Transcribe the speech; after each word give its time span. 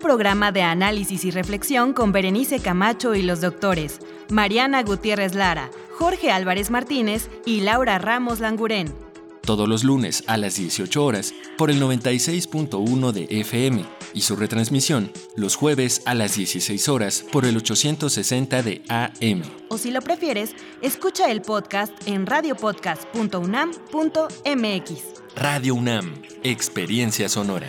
programa 0.00 0.50
de 0.50 0.62
análisis 0.62 1.24
y 1.24 1.30
reflexión 1.30 1.92
con 1.92 2.10
Berenice 2.10 2.58
Camacho 2.58 3.14
y 3.14 3.22
los 3.22 3.40
doctores 3.40 4.00
Mariana 4.30 4.82
Gutiérrez 4.82 5.36
Lara, 5.36 5.70
Jorge 5.96 6.32
Álvarez 6.32 6.70
Martínez 6.70 7.30
y 7.46 7.60
Laura 7.60 7.98
Ramos 7.98 8.40
Langurén. 8.40 8.92
Todos 9.42 9.68
los 9.68 9.84
lunes 9.84 10.24
a 10.26 10.36
las 10.36 10.56
18 10.56 11.04
horas 11.04 11.32
por 11.56 11.70
el 11.70 11.80
96.1 11.80 13.12
de 13.12 13.28
FM 13.40 13.84
y 14.12 14.22
su 14.22 14.34
retransmisión 14.36 15.12
los 15.36 15.56
jueves 15.56 16.02
a 16.04 16.14
las 16.14 16.36
16 16.36 16.88
horas 16.88 17.24
por 17.30 17.44
el 17.44 17.56
860 17.56 18.62
de 18.62 18.82
AM. 18.88 19.42
O 19.68 19.78
si 19.78 19.90
lo 19.90 20.02
prefieres, 20.02 20.54
escucha 20.82 21.30
el 21.30 21.42
podcast 21.42 21.92
en 22.06 22.26
radiopodcast.unam.mx. 22.26 25.02
Radio 25.36 25.74
UNAM, 25.74 26.22
Experiencia 26.42 27.28
Sonora. 27.28 27.68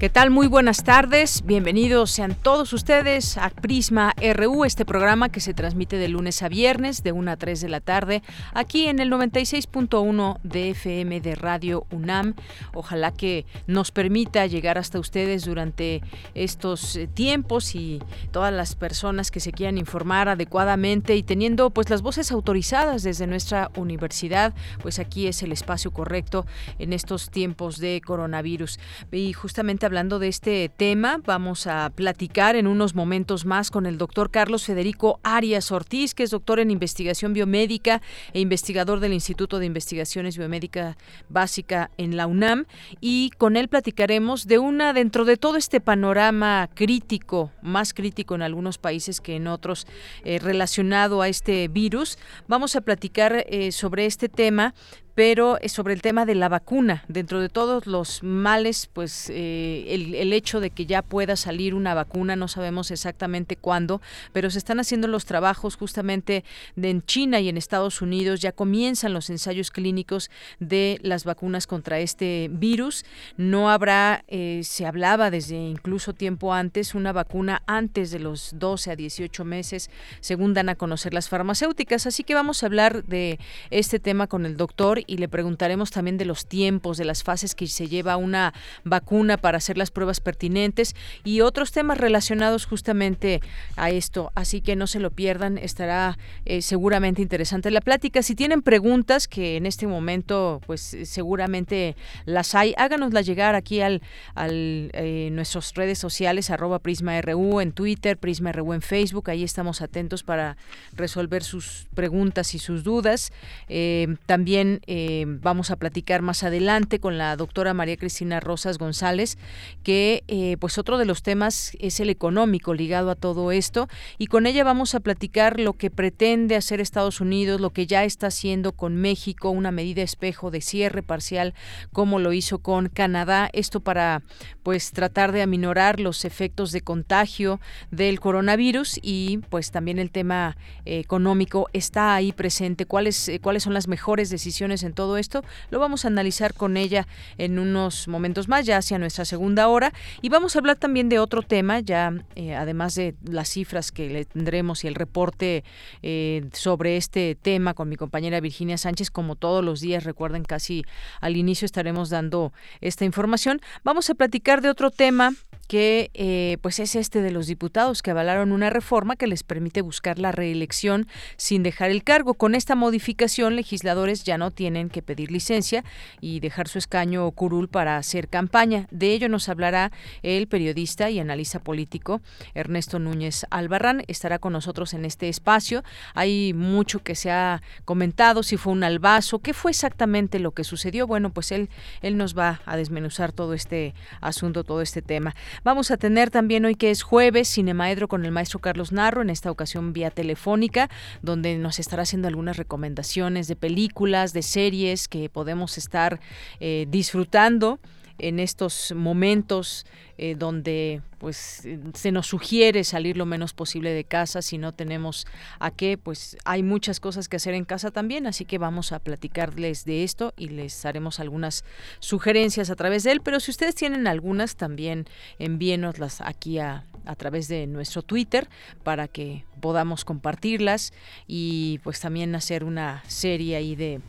¿Qué 0.00 0.08
tal? 0.08 0.30
Muy 0.30 0.46
buenas 0.46 0.82
tardes. 0.82 1.42
Bienvenidos 1.44 2.10
sean 2.10 2.34
todos 2.34 2.72
ustedes 2.72 3.36
a 3.36 3.50
Prisma 3.50 4.14
RU, 4.34 4.64
este 4.64 4.86
programa 4.86 5.28
que 5.28 5.40
se 5.40 5.52
transmite 5.52 5.96
de 5.96 6.08
lunes 6.08 6.42
a 6.42 6.48
viernes 6.48 7.02
de 7.02 7.12
1 7.12 7.30
a 7.30 7.36
3 7.36 7.60
de 7.60 7.68
la 7.68 7.80
tarde 7.80 8.22
aquí 8.54 8.86
en 8.86 8.98
el 8.98 9.10
96.1 9.10 10.38
de 10.42 10.70
FM 10.70 11.20
de 11.20 11.34
Radio 11.34 11.86
UNAM. 11.90 12.34
Ojalá 12.72 13.12
que 13.12 13.44
nos 13.66 13.90
permita 13.90 14.46
llegar 14.46 14.78
hasta 14.78 14.98
ustedes 14.98 15.44
durante 15.44 16.00
estos 16.34 16.96
eh, 16.96 17.06
tiempos 17.06 17.74
y 17.74 18.00
todas 18.30 18.54
las 18.54 18.76
personas 18.76 19.30
que 19.30 19.40
se 19.40 19.52
quieran 19.52 19.76
informar 19.76 20.30
adecuadamente 20.30 21.14
y 21.14 21.22
teniendo 21.22 21.68
pues 21.68 21.90
las 21.90 22.00
voces 22.00 22.32
autorizadas 22.32 23.02
desde 23.02 23.26
nuestra 23.26 23.70
universidad, 23.76 24.54
pues 24.80 24.98
aquí 24.98 25.26
es 25.26 25.42
el 25.42 25.52
espacio 25.52 25.90
correcto 25.90 26.46
en 26.78 26.94
estos 26.94 27.28
tiempos 27.28 27.78
de 27.78 28.00
coronavirus. 28.02 28.78
Y 29.12 29.34
justamente 29.34 29.89
hablando 29.90 30.20
de 30.20 30.28
este 30.28 30.68
tema. 30.68 31.20
Vamos 31.26 31.66
a 31.66 31.90
platicar 31.90 32.54
en 32.54 32.68
unos 32.68 32.94
momentos 32.94 33.44
más 33.44 33.72
con 33.72 33.86
el 33.86 33.98
doctor 33.98 34.30
Carlos 34.30 34.64
Federico 34.64 35.18
Arias 35.24 35.72
Ortiz, 35.72 36.14
que 36.14 36.22
es 36.22 36.30
doctor 36.30 36.60
en 36.60 36.70
investigación 36.70 37.32
biomédica 37.32 38.00
e 38.32 38.38
investigador 38.38 39.00
del 39.00 39.12
Instituto 39.12 39.58
de 39.58 39.66
Investigaciones 39.66 40.38
Biomédica 40.38 40.96
Básica 41.28 41.90
en 41.96 42.16
la 42.16 42.28
UNAM. 42.28 42.66
Y 43.00 43.30
con 43.36 43.56
él 43.56 43.66
platicaremos 43.66 44.46
de 44.46 44.60
una, 44.60 44.92
dentro 44.92 45.24
de 45.24 45.36
todo 45.36 45.56
este 45.56 45.80
panorama 45.80 46.70
crítico, 46.72 47.50
más 47.60 47.92
crítico 47.92 48.36
en 48.36 48.42
algunos 48.42 48.78
países 48.78 49.20
que 49.20 49.34
en 49.34 49.48
otros, 49.48 49.88
eh, 50.22 50.38
relacionado 50.38 51.20
a 51.20 51.26
este 51.26 51.66
virus, 51.66 52.16
vamos 52.46 52.76
a 52.76 52.80
platicar 52.80 53.44
eh, 53.48 53.72
sobre 53.72 54.06
este 54.06 54.28
tema 54.28 54.72
pero 55.20 55.58
sobre 55.66 55.92
el 55.92 56.00
tema 56.00 56.24
de 56.24 56.34
la 56.34 56.48
vacuna, 56.48 57.04
dentro 57.06 57.42
de 57.42 57.50
todos 57.50 57.86
los 57.86 58.22
males, 58.22 58.88
pues 58.90 59.28
eh, 59.28 59.84
el, 59.88 60.32
hecho 60.32 60.60
de 60.60 60.70
que 60.70 60.86
ya 60.86 61.02
pueda 61.02 61.36
salir 61.36 61.74
una 61.74 61.92
vacuna, 61.92 62.36
no 62.36 62.48
sabemos 62.48 62.90
exactamente 62.90 63.54
cuándo, 63.54 64.00
pero 64.32 64.48
se 64.48 64.56
están 64.56 64.80
haciendo 64.80 65.08
los 65.08 65.26
trabajos 65.26 65.76
justamente 65.76 66.42
en 66.80 67.02
China 67.02 67.38
y 67.38 67.50
en 67.50 67.58
Estados 67.58 68.00
Unidos, 68.00 68.40
ya 68.40 68.52
comienzan 68.52 69.12
los 69.12 69.28
ensayos 69.28 69.70
clínicos 69.70 70.30
de 70.58 70.98
las 71.02 71.24
vacunas 71.24 71.66
contra 71.66 71.98
este 71.98 72.48
virus. 72.50 73.04
No 73.36 73.68
habrá, 73.68 74.24
eh, 74.26 74.62
se 74.64 74.86
hablaba 74.86 75.30
desde 75.30 75.56
incluso 75.56 76.14
tiempo 76.14 76.54
antes, 76.54 76.94
una 76.94 77.12
vacuna 77.12 77.62
antes 77.66 78.10
de 78.10 78.20
los 78.20 78.52
12 78.54 78.92
a 78.92 78.96
18 78.96 79.44
meses, 79.44 79.90
según 80.20 80.54
dan 80.54 80.70
a 80.70 80.76
conocer 80.76 81.12
las 81.12 81.28
farmacéuticas. 81.28 82.06
Así 82.06 82.24
que 82.24 82.34
vamos 82.34 82.62
a 82.62 82.66
hablar 82.66 83.04
de 83.04 83.38
este 83.68 84.00
tema 84.00 84.26
con 84.26 84.46
el 84.46 84.56
doctor 84.56 85.02
y 85.10 85.16
le 85.16 85.28
preguntaremos 85.28 85.90
también 85.90 86.18
de 86.18 86.24
los 86.24 86.46
tiempos, 86.46 86.96
de 86.96 87.04
las 87.04 87.24
fases 87.24 87.56
que 87.56 87.66
se 87.66 87.88
lleva 87.88 88.16
una 88.16 88.54
vacuna 88.84 89.38
para 89.38 89.58
hacer 89.58 89.76
las 89.76 89.90
pruebas 89.90 90.20
pertinentes 90.20 90.94
y 91.24 91.40
otros 91.40 91.72
temas 91.72 91.98
relacionados 91.98 92.64
justamente 92.64 93.40
a 93.76 93.90
esto. 93.90 94.30
Así 94.36 94.60
que 94.60 94.76
no 94.76 94.86
se 94.86 95.00
lo 95.00 95.10
pierdan, 95.10 95.58
estará 95.58 96.16
eh, 96.44 96.62
seguramente 96.62 97.22
interesante 97.22 97.72
la 97.72 97.80
plática. 97.80 98.22
Si 98.22 98.36
tienen 98.36 98.62
preguntas, 98.62 99.26
que 99.26 99.56
en 99.56 99.66
este 99.66 99.88
momento 99.88 100.60
pues 100.66 100.96
seguramente 101.04 101.96
las 102.24 102.54
hay, 102.54 102.72
háganoslas 102.76 103.26
llegar 103.26 103.56
aquí 103.56 103.80
al, 103.80 104.02
al 104.36 104.90
eh, 104.92 105.30
nuestras 105.32 105.74
redes 105.74 105.98
sociales, 105.98 106.50
arroba 106.50 106.78
PrismaRU 106.78 107.60
en 107.60 107.72
Twitter, 107.72 108.16
PrismaRU 108.16 108.74
en 108.74 108.82
Facebook, 108.82 109.28
ahí 109.28 109.42
estamos 109.42 109.82
atentos 109.82 110.22
para 110.22 110.56
resolver 110.92 111.42
sus 111.42 111.88
preguntas 111.94 112.54
y 112.54 112.60
sus 112.60 112.84
dudas. 112.84 113.32
Eh, 113.68 114.16
también 114.26 114.80
eh, 114.86 114.99
vamos 115.40 115.70
a 115.70 115.76
platicar 115.76 116.22
más 116.22 116.42
adelante 116.42 116.98
con 116.98 117.18
la 117.18 117.36
doctora 117.36 117.74
María 117.74 117.96
Cristina 117.96 118.40
Rosas 118.40 118.78
González, 118.78 119.38
que 119.82 120.24
eh, 120.28 120.56
pues 120.58 120.78
otro 120.78 120.98
de 120.98 121.04
los 121.04 121.22
temas 121.22 121.72
es 121.78 122.00
el 122.00 122.10
económico 122.10 122.74
ligado 122.74 123.10
a 123.10 123.14
todo 123.14 123.52
esto 123.52 123.88
y 124.18 124.26
con 124.26 124.46
ella 124.46 124.64
vamos 124.64 124.94
a 124.94 125.00
platicar 125.00 125.60
lo 125.60 125.74
que 125.74 125.90
pretende 125.90 126.56
hacer 126.56 126.80
Estados 126.80 127.20
Unidos, 127.20 127.60
lo 127.60 127.70
que 127.70 127.86
ya 127.86 128.04
está 128.04 128.28
haciendo 128.28 128.72
con 128.72 128.96
México, 128.96 129.50
una 129.50 129.70
medida 129.70 130.02
espejo 130.02 130.50
de 130.50 130.60
cierre 130.60 131.02
parcial 131.02 131.54
como 131.92 132.18
lo 132.18 132.32
hizo 132.32 132.58
con 132.58 132.88
Canadá, 132.88 133.50
esto 133.52 133.80
para 133.80 134.22
pues 134.62 134.92
tratar 134.92 135.32
de 135.32 135.42
aminorar 135.42 136.00
los 136.00 136.24
efectos 136.24 136.72
de 136.72 136.80
contagio 136.80 137.60
del 137.90 138.20
coronavirus 138.20 138.98
y 139.02 139.38
pues 139.48 139.70
también 139.70 139.98
el 139.98 140.10
tema 140.10 140.56
económico 140.84 141.68
está 141.72 142.14
ahí 142.14 142.32
presente, 142.32 142.86
cuáles 142.86 143.30
cuáles 143.40 143.62
son 143.62 143.74
las 143.74 143.88
mejores 143.88 144.30
decisiones 144.30 144.79
en 144.82 144.92
todo 144.92 145.16
esto. 145.16 145.44
Lo 145.70 145.78
vamos 145.78 146.04
a 146.04 146.08
analizar 146.08 146.54
con 146.54 146.76
ella 146.76 147.06
en 147.38 147.58
unos 147.58 148.08
momentos 148.08 148.48
más, 148.48 148.66
ya 148.66 148.78
hacia 148.78 148.98
nuestra 148.98 149.24
segunda 149.24 149.68
hora. 149.68 149.92
Y 150.22 150.28
vamos 150.28 150.54
a 150.54 150.58
hablar 150.60 150.76
también 150.76 151.08
de 151.08 151.18
otro 151.18 151.42
tema, 151.42 151.80
ya 151.80 152.12
eh, 152.36 152.54
además 152.54 152.94
de 152.94 153.14
las 153.24 153.48
cifras 153.48 153.92
que 153.92 154.08
le 154.08 154.24
tendremos 154.24 154.84
y 154.84 154.88
el 154.88 154.94
reporte 154.94 155.64
eh, 156.02 156.48
sobre 156.52 156.96
este 156.96 157.36
tema 157.40 157.74
con 157.74 157.88
mi 157.88 157.96
compañera 157.96 158.40
Virginia 158.40 158.78
Sánchez, 158.78 159.10
como 159.10 159.36
todos 159.36 159.64
los 159.64 159.80
días, 159.80 160.04
recuerden, 160.04 160.44
casi 160.44 160.84
al 161.20 161.36
inicio 161.36 161.66
estaremos 161.66 162.10
dando 162.10 162.52
esta 162.80 163.04
información. 163.04 163.60
Vamos 163.84 164.10
a 164.10 164.14
platicar 164.14 164.60
de 164.60 164.70
otro 164.70 164.90
tema 164.90 165.32
que 165.70 166.10
eh, 166.14 166.56
pues 166.62 166.80
es 166.80 166.96
este 166.96 167.22
de 167.22 167.30
los 167.30 167.46
diputados 167.46 168.02
que 168.02 168.10
avalaron 168.10 168.50
una 168.50 168.70
reforma 168.70 169.14
que 169.14 169.28
les 169.28 169.44
permite 169.44 169.82
buscar 169.82 170.18
la 170.18 170.32
reelección 170.32 171.06
sin 171.36 171.62
dejar 171.62 171.90
el 171.90 172.02
cargo. 172.02 172.34
Con 172.34 172.56
esta 172.56 172.74
modificación, 172.74 173.54
legisladores 173.54 174.24
ya 174.24 174.36
no 174.36 174.50
tienen 174.50 174.69
que 174.90 175.02
pedir 175.02 175.30
licencia 175.30 175.84
y 176.20 176.40
dejar 176.40 176.68
su 176.68 176.78
escaño 176.78 177.30
curul 177.32 177.68
para 177.68 177.96
hacer 177.96 178.28
campaña. 178.28 178.86
De 178.90 179.12
ello 179.12 179.28
nos 179.28 179.48
hablará 179.48 179.90
el 180.22 180.46
periodista 180.46 181.10
y 181.10 181.18
analista 181.18 181.58
político 181.58 182.20
Ernesto 182.54 182.98
Núñez 182.98 183.46
Albarrán. 183.50 184.02
Estará 184.06 184.38
con 184.38 184.52
nosotros 184.52 184.94
en 184.94 185.04
este 185.04 185.28
espacio. 185.28 185.82
Hay 186.14 186.52
mucho 186.54 187.02
que 187.02 187.14
se 187.14 187.30
ha 187.30 187.62
comentado, 187.84 188.42
si 188.42 188.56
fue 188.56 188.72
un 188.72 188.84
albazo, 188.84 189.40
qué 189.40 189.52
fue 189.52 189.72
exactamente 189.72 190.38
lo 190.38 190.52
que 190.52 190.64
sucedió. 190.64 191.06
Bueno, 191.06 191.30
pues 191.30 191.50
él, 191.52 191.68
él 192.00 192.16
nos 192.16 192.38
va 192.38 192.60
a 192.64 192.76
desmenuzar 192.76 193.32
todo 193.32 193.54
este 193.54 193.94
asunto, 194.20 194.64
todo 194.64 194.82
este 194.82 195.02
tema. 195.02 195.34
Vamos 195.64 195.90
a 195.90 195.96
tener 195.96 196.30
también 196.30 196.64
hoy 196.64 196.76
que 196.76 196.90
es 196.90 197.02
jueves 197.02 197.52
Cinemaedro 197.52 198.08
con 198.08 198.24
el 198.24 198.30
maestro 198.30 198.60
Carlos 198.60 198.92
Narro, 198.92 199.22
en 199.22 199.30
esta 199.30 199.50
ocasión 199.50 199.92
vía 199.92 200.10
telefónica, 200.10 200.88
donde 201.22 201.56
nos 201.58 201.78
estará 201.78 202.02
haciendo 202.02 202.28
algunas 202.28 202.56
recomendaciones 202.56 203.48
de 203.48 203.56
películas, 203.56 204.32
de 204.32 204.42
series 204.42 204.59
que 205.08 205.30
podemos 205.32 205.78
estar 205.78 206.20
eh, 206.60 206.86
disfrutando 206.88 207.80
en 208.18 208.38
estos 208.38 208.92
momentos 208.94 209.86
eh, 210.18 210.34
donde 210.38 211.00
pues 211.18 211.66
se 211.94 212.12
nos 212.12 212.26
sugiere 212.26 212.84
salir 212.84 213.16
lo 213.16 213.24
menos 213.26 213.54
posible 213.54 213.92
de 213.92 214.04
casa 214.04 214.42
si 214.42 214.58
no 214.58 214.72
tenemos 214.72 215.26
a 215.58 215.70
qué, 215.70 215.96
pues 215.96 216.36
hay 216.44 216.62
muchas 216.62 217.00
cosas 217.00 217.28
que 217.28 217.36
hacer 217.36 217.54
en 217.54 217.64
casa 217.64 217.90
también, 217.90 218.26
así 218.26 218.44
que 218.44 218.58
vamos 218.58 218.92
a 218.92 218.98
platicarles 218.98 219.84
de 219.84 220.04
esto 220.04 220.34
y 220.36 220.48
les 220.48 220.84
haremos 220.84 221.20
algunas 221.20 221.64
sugerencias 221.98 222.70
a 222.70 222.76
través 222.76 223.02
de 223.04 223.12
él, 223.12 223.20
pero 223.22 223.40
si 223.40 223.50
ustedes 223.50 223.74
tienen 223.74 224.06
algunas 224.06 224.56
también 224.56 225.06
envíenoslas 225.38 226.20
aquí 226.20 226.58
a, 226.58 226.84
a 227.04 227.16
través 227.16 227.48
de 227.48 227.66
nuestro 227.66 228.02
Twitter 228.02 228.48
para 228.82 229.08
que 229.08 229.44
podamos 229.60 230.04
compartirlas 230.04 230.92
y 231.26 231.80
pues 231.82 232.00
también 232.00 232.34
hacer 232.34 232.64
una 232.64 233.02
serie 233.06 233.56
ahí 233.56 233.76
de 233.76 234.00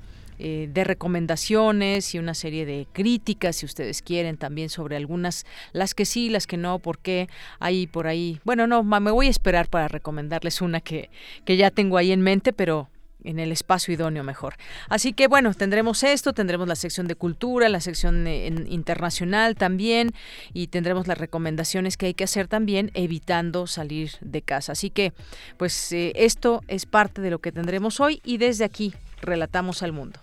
eh, 0.44 0.70
de 0.74 0.84
recomendaciones 0.84 2.16
y 2.16 2.20
una 2.20 2.34
serie 2.34 2.66
de 2.66 2.88
críticas, 2.92 3.58
si 3.58 3.68
ustedes 3.68 4.02
quieren, 4.02 4.38
también 4.38 4.70
sobre 4.70 4.96
algunas, 4.96 5.46
las 5.72 5.94
que 5.94 6.06
sí, 6.06 6.30
las 6.30 6.48
que 6.48 6.58
no, 6.58 6.80
porque 6.80 7.30
hay 7.60 7.86
por 7.86 8.08
ahí, 8.08 8.40
bueno, 8.44 8.66
no, 8.66 8.84
me 8.84 9.12
voy 9.12 9.28
a 9.28 9.30
esperar 9.30 9.70
para 9.70 9.88
recomendarles 9.88 10.62
una 10.62 10.82
que, 10.82 11.12
que 11.46 11.58
ya 11.58 11.70
tengo 11.70 11.98
ahí 11.98 12.12
en 12.12 12.22
mente, 12.22 12.54
pero 12.54 12.90
en 13.24 13.40
el 13.40 13.52
espacio 13.52 13.94
idóneo 13.94 14.24
mejor. 14.24 14.56
Así 14.90 15.14
que 15.14 15.28
bueno, 15.28 15.54
tendremos 15.54 16.04
esto, 16.04 16.34
tendremos 16.34 16.68
la 16.68 16.76
sección 16.76 17.08
de 17.08 17.16
cultura, 17.16 17.70
la 17.70 17.80
sección 17.80 18.26
eh, 18.28 18.48
internacional 18.68 19.56
también 19.56 20.12
y 20.54 20.68
tendremos 20.68 21.08
las 21.08 21.18
recomendaciones 21.18 21.98
que 21.98 22.08
hay 22.08 22.14
que 22.14 22.24
hacer 22.24 22.48
también 22.48 22.92
evitando 22.94 23.68
salir 23.68 24.14
de 24.22 24.42
casa. 24.42 24.72
Así 24.72 24.90
que 24.90 25.14
pues 25.58 25.92
eh, 25.92 26.14
esto 26.16 26.62
es 26.68 26.86
parte 26.86 27.22
de 27.22 27.30
lo 27.30 27.40
que 27.40 27.52
tendremos 27.52 28.00
hoy 28.00 28.22
y 28.24 28.38
desde 28.38 28.66
aquí 28.66 28.94
relatamos 29.22 29.84
al 29.84 29.92
mundo. 29.92 30.20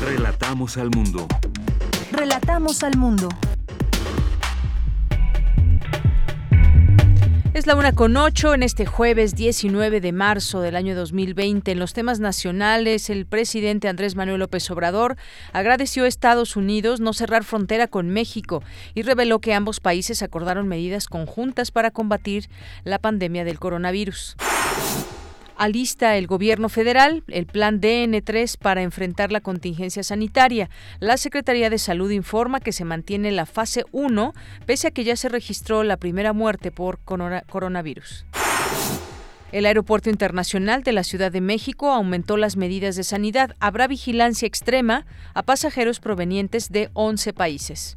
Relatamos 0.00 0.76
al 0.76 0.90
mundo. 0.90 1.26
Relatamos 2.12 2.84
al 2.84 2.96
mundo. 2.96 3.28
Es 7.52 7.66
la 7.66 7.74
una 7.74 7.92
con 7.92 8.16
ocho 8.16 8.54
en 8.54 8.62
este 8.62 8.86
jueves 8.86 9.34
19 9.34 10.00
de 10.00 10.12
marzo 10.12 10.60
del 10.60 10.76
año 10.76 10.94
2020. 10.94 11.72
En 11.72 11.80
los 11.80 11.94
temas 11.94 12.20
nacionales, 12.20 13.10
el 13.10 13.26
presidente 13.26 13.88
Andrés 13.88 14.14
Manuel 14.14 14.38
López 14.38 14.70
Obrador 14.70 15.16
agradeció 15.52 16.04
a 16.04 16.08
Estados 16.08 16.54
Unidos 16.54 17.00
no 17.00 17.12
cerrar 17.12 17.42
frontera 17.42 17.88
con 17.88 18.08
México 18.08 18.62
y 18.94 19.02
reveló 19.02 19.40
que 19.40 19.52
ambos 19.52 19.80
países 19.80 20.22
acordaron 20.22 20.68
medidas 20.68 21.08
conjuntas 21.08 21.72
para 21.72 21.90
combatir 21.90 22.48
la 22.84 23.00
pandemia 23.00 23.44
del 23.44 23.58
coronavirus 23.58 24.36
alista 25.58 26.16
el 26.16 26.26
gobierno 26.26 26.68
federal 26.68 27.24
el 27.28 27.46
plan 27.46 27.80
DN3 27.80 28.56
para 28.58 28.82
enfrentar 28.82 29.32
la 29.32 29.40
contingencia 29.40 30.02
sanitaria. 30.02 30.70
La 31.00 31.16
Secretaría 31.16 31.68
de 31.68 31.78
Salud 31.78 32.10
informa 32.10 32.60
que 32.60 32.72
se 32.72 32.84
mantiene 32.84 33.32
la 33.32 33.44
fase 33.44 33.84
1, 33.92 34.32
pese 34.64 34.88
a 34.88 34.90
que 34.90 35.04
ya 35.04 35.16
se 35.16 35.28
registró 35.28 35.82
la 35.82 35.96
primera 35.96 36.32
muerte 36.32 36.70
por 36.70 37.00
coronavirus. 37.00 38.24
El 39.50 39.64
Aeropuerto 39.64 40.10
Internacional 40.10 40.82
de 40.82 40.92
la 40.92 41.04
Ciudad 41.04 41.32
de 41.32 41.40
México 41.40 41.90
aumentó 41.90 42.36
las 42.36 42.56
medidas 42.56 42.96
de 42.96 43.04
sanidad. 43.04 43.56
Habrá 43.60 43.86
vigilancia 43.86 44.46
extrema 44.46 45.06
a 45.32 45.42
pasajeros 45.42 46.00
provenientes 46.00 46.70
de 46.70 46.90
11 46.92 47.32
países. 47.32 47.96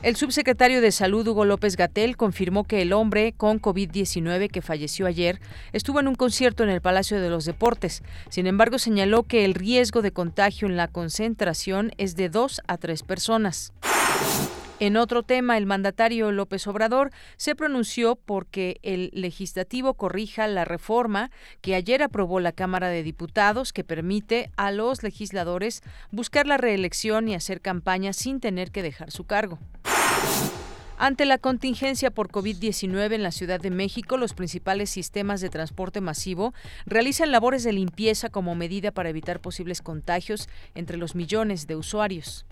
El 0.00 0.14
subsecretario 0.14 0.80
de 0.80 0.92
Salud, 0.92 1.26
Hugo 1.26 1.44
López 1.44 1.76
Gatel, 1.76 2.16
confirmó 2.16 2.62
que 2.62 2.82
el 2.82 2.92
hombre 2.92 3.32
con 3.36 3.60
COVID-19 3.60 4.48
que 4.48 4.62
falleció 4.62 5.06
ayer 5.06 5.40
estuvo 5.72 5.98
en 5.98 6.06
un 6.06 6.14
concierto 6.14 6.62
en 6.62 6.70
el 6.70 6.80
Palacio 6.80 7.20
de 7.20 7.28
los 7.28 7.44
Deportes. 7.44 8.04
Sin 8.28 8.46
embargo, 8.46 8.78
señaló 8.78 9.24
que 9.24 9.44
el 9.44 9.54
riesgo 9.54 10.00
de 10.00 10.12
contagio 10.12 10.68
en 10.68 10.76
la 10.76 10.86
concentración 10.86 11.90
es 11.98 12.14
de 12.14 12.28
dos 12.28 12.60
a 12.68 12.78
tres 12.78 13.02
personas. 13.02 13.72
En 14.80 14.96
otro 14.96 15.24
tema, 15.24 15.56
el 15.56 15.66
mandatario 15.66 16.30
López 16.30 16.64
Obrador 16.68 17.10
se 17.36 17.56
pronunció 17.56 18.14
porque 18.14 18.78
el 18.84 19.10
legislativo 19.12 19.94
corrija 19.94 20.46
la 20.46 20.64
reforma 20.64 21.32
que 21.60 21.74
ayer 21.74 22.04
aprobó 22.04 22.38
la 22.38 22.52
Cámara 22.52 22.88
de 22.88 23.02
Diputados 23.02 23.72
que 23.72 23.82
permite 23.82 24.52
a 24.56 24.70
los 24.70 25.02
legisladores 25.02 25.82
buscar 26.12 26.46
la 26.46 26.58
reelección 26.58 27.26
y 27.28 27.34
hacer 27.34 27.60
campaña 27.60 28.12
sin 28.12 28.38
tener 28.38 28.70
que 28.70 28.84
dejar 28.84 29.10
su 29.10 29.24
cargo. 29.24 29.58
Ante 31.00 31.26
la 31.26 31.38
contingencia 31.38 32.10
por 32.10 32.28
COVID-19 32.28 33.12
en 33.12 33.22
la 33.22 33.30
Ciudad 33.30 33.60
de 33.60 33.70
México, 33.70 34.16
los 34.16 34.34
principales 34.34 34.90
sistemas 34.90 35.40
de 35.40 35.48
transporte 35.48 36.00
masivo 36.00 36.54
realizan 36.86 37.30
labores 37.30 37.62
de 37.62 37.72
limpieza 37.72 38.30
como 38.30 38.56
medida 38.56 38.90
para 38.90 39.08
evitar 39.08 39.40
posibles 39.40 39.80
contagios 39.80 40.48
entre 40.74 40.96
los 40.96 41.14
millones 41.14 41.68
de 41.68 41.76
usuarios. 41.76 42.46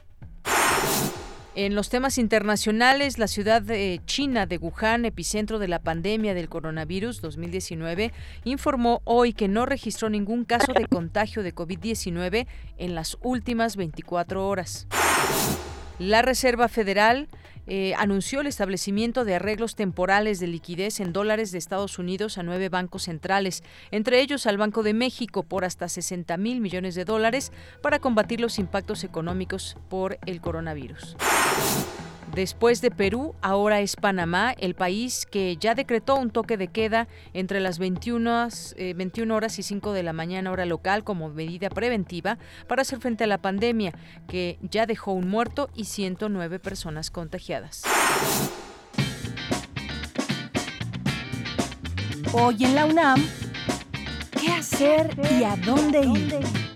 En 1.57 1.75
los 1.75 1.89
temas 1.89 2.19
internacionales, 2.19 3.19
la 3.19 3.27
ciudad 3.27 3.63
de 3.63 4.01
China 4.07 4.47
de 4.47 4.59
Wuhan, 4.59 5.07
epicentro 5.07 5.59
de 5.59 5.67
la 5.67 5.81
pandemia 5.81 6.33
del 6.33 6.49
coronavirus 6.49 7.21
2019, 7.23 8.13
informó 8.45 9.01
hoy 9.03 9.33
que 9.33 9.49
no 9.49 9.67
registró 9.67 10.09
ningún 10.09 10.45
caso 10.45 10.73
de 10.73 10.87
contagio 10.87 11.43
de 11.43 11.53
COVID-19 11.53 12.47
en 12.79 12.95
las 12.95 13.19
últimas 13.23 13.75
24 13.75 14.47
horas. 14.47 14.87
La 15.99 16.23
Reserva 16.23 16.69
Federal 16.69 17.27
eh, 17.67 17.95
anunció 17.97 18.41
el 18.41 18.47
establecimiento 18.47 19.25
de 19.25 19.35
arreglos 19.35 19.75
temporales 19.75 20.41
de 20.41 20.47
liquidez 20.47 21.01
en 21.01 21.13
dólares 21.13 21.53
de 21.53 21.59
Estados 21.59 21.99
Unidos 21.99 22.39
a 22.39 22.43
nueve 22.43 22.69
bancos 22.69 23.05
centrales, 23.05 23.63
entre 23.91 24.21
ellos 24.21 24.47
al 24.47 24.59
Banco 24.59 24.83
de 24.83 24.95
México 24.95 25.43
por 25.43 25.65
hasta 25.65 25.89
60 25.89 26.37
mil 26.37 26.61
millones 26.61 26.95
de 26.95 27.05
dólares 27.05 27.53
para 27.83 27.99
combatir 27.99 28.41
los 28.41 28.59
impactos 28.59 29.05
económicos 29.05 29.77
por 29.89 30.19
el 30.27 30.41
coronavirus. 30.41 31.17
Después 32.37 32.83
de 32.83 32.91
Perú, 32.91 33.35
ahora 33.41 33.81
es 33.81 33.97
Panamá, 33.97 34.53
el 34.59 34.75
país 34.75 35.25
que 35.25 35.57
ya 35.57 35.75
decretó 35.75 36.17
un 36.17 36.29
toque 36.29 36.59
de 36.59 36.69
queda 36.69 37.09
entre 37.33 37.61
las 37.61 37.79
21, 37.79 38.49
21 38.95 39.33
eh, 39.33 39.37
horas 39.37 39.59
y 39.59 39.63
5 39.63 39.95
de 39.95 40.03
la 40.03 40.13
mañana 40.13 40.53
hora 40.53 40.67
local 40.67 41.03
como 41.03 41.31
medida 41.31 41.71
preventiva 41.71 42.37
para 42.69 42.83
hacer 42.83 43.01
frente 43.01 43.25
a 43.25 43.27
la 43.27 43.39
pandemia, 43.39 43.95
que 44.29 44.59
ya 44.61 44.85
dejó 44.85 45.13
un 45.13 45.29
muerto 45.29 45.71
y 45.75 45.85
109 45.85 46.59
personas 46.59 47.11
contagiadas. 47.11 47.85
Hoy 52.35 52.65
en 52.67 52.75
la 52.75 52.85
UNAM, 52.85 53.27
¿qué 54.39 54.49
hacer 54.49 55.09
y 55.41 55.43
a 55.43 55.57
dónde 55.57 56.01
ir? 56.05 56.76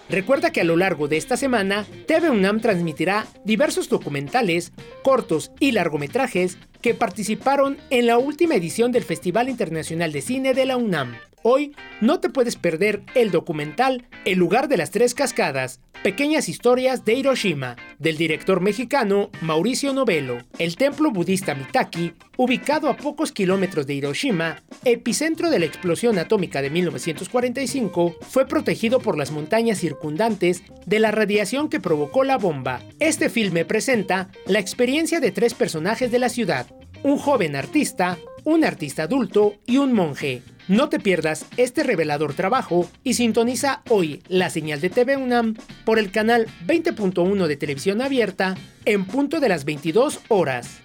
Recuerda 0.09 0.51
que 0.51 0.61
a 0.61 0.65
lo 0.65 0.77
largo 0.77 1.07
de 1.07 1.17
esta 1.17 1.35
semana, 1.35 1.85
TV 2.07 2.29
UNAM 2.29 2.61
transmitirá 2.61 3.27
diversos 3.43 3.89
documentales, 3.89 4.71
cortos 5.03 5.51
y 5.59 5.71
largometrajes 5.71 6.57
que 6.81 6.93
participaron 6.93 7.77
en 7.89 8.07
la 8.07 8.17
última 8.17 8.55
edición 8.55 8.91
del 8.91 9.03
Festival 9.03 9.49
Internacional 9.49 10.11
de 10.11 10.21
Cine 10.21 10.53
de 10.53 10.65
la 10.65 10.77
UNAM. 10.77 11.15
Hoy 11.43 11.75
no 12.01 12.19
te 12.19 12.29
puedes 12.29 12.55
perder 12.55 13.01
el 13.15 13.31
documental 13.31 14.07
El 14.25 14.37
lugar 14.37 14.67
de 14.67 14.77
las 14.77 14.91
tres 14.91 15.15
cascadas, 15.15 15.79
pequeñas 16.03 16.49
historias 16.49 17.05
de 17.05 17.13
Hiroshima, 17.13 17.75
del 17.99 18.17
director 18.17 18.61
mexicano 18.61 19.29
Mauricio 19.41 19.93
Novelo. 19.93 20.39
El 20.57 20.75
templo 20.75 21.11
budista 21.11 21.55
Mitaki, 21.55 22.13
ubicado 22.37 22.89
a 22.89 22.97
pocos 22.97 23.31
kilómetros 23.31 23.85
de 23.85 23.95
Hiroshima, 23.95 24.63
epicentro 24.83 25.49
de 25.49 25.59
la 25.59 25.65
explosión 25.65 26.17
atómica 26.17 26.61
de 26.61 26.69
1945, 26.69 28.15
fue 28.21 28.47
protegido 28.47 28.99
por 28.99 29.17
las 29.17 29.31
montañas 29.31 29.79
circundantes 29.79 30.63
de 30.85 30.99
la 30.99 31.11
radiación 31.11 31.69
que 31.69 31.79
provocó 31.79 32.23
la 32.23 32.37
bomba. 32.37 32.81
Este 32.99 33.29
filme 33.29 33.65
presenta 33.65 34.29
la 34.47 34.59
experiencia 34.59 35.19
de 35.19 35.31
tres 35.31 35.53
personajes 35.53 36.11
de 36.11 36.19
la 36.19 36.29
ciudad, 36.29 36.67
un 37.03 37.17
joven 37.17 37.55
artista, 37.55 38.17
un 38.43 38.63
artista 38.63 39.03
adulto 39.03 39.55
y 39.65 39.77
un 39.77 39.93
monje. 39.93 40.41
No 40.67 40.89
te 40.89 40.99
pierdas 40.99 41.45
este 41.57 41.83
revelador 41.83 42.33
trabajo 42.33 42.89
y 43.03 43.15
sintoniza 43.15 43.81
hoy 43.89 44.21
la 44.27 44.49
señal 44.49 44.79
de 44.81 44.89
TV 44.89 45.17
UNAM 45.17 45.55
por 45.85 45.99
el 45.99 46.11
canal 46.11 46.47
20.1 46.65 47.47
de 47.47 47.57
televisión 47.57 48.01
abierta 48.01 48.55
en 48.85 49.05
punto 49.05 49.39
de 49.39 49.49
las 49.49 49.65
22 49.65 50.19
horas. 50.29 50.81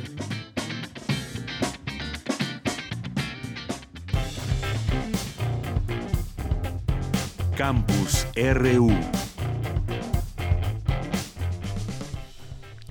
Campus 7.60 8.26
RU. 8.38 9.29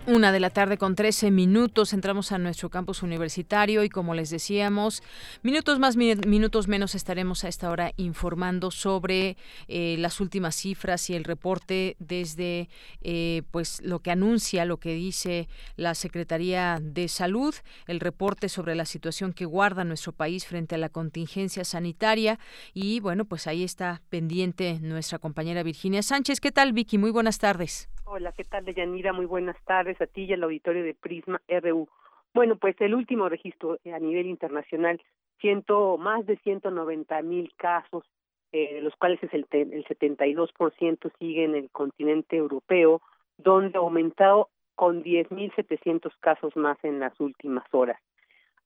Una 0.08 0.32
de 0.32 0.40
la 0.40 0.48
tarde 0.48 0.78
con 0.78 0.94
13 0.94 1.30
minutos 1.30 1.92
entramos 1.92 2.32
a 2.32 2.38
nuestro 2.38 2.70
campus 2.70 3.02
universitario 3.02 3.84
y 3.84 3.90
como 3.90 4.14
les 4.14 4.30
decíamos, 4.30 5.02
minutos 5.42 5.78
más, 5.78 5.98
minutos 5.98 6.66
menos 6.66 6.94
estaremos 6.94 7.44
a 7.44 7.48
esta 7.48 7.70
hora 7.70 7.92
informando 7.98 8.70
sobre 8.70 9.36
eh, 9.66 9.96
las 9.98 10.22
últimas 10.22 10.54
cifras 10.54 11.10
y 11.10 11.14
el 11.14 11.24
reporte 11.24 11.94
desde 11.98 12.70
eh, 13.02 13.42
pues 13.50 13.82
lo 13.82 14.00
que 14.00 14.10
anuncia, 14.10 14.64
lo 14.64 14.78
que 14.78 14.94
dice 14.94 15.46
la 15.76 15.94
Secretaría 15.94 16.78
de 16.80 17.08
Salud, 17.08 17.54
el 17.86 18.00
reporte 18.00 18.48
sobre 18.48 18.74
la 18.74 18.86
situación 18.86 19.34
que 19.34 19.44
guarda 19.44 19.84
nuestro 19.84 20.12
país 20.12 20.46
frente 20.46 20.76
a 20.76 20.78
la 20.78 20.88
contingencia 20.88 21.64
sanitaria 21.64 22.38
y 22.72 23.00
bueno, 23.00 23.26
pues 23.26 23.46
ahí 23.46 23.62
está 23.62 24.00
pendiente 24.08 24.78
nuestra 24.80 25.18
compañera 25.18 25.62
Virginia 25.62 26.02
Sánchez. 26.02 26.40
¿Qué 26.40 26.50
tal 26.50 26.72
Vicky? 26.72 26.96
Muy 26.96 27.10
buenas 27.10 27.38
tardes. 27.38 27.90
Hola, 28.10 28.32
¿qué 28.32 28.44
tal, 28.44 28.64
Deyanira? 28.64 29.12
Muy 29.12 29.26
buenas 29.26 29.62
tardes 29.66 30.00
a 30.00 30.06
ti 30.06 30.24
y 30.24 30.32
al 30.32 30.42
auditorio 30.42 30.82
de 30.82 30.94
Prisma 30.94 31.42
RU. 31.46 31.86
Bueno, 32.32 32.56
pues 32.56 32.74
el 32.80 32.94
último 32.94 33.28
registro 33.28 33.76
a 33.84 33.98
nivel 33.98 34.28
internacional, 34.28 34.98
ciento, 35.38 35.98
más 35.98 36.24
de 36.24 36.38
190 36.38 37.20
mil 37.20 37.52
casos, 37.56 38.04
eh, 38.52 38.76
de 38.76 38.80
los 38.80 38.96
cuales 38.96 39.22
es 39.22 39.34
el, 39.34 39.46
el 39.50 39.84
72% 39.84 41.12
sigue 41.18 41.44
en 41.44 41.54
el 41.54 41.70
continente 41.70 42.38
europeo, 42.38 43.02
donde 43.36 43.76
ha 43.76 43.82
aumentado 43.82 44.48
con 44.74 45.04
10.700 45.04 46.10
casos 46.18 46.56
más 46.56 46.82
en 46.84 47.00
las 47.00 47.20
últimas 47.20 47.66
horas. 47.72 48.00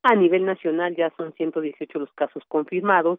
A 0.04 0.14
nivel 0.14 0.44
nacional 0.44 0.94
ya 0.94 1.12
son 1.16 1.32
118 1.32 1.98
los 1.98 2.12
casos 2.12 2.44
confirmados, 2.46 3.18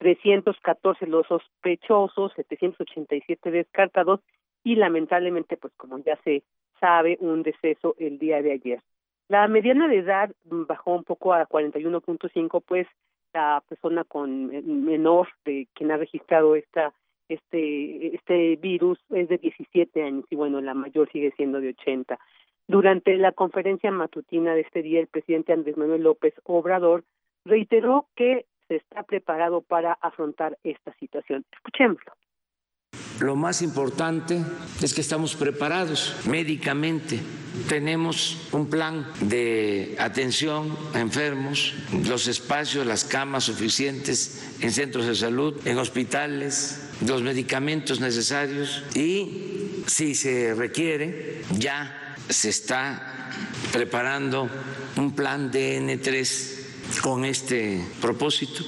314 0.00 1.06
los 1.06 1.26
sospechosos, 1.28 2.34
787 2.36 3.50
descartados 3.50 4.20
y 4.64 4.76
lamentablemente, 4.76 5.56
pues 5.56 5.72
como 5.76 5.98
ya 5.98 6.16
se 6.24 6.42
sabe, 6.80 7.16
un 7.20 7.42
deceso 7.42 7.94
el 7.98 8.18
día 8.18 8.42
de 8.42 8.52
ayer. 8.52 8.80
La 9.28 9.48
mediana 9.48 9.88
de 9.88 9.98
edad 9.98 10.30
bajó 10.44 10.94
un 10.94 11.04
poco 11.04 11.32
a 11.32 11.46
41.5, 11.46 12.62
pues 12.66 12.86
la 13.32 13.62
persona 13.68 14.04
con 14.04 14.48
menor 14.84 15.28
de 15.44 15.68
quien 15.74 15.90
ha 15.90 15.96
registrado 15.96 16.54
esta 16.54 16.92
este 17.28 18.14
este 18.14 18.56
virus 18.56 18.98
es 19.10 19.28
de 19.28 19.38
17 19.38 20.02
años 20.02 20.24
y 20.28 20.36
bueno, 20.36 20.60
la 20.60 20.74
mayor 20.74 21.10
sigue 21.10 21.32
siendo 21.36 21.60
de 21.60 21.70
80. 21.70 22.18
Durante 22.68 23.16
la 23.16 23.32
conferencia 23.32 23.90
matutina 23.90 24.54
de 24.54 24.62
este 24.62 24.82
día, 24.82 25.00
el 25.00 25.06
presidente 25.06 25.52
Andrés 25.52 25.76
Manuel 25.76 26.02
López 26.02 26.34
Obrador 26.44 27.04
reiteró 27.44 28.06
que 28.16 28.46
se 28.68 28.76
está 28.76 29.02
preparado 29.02 29.62
para 29.62 29.94
afrontar 29.94 30.58
esta 30.62 30.92
situación. 30.94 31.44
Escuchémoslo. 31.52 32.12
Lo 33.20 33.36
más 33.36 33.62
importante 33.62 34.42
es 34.80 34.94
que 34.94 35.00
estamos 35.00 35.34
preparados 35.34 36.14
médicamente. 36.26 37.20
Tenemos 37.68 38.38
un 38.52 38.68
plan 38.68 39.06
de 39.20 39.94
atención 39.98 40.76
a 40.94 41.00
enfermos, 41.00 41.74
los 42.06 42.26
espacios, 42.26 42.86
las 42.86 43.04
camas 43.04 43.44
suficientes 43.44 44.42
en 44.60 44.72
centros 44.72 45.06
de 45.06 45.14
salud, 45.14 45.54
en 45.66 45.78
hospitales, 45.78 46.80
los 47.06 47.22
medicamentos 47.22 48.00
necesarios 48.00 48.82
y 48.94 49.82
si 49.86 50.14
se 50.14 50.54
requiere, 50.54 51.42
ya 51.58 52.16
se 52.28 52.48
está 52.48 53.30
preparando 53.72 54.48
un 54.96 55.14
plan 55.14 55.50
de 55.50 55.80
N3 55.80 57.00
con 57.02 57.24
este 57.24 57.84
propósito. 58.00 58.64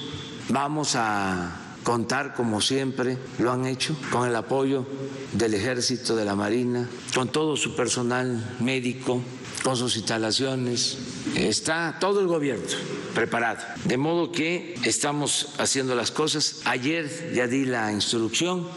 Vamos 0.49 0.95
a 0.95 1.64
contar, 1.85 2.33
como 2.33 2.59
siempre 2.59 3.17
lo 3.37 3.51
han 3.51 3.65
hecho, 3.67 3.95
con 4.11 4.27
el 4.27 4.35
apoyo 4.35 4.85
del 5.31 5.53
Ejército, 5.53 6.15
de 6.15 6.25
la 6.25 6.35
Marina, 6.35 6.89
con 7.13 7.29
todo 7.29 7.55
su 7.55 7.75
personal 7.75 8.57
médico, 8.59 9.21
con 9.63 9.77
sus 9.77 9.95
instalaciones. 9.95 10.97
Está 11.35 11.97
todo 11.99 12.19
el 12.19 12.27
gobierno 12.27 12.65
preparado. 13.13 13.63
De 13.85 13.97
modo 13.97 14.31
que 14.31 14.75
estamos 14.83 15.53
haciendo 15.59 15.95
las 15.95 16.09
cosas. 16.09 16.61
Ayer 16.65 17.33
ya 17.33 17.47
di 17.47 17.65
la 17.65 17.91
instrucción 17.91 18.67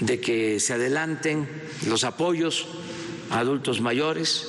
de 0.00 0.18
que 0.18 0.58
se 0.58 0.72
adelanten 0.72 1.46
los 1.86 2.02
apoyos 2.02 2.66
a 3.30 3.40
adultos 3.40 3.82
mayores 3.82 4.48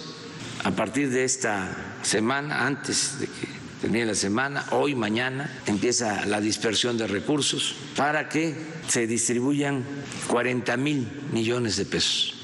a 0.63 0.71
partir 0.71 1.09
de 1.09 1.25
esta 1.25 1.95
semana, 2.01 2.65
antes 2.65 3.19
de 3.19 3.27
que 3.27 3.58
tenía 3.81 4.05
la 4.05 4.13
semana, 4.13 4.63
hoy, 4.71 4.95
mañana, 4.95 5.49
empieza 5.67 6.25
la 6.25 6.41
dispersión 6.41 6.97
de 6.97 7.07
recursos 7.07 7.75
para 7.97 8.29
que 8.29 8.53
se 8.87 9.07
distribuyan 9.07 9.83
40 10.29 10.77
mil 10.77 11.07
millones 11.33 11.77
de 11.77 11.85
pesos 11.85 12.35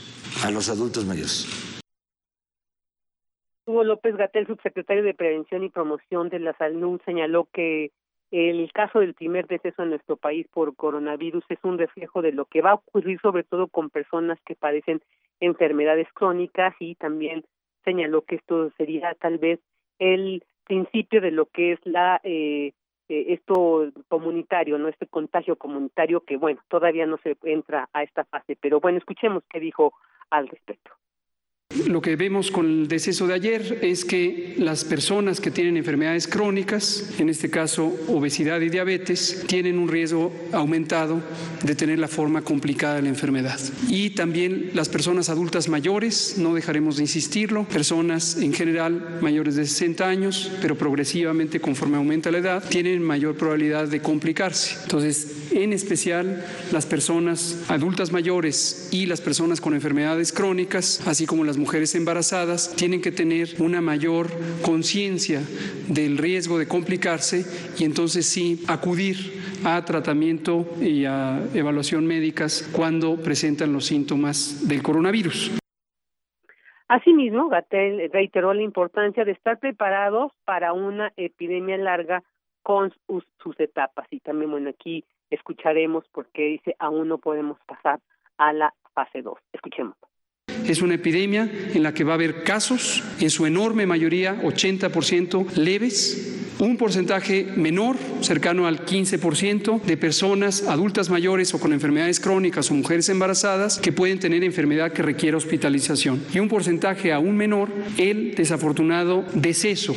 a 0.45 0.51
los 0.51 0.69
adultos 0.69 1.05
mayores. 1.05 1.81
Hugo 3.65 3.83
López 3.83 4.15
Gatel, 4.15 4.47
subsecretario 4.47 5.03
de 5.03 5.13
Prevención 5.13 5.63
y 5.63 5.69
Promoción 5.69 6.29
de 6.29 6.39
la 6.39 6.53
Salud, 6.57 7.01
señaló 7.05 7.47
que 7.51 7.91
el 8.31 8.71
caso 8.73 8.99
del 8.99 9.13
primer 9.13 9.47
deceso 9.47 9.83
en 9.83 9.89
nuestro 9.89 10.17
país 10.17 10.47
por 10.51 10.75
coronavirus 10.75 11.43
es 11.49 11.59
un 11.63 11.77
reflejo 11.77 12.21
de 12.21 12.31
lo 12.31 12.45
que 12.45 12.61
va 12.61 12.71
a 12.71 12.75
ocurrir 12.75 13.19
sobre 13.21 13.43
todo 13.43 13.67
con 13.67 13.89
personas 13.89 14.37
que 14.45 14.55
padecen 14.55 15.01
enfermedades 15.39 16.07
crónicas 16.13 16.75
y 16.79 16.95
también 16.95 17.45
señaló 17.83 18.23
que 18.23 18.35
esto 18.35 18.71
sería 18.77 19.15
tal 19.15 19.37
vez 19.37 19.59
el 19.99 20.43
principio 20.65 21.21
de 21.21 21.31
lo 21.31 21.45
que 21.47 21.73
es 21.73 21.79
la 21.85 22.19
eh, 22.23 22.73
eh, 23.07 23.25
esto 23.29 23.91
comunitario, 24.07 24.77
no 24.77 24.87
este 24.87 25.07
contagio 25.07 25.55
comunitario 25.55 26.21
que 26.21 26.37
bueno 26.37 26.61
todavía 26.67 27.05
no 27.05 27.17
se 27.17 27.37
entra 27.43 27.89
a 27.93 28.03
esta 28.03 28.25
fase, 28.25 28.57
pero 28.59 28.79
bueno 28.79 28.97
escuchemos 28.97 29.43
qué 29.49 29.59
dijo 29.59 29.93
al 30.29 30.47
respecto. 30.47 30.91
Lo 31.87 32.01
que 32.01 32.15
vemos 32.15 32.51
con 32.51 32.65
el 32.65 32.87
deceso 32.87 33.27
de 33.27 33.33
ayer 33.33 33.79
es 33.81 34.05
que 34.05 34.55
las 34.57 34.85
personas 34.85 35.41
que 35.41 35.51
tienen 35.51 35.75
enfermedades 35.75 36.25
crónicas, 36.27 37.11
en 37.19 37.29
este 37.29 37.49
caso 37.49 37.93
obesidad 38.07 38.61
y 38.61 38.69
diabetes, 38.69 39.43
tienen 39.45 39.77
un 39.77 39.89
riesgo 39.89 40.31
aumentado 40.53 41.21
de 41.63 41.75
tener 41.75 41.99
la 41.99 42.07
forma 42.07 42.43
complicada 42.43 42.95
de 42.95 43.01
la 43.01 43.09
enfermedad. 43.09 43.59
Y 43.89 44.11
también 44.11 44.71
las 44.73 44.87
personas 44.87 45.29
adultas 45.29 45.67
mayores, 45.67 46.35
no 46.37 46.53
dejaremos 46.53 46.95
de 46.95 47.03
insistirlo, 47.03 47.65
personas 47.65 48.37
en 48.37 48.53
general 48.53 49.19
mayores 49.21 49.55
de 49.55 49.65
60 49.65 50.07
años, 50.07 50.51
pero 50.61 50.77
progresivamente 50.77 51.59
conforme 51.59 51.97
aumenta 51.97 52.31
la 52.31 52.37
edad, 52.37 52.63
tienen 52.69 53.03
mayor 53.03 53.35
probabilidad 53.35 53.89
de 53.89 53.99
complicarse. 53.99 54.77
Entonces, 54.83 55.27
en 55.51 55.73
especial 55.73 56.45
las 56.71 56.85
personas 56.85 57.57
adultas 57.67 58.13
mayores 58.13 58.87
y 58.91 59.07
las 59.07 59.19
personas 59.19 59.59
con 59.59 59.73
enfermedades 59.73 60.31
crónicas, 60.31 61.01
así 61.05 61.25
como 61.25 61.43
las 61.43 61.57
mujeres 61.57 61.64
embarazadas 61.95 62.75
tienen 62.75 63.01
que 63.01 63.11
tener 63.11 63.49
una 63.59 63.81
mayor 63.81 64.27
conciencia 64.61 65.41
del 65.87 66.17
riesgo 66.17 66.57
de 66.57 66.67
complicarse 66.67 67.45
y 67.77 67.83
entonces 67.85 68.27
sí 68.27 68.63
acudir 68.67 69.17
a 69.65 69.83
tratamiento 69.83 70.65
y 70.79 71.05
a 71.05 71.41
evaluación 71.53 72.05
médicas 72.05 72.69
cuando 72.71 73.17
presentan 73.17 73.73
los 73.73 73.85
síntomas 73.85 74.67
del 74.67 74.81
coronavirus. 74.83 75.57
Asimismo, 76.87 77.49
Gatel 77.49 78.09
reiteró 78.13 78.53
la 78.53 78.61
importancia 78.61 79.25
de 79.25 79.31
estar 79.31 79.57
preparados 79.59 80.31
para 80.45 80.73
una 80.73 81.11
epidemia 81.17 81.77
larga 81.77 82.23
con 82.61 82.93
sus, 83.07 83.59
etapas. 83.59 84.07
Y 84.11 84.19
también, 84.19 84.51
bueno, 84.51 84.69
aquí 84.69 85.03
escucharemos 85.29 86.07
por 86.09 86.27
qué 86.27 86.43
dice 86.43 86.75
aún 86.77 87.07
no 87.07 87.17
podemos 87.17 87.59
pasar 87.65 87.99
a 88.37 88.53
la 88.53 88.73
fase 88.93 89.21
2. 89.21 89.37
Escuchemos. 89.53 89.95
Es 90.67 90.81
una 90.81 90.95
epidemia 90.95 91.49
en 91.73 91.83
la 91.83 91.93
que 91.93 92.03
va 92.03 92.13
a 92.13 92.15
haber 92.15 92.43
casos, 92.43 93.03
en 93.19 93.29
su 93.29 93.45
enorme 93.45 93.85
mayoría, 93.85 94.41
80% 94.41 95.53
leves, 95.55 96.35
un 96.59 96.77
porcentaje 96.77 97.47
menor, 97.55 97.97
cercano 98.21 98.67
al 98.67 98.85
15%, 98.85 99.81
de 99.81 99.97
personas 99.97 100.63
adultas 100.63 101.09
mayores 101.09 101.53
o 101.53 101.59
con 101.59 101.73
enfermedades 101.73 102.19
crónicas 102.19 102.71
o 102.71 102.73
mujeres 102.73 103.09
embarazadas 103.09 103.79
que 103.79 103.91
pueden 103.91 104.19
tener 104.19 104.43
enfermedad 104.43 104.93
que 104.93 105.03
requiere 105.03 105.37
hospitalización. 105.37 106.21
Y 106.33 106.39
un 106.39 106.47
porcentaje 106.47 107.11
aún 107.11 107.35
menor, 107.35 107.69
el 107.97 108.35
desafortunado 108.35 109.25
deceso 109.33 109.95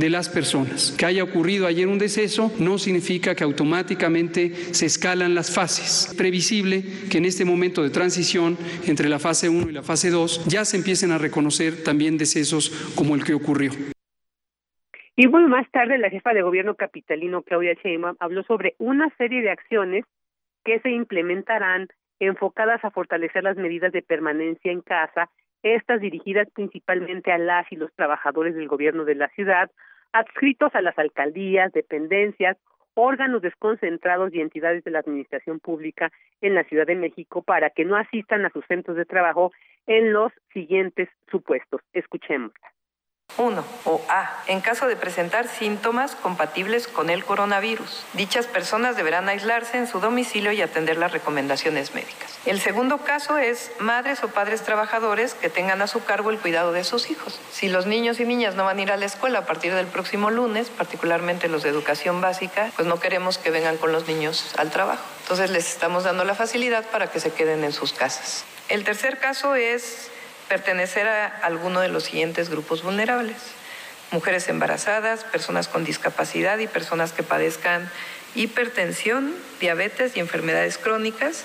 de 0.00 0.10
las 0.10 0.28
personas. 0.28 0.96
Que 0.98 1.06
haya 1.06 1.22
ocurrido 1.22 1.66
ayer 1.66 1.86
un 1.86 1.98
deceso 1.98 2.50
no 2.58 2.78
significa 2.78 3.36
que 3.36 3.44
automáticamente 3.44 4.74
se 4.74 4.86
escalan 4.86 5.34
las 5.36 5.54
fases. 5.54 6.12
Previsible 6.16 6.82
que 7.10 7.18
en 7.18 7.26
este 7.26 7.44
momento 7.44 7.82
de 7.82 7.90
transición 7.90 8.58
entre 8.86 9.08
la 9.08 9.20
fase 9.20 9.48
1 9.48 9.70
y 9.70 9.72
la 9.72 9.82
fase 9.82 10.10
2 10.10 10.46
ya 10.46 10.64
se 10.64 10.76
empiecen 10.76 11.12
a 11.12 11.18
reconocer 11.18 11.84
también 11.84 12.18
decesos 12.18 12.92
como 12.96 13.14
el 13.14 13.22
que 13.22 13.34
ocurrió. 13.34 13.70
Y 15.16 15.26
bueno, 15.26 15.48
más 15.48 15.70
tarde 15.70 15.98
la 15.98 16.08
jefa 16.08 16.32
de 16.32 16.42
gobierno 16.42 16.74
capitalino, 16.76 17.42
Claudia 17.42 17.74
Sheinbaum, 17.74 18.16
habló 18.20 18.42
sobre 18.44 18.74
una 18.78 19.14
serie 19.18 19.42
de 19.42 19.50
acciones 19.50 20.04
que 20.64 20.80
se 20.80 20.90
implementarán 20.90 21.88
enfocadas 22.20 22.84
a 22.84 22.90
fortalecer 22.90 23.44
las 23.44 23.56
medidas 23.56 23.92
de 23.92 24.02
permanencia 24.02 24.72
en 24.72 24.80
casa, 24.80 25.30
estas 25.62 26.00
dirigidas 26.00 26.48
principalmente 26.54 27.32
a 27.32 27.38
las 27.38 27.70
y 27.70 27.76
los 27.76 27.92
trabajadores 27.94 28.54
del 28.54 28.68
gobierno 28.68 29.04
de 29.04 29.14
la 29.14 29.28
ciudad, 29.30 29.70
adscritos 30.12 30.74
a 30.74 30.82
las 30.82 30.98
alcaldías, 30.98 31.72
dependencias, 31.72 32.56
órganos 32.94 33.42
desconcentrados 33.42 34.34
y 34.34 34.40
entidades 34.40 34.84
de 34.84 34.90
la 34.90 34.98
administración 35.00 35.60
pública 35.60 36.10
en 36.40 36.54
la 36.54 36.64
Ciudad 36.64 36.86
de 36.86 36.96
México 36.96 37.42
para 37.42 37.70
que 37.70 37.84
no 37.84 37.96
asistan 37.96 38.44
a 38.44 38.50
sus 38.50 38.64
centros 38.66 38.96
de 38.96 39.04
trabajo 39.04 39.52
en 39.86 40.12
los 40.12 40.32
siguientes 40.52 41.08
supuestos. 41.30 41.80
Escuchémosla. 41.92 42.72
1 43.40 43.64
o 43.86 44.02
A, 44.08 44.42
en 44.46 44.60
caso 44.60 44.86
de 44.86 44.96
presentar 44.96 45.48
síntomas 45.48 46.14
compatibles 46.14 46.86
con 46.86 47.08
el 47.08 47.24
coronavirus. 47.24 48.04
Dichas 48.12 48.46
personas 48.46 48.96
deberán 48.96 49.28
aislarse 49.30 49.78
en 49.78 49.86
su 49.86 49.98
domicilio 49.98 50.52
y 50.52 50.60
atender 50.60 50.98
las 50.98 51.12
recomendaciones 51.12 51.94
médicas. 51.94 52.38
El 52.44 52.60
segundo 52.60 52.98
caso 52.98 53.38
es 53.38 53.72
madres 53.78 54.22
o 54.22 54.28
padres 54.28 54.62
trabajadores 54.62 55.32
que 55.32 55.48
tengan 55.48 55.80
a 55.80 55.86
su 55.86 56.04
cargo 56.04 56.28
el 56.28 56.38
cuidado 56.38 56.72
de 56.72 56.84
sus 56.84 57.10
hijos. 57.10 57.40
Si 57.50 57.68
los 57.68 57.86
niños 57.86 58.20
y 58.20 58.26
niñas 58.26 58.54
no 58.56 58.64
van 58.64 58.78
a 58.78 58.82
ir 58.82 58.92
a 58.92 58.98
la 58.98 59.06
escuela 59.06 59.40
a 59.40 59.46
partir 59.46 59.74
del 59.74 59.86
próximo 59.86 60.30
lunes, 60.30 60.68
particularmente 60.68 61.48
los 61.48 61.62
de 61.62 61.70
educación 61.70 62.20
básica, 62.20 62.70
pues 62.76 62.86
no 62.86 63.00
queremos 63.00 63.38
que 63.38 63.50
vengan 63.50 63.78
con 63.78 63.90
los 63.90 64.06
niños 64.06 64.52
al 64.58 64.70
trabajo. 64.70 65.02
Entonces 65.22 65.50
les 65.50 65.66
estamos 65.70 66.04
dando 66.04 66.24
la 66.24 66.34
facilidad 66.34 66.84
para 66.84 67.10
que 67.10 67.20
se 67.20 67.32
queden 67.32 67.64
en 67.64 67.72
sus 67.72 67.94
casas. 67.94 68.44
El 68.68 68.84
tercer 68.84 69.18
caso 69.18 69.54
es 69.54 70.10
pertenecer 70.50 71.06
a 71.06 71.26
alguno 71.26 71.80
de 71.80 71.88
los 71.88 72.04
siguientes 72.04 72.50
grupos 72.50 72.82
vulnerables. 72.82 73.36
Mujeres 74.10 74.48
embarazadas, 74.48 75.22
personas 75.22 75.68
con 75.68 75.84
discapacidad 75.84 76.58
y 76.58 76.66
personas 76.66 77.12
que 77.12 77.22
padezcan 77.22 77.88
hipertensión, 78.34 79.32
diabetes 79.60 80.16
y 80.16 80.20
enfermedades 80.20 80.76
crónicas 80.76 81.44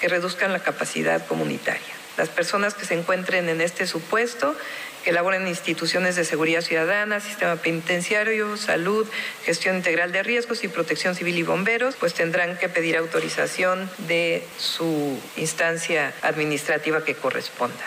que 0.00 0.08
reduzcan 0.08 0.54
la 0.54 0.60
capacidad 0.60 1.24
comunitaria. 1.26 1.82
Las 2.16 2.30
personas 2.30 2.72
que 2.72 2.86
se 2.86 2.94
encuentren 2.94 3.50
en 3.50 3.60
este 3.60 3.86
supuesto, 3.86 4.56
que 5.04 5.12
laboren 5.12 5.42
en 5.42 5.48
instituciones 5.48 6.16
de 6.16 6.24
seguridad 6.24 6.62
ciudadana, 6.62 7.20
sistema 7.20 7.56
penitenciario, 7.56 8.56
salud, 8.56 9.06
gestión 9.44 9.76
integral 9.76 10.12
de 10.12 10.22
riesgos 10.22 10.64
y 10.64 10.68
protección 10.68 11.14
civil 11.14 11.36
y 11.36 11.42
bomberos, 11.42 11.94
pues 11.96 12.14
tendrán 12.14 12.56
que 12.56 12.70
pedir 12.70 12.96
autorización 12.96 13.90
de 14.08 14.42
su 14.58 15.20
instancia 15.36 16.14
administrativa 16.22 17.04
que 17.04 17.14
corresponda. 17.14 17.84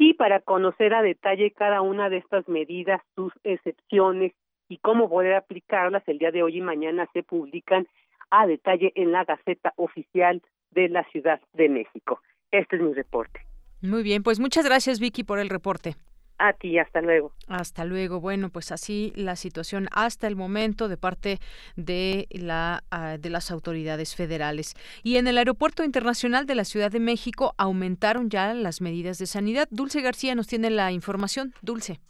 Y 0.00 0.14
para 0.14 0.40
conocer 0.40 0.94
a 0.94 1.02
detalle 1.02 1.50
cada 1.50 1.82
una 1.82 2.08
de 2.08 2.16
estas 2.16 2.48
medidas, 2.48 3.02
sus 3.14 3.34
excepciones 3.44 4.32
y 4.66 4.78
cómo 4.78 5.10
poder 5.10 5.34
aplicarlas, 5.34 6.02
el 6.06 6.16
día 6.16 6.30
de 6.30 6.42
hoy 6.42 6.56
y 6.56 6.60
mañana 6.62 7.06
se 7.12 7.22
publican 7.22 7.86
a 8.30 8.46
detalle 8.46 8.92
en 8.94 9.12
la 9.12 9.24
Gaceta 9.24 9.74
Oficial 9.76 10.40
de 10.70 10.88
la 10.88 11.04
Ciudad 11.10 11.38
de 11.52 11.68
México. 11.68 12.22
Este 12.50 12.76
es 12.76 12.82
mi 12.82 12.94
reporte. 12.94 13.40
Muy 13.82 14.02
bien, 14.02 14.22
pues 14.22 14.40
muchas 14.40 14.64
gracias 14.64 15.00
Vicky 15.00 15.22
por 15.22 15.38
el 15.38 15.50
reporte. 15.50 15.96
A 16.42 16.54
ti, 16.54 16.78
hasta 16.78 17.02
luego. 17.02 17.32
Hasta 17.48 17.84
luego. 17.84 18.18
Bueno, 18.18 18.48
pues 18.48 18.72
así 18.72 19.12
la 19.14 19.36
situación 19.36 19.88
hasta 19.92 20.26
el 20.26 20.36
momento 20.36 20.88
de 20.88 20.96
parte 20.96 21.38
de 21.76 22.28
la 22.30 22.82
ah, 22.90 23.18
de 23.18 23.28
las 23.28 23.50
autoridades 23.50 24.16
federales. 24.16 24.74
Y 25.02 25.18
en 25.18 25.26
el 25.28 25.36
Aeropuerto 25.36 25.84
Internacional 25.84 26.46
de 26.46 26.54
la 26.54 26.64
Ciudad 26.64 26.90
de 26.90 26.98
México 26.98 27.52
aumentaron 27.58 28.30
ya 28.30 28.54
las 28.54 28.80
medidas 28.80 29.18
de 29.18 29.26
sanidad. 29.26 29.68
Dulce 29.70 30.00
García 30.00 30.34
nos 30.34 30.46
tiene 30.46 30.70
la 30.70 30.92
información. 30.92 31.52
Dulce. 31.60 32.00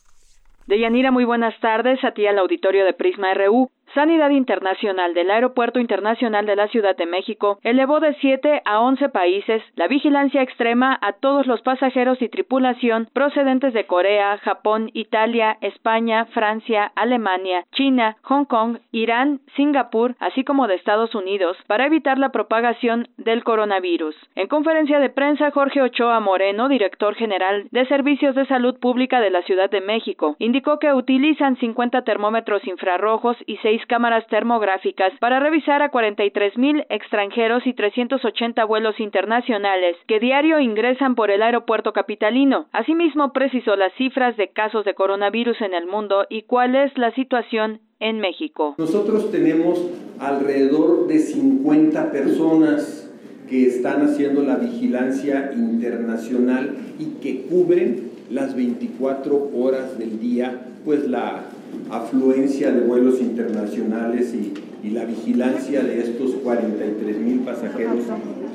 Deyanira, 0.69 1.11
muy 1.11 1.25
buenas 1.25 1.59
tardes 1.59 1.99
a 2.05 2.13
ti 2.13 2.29
al 2.29 2.39
auditorio 2.39 2.85
de 2.85 2.93
Prisma 2.93 3.35
RU. 3.35 3.69
Sanidad 3.95 4.31
Internacional 4.31 5.15
del 5.15 5.31
Aeropuerto 5.33 5.81
Internacional 5.81 6.47
de 6.47 6.55
la 6.55 6.69
Ciudad 6.69 6.97
de 6.97 7.07
México 7.07 7.59
elevó 7.65 7.99
de 7.99 8.15
7 8.21 8.63
a 8.65 8.81
11 8.81 9.09
países 9.09 9.63
la 9.75 9.89
vigilancia 9.89 10.43
extrema 10.43 10.97
a 11.03 11.15
todos 11.15 11.47
los 11.49 11.61
pasajeros 11.63 12.23
y 12.23 12.29
tripulación 12.29 13.09
procedentes 13.13 13.75
de 13.75 13.87
Corea, 13.87 14.39
Japón, 14.39 14.91
Italia, 14.95 15.59
España, 15.61 16.27
Francia, 16.27 16.93
Alemania, 16.95 17.65
China, 17.73 18.17
Hong 18.23 18.45
Kong, 18.45 18.79
Irán, 18.93 19.41
Singapur, 19.57 20.15
así 20.21 20.45
como 20.45 20.69
de 20.69 20.77
Estados 20.77 21.15
Unidos, 21.17 21.57
para 21.67 21.87
evitar 21.87 22.19
la 22.19 22.31
propagación 22.31 23.09
del 23.17 23.43
coronavirus. 23.43 24.15
En 24.37 24.47
conferencia 24.47 25.01
de 25.01 25.11
prensa, 25.11 25.51
Jorge 25.51 25.83
Ochoa 25.83 26.21
Moreno, 26.21 26.69
director 26.69 27.17
general 27.17 27.67
de 27.73 27.87
Servicios 27.87 28.37
de 28.37 28.47
Salud 28.47 28.79
Pública 28.79 29.21
de 29.21 29.31
la 29.31 29.43
Ciudad 29.43 29.69
de 29.69 29.81
México, 29.81 30.37
indicó 30.39 30.79
que 30.79 30.93
utilizan 30.93 31.57
50 31.57 32.03
termómetros 32.03 32.65
infrarrojos 32.67 33.37
y 33.47 33.57
6 33.57 33.80
cámaras 33.87 34.27
termográficas 34.29 35.13
para 35.21 35.41
revisar 35.41 35.83
a 35.83 35.91
43 35.91 36.57
mil 36.59 36.85
extranjeros 36.89 37.67
y 37.67 37.75
380 37.75 38.65
vuelos 38.65 38.99
internacionales 39.01 39.97
que 40.07 40.21
diario 40.21 40.61
ingresan 40.61 41.15
por 41.15 41.31
el 41.31 41.43
aeropuerto 41.43 41.93
capitalino. 41.93 42.67
Asimismo, 42.73 43.33
precisó 43.33 43.77
las 43.77 43.93
cifras 43.95 44.37
de 44.37 44.49
casos 44.49 44.85
de 44.85 44.95
coronavirus 44.95 45.61
en 45.61 45.75
el 45.75 45.87
mundo 45.87 46.27
y 46.29 46.43
cuál 46.43 46.75
es 46.75 46.97
la 46.97 47.13
situación 47.13 47.81
en 48.01 48.19
México. 48.19 48.75
Nosotros 48.79 49.31
tenemos 49.31 49.79
alrededor 50.19 51.07
de 51.07 51.19
50 51.19 52.11
personas 52.11 53.11
que 53.49 53.67
están 53.67 54.03
haciendo 54.03 54.43
la 54.43 54.57
vigilancia 54.57 55.51
internacional 55.55 56.77
y 56.99 57.21
que 57.21 57.43
cubren 57.43 58.11
las 58.31 58.55
24 58.55 59.51
horas 59.55 59.99
del 59.99 60.21
día, 60.21 60.61
pues 60.85 61.07
la 61.09 61.47
afluencia 61.91 62.73
de 62.73 62.81
vuelos 62.81 63.21
internacionales 63.21 64.35
y, 64.35 64.55
la 64.91 65.05
vigilancia 65.05 65.83
de 65.83 66.01
estos 66.01 66.31
43 66.43 67.19
mil 67.19 67.41
pasajeros 67.41 68.03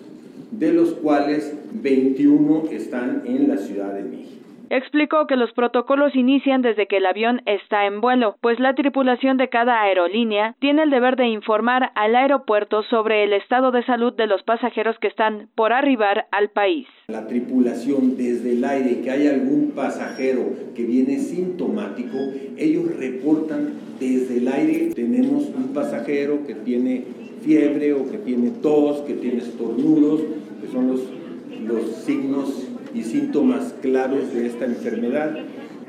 de 0.51 0.73
los 0.73 0.93
cuales 0.93 1.53
21 1.81 2.65
están 2.71 3.23
en 3.25 3.47
la 3.47 3.57
Ciudad 3.57 3.93
de 3.93 4.03
México. 4.03 4.40
Explicó 4.73 5.27
que 5.27 5.35
los 5.35 5.51
protocolos 5.51 6.15
inician 6.15 6.61
desde 6.61 6.87
que 6.87 6.95
el 6.95 7.05
avión 7.05 7.41
está 7.45 7.85
en 7.87 7.99
vuelo, 7.99 8.37
pues 8.39 8.57
la 8.57 8.73
tripulación 8.73 9.35
de 9.35 9.49
cada 9.49 9.81
aerolínea 9.81 10.55
tiene 10.59 10.83
el 10.83 10.89
deber 10.89 11.17
de 11.17 11.27
informar 11.27 11.91
al 11.93 12.15
aeropuerto 12.15 12.81
sobre 12.83 13.25
el 13.25 13.33
estado 13.33 13.71
de 13.71 13.83
salud 13.83 14.13
de 14.13 14.27
los 14.27 14.43
pasajeros 14.43 14.97
que 14.99 15.09
están 15.09 15.49
por 15.55 15.73
arribar 15.73 16.27
al 16.31 16.51
país. 16.51 16.87
La 17.09 17.27
tripulación 17.27 18.15
desde 18.15 18.53
el 18.53 18.63
aire, 18.63 19.01
que 19.01 19.11
hay 19.11 19.27
algún 19.27 19.73
pasajero 19.75 20.43
que 20.73 20.83
viene 20.85 21.19
sintomático, 21.19 22.17
ellos 22.55 22.97
reportan 22.97 23.73
desde 23.99 24.37
el 24.37 24.47
aire, 24.47 24.93
tenemos 24.95 25.47
un 25.53 25.73
pasajero 25.73 26.47
que 26.47 26.55
tiene 26.55 27.03
fiebre 27.41 27.91
o 27.91 28.09
que 28.09 28.19
tiene 28.19 28.51
tos, 28.61 29.01
que 29.01 29.15
tiene 29.15 29.39
estornudos, 29.39 30.21
que 30.61 30.67
son 30.67 30.87
los, 30.87 31.01
los 31.59 31.93
signos 32.05 32.70
y 32.93 33.03
síntomas 33.03 33.73
claves 33.81 34.33
de 34.33 34.47
esta 34.47 34.65
enfermedad. 34.65 35.37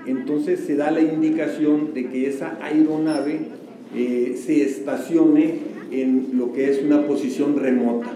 Entonces 0.07 0.61
se 0.61 0.77
da 0.77 0.91
la 0.91 1.01
indicación 1.01 1.95
de 1.95 2.09
que 2.09 2.29
esa 2.29 2.59
aeronave 2.61 3.41
eh, 3.95 4.41
se 4.45 4.63
estacione 4.63 5.73
en 5.91 6.31
lo 6.35 6.53
que 6.53 6.71
es 6.71 6.83
una 6.83 7.07
posición 7.07 7.59
remota. 7.59 8.11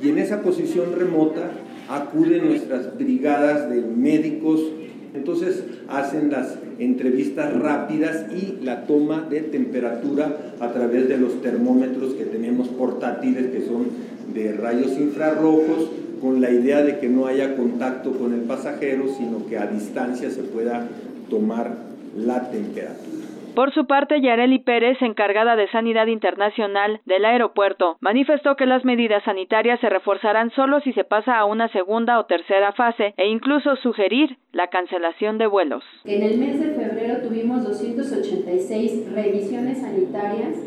Y 0.00 0.10
en 0.10 0.18
esa 0.18 0.42
posición 0.42 0.92
remota 0.96 1.50
acuden 1.88 2.46
nuestras 2.48 2.96
brigadas 2.96 3.70
de 3.70 3.80
médicos, 3.80 4.60
entonces 5.14 5.64
hacen 5.88 6.30
las 6.30 6.58
entrevistas 6.78 7.54
rápidas 7.54 8.26
y 8.32 8.64
la 8.64 8.86
toma 8.86 9.26
de 9.30 9.40
temperatura 9.40 10.54
a 10.60 10.72
través 10.72 11.08
de 11.08 11.18
los 11.18 11.40
termómetros 11.40 12.14
que 12.14 12.24
tenemos 12.24 12.68
portátiles 12.68 13.46
que 13.46 13.62
son 13.62 13.86
de 14.34 14.52
rayos 14.52 14.98
infrarrojos 14.98 15.90
con 16.20 16.40
la 16.40 16.50
idea 16.50 16.82
de 16.82 16.98
que 16.98 17.08
no 17.08 17.26
haya 17.26 17.56
contacto 17.56 18.12
con 18.12 18.32
el 18.32 18.40
pasajero, 18.40 19.04
sino 19.16 19.46
que 19.46 19.58
a 19.58 19.66
distancia 19.66 20.30
se 20.30 20.42
pueda 20.42 20.88
tomar 21.28 21.76
la 22.16 22.50
temperatura. 22.50 23.23
Por 23.54 23.72
su 23.72 23.86
parte, 23.86 24.20
Yareli 24.20 24.58
Pérez, 24.58 25.00
encargada 25.00 25.54
de 25.54 25.70
Sanidad 25.70 26.08
Internacional 26.08 27.00
del 27.06 27.24
aeropuerto, 27.24 27.98
manifestó 28.00 28.56
que 28.56 28.66
las 28.66 28.84
medidas 28.84 29.22
sanitarias 29.22 29.78
se 29.78 29.88
reforzarán 29.88 30.50
solo 30.50 30.80
si 30.80 30.92
se 30.92 31.04
pasa 31.04 31.38
a 31.38 31.44
una 31.44 31.68
segunda 31.68 32.18
o 32.18 32.26
tercera 32.26 32.72
fase 32.72 33.14
e 33.16 33.28
incluso 33.28 33.76
sugerir 33.76 34.38
la 34.50 34.70
cancelación 34.70 35.38
de 35.38 35.46
vuelos. 35.46 35.84
En 36.04 36.24
el 36.24 36.38
mes 36.38 36.58
de 36.58 36.72
febrero 36.72 37.22
tuvimos 37.22 37.62
286 37.62 39.12
revisiones 39.14 39.82
sanitarias. 39.82 40.58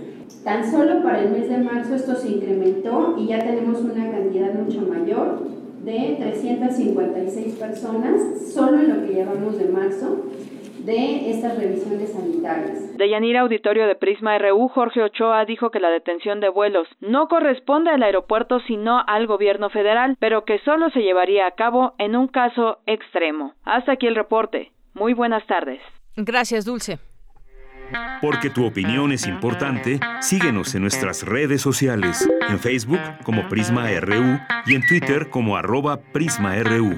Tan 0.45 0.71
solo 0.71 1.03
para 1.03 1.23
el 1.23 1.31
mes 1.31 1.49
de 1.49 1.57
marzo 1.57 1.93
esto 1.93 2.15
se 2.15 2.29
incrementó 2.29 3.15
y 3.17 3.27
ya 3.27 3.39
tenemos 3.39 3.81
una 3.81 4.09
cantidad 4.09 4.53
mucho 4.53 4.81
mayor 4.83 5.39
de 5.83 6.15
356 6.19 7.55
personas 7.55 8.51
solo 8.53 8.79
en 8.79 8.89
lo 8.89 9.05
que 9.05 9.13
llevamos 9.13 9.57
de 9.59 9.65
marzo 9.65 10.23
de 10.79 11.31
estas 11.31 11.57
revisiones 11.57 12.11
sanitarias. 12.11 12.97
De 12.97 13.09
Yanira 13.09 13.41
Auditorio 13.41 13.87
de 13.87 13.95
Prisma 13.95 14.37
RU, 14.37 14.67
Jorge 14.69 15.03
Ochoa 15.03 15.45
dijo 15.45 15.71
que 15.71 15.79
la 15.79 15.89
detención 15.89 16.39
de 16.39 16.49
vuelos 16.49 16.87
no 16.99 17.27
corresponde 17.27 17.89
al 17.91 18.03
aeropuerto 18.03 18.59
sino 18.67 19.03
al 19.07 19.27
gobierno 19.27 19.69
federal, 19.69 20.17
pero 20.19 20.45
que 20.45 20.59
solo 20.59 20.89
se 20.91 21.01
llevaría 21.01 21.47
a 21.47 21.51
cabo 21.51 21.93
en 21.97 22.15
un 22.15 22.27
caso 22.27 22.79
extremo. 22.85 23.53
Hasta 23.63 23.93
aquí 23.93 24.07
el 24.07 24.15
reporte. 24.15 24.71
Muy 24.93 25.13
buenas 25.13 25.45
tardes. 25.45 25.79
Gracias, 26.15 26.65
Dulce. 26.65 26.99
Porque 28.21 28.49
tu 28.49 28.65
opinión 28.65 29.11
es 29.11 29.27
importante, 29.27 29.99
síguenos 30.19 30.75
en 30.75 30.81
nuestras 30.81 31.23
redes 31.23 31.61
sociales, 31.61 32.27
en 32.49 32.59
Facebook 32.59 32.99
como 33.23 33.47
Prisma 33.47 33.87
RU 33.99 34.39
y 34.65 34.75
en 34.75 34.85
Twitter 34.85 35.29
como 35.29 35.55
arroba 35.55 36.01
PrismaRU. 36.11 36.97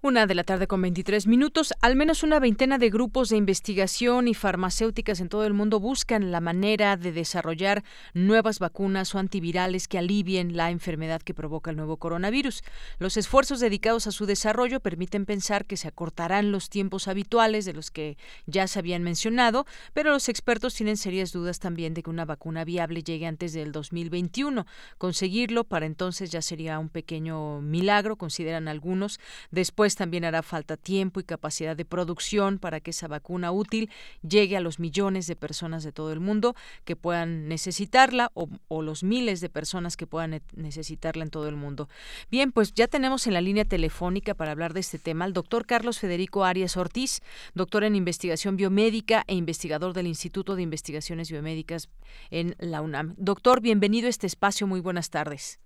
Una 0.00 0.28
de 0.28 0.36
la 0.36 0.44
tarde 0.44 0.68
con 0.68 0.80
23 0.80 1.26
minutos. 1.26 1.74
Al 1.80 1.96
menos 1.96 2.22
una 2.22 2.38
veintena 2.38 2.78
de 2.78 2.88
grupos 2.88 3.30
de 3.30 3.36
investigación 3.36 4.28
y 4.28 4.34
farmacéuticas 4.34 5.18
en 5.18 5.28
todo 5.28 5.44
el 5.44 5.54
mundo 5.54 5.80
buscan 5.80 6.30
la 6.30 6.40
manera 6.40 6.96
de 6.96 7.10
desarrollar 7.10 7.82
nuevas 8.14 8.60
vacunas 8.60 9.12
o 9.16 9.18
antivirales 9.18 9.88
que 9.88 9.98
alivien 9.98 10.56
la 10.56 10.70
enfermedad 10.70 11.20
que 11.20 11.34
provoca 11.34 11.72
el 11.72 11.76
nuevo 11.76 11.96
coronavirus. 11.96 12.62
Los 13.00 13.16
esfuerzos 13.16 13.58
dedicados 13.58 14.06
a 14.06 14.12
su 14.12 14.24
desarrollo 14.24 14.78
permiten 14.78 15.26
pensar 15.26 15.64
que 15.64 15.76
se 15.76 15.88
acortarán 15.88 16.52
los 16.52 16.70
tiempos 16.70 17.08
habituales 17.08 17.64
de 17.64 17.72
los 17.72 17.90
que 17.90 18.16
ya 18.46 18.68
se 18.68 18.78
habían 18.78 19.02
mencionado, 19.02 19.66
pero 19.94 20.12
los 20.12 20.28
expertos 20.28 20.74
tienen 20.74 20.96
serias 20.96 21.32
dudas 21.32 21.58
también 21.58 21.94
de 21.94 22.04
que 22.04 22.10
una 22.10 22.24
vacuna 22.24 22.64
viable 22.64 23.02
llegue 23.02 23.26
antes 23.26 23.52
del 23.52 23.72
2021. 23.72 24.64
Conseguirlo 24.96 25.64
para 25.64 25.86
entonces 25.86 26.30
ya 26.30 26.40
sería 26.40 26.78
un 26.78 26.88
pequeño 26.88 27.60
milagro, 27.62 28.14
consideran 28.14 28.68
algunos. 28.68 29.18
Después 29.50 29.87
también 29.94 30.24
hará 30.24 30.42
falta 30.42 30.76
tiempo 30.76 31.20
y 31.20 31.24
capacidad 31.24 31.76
de 31.76 31.84
producción 31.84 32.58
para 32.58 32.80
que 32.80 32.90
esa 32.90 33.08
vacuna 33.08 33.52
útil 33.52 33.90
llegue 34.26 34.56
a 34.56 34.60
los 34.60 34.78
millones 34.78 35.26
de 35.26 35.36
personas 35.36 35.84
de 35.84 35.92
todo 35.92 36.12
el 36.12 36.20
mundo 36.20 36.54
que 36.84 36.96
puedan 36.96 37.48
necesitarla 37.48 38.30
o, 38.34 38.48
o 38.68 38.82
los 38.82 39.02
miles 39.02 39.40
de 39.40 39.48
personas 39.48 39.96
que 39.96 40.06
puedan 40.06 40.40
necesitarla 40.54 41.24
en 41.24 41.30
todo 41.30 41.48
el 41.48 41.56
mundo. 41.56 41.88
Bien, 42.30 42.52
pues 42.52 42.72
ya 42.74 42.88
tenemos 42.88 43.26
en 43.26 43.34
la 43.34 43.40
línea 43.40 43.64
telefónica 43.64 44.34
para 44.34 44.52
hablar 44.52 44.74
de 44.74 44.80
este 44.80 44.98
tema 44.98 45.24
al 45.24 45.32
doctor 45.32 45.66
Carlos 45.66 45.98
Federico 45.98 46.44
Arias 46.44 46.76
Ortiz, 46.76 47.20
doctor 47.54 47.84
en 47.84 47.96
investigación 47.96 48.56
biomédica 48.56 49.24
e 49.26 49.34
investigador 49.34 49.92
del 49.92 50.06
Instituto 50.06 50.56
de 50.56 50.62
Investigaciones 50.62 51.30
Biomédicas 51.30 51.88
en 52.30 52.54
la 52.58 52.80
UNAM. 52.82 53.14
Doctor, 53.16 53.60
bienvenido 53.60 54.06
a 54.06 54.10
este 54.10 54.26
espacio. 54.26 54.66
Muy 54.66 54.80
buenas 54.80 55.10
tardes. 55.10 55.60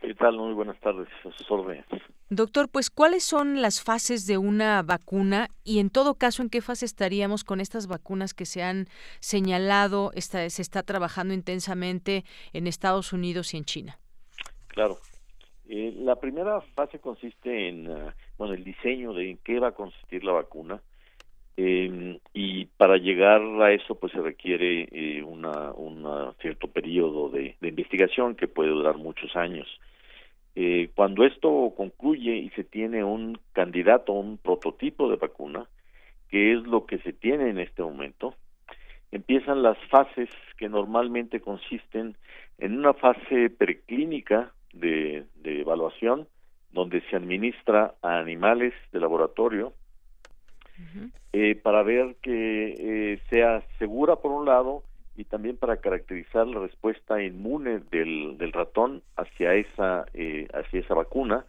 ¿Qué 0.00 0.14
tal? 0.14 0.36
Muy 0.36 0.54
buenas 0.54 0.78
tardes. 0.80 1.08
A 1.24 1.30
sus 1.32 1.50
órdenes. 1.50 1.84
Doctor, 2.30 2.68
pues 2.68 2.90
¿cuáles 2.90 3.24
son 3.24 3.62
las 3.62 3.82
fases 3.82 4.26
de 4.26 4.38
una 4.38 4.82
vacuna 4.82 5.48
y 5.64 5.80
en 5.80 5.90
todo 5.90 6.14
caso 6.14 6.42
en 6.42 6.50
qué 6.50 6.60
fase 6.60 6.84
estaríamos 6.84 7.42
con 7.42 7.60
estas 7.60 7.88
vacunas 7.88 8.34
que 8.34 8.44
se 8.44 8.62
han 8.62 8.86
señalado, 9.20 10.12
esta, 10.14 10.48
se 10.50 10.62
está 10.62 10.82
trabajando 10.82 11.34
intensamente 11.34 12.24
en 12.52 12.66
Estados 12.66 13.12
Unidos 13.12 13.54
y 13.54 13.56
en 13.56 13.64
China? 13.64 13.98
Claro. 14.68 14.98
Eh, 15.68 15.94
la 15.96 16.16
primera 16.16 16.60
fase 16.60 16.98
consiste 16.98 17.68
en 17.68 17.90
uh, 17.90 18.10
bueno, 18.38 18.54
el 18.54 18.64
diseño 18.64 19.12
de 19.12 19.30
en 19.30 19.38
qué 19.38 19.58
va 19.58 19.68
a 19.68 19.72
consistir 19.72 20.24
la 20.24 20.32
vacuna 20.32 20.80
eh, 21.56 22.20
y 22.32 22.66
para 22.66 22.96
llegar 22.98 23.42
a 23.60 23.72
eso 23.72 23.96
pues 23.96 24.12
se 24.12 24.20
requiere 24.20 24.88
eh, 24.92 25.22
una, 25.22 25.72
un 25.72 26.06
cierto 26.40 26.68
periodo 26.68 27.28
de, 27.30 27.56
de 27.60 27.68
investigación 27.68 28.34
que 28.34 28.48
puede 28.48 28.70
durar 28.70 28.96
muchos 28.96 29.34
años. 29.34 29.66
Eh, 30.60 30.90
cuando 30.96 31.24
esto 31.24 31.72
concluye 31.76 32.34
y 32.34 32.50
se 32.50 32.64
tiene 32.64 33.04
un 33.04 33.38
candidato, 33.52 34.12
un 34.12 34.38
prototipo 34.38 35.08
de 35.08 35.14
vacuna, 35.14 35.68
que 36.28 36.52
es 36.52 36.64
lo 36.64 36.84
que 36.84 36.98
se 36.98 37.12
tiene 37.12 37.50
en 37.50 37.60
este 37.60 37.80
momento, 37.80 38.34
empiezan 39.12 39.62
las 39.62 39.78
fases 39.88 40.28
que 40.56 40.68
normalmente 40.68 41.40
consisten 41.40 42.16
en 42.58 42.76
una 42.76 42.92
fase 42.92 43.50
preclínica 43.50 44.52
de, 44.72 45.26
de 45.36 45.60
evaluación, 45.60 46.26
donde 46.72 47.02
se 47.02 47.14
administra 47.14 47.94
a 48.02 48.18
animales 48.18 48.74
de 48.90 48.98
laboratorio 48.98 49.74
eh, 51.34 51.54
para 51.54 51.84
ver 51.84 52.16
que 52.20 53.12
eh, 53.12 53.20
sea 53.30 53.62
segura 53.78 54.16
por 54.16 54.32
un 54.32 54.44
lado 54.44 54.82
y 55.18 55.24
también 55.24 55.56
para 55.56 55.78
caracterizar 55.78 56.46
la 56.46 56.60
respuesta 56.60 57.20
inmune 57.20 57.80
del, 57.90 58.38
del 58.38 58.52
ratón 58.52 59.02
hacia 59.16 59.54
esa 59.54 60.06
eh, 60.14 60.46
hacia 60.54 60.78
esa 60.78 60.94
vacuna 60.94 61.44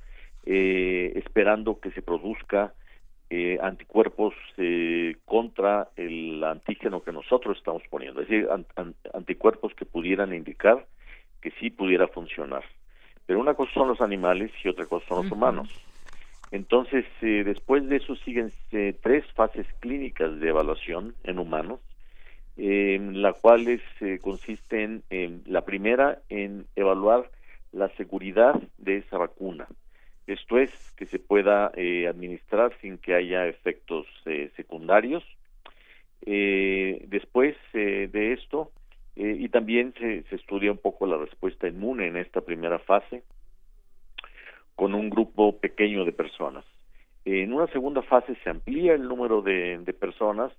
eh, 0.46 1.14
esperando 1.16 1.80
que 1.80 1.92
se 1.92 2.02
produzca 2.02 2.74
eh, 3.30 3.60
anticuerpos 3.62 4.34
eh, 4.58 5.18
contra 5.24 5.90
el 5.96 6.44
antígeno 6.44 7.04
que 7.04 7.12
nosotros 7.12 7.60
estamos 7.60 7.84
poniendo 7.92 8.22
es 8.22 8.28
decir 8.28 8.50
an, 8.52 8.66
an, 8.76 8.96
anticuerpos 9.14 9.76
que 9.76 9.86
pudieran 9.86 10.34
indicar 10.34 10.88
que 11.40 11.52
sí 11.60 11.70
pudiera 11.70 12.08
funcionar 12.08 12.64
pero 13.28 13.40
una 13.40 13.54
cosa 13.54 13.72
son 13.76 13.88
los 13.90 14.02
animales 14.02 14.52
y 14.64 14.70
otra 14.70 14.88
cosa 14.88 15.06
son 15.10 15.18
los 15.18 15.26
uh 15.28 15.30
-huh. 15.30 15.38
humanos 15.38 15.70
entonces 16.50 17.06
eh, 17.22 17.44
después 17.46 17.88
de 17.88 17.98
eso 17.98 18.16
siguen 18.16 18.52
eh, 18.72 18.96
tres 19.04 19.24
fases 19.36 19.68
clínicas 19.80 20.40
de 20.40 20.50
evaluación 20.50 21.14
en 21.24 21.38
humanos 21.38 21.80
eh, 22.62 23.00
la 23.14 23.32
cual 23.32 23.66
eh, 23.70 24.20
consiste 24.22 24.84
en, 24.84 25.04
en, 25.10 25.44
la 25.46 25.64
primera 25.64 26.20
en 26.28 26.66
evaluar 26.76 27.32
la 27.72 27.88
seguridad 27.96 28.62
de 28.78 28.98
esa 28.98 29.18
vacuna. 29.18 29.66
Esto 30.28 30.58
es 30.58 30.70
que 30.98 31.06
se 31.06 31.20
pueda 31.20 31.72
eh, 31.76 32.08
administrar 32.10 32.74
sin 32.82 32.98
que 32.98 33.16
haya 33.16 33.48
efectos 33.48 34.08
eh, 34.26 34.52
secundarios. 34.58 35.24
Después 36.22 37.56
de 37.74 38.34
esto, 38.34 38.72
y 39.16 39.48
también 39.50 39.94
se, 39.98 40.26
estudia 40.36 40.70
un 40.70 40.78
poco 40.78 41.08
la 41.08 41.18
respuesta 41.18 41.68
inmune 41.68 42.08
en 42.08 42.18
esta 42.18 42.42
primera 42.42 42.78
fase 42.78 43.24
con 44.76 44.94
un 44.94 45.10
grupo 45.10 45.58
pequeño 45.58 46.04
de 46.04 46.12
personas. 46.12 46.66
En 47.24 47.54
una 47.54 47.68
segunda 47.68 48.02
fase 48.02 48.36
se 48.44 48.50
amplía 48.50 48.94
el 48.94 49.08
número 49.08 49.42
de 49.42 49.96
personas 49.98 50.52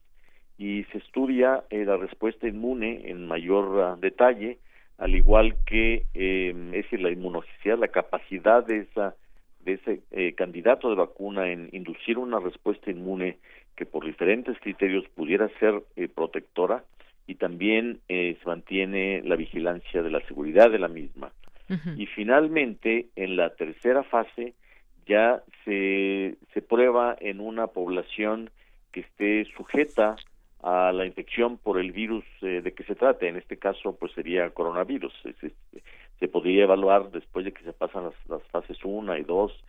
y 0.61 0.85
se 0.93 0.99
estudia 0.99 1.65
eh, 1.71 1.87
la 1.87 1.97
respuesta 1.97 2.47
inmune 2.47 3.11
en 3.11 3.27
mayor 3.27 3.97
uh, 3.97 3.99
detalle, 3.99 4.59
al 4.99 5.15
igual 5.15 5.57
que 5.65 6.05
eh, 6.13 6.55
es 6.75 6.83
decir, 6.83 7.01
la 7.01 7.11
inmunogesidad, 7.11 7.79
la 7.79 7.89
capacidad 7.89 8.63
de 8.67 8.81
esa 8.81 9.15
de 9.65 9.73
ese 9.75 10.01
eh, 10.11 10.35
candidato 10.35 10.91
de 10.91 10.97
vacuna 10.97 11.51
en 11.51 11.71
inducir 11.73 12.19
una 12.19 12.41
respuesta 12.41 12.91
inmune 12.91 13.39
que 13.75 13.87
por 13.87 14.05
diferentes 14.05 14.59
criterios 14.59 15.07
pudiera 15.15 15.49
ser 15.59 15.83
eh, 15.97 16.09
protectora 16.09 16.85
y 17.27 17.37
también 17.37 18.01
eh, 18.09 18.37
se 18.39 18.47
mantiene 18.47 19.23
la 19.25 19.37
vigilancia 19.37 20.03
de 20.03 20.11
la 20.11 20.21
seguridad 20.27 20.71
de 20.71 20.79
la 20.79 20.89
misma. 20.89 21.33
Uh 21.71 21.75
-huh. 21.75 21.95
Y 21.97 22.07
finalmente, 22.07 23.07
en 23.17 23.37
la 23.37 23.49
tercera 23.55 24.03
fase, 24.03 24.53
ya 25.07 25.43
se, 25.65 26.37
se 26.53 26.61
prueba 26.61 27.17
en 27.19 27.41
una 27.41 27.69
población 27.69 28.51
que 28.93 29.01
esté 29.01 29.47
sujeta 29.57 30.17
a 30.63 30.93
la 30.93 31.07
infección 31.07 31.59
por 31.59 31.79
el 31.79 31.93
virus 31.93 32.25
eh, 32.43 32.61
de 32.63 32.73
que 32.73 32.85
se 32.85 32.95
trate. 32.95 33.29
En 33.29 33.37
este 33.37 33.57
caso, 33.57 33.97
pues 33.97 34.13
sería 34.13 34.51
coronavirus. 34.51 35.13
Se, 36.19 36.29
podría 36.29 36.65
evaluar 36.65 37.11
después 37.11 37.45
de 37.45 37.53
que 37.53 37.65
se 37.65 37.73
pasan 37.73 38.05
las, 38.05 38.15
las 38.29 38.43
fases 38.49 38.79
1 38.85 39.17
y 39.17 39.23
2, 39.23 39.65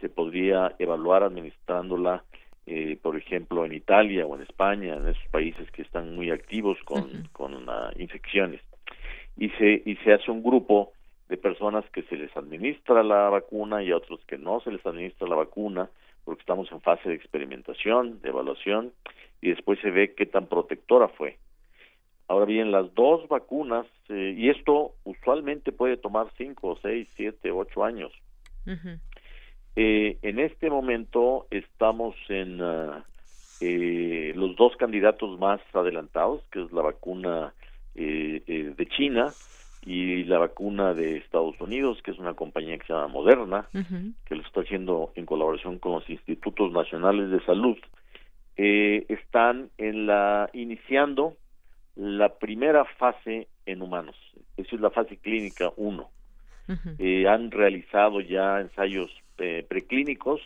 se 0.00 0.08
podría 0.08 0.74
evaluar 0.78 1.24
administrándola, 1.24 2.22
eh, 2.66 2.98
por 3.02 3.16
ejemplo, 3.16 3.64
en 3.64 3.72
Italia 3.72 4.26
o 4.26 4.36
en 4.36 4.42
España, 4.42 4.94
en 4.94 5.08
esos 5.08 5.26
países 5.30 5.70
que 5.72 5.82
están 5.82 6.14
muy 6.14 6.30
activos 6.30 6.78
con, 6.84 7.28
con 7.32 7.68
uh, 7.68 7.90
infecciones. 7.98 8.60
Y 9.36 9.50
se, 9.50 9.82
y 9.84 9.96
se 9.96 10.12
hace 10.12 10.30
un 10.30 10.42
grupo 10.42 10.92
de 11.28 11.36
personas 11.36 11.84
que 11.90 12.02
se 12.02 12.16
les 12.16 12.34
administra 12.36 13.02
la 13.02 13.28
vacuna 13.28 13.82
y 13.82 13.90
a 13.90 13.96
otros 13.96 14.20
que 14.26 14.38
no 14.38 14.60
se 14.60 14.70
les 14.70 14.84
administra 14.86 15.28
la 15.28 15.36
vacuna, 15.36 15.90
porque 16.24 16.40
estamos 16.40 16.70
en 16.72 16.80
fase 16.80 17.08
de 17.08 17.14
experimentación, 17.14 18.20
de 18.20 18.28
evaluación, 18.28 18.92
y 19.40 19.50
después 19.50 19.78
se 19.80 19.90
ve 19.90 20.14
qué 20.14 20.26
tan 20.26 20.46
protectora 20.46 21.08
fue. 21.08 21.38
Ahora 22.28 22.46
bien, 22.46 22.72
las 22.72 22.92
dos 22.94 23.28
vacunas, 23.28 23.86
eh, 24.08 24.34
y 24.36 24.48
esto 24.50 24.94
usualmente 25.04 25.70
puede 25.72 25.96
tomar 25.96 26.26
cinco, 26.36 26.78
seis, 26.82 27.08
siete, 27.16 27.50
ocho 27.52 27.84
años. 27.84 28.12
eh, 29.76 30.18
en 30.22 30.40
este 30.40 30.70
momento 30.70 31.46
estamos 31.50 32.16
en 32.28 32.60
uh, 32.60 33.02
eh, 33.60 34.32
los 34.34 34.56
dos 34.56 34.76
candidatos 34.76 35.38
más 35.38 35.60
adelantados, 35.72 36.42
que 36.50 36.62
es 36.62 36.72
la 36.72 36.82
vacuna 36.82 37.54
eh, 37.94 38.42
eh, 38.46 38.74
de 38.76 38.86
China 38.88 39.32
y 39.84 40.24
la 40.24 40.38
vacuna 40.38 40.94
de 40.94 41.18
Estados 41.18 41.58
Unidos, 41.60 42.02
que 42.02 42.10
es 42.10 42.18
una 42.18 42.34
compañía 42.34 42.76
que 42.76 42.86
se 42.86 42.92
llama 42.92 43.06
Moderna, 43.06 43.68
que 44.26 44.34
lo 44.34 44.42
está 44.42 44.62
haciendo 44.62 45.12
en 45.14 45.26
colaboración 45.26 45.78
con 45.78 45.92
los 45.92 46.10
institutos 46.10 46.72
nacionales 46.72 47.30
de 47.30 47.40
salud, 47.44 47.78
eh, 48.56 49.04
están 49.08 49.70
en 49.78 50.06
la 50.06 50.48
iniciando 50.52 51.36
la 51.96 52.28
primera 52.38 52.84
fase 52.84 53.48
en 53.64 53.82
humanos, 53.82 54.16
esa 54.56 54.76
es 54.76 54.80
la 54.80 54.90
fase 54.90 55.16
clínica 55.16 55.72
1. 55.76 56.10
eh, 56.98 57.28
han 57.28 57.50
realizado 57.50 58.20
ya 58.20 58.60
ensayos 58.60 59.10
eh, 59.38 59.64
preclínicos 59.68 60.40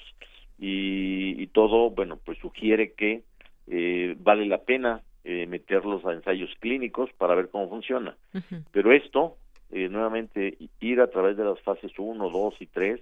y, 0.58 1.42
y, 1.42 1.46
todo, 1.48 1.90
bueno, 1.90 2.18
pues 2.24 2.38
sugiere 2.38 2.92
que 2.92 3.22
eh, 3.66 4.14
vale 4.18 4.44
la 4.46 4.58
pena 4.58 5.00
eh, 5.24 5.46
meterlos 5.46 6.04
a 6.04 6.12
ensayos 6.12 6.50
clínicos 6.60 7.10
para 7.16 7.34
ver 7.34 7.48
cómo 7.48 7.68
funciona. 7.68 8.16
Uh 8.34 8.38
-huh. 8.38 8.64
Pero 8.72 8.92
esto, 8.92 9.36
eh, 9.70 9.88
nuevamente, 9.88 10.56
ir 10.80 11.00
a 11.00 11.06
través 11.08 11.36
de 11.36 11.44
las 11.44 11.60
fases 11.60 11.92
1, 11.98 12.30
2 12.30 12.54
y 12.60 12.66
3, 12.66 13.00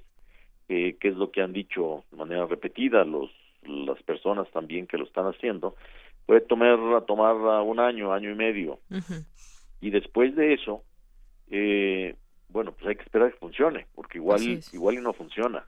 eh, 0.68 0.96
que 1.00 1.08
es 1.08 1.16
lo 1.16 1.30
que 1.30 1.42
han 1.42 1.52
dicho 1.52 2.04
de 2.10 2.16
manera 2.18 2.46
repetida 2.46 3.04
los 3.04 3.30
las 3.68 4.02
personas 4.02 4.50
también 4.50 4.86
que 4.86 4.98
lo 4.98 5.04
están 5.04 5.26
haciendo, 5.26 5.76
puede 6.26 6.40
tomar, 6.40 7.04
tomar 7.06 7.36
un 7.62 7.78
año, 7.80 8.12
año 8.12 8.30
y 8.30 8.34
medio. 8.34 8.80
Uh 8.90 8.96
-huh. 8.96 9.24
Y 9.80 9.90
después 9.90 10.34
de 10.34 10.54
eso, 10.54 10.82
eh, 11.50 12.16
bueno, 12.48 12.72
pues 12.72 12.86
hay 12.88 12.96
que 12.96 13.02
esperar 13.02 13.32
que 13.32 13.38
funcione, 13.38 13.86
porque 13.94 14.18
igual, 14.18 14.40
igual 14.72 14.94
y 14.96 15.00
no 15.00 15.12
funciona. 15.12 15.64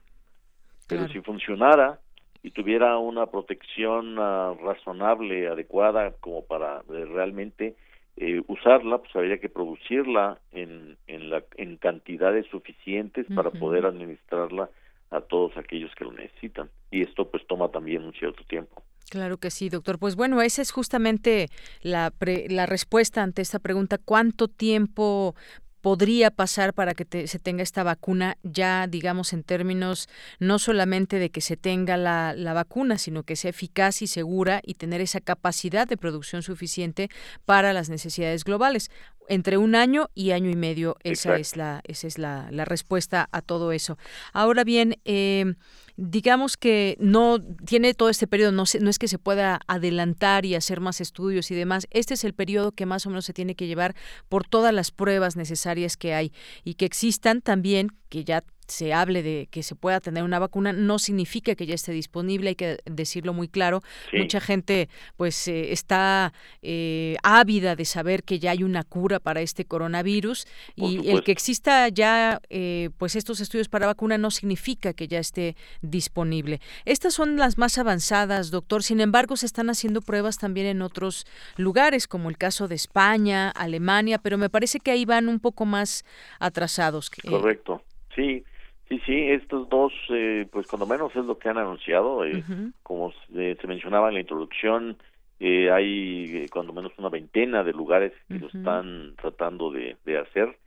Pero 0.87 1.01
claro. 1.01 1.13
si 1.13 1.21
funcionara, 1.21 1.99
y 2.43 2.51
tuviera 2.51 2.97
una 2.97 3.27
protección 3.27 4.17
uh, 4.17 4.55
razonable, 4.55 5.47
adecuada, 5.47 6.13
como 6.19 6.43
para 6.45 6.81
eh, 6.89 7.05
realmente 7.05 7.75
eh, 8.17 8.41
usarla, 8.47 8.97
pues 8.97 9.15
habría 9.15 9.39
que 9.39 9.49
producirla 9.49 10.39
en, 10.51 10.97
en, 11.07 11.29
la, 11.29 11.43
en 11.55 11.77
cantidades 11.77 12.47
suficientes 12.47 13.29
uh 13.29 13.33
-huh. 13.33 13.35
para 13.35 13.51
poder 13.51 13.85
administrarla 13.85 14.69
a 15.11 15.21
todos 15.21 15.55
aquellos 15.57 15.91
que 15.95 16.05
lo 16.05 16.13
necesitan. 16.13 16.69
Y 16.89 17.03
esto 17.03 17.29
pues 17.29 17.45
toma 17.47 17.69
también 17.69 18.03
un 18.03 18.13
cierto 18.13 18.43
tiempo. 18.45 18.83
Claro 19.09 19.37
que 19.37 19.51
sí, 19.51 19.69
doctor. 19.69 19.99
Pues 19.99 20.15
bueno, 20.15 20.41
esa 20.41 20.61
es 20.61 20.71
justamente 20.71 21.47
la, 21.81 22.11
pre, 22.11 22.47
la 22.49 22.65
respuesta 22.65 23.21
ante 23.21 23.41
esta 23.41 23.59
pregunta. 23.59 23.97
¿Cuánto 23.97 24.47
tiempo 24.47 25.35
podría 25.81 26.31
pasar 26.31 26.73
para 26.73 26.93
que 26.93 27.05
te, 27.05 27.27
se 27.27 27.39
tenga 27.39 27.63
esta 27.63 27.83
vacuna 27.83 28.37
ya, 28.43 28.87
digamos, 28.87 29.33
en 29.33 29.43
términos 29.43 30.07
no 30.39 30.59
solamente 30.59 31.19
de 31.19 31.29
que 31.29 31.41
se 31.41 31.57
tenga 31.57 31.97
la, 31.97 32.33
la, 32.35 32.53
vacuna, 32.53 32.97
sino 32.97 33.23
que 33.23 33.35
sea 33.35 33.49
eficaz 33.49 34.01
y 34.01 34.07
segura 34.07 34.61
y 34.63 34.75
tener 34.75 35.01
esa 35.01 35.19
capacidad 35.19 35.87
de 35.87 35.97
producción 35.97 36.43
suficiente 36.43 37.09
para 37.45 37.73
las 37.73 37.89
necesidades 37.89 38.43
globales. 38.43 38.89
Entre 39.27 39.57
un 39.57 39.75
año 39.75 40.09
y 40.13 40.31
año 40.31 40.49
y 40.49 40.55
medio, 40.55 40.97
esa 41.03 41.35
Exacto. 41.35 41.41
es 41.41 41.55
la, 41.55 41.81
esa 41.85 42.07
es 42.07 42.17
la, 42.17 42.47
la, 42.51 42.65
respuesta 42.65 43.29
a 43.31 43.41
todo 43.41 43.71
eso. 43.71 43.97
Ahora 44.33 44.63
bien, 44.63 44.99
eh, 45.05 45.55
digamos 46.01 46.57
que 46.57 46.97
no 46.99 47.37
tiene 47.65 47.93
todo 47.93 48.09
este 48.09 48.25
periodo, 48.25 48.51
no, 48.51 48.65
se, 48.65 48.79
no 48.79 48.89
es 48.89 48.97
que 48.97 49.07
se 49.07 49.19
pueda 49.19 49.59
adelantar 49.67 50.45
y 50.45 50.55
hacer 50.55 50.79
más 50.79 50.99
estudios 50.99 51.51
y 51.51 51.55
demás. 51.55 51.87
Este 51.91 52.15
es 52.15 52.23
el 52.23 52.33
periodo 52.33 52.71
que 52.71 52.87
más 52.87 53.05
o 53.05 53.09
menos 53.09 53.25
se 53.25 53.33
tiene 53.33 53.53
que 53.55 53.67
llevar 53.67 53.95
por 54.27 54.47
todas 54.47 54.73
las 54.73 54.89
pruebas 54.89 55.35
necesarias 55.35 55.97
que 55.97 56.15
hay 56.15 56.33
y 56.63 56.73
que 56.73 56.85
existan 56.85 57.41
también, 57.41 57.89
que 58.09 58.23
ya 58.23 58.43
se 58.71 58.93
hable 58.93 59.21
de 59.21 59.47
que 59.51 59.63
se 59.63 59.75
pueda 59.75 59.99
tener 59.99 60.23
una 60.23 60.39
vacuna 60.39 60.71
no 60.71 60.97
significa 60.97 61.55
que 61.55 61.65
ya 61.65 61.75
esté 61.75 61.91
disponible, 61.91 62.49
hay 62.49 62.55
que 62.55 62.77
decirlo 62.85 63.33
muy 63.33 63.49
claro. 63.49 63.81
Sí. 64.09 64.17
Mucha 64.17 64.39
gente 64.39 64.87
pues 65.17 65.47
eh, 65.47 65.73
está 65.73 66.33
eh, 66.61 67.17
ávida 67.21 67.75
de 67.75 67.83
saber 67.83 68.23
que 68.23 68.39
ya 68.39 68.51
hay 68.51 68.63
una 68.63 68.83
cura 68.83 69.19
para 69.19 69.41
este 69.41 69.65
coronavirus 69.65 70.47
y 70.75 71.09
el 71.09 71.23
que 71.23 71.33
exista 71.33 71.89
ya 71.89 72.41
eh, 72.49 72.89
pues 72.97 73.17
estos 73.17 73.41
estudios 73.41 73.67
para 73.67 73.87
vacuna 73.87 74.17
no 74.17 74.31
significa 74.31 74.93
que 74.93 75.07
ya 75.09 75.19
esté 75.19 75.57
disponible. 75.81 76.61
Estas 76.85 77.13
son 77.13 77.35
las 77.35 77.57
más 77.57 77.77
avanzadas, 77.77 78.51
doctor. 78.51 78.83
Sin 78.83 79.01
embargo, 79.01 79.35
se 79.35 79.45
están 79.45 79.69
haciendo 79.69 80.01
pruebas 80.01 80.37
también 80.37 80.67
en 80.67 80.81
otros 80.81 81.25
lugares, 81.57 82.07
como 82.07 82.29
el 82.29 82.37
caso 82.37 82.69
de 82.69 82.75
España, 82.75 83.49
Alemania, 83.49 84.17
pero 84.17 84.37
me 84.37 84.49
parece 84.49 84.79
que 84.79 84.91
ahí 84.91 85.03
van 85.03 85.27
un 85.27 85.41
poco 85.41 85.65
más 85.65 86.05
atrasados. 86.39 87.09
Correcto. 87.09 87.83
Sí, 88.15 88.43
Sí, 88.91 88.99
sí, 89.05 89.29
estos 89.29 89.69
dos, 89.69 89.93
eh, 90.09 90.45
pues 90.51 90.67
cuando 90.67 90.85
menos 90.85 91.15
es 91.15 91.23
lo 91.23 91.39
que 91.39 91.47
han 91.47 91.57
anunciado. 91.57 92.25
Eh, 92.25 92.35
uh 92.35 92.39
-huh. 92.39 92.73
Como 92.83 93.13
se, 93.33 93.55
se, 93.55 93.65
mencionaba 93.65 94.09
en 94.09 94.15
la 94.15 94.19
introducción, 94.19 94.97
eh, 95.39 95.71
hay 95.71 96.45
cuando 96.51 96.73
menos 96.73 96.91
una 96.97 97.07
veintena 97.07 97.63
de 97.63 97.71
lugares 97.71 98.11
que 98.27 98.33
uh 98.33 98.37
-huh. 98.37 98.41
lo 98.41 98.47
están 98.47 99.15
tratando 99.15 99.71
de, 99.71 99.95
de 100.03 100.17
hacer 100.17 100.57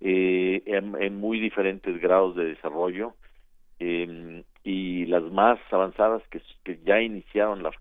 en, 0.00 0.96
en, 0.98 1.20
muy 1.20 1.38
diferentes 1.38 2.00
grados 2.00 2.34
de 2.34 2.46
desarrollo 2.46 3.12
em, 3.78 4.42
y 4.64 5.04
las 5.06 5.24
más 5.24 5.58
avanzadas 5.70 6.22
que, 6.30 6.40
que 6.64 6.78
ya 6.82 7.02
iniciaron 7.02 7.62
la, 7.62 7.72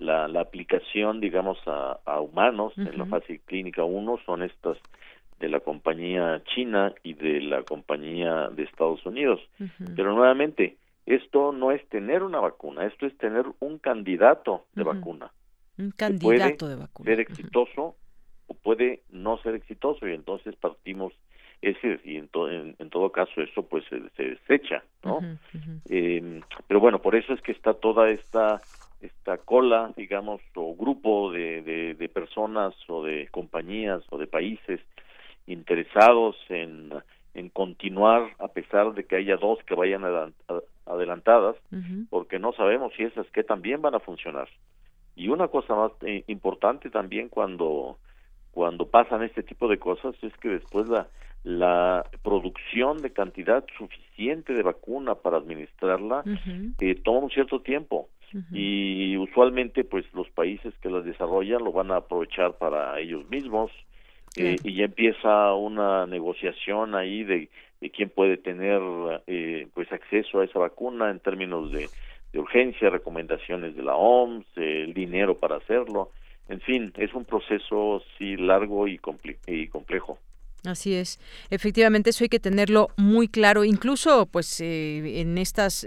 la, 0.00 0.26
la, 0.26 0.40
aplicación, 0.40 1.20
digamos, 1.20 1.58
a, 1.66 2.00
a 2.04 2.20
humanos 2.20 2.72
uh 2.76 2.80
-huh. 2.80 2.92
en 2.92 2.98
la 2.98 3.06
fase 3.06 3.40
clínica 3.46 3.84
1 3.84 4.18
son 4.26 4.42
estas 4.42 4.78
de 5.44 5.50
la 5.50 5.60
compañía 5.60 6.42
china 6.54 6.92
y 7.02 7.12
de 7.14 7.40
la 7.40 7.62
compañía 7.62 8.48
de 8.56 8.62
Estados 8.64 9.04
Unidos. 9.06 9.40
Uh 9.60 9.64
-huh. 9.64 9.94
Pero 9.96 10.14
nuevamente, 10.14 10.76
esto 11.06 11.52
no 11.52 11.70
es 11.70 11.86
tener 11.88 12.22
una 12.22 12.40
vacuna, 12.40 12.86
esto 12.86 13.06
es 13.06 13.14
tener 13.18 13.44
un 13.60 13.78
candidato 13.78 14.52
de 14.74 14.82
uh 14.82 14.86
-huh. 14.86 14.94
vacuna. 14.94 15.26
Un 15.78 15.90
candidato 15.90 16.68
de 16.68 16.76
vacuna. 16.76 17.04
Ser 17.10 17.20
exitoso 17.20 17.82
uh 17.82 17.90
-huh. 17.90 18.50
o 18.50 18.54
puede 18.54 19.02
no 19.10 19.32
ser 19.42 19.54
exitoso 19.54 20.08
y 20.08 20.14
entonces 20.14 20.56
partimos 20.56 21.12
ese 21.62 22.00
y 22.04 22.16
en, 22.16 22.28
to, 22.28 22.50
en, 22.50 22.74
en 22.78 22.88
todo 22.90 23.10
caso 23.10 23.40
eso 23.40 23.62
pues 23.70 23.84
se, 23.88 23.96
se 24.16 24.22
desecha, 24.34 24.82
¿no? 25.02 25.18
Eh, 25.88 26.40
pero 26.68 26.78
bueno, 26.80 26.98
por 27.00 27.14
eso 27.14 27.32
es 27.32 27.40
que 27.40 27.52
está 27.52 27.74
toda 27.74 28.10
esta 28.10 28.60
esta 29.00 29.36
cola, 29.36 29.92
digamos, 29.96 30.40
o 30.54 30.74
grupo 30.74 31.30
de, 31.30 31.62
de, 31.62 31.94
de 31.94 32.08
personas 32.08 32.72
o 32.88 33.04
de 33.04 33.28
compañías 33.30 34.02
o 34.10 34.16
de 34.18 34.26
países 34.26 34.80
interesados 35.46 36.36
en, 36.48 36.90
en 37.34 37.48
continuar 37.50 38.30
a 38.38 38.48
pesar 38.48 38.94
de 38.94 39.04
que 39.04 39.16
haya 39.16 39.36
dos 39.36 39.58
que 39.64 39.74
vayan 39.74 40.04
adelantadas, 40.86 41.56
uh 41.72 41.76
-huh. 41.76 42.06
porque 42.10 42.38
no 42.38 42.52
sabemos 42.52 42.92
si 42.96 43.04
esas 43.04 43.26
que 43.30 43.42
también 43.44 43.82
van 43.82 43.94
a 43.94 44.00
funcionar. 44.00 44.48
Y 45.16 45.28
una 45.28 45.48
cosa 45.48 45.74
más 45.74 45.92
eh, 46.02 46.24
importante 46.26 46.90
también 46.90 47.28
cuando 47.28 47.98
cuando 48.50 48.86
pasan 48.86 49.24
este 49.24 49.42
tipo 49.42 49.66
de 49.66 49.78
cosas 49.78 50.14
es 50.22 50.32
que 50.36 50.48
después 50.48 50.88
la 50.88 51.08
la 51.44 52.06
producción 52.22 53.02
de 53.02 53.12
cantidad 53.12 53.64
suficiente 53.76 54.54
de 54.54 54.62
vacuna 54.62 55.14
para 55.14 55.36
administrarla 55.36 56.22
uh 56.24 56.30
-huh. 56.30 56.74
eh, 56.80 56.94
toma 57.04 57.18
un 57.18 57.30
cierto 57.30 57.60
tiempo 57.60 58.08
uh 58.32 58.38
-huh. 58.38 58.44
y 58.52 59.16
usualmente 59.18 59.84
pues 59.84 60.04
los 60.14 60.28
países 60.30 60.72
que 60.80 60.88
las 60.88 61.04
desarrollan 61.04 61.62
lo 61.62 61.72
van 61.72 61.90
a 61.90 61.96
aprovechar 61.96 62.56
para 62.56 62.98
ellos 62.98 63.28
mismos 63.28 63.70
eh, 64.36 64.56
y 64.62 64.74
ya 64.76 64.84
empieza 64.84 65.54
una 65.54 66.06
negociación 66.06 66.94
ahí 66.94 67.24
de, 67.24 67.48
de 67.80 67.90
quién 67.90 68.08
puede 68.10 68.36
tener 68.36 68.80
eh, 69.26 69.68
pues 69.74 69.90
acceso 69.92 70.40
a 70.40 70.44
esa 70.44 70.58
vacuna 70.58 71.10
en 71.10 71.20
términos 71.20 71.70
de, 71.70 71.88
de 72.32 72.38
urgencia, 72.40 72.90
recomendaciones 72.90 73.76
de 73.76 73.82
la 73.82 73.94
OMS, 73.94 74.46
eh, 74.56 74.84
el 74.84 74.94
dinero 74.94 75.38
para 75.38 75.56
hacerlo, 75.56 76.10
en 76.48 76.60
fin, 76.60 76.92
es 76.96 77.14
un 77.14 77.24
proceso 77.24 78.02
sí 78.18 78.36
largo 78.36 78.88
y, 78.88 78.98
comple 78.98 79.38
y 79.46 79.68
complejo. 79.68 80.18
Así 80.64 80.94
es. 80.94 81.20
Efectivamente, 81.50 82.10
eso 82.10 82.24
hay 82.24 82.28
que 82.28 82.40
tenerlo 82.40 82.88
muy 82.96 83.28
claro. 83.28 83.64
Incluso, 83.64 84.26
pues, 84.26 84.60
eh, 84.60 85.20
en 85.20 85.36
estas 85.36 85.86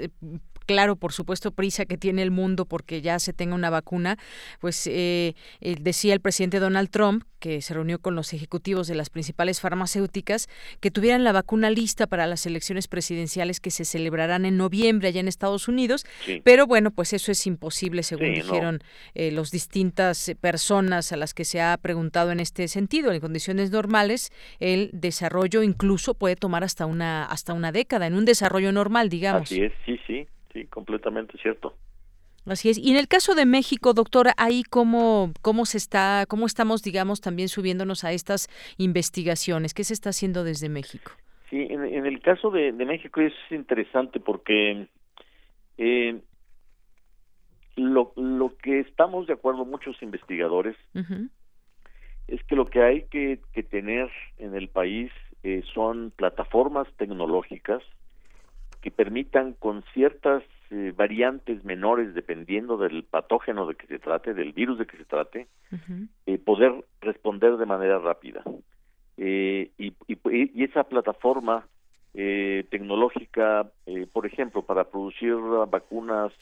claro, 0.68 0.98
por 0.98 1.14
supuesto, 1.14 1.52
prisa 1.52 1.86
que 1.86 1.98
tiene 1.98 2.22
el 2.22 2.30
mundo 2.30 2.66
porque 2.66 3.02
ya 3.02 3.18
se 3.18 3.34
tenga 3.34 3.56
una 3.56 3.72
vacuna, 3.72 4.18
pues 4.60 4.86
eh, 4.86 5.34
eh, 5.62 5.76
decía 5.80 6.14
el 6.14 6.20
presidente 6.20 6.60
Donald 6.60 6.90
Trump, 6.90 7.24
que 7.40 7.62
se 7.62 7.74
reunió 7.74 8.00
con 8.00 8.16
los 8.16 8.34
ejecutivos 8.34 8.88
de 8.88 8.96
las 8.96 9.10
principales 9.10 9.62
farmacéuticas, 9.62 10.48
que 10.80 10.92
tuvieran 10.92 11.24
la 11.24 11.32
vacuna 11.32 11.70
lista 11.70 12.08
para 12.08 12.28
las 12.28 12.46
elecciones 12.46 12.88
presidenciales 12.88 13.60
que 13.60 13.72
se 13.72 13.86
celebrarán 13.86 14.46
en 14.46 14.58
noviembre 14.58 15.08
allá 15.08 15.20
en 15.20 15.28
Estados 15.28 15.68
Unidos. 15.68 16.06
Pero 16.44 16.68
bueno, 16.68 16.92
pues 16.92 17.14
eso 17.14 17.32
es 17.32 17.48
imposible, 17.48 18.04
según 18.04 18.34
dijeron 18.34 18.80
eh, 19.14 19.32
las 19.32 19.52
distintas 19.52 20.32
personas 20.42 21.12
a 21.12 21.18
las 21.18 21.34
que 21.34 21.46
se 21.46 21.62
ha 21.62 21.78
preguntado 21.78 22.32
en 22.32 22.40
este 22.40 22.68
sentido. 22.68 23.12
En 23.12 23.22
condiciones 23.22 23.72
normales, 23.72 24.32
el 24.60 24.90
desarrollo 24.92 25.64
incluso 25.64 26.14
puede 26.16 26.36
tomar 26.36 26.64
hasta 26.64 26.86
una 26.86 27.26
hasta 27.26 27.54
una 27.54 27.72
década 27.72 28.08
en 28.08 28.16
un 28.16 28.26
desarrollo 28.26 28.72
normal, 28.72 29.10
digamos. 29.10 29.44
Así 29.44 29.62
es, 29.62 29.72
sí, 29.86 30.00
sí, 30.06 30.28
sí, 30.58 30.68
completamente 30.68 31.38
cierto. 31.38 31.76
Así 32.46 32.70
es. 32.70 32.78
Y 32.78 32.92
en 32.92 32.98
el 32.98 33.08
caso 33.08 33.36
de 33.36 33.46
México, 33.46 33.94
doctora, 33.94 34.34
ahí 34.38 34.64
cómo, 34.64 35.32
cómo 35.42 35.66
se 35.66 35.78
está, 35.78 36.26
cómo 36.28 36.46
estamos, 36.46 36.82
digamos, 36.82 37.20
también 37.20 37.50
subiéndonos 37.50 38.04
a 38.06 38.14
estas 38.14 38.48
investigaciones. 38.78 39.74
¿Qué 39.74 39.84
se 39.84 39.94
está 39.94 40.10
haciendo 40.12 40.44
desde 40.44 40.70
México? 40.70 41.12
Sí, 41.50 41.68
en, 41.70 42.06
el 42.06 42.22
caso 42.22 42.50
de, 42.50 42.72
México 42.74 43.22
es 43.22 43.34
interesante 43.52 44.20
porque 44.20 44.88
eh, 45.78 46.22
lo, 47.76 48.14
lo 48.16 48.56
que 48.58 48.80
estamos 48.80 49.28
de 49.28 49.34
acuerdo 49.34 49.66
muchos 49.66 50.02
investigadores 50.02 50.76
es 52.28 52.44
que 52.44 52.56
lo 52.56 52.66
que 52.66 52.82
hay 52.82 53.04
que, 53.04 53.40
que 53.54 53.64
tener 53.64 54.10
en 54.38 54.56
el 54.56 54.68
país 54.68 55.12
eh, 55.44 55.64
son 55.74 56.12
plataformas 56.12 56.88
tecnológicas 56.98 57.82
que 58.82 58.92
permitan 58.92 59.54
con 59.54 59.84
ciertas 59.94 60.44
eh, 60.70 60.94
variantes 60.96 61.64
menores 61.64 62.14
dependiendo 62.14 62.78
del 62.78 63.04
patógeno 63.04 63.66
de 63.68 63.76
que 63.76 63.88
se 63.88 64.00
trate, 64.00 64.34
del 64.34 64.52
virus 64.52 64.78
de 64.78 64.86
que 64.86 64.98
se 64.98 65.06
trate, 65.06 65.48
eh, 66.26 66.38
poder 66.38 66.74
responder 67.00 67.56
de 67.56 67.66
manera 67.66 68.00
rápida. 68.00 68.44
Eh, 69.16 69.72
y, 69.78 69.94
y, 70.10 70.64
esa 70.64 70.84
plataforma 70.84 71.66
tecnológica, 72.14 73.70
por 74.12 74.26
ejemplo, 74.26 74.64
para 74.64 74.86
producir 74.86 75.36
vacunas 75.70 76.34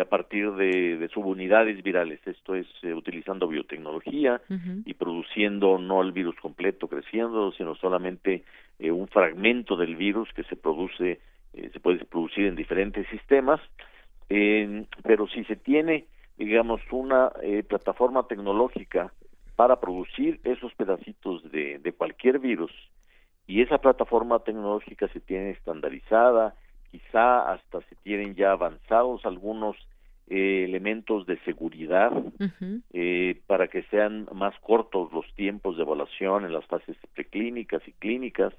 a 0.00 0.04
partir 0.06 0.50
de, 0.54 1.08
subunidades 1.14 1.84
virales, 1.84 2.18
esto 2.26 2.56
es 2.56 2.66
utilizando 2.82 3.46
biotecnología 3.46 4.40
y 4.84 4.94
produciendo 4.94 5.78
no 5.78 6.02
el 6.02 6.10
virus 6.10 6.34
completo 6.40 6.88
creciendo, 6.88 7.52
sino 7.52 7.76
solamente 7.76 8.42
un 8.80 9.06
fragmento 9.06 9.76
del 9.76 9.94
virus 9.94 10.32
que 10.32 10.42
se 10.44 10.56
produce 10.56 11.20
eh, 11.54 11.70
se 11.72 11.80
puede 11.80 12.04
producir 12.04 12.46
en 12.46 12.56
diferentes 12.56 13.06
sistemas, 13.08 13.60
pero 15.02 15.26
si 15.28 15.44
se 15.44 15.56
tiene, 15.56 16.06
digamos, 16.36 16.80
una 16.90 17.32
eh, 17.42 17.62
plataforma 17.62 18.26
tecnológica 18.26 19.12
para 19.56 19.80
producir 19.80 20.40
esos 20.44 20.74
pedacitos 20.74 21.50
de, 21.50 21.78
de 21.78 21.92
cualquier 21.92 22.38
virus 22.38 22.70
y 23.46 23.62
esa 23.62 23.78
plataforma 23.78 24.40
tecnológica 24.40 25.08
se 25.08 25.20
tiene 25.20 25.50
estandarizada, 25.50 26.54
quizá 26.90 27.50
hasta 27.50 27.80
se 27.80 27.96
tienen 27.96 28.34
ya 28.34 28.52
avanzados 28.52 29.24
algunos 29.24 29.76
eh, 30.30 30.64
elementos 30.64 31.26
de 31.26 31.38
seguridad 31.40 32.12
eh, 32.92 33.40
para 33.46 33.68
que 33.68 33.82
sean 33.84 34.28
más 34.34 34.54
cortos 34.60 35.12
los 35.12 35.26
tiempos 35.34 35.76
de 35.76 35.82
evaluación 35.82 36.44
en 36.44 36.52
las 36.52 36.66
fases 36.66 36.96
preclínicas 37.14 37.82
y 37.86 37.92
clínicas, 37.92 38.52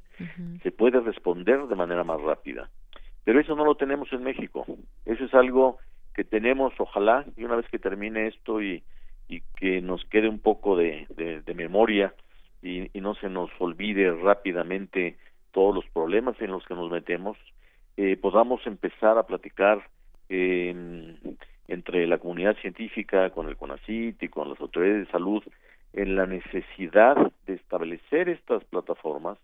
se 0.63 0.71
puede 0.71 0.99
responder 0.99 1.67
de 1.67 1.75
manera 1.75 2.03
más 2.03 2.21
rápida. 2.21 2.69
Pero 3.23 3.39
eso 3.39 3.55
no 3.55 3.65
lo 3.65 3.75
tenemos 3.75 4.12
en 4.13 4.23
México. 4.23 4.65
Eso 5.05 5.25
es 5.25 5.34
algo 5.34 5.77
que 6.15 6.23
tenemos, 6.23 6.73
ojalá, 6.79 7.25
y 7.38 7.43
una 7.43 7.55
vez 7.55 7.67
que 7.69 7.79
termine 7.79 8.27
esto 8.27 8.62
y, 8.62 8.84
y 9.27 9.41
que 9.58 9.82
nos 9.82 10.03
quede 10.05 10.27
un 10.27 10.39
poco 10.39 10.75
de, 10.75 11.05
de, 11.15 11.53
memoria 11.53 12.13
y, 12.62 12.89
y, 12.97 13.01
no 13.01 13.13
se 13.15 13.29
nos 13.29 13.49
olvide 13.60 14.12
rápidamente 14.12 15.17
todos 15.51 15.75
los 15.75 15.86
problemas 15.89 16.36
en 16.41 16.51
los 16.51 16.65
que 16.65 16.73
nos 16.73 16.91
metemos, 16.91 17.38
eh, 17.97 18.17
podamos 18.17 18.65
empezar 18.65 19.17
a 19.17 19.23
platicar 19.23 19.84
eh, 20.29 21.15
entre 21.69 22.08
la 22.08 22.17
comunidad 22.17 22.58
científica, 22.58 23.29
con 23.29 23.47
el 23.47 23.55
CONACIT 23.55 24.21
y 24.23 24.27
con 24.27 24.49
las 24.49 24.60
autoridades 24.60 25.05
de 25.05 25.12
salud, 25.12 25.43
en 25.93 26.15
la 26.15 26.25
necesidad 26.25 27.15
de 27.45 27.53
establecer 27.53 28.27
estas 28.27 28.63
plataformas 28.65 29.38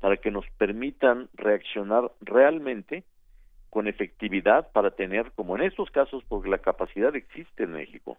para 0.00 0.16
que 0.16 0.30
nos 0.30 0.44
permitan 0.58 1.28
reaccionar 1.34 2.10
realmente 2.20 3.04
con 3.70 3.88
efectividad 3.88 4.70
para 4.72 4.90
tener, 4.92 5.32
como 5.32 5.56
en 5.56 5.62
estos 5.62 5.90
casos, 5.90 6.22
porque 6.28 6.48
la 6.48 6.58
capacidad 6.58 7.14
existe 7.14 7.64
en 7.64 7.72
México, 7.72 8.16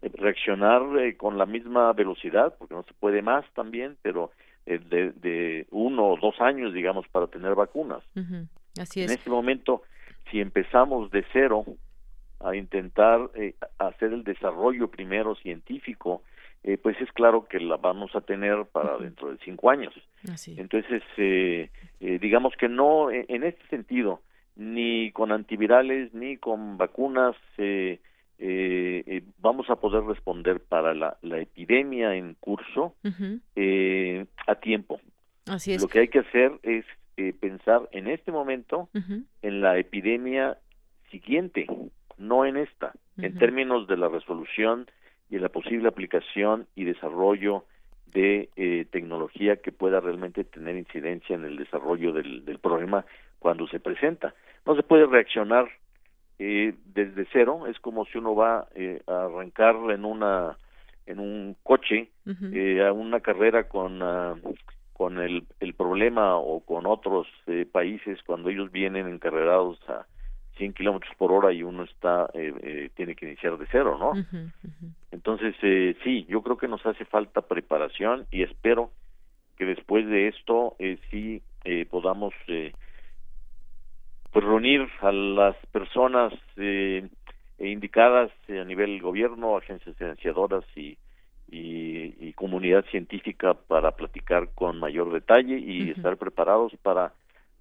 reaccionar 0.00 0.82
eh, 0.98 1.16
con 1.16 1.38
la 1.38 1.46
misma 1.46 1.92
velocidad, 1.92 2.54
porque 2.58 2.74
no 2.74 2.84
se 2.84 2.94
puede 2.94 3.22
más 3.22 3.44
también, 3.54 3.96
pero 4.02 4.30
eh, 4.64 4.78
de, 4.78 5.10
de, 5.12 5.66
uno 5.70 6.06
o 6.06 6.18
dos 6.20 6.40
años, 6.40 6.72
digamos, 6.72 7.08
para 7.08 7.26
tener 7.26 7.54
vacunas. 7.54 8.02
Así 8.78 9.00
es. 9.00 9.10
En 9.10 9.18
este 9.18 9.30
momento, 9.30 9.82
si 10.30 10.40
empezamos 10.40 11.10
de 11.10 11.24
cero 11.32 11.64
a 12.40 12.54
intentar 12.54 13.30
hacer 13.78 14.12
el 14.12 14.24
desarrollo 14.24 14.88
primero 14.88 15.34
científico, 15.36 16.22
pues 16.82 17.00
es 17.00 17.10
claro 17.12 17.46
que 17.46 17.60
la 17.60 17.76
vamos 17.76 18.14
a 18.14 18.20
tener 18.20 18.64
para 18.66 18.98
dentro 18.98 19.30
de 19.30 19.38
cinco 19.44 19.70
años. 19.70 19.94
Entonces, 20.56 21.02
digamos 21.98 22.54
que 22.58 22.68
no, 22.68 23.10
en 23.10 23.44
este 23.44 23.66
sentido, 23.68 24.20
ni 24.56 25.12
con 25.12 25.32
antivirales 25.32 26.12
ni 26.14 26.38
con 26.38 26.78
vacunas 26.78 27.36
eh, 27.58 28.00
eh, 28.38 29.02
eh, 29.06 29.22
vamos 29.38 29.70
a 29.70 29.76
poder 29.76 30.04
responder 30.04 30.60
para 30.60 30.94
la, 30.94 31.16
la 31.22 31.38
epidemia 31.40 32.14
en 32.14 32.34
curso 32.40 32.94
eh, 33.54 34.26
a 34.46 34.54
tiempo. 34.56 35.00
Así 35.46 35.72
es. 35.72 35.82
Lo 35.82 35.88
que 35.88 36.00
hay 36.00 36.08
que 36.08 36.18
hacer 36.20 36.52
es 36.62 36.84
eh, 37.16 37.32
pensar 37.38 37.88
en 37.92 38.08
este 38.08 38.32
momento 38.32 38.90
en 39.42 39.60
la 39.60 39.78
epidemia 39.78 40.58
siguiente, 41.10 41.66
no 42.18 42.44
en 42.44 42.56
esta, 42.56 42.92
en 43.18 43.38
términos 43.38 43.86
de 43.86 43.96
la 43.96 44.08
resolución 44.08 44.86
y 45.30 45.38
la 45.38 45.48
posible 45.48 45.88
aplicación 45.88 46.66
y 46.74 46.84
desarrollo 46.84 47.64
de 48.12 48.48
eh, 48.56 48.86
tecnología 48.90 49.56
que 49.56 49.72
pueda 49.72 50.00
realmente 50.00 50.44
tener 50.44 50.76
incidencia 50.76 51.34
en 51.34 51.44
el 51.44 51.56
desarrollo 51.56 52.12
del, 52.12 52.44
del 52.44 52.58
problema 52.58 53.04
cuando 53.38 53.66
se 53.68 53.80
presenta. 53.80 54.34
No 54.64 54.76
se 54.76 54.82
puede 54.82 55.06
reaccionar 55.06 55.68
eh, 56.38 56.74
desde 56.84 57.26
cero, 57.32 57.66
es 57.66 57.78
como 57.80 58.04
si 58.06 58.18
uno 58.18 58.34
va 58.34 58.68
eh, 58.74 59.02
a 59.06 59.24
arrancar 59.24 59.76
en 59.90 60.04
una 60.04 60.56
en 61.06 61.20
un 61.20 61.56
coche 61.62 62.10
eh, 62.52 62.84
a 62.84 62.92
una 62.92 63.20
carrera 63.20 63.68
con 63.68 64.02
ah, 64.02 64.34
con 64.92 65.18
el, 65.18 65.46
el 65.60 65.74
problema 65.74 66.36
o 66.36 66.60
con 66.60 66.86
otros 66.86 67.26
eh, 67.46 67.66
países 67.70 68.18
cuando 68.24 68.48
ellos 68.48 68.72
vienen 68.72 69.06
encarrerados 69.06 69.78
a 69.88 70.06
100 70.56 70.72
kilómetros 70.72 71.14
por 71.16 71.32
hora 71.32 71.52
y 71.52 71.62
uno 71.62 71.84
está 71.84 72.28
eh, 72.34 72.52
eh, 72.62 72.90
tiene 72.94 73.14
que 73.14 73.26
iniciar 73.26 73.56
de 73.58 73.66
cero, 73.70 73.96
¿no? 73.98 74.12
Entonces 75.10 75.54
eh, 75.62 75.96
sí, 76.02 76.26
yo 76.28 76.42
creo 76.42 76.56
que 76.56 76.68
nos 76.68 76.84
hace 76.84 77.04
falta 77.04 77.42
preparación 77.42 78.26
y 78.30 78.42
espero 78.42 78.90
que 79.56 79.64
después 79.64 80.06
de 80.06 80.28
esto 80.28 80.76
eh, 80.78 80.98
sí 81.10 81.42
eh, 81.64 81.86
podamos 81.86 82.34
eh, 82.48 82.72
pues 84.32 84.44
reunir 84.44 84.86
a 85.00 85.12
las 85.12 85.56
personas 85.72 86.32
eh, 86.56 87.08
indicadas 87.58 88.30
a 88.48 88.64
nivel 88.64 89.00
gobierno, 89.00 89.56
agencias 89.56 89.96
financiadoras 89.96 90.64
y, 90.76 90.98
y, 91.50 92.14
y, 92.20 92.32
comunidad 92.34 92.84
científica 92.90 93.54
para 93.54 93.92
platicar 93.92 94.50
con 94.54 94.78
mayor 94.78 95.12
detalle 95.12 95.58
y 95.58 95.90
estar 95.90 96.16
preparados 96.18 96.72
para 96.82 97.12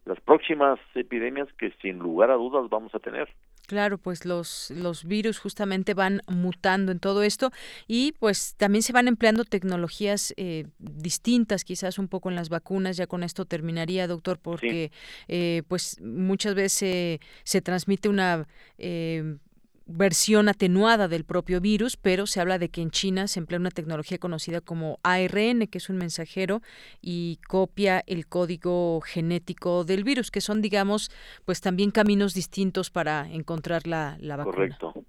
las 0.06 0.20
próximas 0.22 0.80
epidemias 0.94 1.48
que 1.58 1.72
sin 1.82 2.00
lugar 2.00 2.32
a 2.32 2.36
dudas 2.36 2.70
vamos 2.70 2.94
a 2.94 3.00
tener. 3.00 3.28
Claro, 3.68 3.98
pues 3.98 4.26
los, 4.26 4.72
los 4.72 5.06
virus 5.06 5.40
justamente 5.40 5.96
van 5.96 6.22
mutando 6.28 6.92
en 6.92 7.00
todo 7.00 7.24
esto 7.24 7.52
y 7.88 8.12
pues 8.20 8.56
también 8.58 8.84
se 8.84 8.94
van 8.94 9.08
empleando 9.08 9.44
tecnologías 9.44 10.36
eh, 10.38 10.68
distintas, 10.78 11.64
quizás 11.64 11.98
un 11.98 12.08
poco 12.08 12.30
en 12.30 12.36
las 12.36 12.50
vacunas. 12.50 12.98
Ya 12.98 13.08
con 13.08 13.24
esto 13.24 13.46
terminaría, 13.46 14.08
doctor, 14.08 14.38
porque 14.40 14.92
eh, 15.28 15.64
pues 15.68 16.00
muchas 16.02 16.54
veces 16.54 17.20
se 17.44 17.62
transmite 17.62 18.08
una 18.08 18.48
eh, 18.78 19.38
versión 19.86 20.50
atenuada 20.50 21.08
del 21.08 21.26
propio 21.26 21.62
virus, 21.62 21.96
pero 21.98 22.26
se 22.26 22.42
habla 22.42 22.58
de 22.58 22.70
que 22.70 22.82
en 22.82 22.92
China 22.92 23.28
se 23.28 23.40
emplea 23.40 23.60
una 23.60 23.72
tecnología 23.72 24.18
conocida 24.18 24.62
como 24.62 25.00
ARN, 25.04 25.68
que 25.68 25.78
es 25.78 25.90
un 25.90 25.98
mensajero 25.98 26.62
y 27.02 27.40
copia 27.48 28.04
el 28.08 28.28
código 28.28 29.02
genético 29.02 29.84
del 29.84 30.04
virus, 30.04 30.32
que 30.32 30.42
son, 30.42 30.62
digamos, 30.62 31.12
pues 31.46 31.62
también 31.62 31.92
caminos 31.92 32.34
distintos 32.34 32.90
para 32.90 33.32
encontrar 33.32 33.86
la, 33.88 34.18
la 34.20 34.38
vacuna. 34.38 34.56
Correcto. 34.56 35.06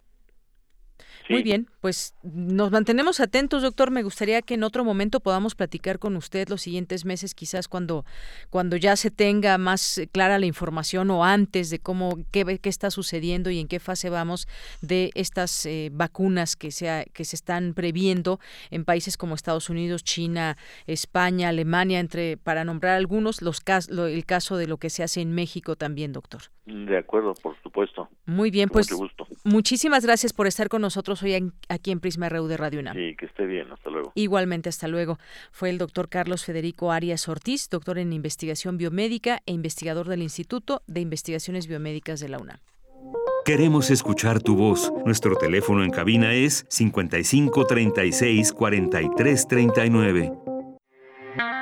Muy 1.28 1.42
bien, 1.42 1.68
pues 1.80 2.14
nos 2.22 2.70
mantenemos 2.70 3.20
atentos, 3.20 3.62
doctor. 3.62 3.90
Me 3.90 4.02
gustaría 4.02 4.42
que 4.42 4.54
en 4.54 4.62
otro 4.62 4.84
momento 4.84 5.20
podamos 5.20 5.54
platicar 5.54 5.98
con 5.98 6.16
usted 6.16 6.48
los 6.48 6.62
siguientes 6.62 7.04
meses, 7.04 7.34
quizás 7.34 7.68
cuando, 7.68 8.04
cuando 8.50 8.76
ya 8.76 8.96
se 8.96 9.10
tenga 9.10 9.58
más 9.58 10.00
clara 10.12 10.38
la 10.38 10.46
información 10.46 11.10
o 11.10 11.24
antes 11.24 11.70
de 11.70 11.78
cómo 11.78 12.18
qué, 12.30 12.58
qué 12.58 12.68
está 12.68 12.90
sucediendo 12.90 13.50
y 13.50 13.58
en 13.60 13.68
qué 13.68 13.80
fase 13.80 14.10
vamos 14.10 14.48
de 14.80 15.10
estas 15.14 15.66
eh, 15.66 15.90
vacunas 15.92 16.56
que 16.56 16.70
se, 16.70 17.10
que 17.12 17.24
se 17.24 17.36
están 17.36 17.74
previendo 17.74 18.38
en 18.70 18.84
países 18.84 19.16
como 19.16 19.34
Estados 19.34 19.70
Unidos, 19.70 20.04
China, 20.04 20.56
España, 20.86 21.48
Alemania, 21.48 22.00
entre 22.00 22.36
para 22.36 22.64
nombrar 22.64 22.96
algunos, 22.96 23.42
los 23.42 23.62
el 23.66 24.24
caso 24.24 24.56
de 24.56 24.66
lo 24.66 24.76
que 24.76 24.90
se 24.90 25.02
hace 25.02 25.20
en 25.20 25.34
México 25.34 25.76
también, 25.76 26.12
doctor. 26.12 26.42
De 26.66 26.98
acuerdo, 26.98 27.34
por 27.34 27.60
supuesto. 27.62 28.08
Muy 28.26 28.50
bien, 28.50 28.68
pues 28.68 28.88
muchísimas 29.44 30.04
gracias 30.04 30.32
por 30.32 30.46
estar 30.46 30.68
con 30.68 30.82
nosotros 30.82 31.15
hoy 31.22 31.52
aquí 31.68 31.90
en 31.90 32.00
Prisma 32.00 32.28
RU 32.28 32.46
de 32.46 32.56
Radio 32.56 32.80
UNAM. 32.80 32.96
Sí, 32.96 33.14
que 33.16 33.26
esté 33.26 33.46
bien, 33.46 33.70
hasta 33.72 33.90
luego. 33.90 34.12
Igualmente, 34.14 34.68
hasta 34.68 34.88
luego. 34.88 35.18
Fue 35.50 35.70
el 35.70 35.78
doctor 35.78 36.08
Carlos 36.08 36.44
Federico 36.44 36.92
Arias 36.92 37.28
Ortiz, 37.28 37.68
doctor 37.68 37.98
en 37.98 38.12
investigación 38.12 38.78
biomédica 38.78 39.42
e 39.46 39.52
investigador 39.52 40.08
del 40.08 40.22
Instituto 40.22 40.82
de 40.86 41.00
Investigaciones 41.00 41.66
Biomédicas 41.66 42.20
de 42.20 42.28
la 42.28 42.38
UNAM. 42.38 42.58
Queremos 43.44 43.90
escuchar 43.90 44.42
tu 44.42 44.56
voz. 44.56 44.92
Nuestro 45.04 45.36
teléfono 45.36 45.84
en 45.84 45.90
cabina 45.90 46.34
es 46.34 46.66
55 46.68 47.64
36 47.64 48.52
43 48.52 49.46
39. 49.46 50.32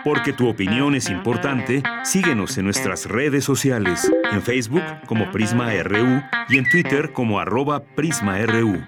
Porque 0.05 0.33
tu 0.33 0.49
opinión 0.49 0.95
es 0.95 1.09
importante, 1.09 1.83
síguenos 2.05 2.57
en 2.59 2.65
nuestras 2.65 3.07
redes 3.07 3.45
sociales, 3.45 4.11
en 4.33 4.43
Facebook 4.43 4.83
como 5.07 5.31
Prisma 5.31 5.73
RU 5.83 6.23
y 6.49 6.59
en 6.59 6.69
Twitter 6.71 7.13
como 7.13 7.41
arroba 7.41 7.83
PrismaRU. 7.83 8.83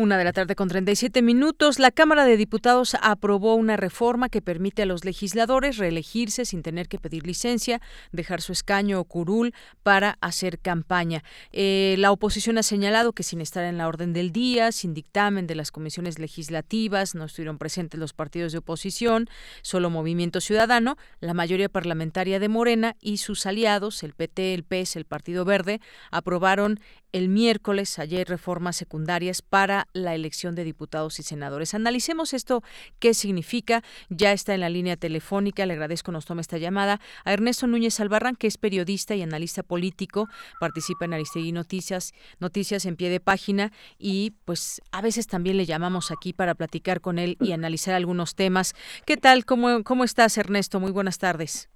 Una 0.00 0.16
de 0.16 0.22
la 0.22 0.32
tarde 0.32 0.54
con 0.54 0.68
37 0.68 1.22
minutos, 1.22 1.80
la 1.80 1.90
Cámara 1.90 2.24
de 2.24 2.36
Diputados 2.36 2.96
aprobó 3.02 3.56
una 3.56 3.76
reforma 3.76 4.28
que 4.28 4.40
permite 4.40 4.82
a 4.82 4.86
los 4.86 5.04
legisladores 5.04 5.76
reelegirse 5.76 6.44
sin 6.44 6.62
tener 6.62 6.86
que 6.86 7.00
pedir 7.00 7.26
licencia, 7.26 7.80
dejar 8.12 8.40
su 8.40 8.52
escaño 8.52 9.00
o 9.00 9.04
curul 9.04 9.52
para 9.82 10.16
hacer 10.20 10.60
campaña. 10.60 11.24
Eh, 11.50 11.96
la 11.98 12.12
oposición 12.12 12.58
ha 12.58 12.62
señalado 12.62 13.12
que 13.12 13.24
sin 13.24 13.40
estar 13.40 13.64
en 13.64 13.76
la 13.76 13.88
orden 13.88 14.12
del 14.12 14.30
día, 14.30 14.70
sin 14.70 14.94
dictamen 14.94 15.48
de 15.48 15.56
las 15.56 15.72
comisiones 15.72 16.20
legislativas, 16.20 17.16
no 17.16 17.24
estuvieron 17.24 17.58
presentes 17.58 17.98
los 17.98 18.12
partidos 18.12 18.52
de 18.52 18.58
oposición, 18.58 19.28
solo 19.62 19.90
Movimiento 19.90 20.40
Ciudadano, 20.40 20.96
la 21.18 21.34
mayoría 21.34 21.68
parlamentaria 21.68 22.38
de 22.38 22.48
Morena 22.48 22.94
y 23.00 23.16
sus 23.16 23.46
aliados, 23.46 24.04
el 24.04 24.12
PT, 24.12 24.54
el 24.54 24.62
PES, 24.62 24.94
el 24.94 25.06
Partido 25.06 25.44
Verde, 25.44 25.80
aprobaron 26.12 26.78
el 27.12 27.28
miércoles, 27.28 27.98
ayer, 27.98 28.28
reformas 28.28 28.76
secundarias 28.76 29.42
para 29.42 29.86
la 29.92 30.14
elección 30.14 30.54
de 30.54 30.64
diputados 30.64 31.18
y 31.18 31.22
senadores. 31.22 31.74
Analicemos 31.74 32.34
esto, 32.34 32.62
qué 32.98 33.14
significa. 33.14 33.82
Ya 34.08 34.32
está 34.32 34.54
en 34.54 34.60
la 34.60 34.68
línea 34.68 34.96
telefónica, 34.96 35.66
le 35.66 35.74
agradezco 35.74 36.12
nos 36.12 36.26
tome 36.26 36.40
esta 36.40 36.58
llamada, 36.58 37.00
a 37.24 37.32
Ernesto 37.32 37.66
Núñez 37.66 37.98
Albarrán, 38.00 38.36
que 38.36 38.46
es 38.46 38.58
periodista 38.58 39.14
y 39.14 39.22
analista 39.22 39.62
político, 39.62 40.28
participa 40.60 41.04
en 41.04 41.14
Aristegui 41.14 41.52
Noticias, 41.52 42.12
Noticias 42.40 42.86
en 42.86 42.96
pie 42.96 43.10
de 43.10 43.20
página 43.20 43.72
y 43.98 44.32
pues 44.44 44.80
a 44.92 45.02
veces 45.02 45.26
también 45.26 45.56
le 45.56 45.66
llamamos 45.66 46.10
aquí 46.10 46.32
para 46.32 46.54
platicar 46.54 47.00
con 47.00 47.18
él 47.18 47.36
y 47.40 47.52
analizar 47.52 47.94
algunos 47.94 48.34
temas. 48.34 48.74
¿Qué 49.06 49.16
tal? 49.16 49.44
¿Cómo, 49.44 49.82
cómo 49.84 50.04
estás, 50.04 50.38
Ernesto? 50.38 50.80
Muy 50.80 50.90
buenas 50.90 51.18
tardes. 51.18 51.70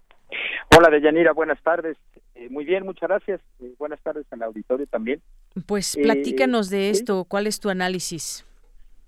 Hola, 0.76 0.88
Deyanira, 0.90 1.32
buenas 1.32 1.62
tardes. 1.62 1.98
Eh, 2.42 2.48
muy 2.50 2.64
bien, 2.64 2.84
muchas 2.84 3.08
gracias. 3.08 3.40
Eh, 3.60 3.72
buenas 3.78 4.00
tardes 4.02 4.26
al 4.32 4.42
auditorio 4.42 4.86
también. 4.86 5.20
Pues 5.66 5.96
platícanos 5.96 6.70
de 6.70 6.88
eh, 6.88 6.90
esto, 6.90 7.24
¿cuál 7.24 7.46
es 7.46 7.60
tu 7.60 7.70
análisis? 7.70 8.44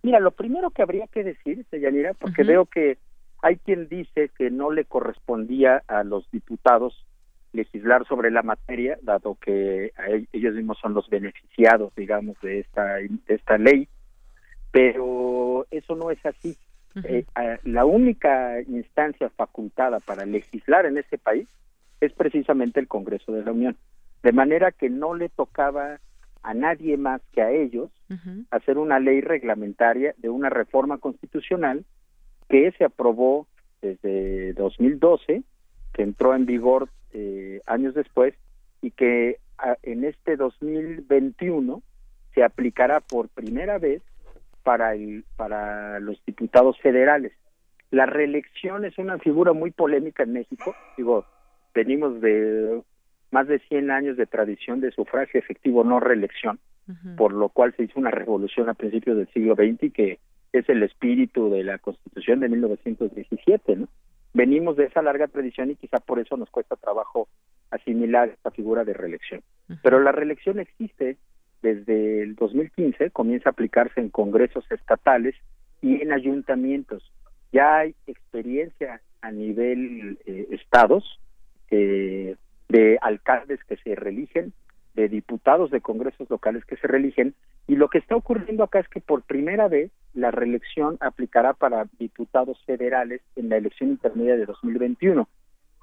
Mira, 0.02 0.20
lo 0.20 0.30
primero 0.30 0.70
que 0.70 0.82
habría 0.82 1.06
que 1.08 1.24
decir, 1.24 1.64
Deyanira, 1.70 2.14
porque 2.14 2.44
veo 2.44 2.66
que 2.66 2.98
hay 3.42 3.56
quien 3.56 3.88
dice 3.88 4.30
que 4.38 4.50
no 4.50 4.70
le 4.70 4.84
correspondía 4.84 5.82
a 5.88 6.04
los 6.04 6.30
diputados 6.30 7.06
legislar 7.52 8.06
sobre 8.06 8.30
la 8.30 8.42
materia, 8.42 8.98
dado 9.02 9.36
que 9.40 9.92
ellos 10.32 10.54
mismos 10.54 10.78
son 10.80 10.92
los 10.92 11.08
beneficiados, 11.08 11.94
digamos, 11.94 12.36
de 12.40 12.60
esta, 12.60 12.96
de 12.96 13.20
esta 13.28 13.58
ley, 13.58 13.88
pero 14.72 15.66
eso 15.70 15.94
no 15.94 16.10
es 16.10 16.18
así. 16.26 16.56
la 17.64 17.84
única 17.84 18.60
instancia 18.62 19.30
facultada 19.30 20.00
para 20.00 20.26
legislar 20.26 20.84
en 20.86 20.98
este 20.98 21.16
país 21.16 21.48
es 22.04 22.12
precisamente 22.12 22.80
el 22.80 22.88
Congreso 22.88 23.32
de 23.32 23.44
la 23.44 23.52
Unión. 23.52 23.76
De 24.22 24.32
manera 24.32 24.72
que 24.72 24.90
no 24.90 25.14
le 25.14 25.28
tocaba 25.28 26.00
a 26.42 26.54
nadie 26.54 26.96
más 26.96 27.22
que 27.32 27.42
a 27.42 27.50
ellos 27.50 27.90
hacer 28.50 28.78
una 28.78 29.00
ley 29.00 29.20
reglamentaria 29.20 30.14
de 30.18 30.28
una 30.28 30.50
reforma 30.50 30.98
constitucional 30.98 31.84
que 32.48 32.70
se 32.72 32.84
aprobó 32.84 33.46
desde 33.80 34.52
2012, 34.52 35.42
que 35.92 36.02
entró 36.02 36.34
en 36.34 36.46
vigor 36.46 36.88
eh, 37.12 37.60
años 37.66 37.94
después 37.94 38.34
y 38.82 38.90
que 38.90 39.38
en 39.82 40.04
este 40.04 40.36
2021 40.36 41.82
se 42.34 42.42
aplicará 42.42 43.00
por 43.00 43.28
primera 43.28 43.78
vez 43.78 44.02
para 44.62 44.94
el 44.94 45.24
para 45.36 46.00
los 46.00 46.22
diputados 46.24 46.78
federales. 46.80 47.32
La 47.90 48.06
reelección 48.06 48.84
es 48.84 48.98
una 48.98 49.18
figura 49.18 49.52
muy 49.52 49.70
polémica 49.70 50.24
en 50.24 50.32
México. 50.32 50.74
Digo, 50.96 51.24
venimos 51.74 52.20
de 52.20 52.82
más 53.30 53.48
de 53.48 53.58
100 53.58 53.90
años 53.90 54.16
de 54.16 54.26
tradición 54.26 54.80
de 54.80 54.92
sufragio 54.92 55.40
efectivo 55.40 55.82
no 55.82 56.00
reelección, 56.00 56.60
por 57.16 57.32
lo 57.32 57.48
cual 57.48 57.74
se 57.76 57.84
hizo 57.84 57.98
una 57.98 58.10
revolución 58.10 58.68
a 58.68 58.74
principios 58.74 59.16
del 59.16 59.28
siglo 59.32 59.54
XX 59.54 59.92
que 59.92 60.18
es 60.52 60.68
el 60.68 60.82
espíritu 60.82 61.50
de 61.50 61.64
la 61.64 61.78
Constitución 61.78 62.40
de 62.40 62.48
1917, 62.48 63.76
¿no? 63.76 63.88
Venimos 64.34 64.76
de 64.76 64.86
esa 64.86 65.00
larga 65.00 65.28
tradición 65.28 65.70
y 65.70 65.76
quizá 65.76 65.98
por 65.98 66.18
eso 66.18 66.36
nos 66.36 66.50
cuesta 66.50 66.74
trabajo 66.76 67.28
asimilar 67.70 68.28
esta 68.28 68.50
figura 68.50 68.84
de 68.84 68.92
reelección. 68.92 69.42
Pero 69.82 70.00
la 70.00 70.12
reelección 70.12 70.58
existe 70.58 71.18
desde 71.62 72.22
el 72.22 72.34
2015, 72.34 73.10
comienza 73.10 73.48
a 73.48 73.52
aplicarse 73.52 74.00
en 74.00 74.10
congresos 74.10 74.64
estatales 74.70 75.34
y 75.80 76.02
en 76.02 76.12
ayuntamientos. 76.12 77.10
Ya 77.52 77.78
hay 77.78 77.94
experiencia 78.06 79.00
a 79.22 79.30
nivel 79.30 80.18
eh, 80.26 80.48
estados, 80.50 81.20
eh, 81.70 82.36
de 82.68 82.98
alcaldes 83.00 83.62
que 83.64 83.76
se 83.76 83.94
religen, 83.94 84.52
de 84.94 85.08
diputados 85.08 85.70
de 85.70 85.80
congresos 85.80 86.28
locales 86.30 86.64
que 86.64 86.76
se 86.76 86.86
religen, 86.86 87.34
y 87.66 87.76
lo 87.76 87.88
que 87.88 87.98
está 87.98 88.16
ocurriendo 88.16 88.62
acá 88.62 88.80
es 88.80 88.88
que 88.88 89.00
por 89.00 89.22
primera 89.22 89.68
vez 89.68 89.90
la 90.12 90.30
reelección 90.30 90.96
aplicará 91.00 91.54
para 91.54 91.86
diputados 91.98 92.62
federales 92.64 93.20
en 93.36 93.48
la 93.48 93.56
elección 93.56 93.90
intermedia 93.90 94.36
de 94.36 94.46
2021. 94.46 95.28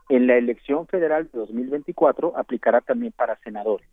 En 0.09 0.27
la 0.27 0.36
elección 0.36 0.88
federal 0.88 1.29
de 1.32 1.39
2024 1.39 2.38
aplicará 2.38 2.82
también 2.82 3.13
para 3.15 3.38
senadores. 3.38 3.88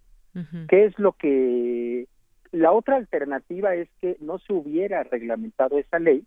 ¿Qué 0.68 0.84
es 0.84 0.97
lo 0.99 1.12
que... 1.12 2.07
La 2.53 2.72
otra 2.72 2.97
alternativa 2.97 3.74
es 3.74 3.89
que 4.01 4.16
no 4.20 4.39
se 4.39 4.53
hubiera 4.53 5.03
reglamentado 5.03 5.78
esa 5.78 5.99
ley 5.99 6.24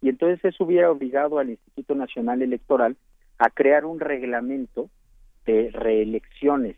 y 0.00 0.08
entonces 0.10 0.44
eso 0.44 0.64
hubiera 0.64 0.90
obligado 0.90 1.38
al 1.38 1.50
Instituto 1.50 1.94
Nacional 1.94 2.42
Electoral 2.42 2.96
a 3.38 3.50
crear 3.50 3.84
un 3.84 4.00
reglamento 4.00 4.90
de 5.46 5.70
reelecciones 5.72 6.76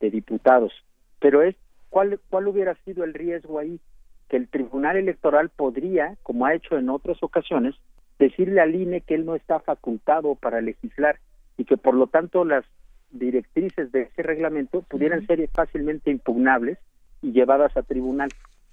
de 0.00 0.10
diputados. 0.10 0.72
Pero 1.20 1.42
es 1.42 1.56
¿cuál, 1.90 2.20
¿cuál 2.30 2.48
hubiera 2.48 2.74
sido 2.84 3.04
el 3.04 3.14
riesgo 3.14 3.58
ahí? 3.58 3.80
Que 4.28 4.36
el 4.36 4.48
Tribunal 4.48 4.96
Electoral 4.96 5.48
podría, 5.48 6.16
como 6.22 6.46
ha 6.46 6.54
hecho 6.54 6.76
en 6.76 6.90
otras 6.90 7.22
ocasiones, 7.22 7.74
decirle 8.18 8.60
al 8.60 8.74
INE 8.74 9.00
que 9.00 9.14
él 9.14 9.24
no 9.24 9.34
está 9.34 9.60
facultado 9.60 10.34
para 10.34 10.60
legislar 10.60 11.18
y 11.56 11.64
que 11.64 11.76
por 11.76 11.94
lo 11.94 12.06
tanto 12.06 12.44
las 12.44 12.64
directrices 13.10 13.90
de 13.92 14.02
ese 14.02 14.22
reglamento 14.22 14.82
pudieran 14.82 15.26
ser 15.26 15.48
fácilmente 15.48 16.10
impugnables 16.10 16.78
y 17.22 17.32
llevadas 17.32 17.76
a 17.76 17.82
tribunal. 17.82 18.28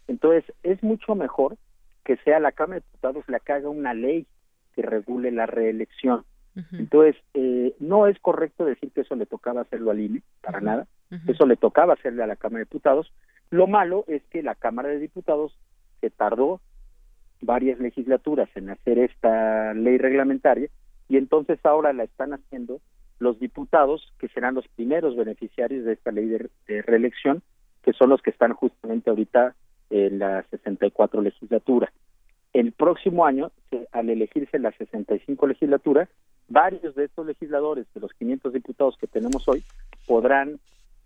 Entonces, 0.08 0.44
es 0.64 0.82
mucho 0.84 1.16
mejor 1.16 1.58
que 2.04 2.18
sea 2.18 2.40
la 2.40 2.52
Cámara 2.52 2.80
de 2.80 2.86
Diputados 2.86 3.24
la 3.28 3.40
que 3.40 3.54
haga 3.54 3.70
una 3.70 3.94
ley 3.94 4.28
que 4.76 4.82
regule 4.82 5.32
la 5.32 5.46
reelección. 5.46 6.26
Entonces, 6.72 7.16
eh, 7.34 7.76
no 7.80 8.08
es 8.08 8.18
correcto 8.20 8.64
decir 8.64 8.92
que 8.92 9.02
eso 9.02 9.16
le 9.16 9.26
tocaba 9.26 9.62
hacerlo 9.62 9.92
al 9.92 10.00
INE, 10.00 10.22
para 10.42 10.62
nada. 10.62 10.88
Eso 11.28 11.46
le 11.46 11.58
tocaba 11.58 11.94
hacerle 11.94 12.24
a 12.24 12.28
la 12.28 12.36
Cámara 12.36 12.60
de 12.60 12.66
Diputados. 12.66 13.12
Lo 13.50 13.68
malo 13.68 14.06
es 14.08 14.24
que 14.30 14.42
la 14.42 14.56
Cámara 14.56 14.90
de 14.90 15.00
Diputados 15.00 15.58
se 16.02 16.10
tardó 16.10 16.62
varias 17.42 17.80
legislaturas 17.80 18.50
en 18.56 18.70
hacer 18.70 19.00
esta 19.00 19.74
ley 19.74 19.98
reglamentaria 19.98 20.70
y 21.08 21.18
entonces 21.18 21.60
ahora 21.64 21.94
la 21.94 22.04
están 22.04 22.34
haciendo 22.34 22.80
los 23.20 23.40
diputados 23.40 24.14
que 24.20 24.28
serán 24.30 24.56
los 24.56 24.68
primeros 24.70 25.16
beneficiarios 25.16 25.86
de 25.86 25.94
esta 25.94 26.12
ley 26.12 26.28
de, 26.28 26.82
reelección, 26.82 27.42
que 27.84 27.94
son 27.94 28.10
los 28.10 28.22
que 28.22 28.32
están 28.32 28.54
justamente 28.54 29.10
ahorita 29.10 29.56
en 29.90 30.20
la 30.20 30.44
64 30.50 31.22
legislatura. 31.22 31.92
El 32.54 32.72
próximo 32.72 33.26
año, 33.26 33.52
al 33.92 34.10
elegirse 34.10 34.60
la 34.60 34.72
65 34.74 35.48
legislatura, 35.48 36.10
varios 36.48 36.96
de 36.96 37.06
estos 37.06 37.26
legisladores, 37.26 37.86
de 37.94 38.02
los 38.02 38.14
500 38.14 38.54
diputados 38.54 38.98
que 39.00 39.08
tenemos 39.08 39.48
hoy, 39.48 39.64
podrán 40.06 40.60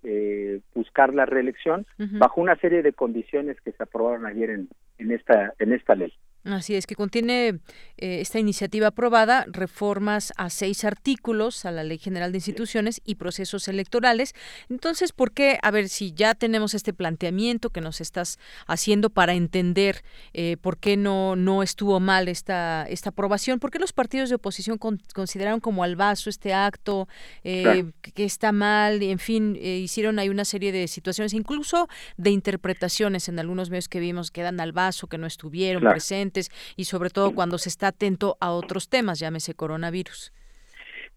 eh, 0.03 0.61
buscar 0.73 1.13
la 1.13 1.25
reelección 1.25 1.85
bajo 1.97 2.39
una 2.39 2.55
serie 2.55 2.81
de 2.81 2.93
condiciones 2.93 3.59
que 3.61 3.73
se 3.73 3.83
aprobaron 3.83 4.25
ayer 4.25 4.49
en, 4.49 4.69
en 4.97 5.11
esta 5.11 5.53
en 5.59 5.73
esta 5.73 5.95
ley. 5.95 6.13
Así 6.53 6.75
es, 6.75 6.87
que 6.87 6.95
contiene 6.95 7.59
eh, 7.97 8.21
esta 8.21 8.39
iniciativa 8.39 8.87
aprobada 8.87 9.45
reformas 9.47 10.33
a 10.37 10.49
seis 10.49 10.83
artículos 10.83 11.65
a 11.65 11.71
la 11.71 11.83
Ley 11.83 11.97
General 11.97 12.31
de 12.31 12.37
Instituciones 12.37 13.01
y 13.05 13.15
Procesos 13.15 13.67
Electorales. 13.67 14.33
Entonces, 14.69 15.11
¿por 15.11 15.31
qué? 15.31 15.59
A 15.61 15.71
ver, 15.71 15.89
si 15.89 16.11
ya 16.11 16.33
tenemos 16.33 16.73
este 16.73 16.93
planteamiento 16.93 17.69
que 17.69 17.81
nos 17.81 18.01
estás 18.01 18.39
haciendo 18.67 19.09
para 19.09 19.33
entender 19.33 20.03
eh, 20.33 20.57
por 20.61 20.77
qué 20.77 20.97
no, 20.97 21.35
no 21.35 21.61
estuvo 21.61 21.99
mal 21.99 22.27
esta, 22.27 22.85
esta 22.89 23.09
aprobación, 23.09 23.59
¿por 23.59 23.71
qué 23.71 23.79
los 23.79 23.93
partidos 23.93 24.29
de 24.29 24.35
oposición 24.35 24.77
consideraron 24.77 25.59
como 25.59 25.83
al 25.83 25.95
vaso 25.95 26.29
este 26.29 26.53
acto, 26.53 27.07
eh, 27.43 27.91
que 28.01 28.23
está 28.23 28.51
mal, 28.51 29.01
en 29.03 29.19
fin, 29.19 29.55
hicieron 29.55 30.19
ahí 30.19 30.29
una 30.29 30.45
serie 30.45 30.71
de 30.71 30.87
situaciones, 30.87 31.33
incluso 31.33 31.87
de 32.17 32.31
interpretaciones 32.31 33.29
en 33.29 33.39
algunos 33.39 33.69
medios 33.69 33.89
que 33.89 33.99
vimos 33.99 34.31
que 34.31 34.41
dan 34.41 34.59
al 34.59 34.71
vaso, 34.71 35.07
que 35.07 35.17
no 35.17 35.27
estuvieron 35.27 35.83
presentes? 35.83 36.38
Y 36.75 36.85
sobre 36.85 37.09
todo 37.09 37.33
cuando 37.35 37.57
se 37.57 37.69
está 37.69 37.87
atento 37.87 38.37
a 38.39 38.51
otros 38.51 38.89
temas, 38.89 39.19
llámese 39.19 39.53
coronavirus? 39.53 40.31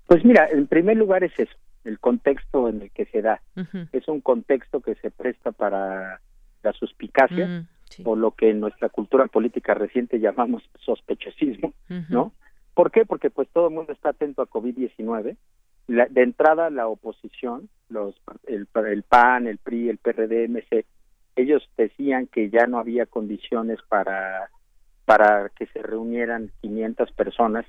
Pues 0.07 0.25
mira, 0.25 0.49
en 0.51 0.66
primer 0.66 0.97
lugar 0.97 1.25
es 1.25 1.33
eso, 1.39 1.55
el 1.85 1.99
contexto 1.99 2.68
en 2.68 2.83
el 2.83 2.91
que 2.91 3.07
se 3.07 3.23
da. 3.23 3.41
Es 3.93 4.09
un 4.09 4.20
contexto 4.20 4.81
que 4.81 4.95
se 4.97 5.11
presta 5.11 5.53
para 5.53 6.20
la 6.62 6.73
suspicacia 6.73 7.66
o 8.05 8.16
lo 8.16 8.33
que 8.33 8.51
en 8.51 8.61
nuestra 8.61 8.89
cultura 8.89 9.27
política 9.27 9.75
reciente 9.75 10.18
llamamos 10.18 10.62
sospechosismo, 10.81 11.75
¿no? 12.09 12.33
¿Por 12.75 12.91
qué? 12.91 13.05
Porque 13.05 13.31
pues 13.31 13.49
todo 13.51 13.68
el 13.68 13.75
mundo 13.75 13.93
está 13.93 14.11
atento 14.11 14.43
a 14.43 14.49
COVID-19. 14.49 15.37
de 15.89 16.23
entrada 16.23 16.70
la 16.70 16.89
oposición, 16.89 17.68
los 17.89 18.14
el, 18.47 18.66
el 18.87 19.03
PAN, 19.03 19.47
el 19.47 19.59
PRI, 19.59 19.91
el 19.91 19.99
PRD, 19.99 20.49
MC, 20.49 20.87
ellos 21.37 21.68
decían 21.77 22.27
que 22.27 22.51
ya 22.51 22.66
no 22.66 22.79
había 22.79 23.07
condiciones 23.07 23.79
para 23.89 24.51
para 25.05 25.51
que 25.51 25.67
se 25.67 25.83
reunieran 25.83 26.51
500 26.61 27.13
personas, 27.13 27.67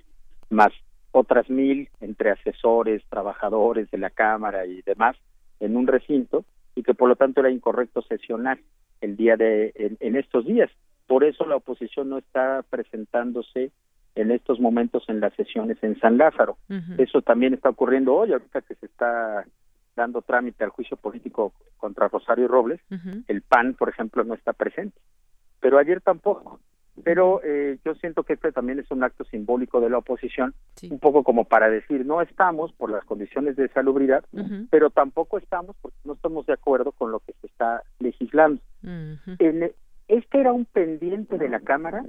más 0.49 0.71
otras 1.11 1.49
mil 1.49 1.89
entre 2.01 2.31
asesores, 2.31 3.03
trabajadores 3.09 3.89
de 3.91 3.97
la 3.97 4.09
Cámara 4.09 4.65
y 4.65 4.81
demás, 4.81 5.15
en 5.59 5.77
un 5.77 5.87
recinto, 5.87 6.43
y 6.75 6.83
que 6.83 6.93
por 6.93 7.07
lo 7.07 7.15
tanto 7.15 7.39
era 7.39 7.51
incorrecto 7.51 8.01
sesionar 8.01 8.59
el 9.01 9.15
día 9.15 9.37
de 9.37 9.97
en, 9.99 10.15
estos 10.15 10.45
días. 10.45 10.69
Por 11.07 11.23
eso 11.23 11.45
la 11.45 11.57
oposición 11.57 12.09
no 12.09 12.17
está 12.17 12.63
presentándose 12.69 13.71
en 14.15 14.31
estos 14.31 14.59
momentos 14.59 15.03
en 15.07 15.19
las 15.19 15.33
sesiones 15.35 15.77
en 15.83 15.99
San 15.99 16.17
Lázaro. 16.17 16.57
Eso 16.97 17.21
también 17.21 17.53
está 17.53 17.69
ocurriendo 17.69 18.15
hoy, 18.15 18.31
ahorita 18.31 18.61
que 18.61 18.75
se 18.75 18.85
está 18.85 19.45
dando 19.95 20.21
trámite 20.21 20.63
al 20.63 20.69
juicio 20.69 20.97
político 20.97 21.53
contra 21.77 22.07
Rosario 22.07 22.47
Robles, 22.47 22.81
el 23.27 23.41
PAN, 23.41 23.75
por 23.75 23.89
ejemplo, 23.89 24.23
no 24.23 24.33
está 24.33 24.53
presente. 24.53 24.99
Pero 25.59 25.77
ayer 25.77 26.01
tampoco 26.01 26.59
pero 27.03 27.41
eh, 27.43 27.79
yo 27.83 27.95
siento 27.95 28.23
que 28.23 28.33
este 28.33 28.51
también 28.51 28.79
es 28.79 28.89
un 28.91 29.03
acto 29.03 29.23
simbólico 29.25 29.81
de 29.81 29.89
la 29.89 29.97
oposición, 29.97 30.53
un 30.89 30.99
poco 30.99 31.23
como 31.23 31.45
para 31.45 31.69
decir, 31.69 32.05
no 32.05 32.21
estamos 32.21 32.71
por 32.73 32.91
las 32.91 33.03
condiciones 33.05 33.55
de 33.55 33.67
salubridad, 33.69 34.23
pero 34.69 34.89
tampoco 34.89 35.37
estamos 35.37 35.75
porque 35.81 35.97
no 36.03 36.13
estamos 36.13 36.45
de 36.45 36.53
acuerdo 36.53 36.91
con 36.91 37.11
lo 37.11 37.19
que 37.19 37.33
se 37.41 37.47
está 37.47 37.81
legislando. 37.99 38.61
en, 38.83 39.71
este 40.07 40.39
era 40.39 40.51
un 40.51 40.65
pendiente 40.65 41.37
de 41.37 41.49
la 41.49 41.61
Cámara, 41.61 42.03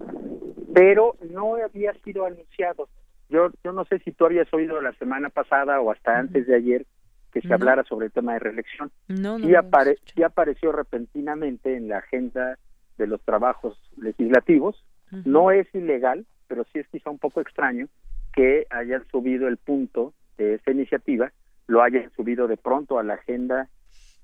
pero 0.75 1.17
no 1.31 1.57
había 1.57 1.95
sido 2.05 2.27
anunciado. 2.27 2.89
Yo, 3.31 3.51
yo 3.63 3.73
no 3.73 3.85
sé 3.87 4.01
si 4.01 4.13
tú 4.13 4.27
habías 4.27 4.53
oído 4.53 4.81
la 4.83 4.93
semana 4.95 5.31
pasada 5.31 5.81
o 5.81 5.91
hasta 5.91 6.19
antes 6.19 6.47
de 6.47 6.57
ayer 6.57 6.87
que 7.33 7.41
se 7.41 7.53
hablara 7.53 7.83
sobre 7.85 8.07
el 8.07 8.13
tema 8.13 8.35
de 8.35 8.39
reelección. 8.41 8.93
No, 9.09 9.39
no, 9.39 9.49
y 9.49 9.55
apareció 10.23 10.71
repentinamente 10.73 11.77
en 11.77 11.89
la 11.89 11.99
agenda 11.99 12.59
de 12.99 13.07
los 13.07 13.21
trabajos 13.23 13.79
legislativos. 13.97 14.85
No 15.25 15.51
es 15.51 15.73
ilegal, 15.75 16.27
pero 16.49 16.65
sí 16.73 16.81
es 16.81 16.89
quizá 16.89 17.11
un 17.11 17.19
poco 17.19 17.41
extraño 17.41 17.87
que 18.33 18.67
hayan 18.71 19.07
subido 19.11 19.47
el 19.47 19.59
punto 19.59 20.13
de 20.37 20.55
esta 20.55 20.73
iniciativa, 20.73 21.33
lo 21.67 21.83
hayan 21.83 22.11
subido 22.17 22.49
de 22.49 22.57
pronto 22.57 22.99
a 22.99 23.05
la 23.05 23.15
agenda 23.15 23.69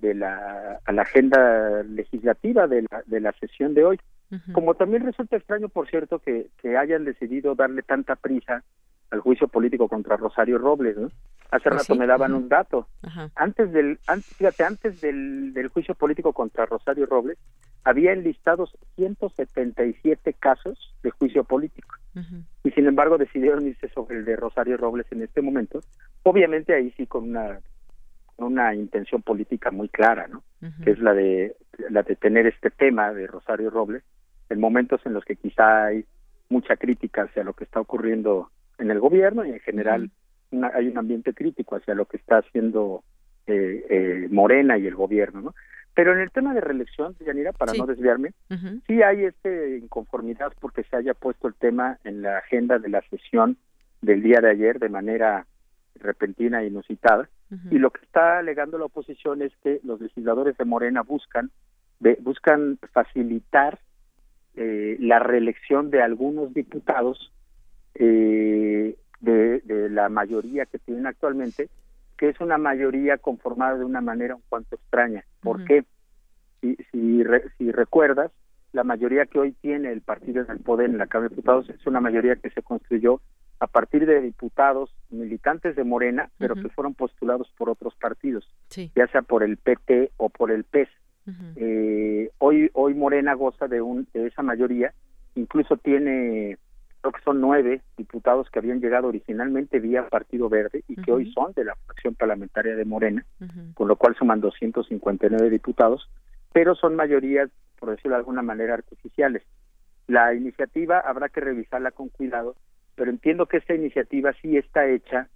de 0.00 0.14
la 0.14 0.80
a 0.84 0.92
la 0.92 1.02
agenda 1.02 1.82
legislativa 1.84 2.66
de 2.66 2.82
la, 2.90 3.02
de 3.06 3.20
la 3.20 3.32
sesión 3.32 3.74
de 3.74 3.84
hoy. 3.84 4.00
Como 4.52 4.74
también 4.74 5.04
resulta 5.04 5.36
extraño, 5.36 5.68
por 5.68 5.88
cierto, 5.88 6.20
que, 6.20 6.50
que 6.62 6.76
hayan 6.76 7.04
decidido 7.04 7.56
darle 7.56 7.82
tanta 7.82 8.14
prisa 8.14 8.62
al 9.10 9.20
juicio 9.20 9.48
político 9.48 9.88
contra 9.88 10.16
Rosario 10.16 10.56
Robles, 10.56 10.96
¿no? 10.96 11.08
Hace 11.50 11.68
pues 11.68 11.80
rato 11.80 11.96
me 11.96 12.06
daban 12.06 12.34
un 12.34 12.48
dato. 12.48 12.86
Antes 13.34 13.72
del, 13.72 13.98
antes, 14.06 14.36
fíjate, 14.36 14.62
antes 14.62 15.00
del, 15.00 15.52
del 15.52 15.66
juicio 15.66 15.96
político 15.96 16.32
contra 16.32 16.64
Rosario 16.64 17.06
Robles, 17.06 17.38
había 17.84 18.12
enlistados 18.12 18.76
177 18.96 20.34
casos 20.34 20.94
de 21.02 21.10
juicio 21.10 21.44
político. 21.44 21.96
Y 22.64 22.70
sin 22.72 22.86
embargo 22.86 23.18
decidieron 23.18 23.66
irse 23.66 23.88
sobre 23.90 24.18
el 24.18 24.24
de 24.24 24.36
Rosario 24.36 24.76
Robles 24.76 25.06
en 25.10 25.22
este 25.22 25.40
momento. 25.40 25.80
Obviamente 26.24 26.74
ahí 26.74 26.92
sí 26.96 27.06
con 27.06 27.30
una 27.30 27.60
una 28.36 28.74
intención 28.74 29.22
política 29.22 29.70
muy 29.70 29.88
clara, 29.88 30.26
¿no? 30.26 30.42
Que 30.82 30.92
es 30.92 30.98
la 30.98 31.14
de 31.14 31.56
la 31.90 32.02
de 32.02 32.16
tener 32.16 32.46
este 32.46 32.70
tema 32.70 33.12
de 33.12 33.26
Rosario 33.26 33.70
Robles 33.70 34.02
en 34.48 34.60
momentos 34.60 35.00
en 35.04 35.14
los 35.14 35.24
que 35.24 35.36
quizá 35.36 35.86
hay 35.86 36.04
mucha 36.48 36.76
crítica 36.76 37.22
hacia 37.22 37.44
lo 37.44 37.54
que 37.54 37.64
está 37.64 37.80
ocurriendo 37.80 38.50
en 38.78 38.90
el 38.90 38.98
gobierno 38.98 39.44
y 39.44 39.50
en 39.50 39.60
general 39.60 40.10
hay 40.74 40.88
un 40.88 40.98
ambiente 40.98 41.32
crítico 41.32 41.76
hacia 41.76 41.94
lo 41.94 42.06
que 42.06 42.16
está 42.16 42.38
haciendo 42.38 43.04
eh, 43.46 43.86
eh, 43.88 44.28
Morena 44.30 44.76
y 44.78 44.86
el 44.86 44.94
gobierno, 44.94 45.40
¿no? 45.40 45.54
Pero 45.94 46.12
en 46.12 46.20
el 46.20 46.30
tema 46.30 46.54
de 46.54 46.60
reelección, 46.60 47.16
Yanira, 47.20 47.52
para 47.52 47.72
no 47.74 47.86
desviarme, 47.86 48.32
sí 48.86 49.02
hay 49.02 49.24
este 49.24 49.78
inconformidad 49.78 50.52
porque 50.60 50.84
se 50.84 50.96
haya 50.96 51.14
puesto 51.14 51.48
el 51.48 51.54
tema 51.54 51.98
en 52.04 52.22
la 52.22 52.38
agenda 52.38 52.78
de 52.78 52.88
la 52.88 53.02
sesión 53.10 53.56
del 54.00 54.22
día 54.22 54.40
de 54.40 54.50
ayer 54.50 54.78
de 54.78 54.88
manera 54.88 55.46
repentina 55.96 56.62
e 56.62 56.68
inusitada. 56.68 57.28
Y 57.70 57.78
lo 57.78 57.90
que 57.90 58.04
está 58.04 58.38
alegando 58.38 58.78
la 58.78 58.84
oposición 58.84 59.42
es 59.42 59.52
que 59.64 59.80
los 59.82 60.00
legisladores 60.00 60.56
de 60.56 60.64
Morena 60.64 61.02
buscan 61.02 61.50
buscan 62.20 62.78
facilitar 62.92 63.78
eh, 64.54 64.96
la 65.00 65.18
reelección 65.18 65.90
de 65.90 66.02
algunos 66.02 66.54
diputados 66.54 67.32
eh, 67.94 68.96
de, 69.20 69.60
de, 69.60 69.90
la 69.90 70.08
mayoría 70.08 70.64
que 70.66 70.78
tienen 70.78 71.06
actualmente 71.06 71.68
que 72.20 72.28
es 72.28 72.38
una 72.38 72.58
mayoría 72.58 73.16
conformada 73.16 73.78
de 73.78 73.84
una 73.86 74.02
manera 74.02 74.34
un 74.34 74.42
cuanto 74.50 74.76
extraña. 74.76 75.24
¿Por 75.40 75.64
qué? 75.64 75.84
Si, 76.60 76.76
si, 76.92 77.24
si 77.56 77.72
recuerdas, 77.72 78.30
la 78.72 78.84
mayoría 78.84 79.24
que 79.24 79.38
hoy 79.38 79.52
tiene 79.62 79.90
el 79.90 80.02
partido 80.02 80.42
en 80.42 80.50
el 80.50 80.58
poder 80.58 80.90
en 80.90 80.98
la 80.98 81.06
Cámara 81.06 81.30
de 81.30 81.36
Diputados 81.36 81.70
es 81.70 81.86
una 81.86 82.02
mayoría 82.02 82.36
que 82.36 82.50
se 82.50 82.60
construyó 82.62 83.22
a 83.58 83.66
partir 83.68 84.04
de 84.04 84.20
diputados 84.20 84.94
militantes 85.08 85.74
de 85.76 85.84
Morena, 85.84 86.28
pero 86.36 86.56
que 86.56 86.68
fueron 86.68 86.92
postulados 86.92 87.50
por 87.56 87.70
otros 87.70 87.94
partidos, 87.94 88.46
ya 88.94 89.06
sea 89.06 89.22
por 89.22 89.42
el 89.42 89.56
PT 89.56 90.12
o 90.18 90.28
por 90.28 90.50
el 90.50 90.64
PES. 90.64 90.90
eh, 91.56 92.30
hoy 92.36 92.68
hoy 92.74 92.92
Morena 92.92 93.32
goza 93.32 93.66
de 93.66 93.80
un 93.80 94.06
de 94.12 94.26
esa 94.26 94.42
mayoría, 94.42 94.92
incluso 95.36 95.78
tiene 95.78 96.58
creo 97.00 97.12
que 97.12 97.22
son 97.22 97.40
nueve 97.40 97.80
diputados 97.96 98.50
que 98.50 98.58
habían 98.58 98.80
llegado 98.80 99.08
originalmente 99.08 99.80
vía 99.80 100.08
Partido 100.08 100.48
Verde 100.48 100.84
y 100.88 100.96
que 100.96 101.12
hoy 101.12 101.32
son 101.32 101.52
de 101.54 101.64
la 101.64 101.74
fracción 101.86 102.14
parlamentaria 102.14 102.76
de 102.76 102.84
Morena, 102.84 103.24
con 103.74 103.88
lo 103.88 103.96
cual 103.96 104.14
suman 104.16 104.40
259 104.40 105.50
diputados, 105.50 106.08
pero 106.52 106.74
son 106.74 106.96
mayorías, 106.96 107.50
por 107.78 107.90
decirlo 107.90 108.12
de 108.12 108.20
alguna 108.20 108.42
manera, 108.42 108.74
artificiales. 108.74 109.42
La 110.06 110.34
iniciativa 110.34 111.00
habrá 111.00 111.28
que 111.28 111.40
revisarla 111.40 111.92
con 111.92 112.08
cuidado, 112.08 112.56
pero 112.96 113.10
entiendo 113.10 113.46
que 113.46 113.58
esta 113.58 113.74
iniciativa 113.74 114.32
sí 114.42 114.56
está 114.56 114.86
hecha 114.86 115.28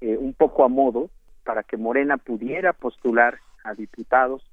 eh, 0.00 0.16
un 0.16 0.34
poco 0.34 0.64
a 0.64 0.68
modo 0.68 1.10
para 1.44 1.62
que 1.62 1.76
Morena 1.76 2.18
pudiera 2.18 2.72
postular 2.72 3.38
a 3.64 3.74
diputados 3.74 4.44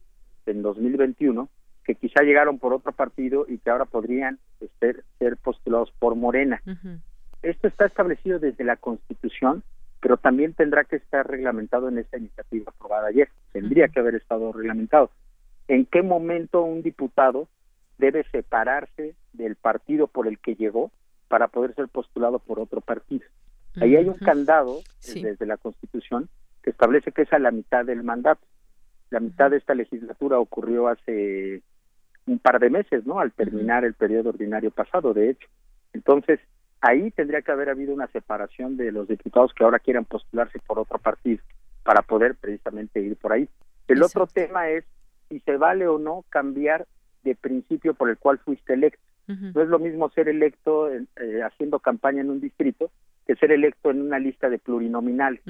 en 0.46 0.62
2021 0.62 1.50
que 1.86 1.96
quizá 1.96 2.24
llegaron 2.24 2.58
por 2.58 2.74
otro 2.74 2.92
partido 2.92 3.46
y 3.48 3.60
que 3.60 3.70
ahora 3.70 3.86
podrían 3.86 4.40
ser, 4.80 5.04
ser 5.20 5.38
postulados 5.38 5.92
por 6.00 6.16
Morena. 6.16 6.62
Esto 7.44 7.68
está 7.68 7.86
establecido 7.86 8.40
desde 8.40 8.64
la 8.64 8.76
Constitución, 8.76 9.64
pero 10.02 10.18
también 10.18 10.54
tendrá 10.54 10.84
que 10.84 10.96
estar 10.96 11.28
reglamentado 11.28 11.88
en 11.90 12.00
esta 12.00 12.18
iniciativa 12.18 12.74
aprobada 12.76 13.08
ayer. 13.08 13.30
Tendría 13.52 13.88
que 13.88 14.00
haber 14.00 14.16
estado 14.16 14.52
reglamentado. 14.52 15.12
¿En 15.68 15.86
qué 15.86 16.02
momento 16.02 16.64
un 16.64 16.82
diputado 16.82 17.48
debe 17.98 18.24
separarse 18.32 19.16
del 19.34 19.56
partido 19.56 20.08
por 20.08 20.28
el 20.28 20.40
que 20.40 20.56
llegó 20.56 20.92
para 21.28 21.48
poder 21.48 21.76
ser 21.76 21.88
postulado 21.88 22.40
por 22.40 22.60
otro 22.60 22.82
partido? 22.82 23.26
Ahí 23.80 23.96
hay 23.96 24.08
un 24.08 24.18
candado 24.18 24.80
desde 25.04 25.46
la 25.46 25.58
Constitución 25.58 26.30
que 26.64 26.72
establece 26.72 27.12
que 27.12 27.24
es 27.24 27.34
a 27.34 27.40
la 27.40 27.52
mitad 27.52 27.86
del 27.86 28.04
mandato. 28.04 28.42
La 29.12 29.20
mitad 29.20 29.52
de 29.52 29.58
esta 29.58 29.76
legislatura 29.76 30.40
ocurrió 30.40 30.88
hace 30.88 31.62
un 32.28 32.40
par 32.40 32.60
de 32.60 32.70
meses, 32.70 33.06
¿no? 33.06 33.20
Al 33.20 33.32
terminar 33.32 33.86
el 33.86 33.94
periodo 33.94 34.30
ordinario 34.30 34.72
pasado, 34.72 35.14
de 35.14 35.30
hecho. 35.30 35.48
Entonces, 35.94 36.40
ahí 36.82 37.12
tendría 37.12 37.42
que 37.42 37.52
haber 37.52 37.70
habido 37.70 37.94
una 37.94 38.08
separación 38.08 38.78
de 38.78 38.92
los 38.92 39.08
diputados 39.08 39.54
que 39.54 39.64
ahora 39.64 39.80
quieran 39.80 40.06
postularse 40.06 40.60
por 40.66 40.80
otro 40.80 41.00
partido 41.00 41.44
para 41.84 42.02
poder 42.02 42.36
precisamente 42.36 43.00
ir 43.00 43.16
por 43.16 43.34
ahí. 43.34 43.48
El 43.88 44.02
otro 44.02 44.26
tema 44.28 44.70
es 44.70 44.84
si 45.30 45.40
se 45.40 45.58
vale 45.58 45.88
o 45.88 46.00
no 46.00 46.26
cambiar 46.30 46.88
de 47.24 47.36
principio 47.36 47.94
por 47.94 48.10
el 48.10 48.18
cual 48.18 48.40
fuiste 48.40 48.74
electo. 48.74 49.02
No 49.28 49.62
es 49.64 49.70
lo 49.70 49.80
mismo 49.80 50.10
ser 50.12 50.30
electo 50.30 50.88
eh, 50.92 51.08
haciendo 51.44 51.80
campaña 51.80 52.22
en 52.22 52.30
un 52.30 52.40
distrito 52.40 52.92
que 53.26 53.36
ser 53.36 53.52
electo 53.52 53.90
en 53.90 54.02
una 54.02 54.20
lista 54.20 54.50
de 54.50 54.60
plurinominal. 54.60 55.42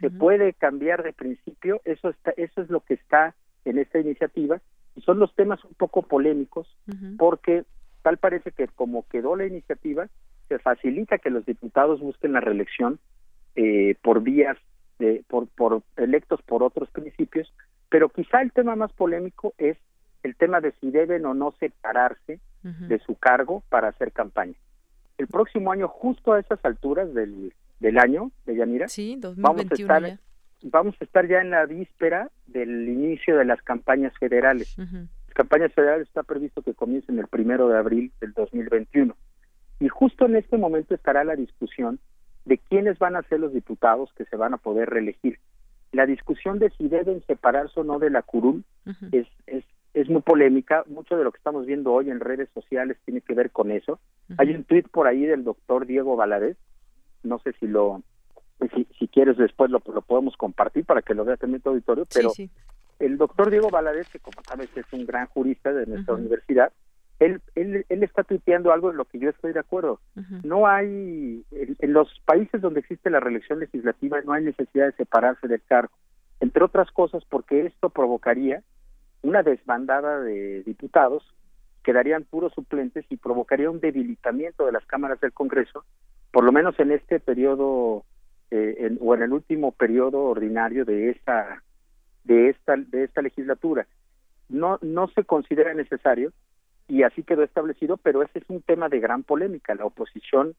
Se 0.00 0.10
puede 0.10 0.54
cambiar 0.54 1.04
de 1.04 1.12
principio, 1.12 1.80
eso 1.84 2.08
está, 2.08 2.32
eso 2.36 2.62
es 2.62 2.70
lo 2.70 2.80
que 2.80 2.94
está 2.94 3.34
en 3.64 3.78
esta 3.78 4.00
iniciativa 4.00 4.60
y 5.00 5.02
son 5.02 5.18
los 5.18 5.34
temas 5.34 5.64
un 5.64 5.72
poco 5.74 6.02
polémicos 6.02 6.68
porque 7.16 7.64
tal 8.02 8.18
parece 8.18 8.52
que 8.52 8.68
como 8.68 9.06
quedó 9.08 9.34
la 9.34 9.46
iniciativa 9.46 10.08
se 10.48 10.58
facilita 10.58 11.16
que 11.16 11.30
los 11.30 11.46
diputados 11.46 12.00
busquen 12.00 12.32
la 12.32 12.40
reelección 12.40 12.98
eh, 13.56 13.94
por 14.02 14.22
vías 14.22 14.58
de, 14.98 15.24
por, 15.26 15.48
por 15.48 15.82
electos 15.96 16.42
por 16.42 16.62
otros 16.62 16.90
principios, 16.90 17.50
pero 17.88 18.10
quizá 18.10 18.42
el 18.42 18.52
tema 18.52 18.76
más 18.76 18.92
polémico 18.92 19.54
es 19.56 19.78
el 20.22 20.36
tema 20.36 20.60
de 20.60 20.72
si 20.80 20.90
deben 20.90 21.24
o 21.24 21.32
no 21.32 21.54
separarse 21.58 22.40
de 22.62 22.98
su 22.98 23.14
cargo 23.14 23.62
para 23.70 23.88
hacer 23.88 24.12
campaña. 24.12 24.52
El 25.16 25.28
próximo 25.28 25.72
año, 25.72 25.88
justo 25.88 26.34
a 26.34 26.40
esas 26.40 26.62
alturas 26.62 27.14
del, 27.14 27.54
del 27.78 27.98
año, 27.98 28.30
de 28.44 28.56
Yanira, 28.56 28.86
vamos 29.38 29.64
a 29.70 29.74
estar 29.74 30.02
ya. 30.02 30.18
Vamos 30.62 30.94
a 31.00 31.04
estar 31.04 31.26
ya 31.26 31.40
en 31.40 31.50
la 31.50 31.66
víspera 31.66 32.30
del 32.46 32.88
inicio 32.88 33.36
de 33.36 33.44
las 33.44 33.62
campañas 33.62 34.12
federales. 34.18 34.76
Las 34.78 35.34
campañas 35.34 35.72
federales 35.72 36.08
está 36.08 36.22
previsto 36.22 36.62
que 36.62 36.74
comiencen 36.74 37.18
el 37.18 37.26
primero 37.26 37.68
de 37.68 37.78
abril 37.78 38.12
del 38.20 38.32
2021. 38.32 39.14
Y 39.80 39.88
justo 39.88 40.26
en 40.26 40.36
este 40.36 40.58
momento 40.58 40.94
estará 40.94 41.24
la 41.24 41.36
discusión 41.36 41.98
de 42.44 42.58
quiénes 42.58 42.98
van 42.98 43.16
a 43.16 43.22
ser 43.22 43.40
los 43.40 43.52
diputados 43.52 44.12
que 44.14 44.24
se 44.26 44.36
van 44.36 44.54
a 44.54 44.58
poder 44.58 44.90
reelegir. 44.90 45.38
La 45.92 46.06
discusión 46.06 46.58
de 46.58 46.70
si 46.70 46.88
deben 46.88 47.22
separarse 47.26 47.80
o 47.80 47.84
no 47.84 47.98
de 47.98 48.10
la 48.10 48.22
curul 48.22 48.64
es, 49.12 49.26
es, 49.46 49.64
es 49.94 50.08
muy 50.08 50.22
polémica. 50.22 50.84
Mucho 50.86 51.16
de 51.16 51.24
lo 51.24 51.32
que 51.32 51.38
estamos 51.38 51.66
viendo 51.66 51.92
hoy 51.92 52.10
en 52.10 52.20
redes 52.20 52.48
sociales 52.54 52.96
tiene 53.04 53.20
que 53.22 53.34
ver 53.34 53.50
con 53.50 53.70
eso. 53.70 53.98
Hay 54.38 54.54
un 54.54 54.64
tuit 54.64 54.88
por 54.88 55.06
ahí 55.06 55.24
del 55.24 55.42
doctor 55.42 55.86
Diego 55.86 56.16
Valadez, 56.16 56.56
no 57.22 57.38
sé 57.40 57.52
si 57.58 57.66
lo, 57.66 58.02
si, 58.68 58.86
si 58.98 59.08
quieres 59.08 59.36
después 59.36 59.70
lo, 59.70 59.82
lo, 59.92 60.02
podemos 60.02 60.36
compartir 60.36 60.84
para 60.84 61.02
que 61.02 61.14
lo 61.14 61.24
vea 61.24 61.36
también 61.36 61.62
tu 61.62 61.70
auditorio, 61.70 62.06
pero 62.12 62.30
el 62.98 63.16
doctor 63.16 63.50
Diego 63.50 63.70
Valadez, 63.70 64.08
que 64.08 64.18
como 64.18 64.42
sabes 64.46 64.68
es 64.76 64.86
un 64.92 65.06
gran 65.06 65.26
jurista 65.26 65.72
de 65.72 65.86
nuestra 65.86 66.14
universidad, 66.14 66.72
él, 67.18 67.42
él, 67.54 67.84
él 67.88 68.02
está 68.02 68.24
tuiteando 68.24 68.72
algo 68.72 68.90
en 68.90 68.96
lo 68.96 69.04
que 69.04 69.18
yo 69.18 69.28
estoy 69.28 69.52
de 69.52 69.60
acuerdo. 69.60 70.00
No 70.42 70.66
hay, 70.66 71.44
en, 71.50 71.92
los 71.92 72.08
países 72.24 72.60
donde 72.60 72.80
existe 72.80 73.10
la 73.10 73.20
reelección 73.20 73.60
legislativa 73.60 74.20
no 74.22 74.32
hay 74.32 74.44
necesidad 74.44 74.86
de 74.86 74.92
separarse 74.92 75.46
del 75.46 75.62
cargo, 75.62 75.92
entre 76.40 76.64
otras 76.64 76.90
cosas 76.90 77.22
porque 77.28 77.66
esto 77.66 77.90
provocaría 77.90 78.62
una 79.22 79.42
desbandada 79.42 80.20
de 80.20 80.62
diputados, 80.62 81.22
quedarían 81.82 82.24
puros 82.24 82.54
suplentes 82.54 83.04
y 83.10 83.16
provocaría 83.16 83.70
un 83.70 83.80
debilitamiento 83.80 84.64
de 84.64 84.72
las 84.72 84.86
cámaras 84.86 85.20
del 85.20 85.32
Congreso, 85.32 85.84
por 86.32 86.44
lo 86.44 86.52
menos 86.52 86.78
en 86.80 86.90
este 86.92 87.20
periodo 87.20 88.04
eh, 88.50 88.96
o 89.00 89.14
en 89.14 89.22
el 89.22 89.32
último 89.32 89.72
periodo 89.72 90.24
ordinario 90.24 90.84
de 90.84 91.10
esta 91.10 91.62
de 92.24 92.50
esta 92.50 92.76
de 92.76 93.04
esta 93.04 93.22
legislatura. 93.22 93.86
No 94.48 94.78
no 94.82 95.08
se 95.08 95.24
considera 95.24 95.72
necesario 95.74 96.32
y 96.88 97.04
así 97.04 97.22
quedó 97.22 97.44
establecido, 97.44 97.96
pero 97.96 98.22
ese 98.22 98.40
es 98.40 98.44
un 98.48 98.62
tema 98.62 98.88
de 98.88 98.98
gran 98.98 99.22
polémica. 99.22 99.74
La 99.74 99.84
oposición 99.84 100.54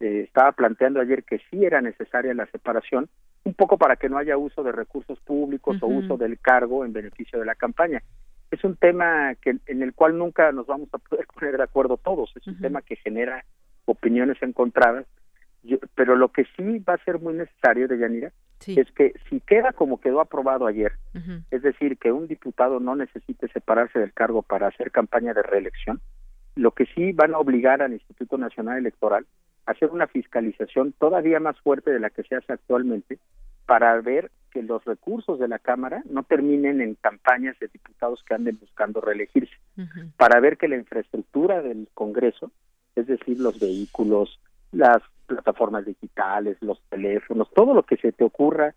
eh, 0.00 0.22
estaba 0.26 0.52
planteando 0.52 1.00
ayer 1.00 1.24
que 1.24 1.40
sí 1.50 1.64
era 1.64 1.80
necesaria 1.80 2.34
la 2.34 2.46
separación, 2.46 3.08
un 3.44 3.54
poco 3.54 3.76
para 3.76 3.96
que 3.96 4.08
no 4.08 4.16
haya 4.16 4.36
uso 4.36 4.62
de 4.62 4.72
recursos 4.72 5.20
públicos 5.20 5.76
o 5.82 5.86
uso 5.86 6.16
del 6.16 6.38
cargo 6.38 6.84
en 6.84 6.92
beneficio 6.92 7.38
de 7.38 7.44
la 7.44 7.54
campaña. 7.54 8.02
Es 8.50 8.64
un 8.64 8.76
tema 8.76 9.34
que 9.36 9.56
en 9.66 9.82
el 9.82 9.92
cual 9.94 10.16
nunca 10.16 10.50
nos 10.52 10.66
vamos 10.66 10.88
a 10.92 10.98
poder 10.98 11.26
poner 11.34 11.56
de 11.58 11.64
acuerdo 11.64 11.98
todos, 11.98 12.32
es 12.34 12.46
un 12.46 12.58
tema 12.60 12.82
que 12.82 12.96
genera 12.96 13.44
opiniones 13.84 14.42
encontradas, 14.42 15.06
pero 15.94 16.16
lo 16.16 16.28
que 16.30 16.44
sí 16.56 16.78
va 16.80 16.94
a 16.94 17.04
ser 17.04 17.20
muy 17.20 17.34
necesario, 17.34 17.88
de 17.88 17.98
Yanira, 17.98 18.32
es 18.66 18.90
que 18.92 19.14
si 19.28 19.40
queda 19.40 19.72
como 19.72 20.00
quedó 20.00 20.20
aprobado 20.20 20.66
ayer, 20.66 20.92
es 21.50 21.62
decir, 21.62 21.98
que 21.98 22.12
un 22.12 22.26
diputado 22.26 22.80
no 22.80 22.96
necesite 22.96 23.48
separarse 23.48 23.98
del 23.98 24.12
cargo 24.12 24.42
para 24.42 24.68
hacer 24.68 24.90
campaña 24.90 25.34
de 25.34 25.42
reelección, 25.42 26.00
lo 26.54 26.70
que 26.70 26.86
sí 26.86 27.12
van 27.12 27.34
a 27.34 27.38
obligar 27.38 27.82
al 27.82 27.92
Instituto 27.92 28.38
Nacional 28.38 28.78
Electoral 28.78 29.26
a 29.66 29.72
hacer 29.72 29.90
una 29.90 30.06
fiscalización 30.06 30.92
todavía 30.92 31.40
más 31.40 31.58
fuerte 31.60 31.90
de 31.90 32.00
la 32.00 32.10
que 32.10 32.22
se 32.22 32.36
hace 32.36 32.52
actualmente 32.52 33.18
para 33.66 33.98
ver 34.00 34.30
que 34.50 34.62
los 34.62 34.84
recursos 34.84 35.38
de 35.38 35.48
la 35.48 35.58
Cámara 35.58 36.02
no 36.08 36.22
terminen 36.22 36.80
en 36.80 36.94
campañas 36.94 37.58
de 37.58 37.68
diputados 37.68 38.22
que 38.24 38.34
anden 38.34 38.58
buscando 38.60 39.00
reelegirse, 39.00 39.54
para 40.16 40.38
ver 40.40 40.58
que 40.58 40.68
la 40.68 40.76
infraestructura 40.76 41.60
del 41.60 41.88
Congreso, 41.94 42.52
es 42.94 43.06
decir, 43.06 43.40
los 43.40 43.58
vehículos, 43.58 44.38
las 44.70 45.02
plataformas 45.26 45.84
digitales, 45.84 46.56
los 46.60 46.80
teléfonos, 46.88 47.50
todo 47.54 47.74
lo 47.74 47.82
que 47.82 47.96
se 47.96 48.12
te 48.12 48.24
ocurra 48.24 48.74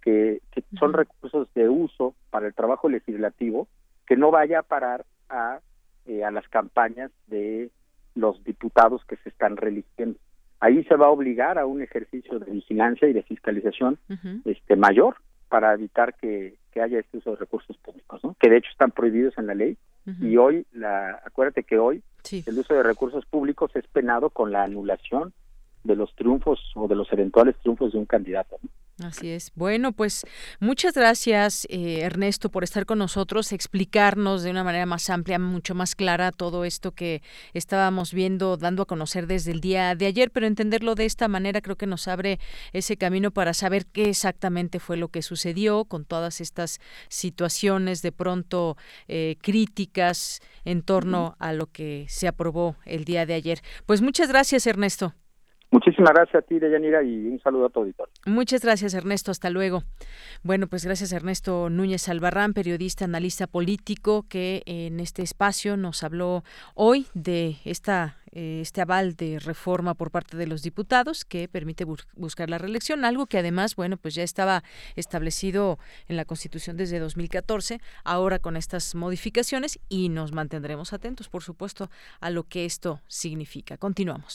que, 0.00 0.40
son 0.78 0.92
recursos 0.92 1.48
de 1.54 1.68
uso 1.68 2.14
para 2.30 2.46
el 2.46 2.54
trabajo 2.54 2.88
legislativo, 2.88 3.68
que 4.06 4.16
no 4.16 4.30
vaya 4.30 4.60
a 4.60 4.62
parar 4.62 5.04
a, 5.28 5.60
eh, 6.06 6.24
a 6.24 6.30
las 6.30 6.48
campañas 6.48 7.10
de 7.26 7.70
los 8.14 8.42
diputados 8.44 9.04
que 9.04 9.16
se 9.16 9.28
están 9.28 9.56
religiendo. 9.56 10.18
Ahí 10.58 10.84
se 10.84 10.96
va 10.96 11.06
a 11.06 11.10
obligar 11.10 11.58
a 11.58 11.66
un 11.66 11.80
ejercicio 11.80 12.38
de 12.38 12.50
vigilancia 12.50 13.08
y 13.08 13.12
de 13.12 13.22
fiscalización 13.22 13.98
este 14.44 14.76
mayor 14.76 15.16
para 15.48 15.72
evitar 15.72 16.14
que, 16.14 16.56
que, 16.70 16.82
haya 16.82 16.98
este 16.98 17.18
uso 17.18 17.30
de 17.30 17.36
recursos 17.36 17.76
públicos, 17.78 18.22
¿no? 18.22 18.36
que 18.38 18.50
de 18.50 18.58
hecho 18.58 18.70
están 18.70 18.90
prohibidos 18.90 19.36
en 19.38 19.46
la 19.46 19.54
ley 19.54 19.78
y 20.20 20.36
hoy, 20.36 20.66
la, 20.72 21.20
acuérdate 21.24 21.62
que 21.62 21.78
hoy 21.78 22.02
el 22.46 22.58
uso 22.58 22.74
de 22.74 22.82
recursos 22.82 23.24
públicos 23.26 23.70
es 23.74 23.86
penado 23.86 24.30
con 24.30 24.50
la 24.52 24.64
anulación 24.64 25.32
de 25.84 25.96
los 25.96 26.14
triunfos 26.14 26.60
o 26.74 26.88
de 26.88 26.94
los 26.94 27.10
eventuales 27.12 27.56
triunfos 27.58 27.92
de 27.92 27.98
un 27.98 28.06
candidato. 28.06 28.58
Así 29.02 29.30
es. 29.30 29.50
Bueno, 29.54 29.92
pues 29.92 30.26
muchas 30.58 30.92
gracias, 30.92 31.66
eh, 31.70 32.00
Ernesto, 32.00 32.50
por 32.50 32.64
estar 32.64 32.84
con 32.84 32.98
nosotros, 32.98 33.52
explicarnos 33.52 34.42
de 34.42 34.50
una 34.50 34.62
manera 34.62 34.84
más 34.84 35.08
amplia, 35.08 35.38
mucho 35.38 35.74
más 35.74 35.94
clara 35.94 36.32
todo 36.32 36.64
esto 36.64 36.92
que 36.92 37.22
estábamos 37.54 38.12
viendo, 38.12 38.58
dando 38.58 38.82
a 38.82 38.86
conocer 38.86 39.26
desde 39.26 39.52
el 39.52 39.60
día 39.60 39.94
de 39.94 40.04
ayer, 40.04 40.30
pero 40.30 40.46
entenderlo 40.46 40.94
de 40.94 41.06
esta 41.06 41.28
manera 41.28 41.62
creo 41.62 41.76
que 41.76 41.86
nos 41.86 42.08
abre 42.08 42.40
ese 42.74 42.98
camino 42.98 43.30
para 43.30 43.54
saber 43.54 43.86
qué 43.86 44.10
exactamente 44.10 44.80
fue 44.80 44.98
lo 44.98 45.08
que 45.08 45.22
sucedió 45.22 45.86
con 45.86 46.04
todas 46.04 46.42
estas 46.42 46.78
situaciones 47.08 48.02
de 48.02 48.12
pronto 48.12 48.76
eh, 49.08 49.36
críticas 49.40 50.40
en 50.64 50.82
torno 50.82 51.36
a 51.38 51.54
lo 51.54 51.66
que 51.66 52.04
se 52.08 52.28
aprobó 52.28 52.76
el 52.84 53.04
día 53.04 53.24
de 53.24 53.34
ayer. 53.34 53.60
Pues 53.86 54.02
muchas 54.02 54.28
gracias, 54.28 54.66
Ernesto. 54.66 55.14
Muchísimas 55.72 56.12
gracias 56.12 56.42
a 56.42 56.46
ti, 56.46 56.58
Deyanira, 56.58 57.02
y 57.02 57.28
un 57.28 57.40
saludo 57.40 57.66
a 57.66 57.68
tu 57.70 57.80
auditorio. 57.80 58.12
Muchas 58.26 58.62
gracias, 58.62 58.92
Ernesto. 58.92 59.30
Hasta 59.30 59.50
luego. 59.50 59.84
Bueno, 60.42 60.66
pues 60.66 60.84
gracias, 60.84 61.12
Ernesto 61.12 61.70
Núñez 61.70 62.08
Albarrán, 62.08 62.54
periodista, 62.54 63.04
analista 63.04 63.46
político, 63.46 64.24
que 64.28 64.62
en 64.66 64.98
este 64.98 65.22
espacio 65.22 65.76
nos 65.76 66.02
habló 66.02 66.42
hoy 66.74 67.06
de 67.14 67.56
esta 67.64 68.16
eh, 68.32 68.60
este 68.62 68.80
aval 68.80 69.16
de 69.16 69.40
reforma 69.40 69.94
por 69.94 70.12
parte 70.12 70.36
de 70.36 70.46
los 70.46 70.62
diputados 70.62 71.24
que 71.24 71.48
permite 71.48 71.84
buscar 71.84 72.48
la 72.48 72.58
reelección, 72.58 73.04
algo 73.04 73.26
que 73.26 73.38
además, 73.38 73.74
bueno, 73.74 73.96
pues 73.96 74.14
ya 74.14 74.22
estaba 74.22 74.62
establecido 74.94 75.78
en 76.06 76.16
la 76.16 76.24
Constitución 76.24 76.76
desde 76.76 77.00
2014, 77.00 77.80
ahora 78.04 78.38
con 78.38 78.56
estas 78.56 78.94
modificaciones 78.94 79.80
y 79.88 80.10
nos 80.10 80.32
mantendremos 80.32 80.92
atentos, 80.92 81.28
por 81.28 81.42
supuesto, 81.42 81.90
a 82.20 82.30
lo 82.30 82.44
que 82.44 82.64
esto 82.64 83.00
significa. 83.08 83.76
Continuamos. 83.78 84.34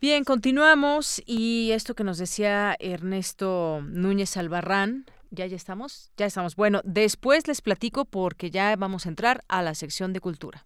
Bien, 0.00 0.22
continuamos 0.22 1.20
y 1.26 1.72
esto 1.72 1.96
que 1.96 2.04
nos 2.04 2.18
decía 2.18 2.76
Ernesto 2.78 3.82
Núñez 3.84 4.36
Albarrán, 4.36 5.06
ya 5.32 5.44
ya 5.46 5.56
estamos, 5.56 6.12
ya 6.16 6.26
estamos. 6.26 6.54
Bueno, 6.54 6.82
después 6.84 7.48
les 7.48 7.60
platico 7.62 8.04
porque 8.04 8.52
ya 8.52 8.76
vamos 8.76 9.06
a 9.06 9.08
entrar 9.08 9.42
a 9.48 9.60
la 9.60 9.74
sección 9.74 10.12
de 10.12 10.20
cultura. 10.20 10.64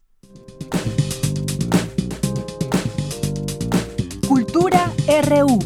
Cultura 4.28 4.92
RU. 5.22 5.58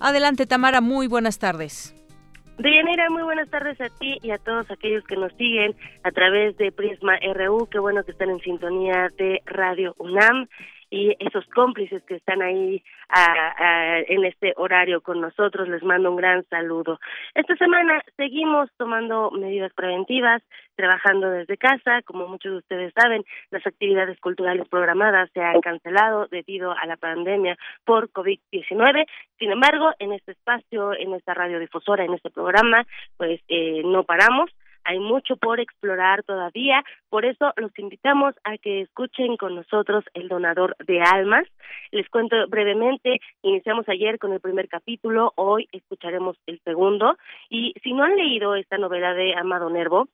Adelante, 0.00 0.46
Tamara, 0.46 0.80
muy 0.80 1.06
buenas 1.06 1.38
tardes. 1.38 1.94
Deyanira, 2.58 3.08
muy 3.08 3.22
buenas 3.22 3.48
tardes 3.50 3.80
a 3.80 3.88
ti 3.88 4.18
y 4.20 4.32
a 4.32 4.38
todos 4.38 4.68
aquellos 4.68 5.04
que 5.04 5.16
nos 5.16 5.32
siguen 5.34 5.76
a 6.02 6.10
través 6.10 6.56
de 6.56 6.72
Prisma 6.72 7.16
RU. 7.34 7.68
Qué 7.70 7.78
bueno 7.78 8.02
que 8.02 8.10
están 8.10 8.30
en 8.30 8.40
sintonía 8.40 9.08
de 9.16 9.40
Radio 9.46 9.94
UNAM 9.98 10.48
y 10.90 11.14
esos 11.18 11.44
cómplices 11.54 12.02
que 12.04 12.16
están 12.16 12.42
ahí 12.42 12.82
en 14.08 14.24
este 14.24 14.52
horario 14.56 15.00
con 15.00 15.20
nosotros. 15.20 15.68
Les 15.68 15.82
mando 15.82 16.10
un 16.10 16.16
gran 16.16 16.44
saludo. 16.44 17.00
Esta 17.34 17.56
semana 17.56 18.02
seguimos 18.16 18.70
tomando 18.76 19.30
medidas 19.30 19.72
preventivas, 19.74 20.42
trabajando 20.76 21.30
desde 21.30 21.56
casa. 21.56 22.02
Como 22.02 22.28
muchos 22.28 22.52
de 22.52 22.58
ustedes 22.58 22.92
saben, 22.94 23.24
las 23.50 23.66
actividades 23.66 24.18
culturales 24.20 24.68
programadas 24.68 25.30
se 25.32 25.40
han 25.40 25.60
cancelado 25.60 26.26
debido 26.30 26.72
a 26.72 26.86
la 26.86 26.96
pandemia 26.96 27.56
por 27.84 28.10
COVID-19. 28.10 29.06
Sin 29.38 29.52
embargo, 29.52 29.90
en 29.98 30.12
este 30.12 30.32
espacio, 30.32 30.92
en 30.94 31.14
esta 31.14 31.34
radiodifusora, 31.34 32.04
en 32.04 32.14
este 32.14 32.30
programa, 32.30 32.86
pues 33.16 33.40
eh, 33.48 33.82
no 33.84 34.04
paramos 34.04 34.50
hay 34.88 34.98
mucho 34.98 35.36
por 35.36 35.60
explorar 35.60 36.22
todavía, 36.22 36.82
por 37.10 37.26
eso 37.26 37.52
los 37.56 37.78
invitamos 37.78 38.34
a 38.42 38.56
que 38.56 38.80
escuchen 38.80 39.36
con 39.36 39.54
nosotros 39.54 40.02
El 40.14 40.28
Donador 40.28 40.76
de 40.86 41.02
Almas. 41.02 41.46
Les 41.90 42.08
cuento 42.08 42.36
brevemente, 42.48 43.20
iniciamos 43.42 43.86
ayer 43.90 44.18
con 44.18 44.32
el 44.32 44.40
primer 44.40 44.66
capítulo, 44.66 45.34
hoy 45.36 45.68
escucharemos 45.72 46.38
el 46.46 46.58
segundo, 46.64 47.18
y 47.50 47.74
si 47.82 47.92
no 47.92 48.02
han 48.02 48.16
leído 48.16 48.54
esta 48.54 48.78
novela 48.78 49.12
de 49.12 49.34
Amado 49.36 49.68
Nervo, 49.68 50.08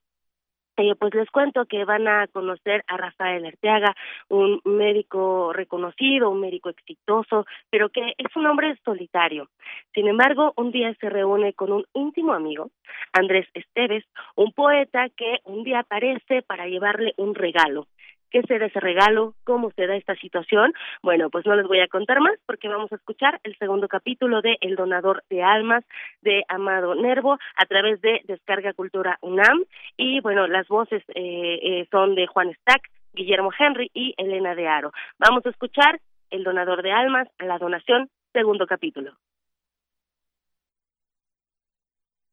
eh, 0.76 0.94
pues 0.98 1.14
les 1.14 1.30
cuento 1.30 1.66
que 1.66 1.84
van 1.84 2.08
a 2.08 2.26
conocer 2.28 2.84
a 2.88 2.96
Rafael 2.96 3.46
Arteaga, 3.46 3.94
un 4.28 4.60
médico 4.64 5.52
reconocido, 5.52 6.30
un 6.30 6.40
médico 6.40 6.68
exitoso, 6.70 7.46
pero 7.70 7.90
que 7.90 8.14
es 8.18 8.36
un 8.36 8.46
hombre 8.46 8.76
solitario. 8.84 9.48
Sin 9.94 10.08
embargo, 10.08 10.52
un 10.56 10.72
día 10.72 10.94
se 11.00 11.08
reúne 11.08 11.52
con 11.52 11.72
un 11.72 11.84
íntimo 11.94 12.32
amigo, 12.32 12.70
Andrés 13.12 13.46
Esteves, 13.54 14.04
un 14.36 14.52
poeta 14.52 15.08
que 15.10 15.38
un 15.44 15.64
día 15.64 15.80
aparece 15.80 16.42
para 16.42 16.66
llevarle 16.66 17.14
un 17.16 17.34
regalo 17.34 17.86
qué 18.34 18.42
será 18.48 18.66
ese 18.66 18.80
regalo, 18.80 19.36
cómo 19.44 19.70
se 19.76 19.86
da 19.86 19.94
esta 19.94 20.16
situación. 20.16 20.72
Bueno, 21.04 21.30
pues 21.30 21.46
no 21.46 21.54
les 21.54 21.68
voy 21.68 21.78
a 21.78 21.86
contar 21.86 22.18
más 22.18 22.34
porque 22.46 22.66
vamos 22.66 22.90
a 22.90 22.96
escuchar 22.96 23.40
el 23.44 23.56
segundo 23.58 23.86
capítulo 23.86 24.42
de 24.42 24.56
El 24.60 24.74
donador 24.74 25.22
de 25.30 25.44
almas 25.44 25.84
de 26.20 26.42
Amado 26.48 26.96
Nervo 26.96 27.38
a 27.54 27.66
través 27.66 28.00
de 28.00 28.22
Descarga 28.24 28.72
Cultura 28.72 29.18
UNAM 29.20 29.62
y 29.96 30.20
bueno, 30.20 30.48
las 30.48 30.66
voces 30.66 31.04
eh, 31.14 31.60
eh, 31.62 31.86
son 31.92 32.16
de 32.16 32.26
Juan 32.26 32.52
Stack, 32.54 32.90
Guillermo 33.12 33.50
Henry 33.56 33.88
y 33.94 34.14
Elena 34.16 34.56
de 34.56 34.66
Aro. 34.66 34.92
Vamos 35.16 35.46
a 35.46 35.50
escuchar 35.50 36.00
El 36.28 36.42
donador 36.42 36.82
de 36.82 36.90
almas, 36.90 37.28
la 37.38 37.58
donación, 37.58 38.10
segundo 38.32 38.66
capítulo. 38.66 39.12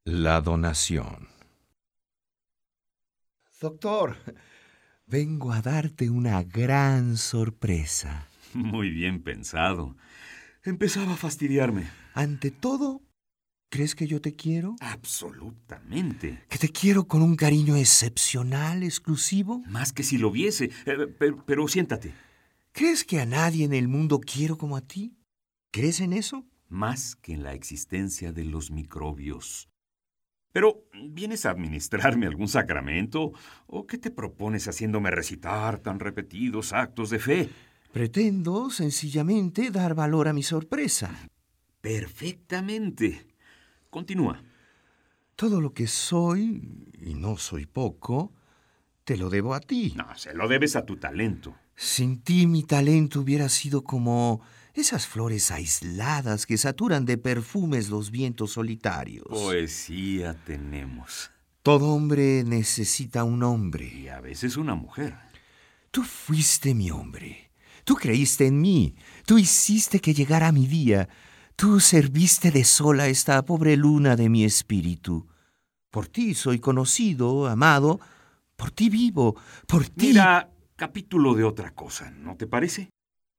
La 0.04 0.40
donación. 0.40 1.28
Doctor, 3.60 4.16
Vengo 5.06 5.52
a 5.52 5.60
darte 5.60 6.10
una 6.10 6.42
gran 6.42 7.16
sorpresa. 7.16 8.28
Muy 8.54 8.90
bien 8.90 9.22
pensado. 9.22 9.96
Empezaba 10.64 11.14
a 11.14 11.16
fastidiarme. 11.16 11.88
Ante 12.14 12.50
todo, 12.50 13.02
¿crees 13.68 13.94
que 13.94 14.06
yo 14.06 14.20
te 14.20 14.34
quiero? 14.34 14.76
Absolutamente. 14.80 16.44
¿Que 16.48 16.58
te 16.58 16.68
quiero 16.68 17.06
con 17.08 17.22
un 17.22 17.36
cariño 17.36 17.76
excepcional, 17.76 18.82
exclusivo? 18.82 19.62
Más 19.66 19.92
que 19.92 20.02
si 20.02 20.18
lo 20.18 20.30
viese. 20.30 20.70
Eh, 20.86 21.06
pero, 21.18 21.44
pero 21.44 21.68
siéntate. 21.68 22.14
¿Crees 22.72 23.04
que 23.04 23.20
a 23.20 23.26
nadie 23.26 23.64
en 23.64 23.74
el 23.74 23.88
mundo 23.88 24.20
quiero 24.20 24.56
como 24.56 24.76
a 24.76 24.82
ti? 24.82 25.18
¿Crees 25.72 26.00
en 26.00 26.12
eso? 26.12 26.46
Más 26.68 27.16
que 27.16 27.34
en 27.34 27.42
la 27.42 27.52
existencia 27.52 28.32
de 28.32 28.44
los 28.44 28.70
microbios. 28.70 29.68
Pero, 30.52 30.84
¿vienes 31.08 31.46
a 31.46 31.50
administrarme 31.50 32.26
algún 32.26 32.48
sacramento? 32.48 33.32
¿O 33.66 33.86
qué 33.86 33.96
te 33.96 34.10
propones 34.10 34.68
haciéndome 34.68 35.10
recitar 35.10 35.78
tan 35.78 35.98
repetidos 35.98 36.72
actos 36.72 37.10
de 37.10 37.18
fe? 37.18 37.48
Pretendo 37.92 38.70
sencillamente 38.70 39.70
dar 39.70 39.94
valor 39.94 40.28
a 40.28 40.32
mi 40.32 40.42
sorpresa. 40.42 41.10
Perfectamente. 41.80 43.26
Continúa. 43.90 44.42
Todo 45.36 45.60
lo 45.60 45.72
que 45.72 45.86
soy, 45.86 46.62
y 47.00 47.14
no 47.14 47.36
soy 47.38 47.66
poco, 47.66 48.32
te 49.04 49.16
lo 49.16 49.30
debo 49.30 49.54
a 49.54 49.60
ti. 49.60 49.94
No, 49.96 50.14
se 50.16 50.34
lo 50.34 50.48
debes 50.48 50.76
a 50.76 50.84
tu 50.84 50.96
talento. 50.96 51.54
Sin 51.74 52.22
ti 52.22 52.46
mi 52.46 52.62
talento 52.62 53.20
hubiera 53.20 53.48
sido 53.48 53.82
como 53.82 54.42
esas 54.74 55.06
flores 55.06 55.50
aisladas 55.50 56.46
que 56.46 56.56
saturan 56.56 57.04
de 57.04 57.18
perfumes 57.18 57.90
los 57.90 58.10
vientos 58.10 58.52
solitarios. 58.52 59.26
Poesía 59.28 60.34
tenemos. 60.44 61.30
Todo 61.62 61.88
hombre 61.88 62.42
necesita 62.44 63.24
un 63.24 63.42
hombre. 63.42 63.86
Y 63.86 64.08
a 64.08 64.20
veces 64.20 64.56
una 64.56 64.74
mujer. 64.74 65.14
Tú 65.90 66.02
fuiste 66.02 66.74
mi 66.74 66.90
hombre. 66.90 67.50
Tú 67.84 67.96
creíste 67.96 68.46
en 68.46 68.60
mí. 68.60 68.94
Tú 69.26 69.38
hiciste 69.38 70.00
que 70.00 70.14
llegara 70.14 70.52
mi 70.52 70.66
día. 70.66 71.08
Tú 71.54 71.80
serviste 71.80 72.50
de 72.50 72.64
sola 72.64 73.08
esta 73.08 73.44
pobre 73.44 73.76
luna 73.76 74.16
de 74.16 74.28
mi 74.28 74.44
espíritu. 74.44 75.28
Por 75.90 76.08
ti 76.08 76.34
soy 76.34 76.58
conocido, 76.58 77.46
amado. 77.46 78.00
Por 78.56 78.70
ti 78.70 78.88
vivo. 78.88 79.36
Por 79.66 79.88
ti. 79.88 80.08
Mira, 80.08 80.50
capítulo 80.76 81.34
de 81.34 81.44
otra 81.44 81.74
cosa, 81.74 82.10
¿no 82.10 82.36
te 82.36 82.46
parece? 82.46 82.88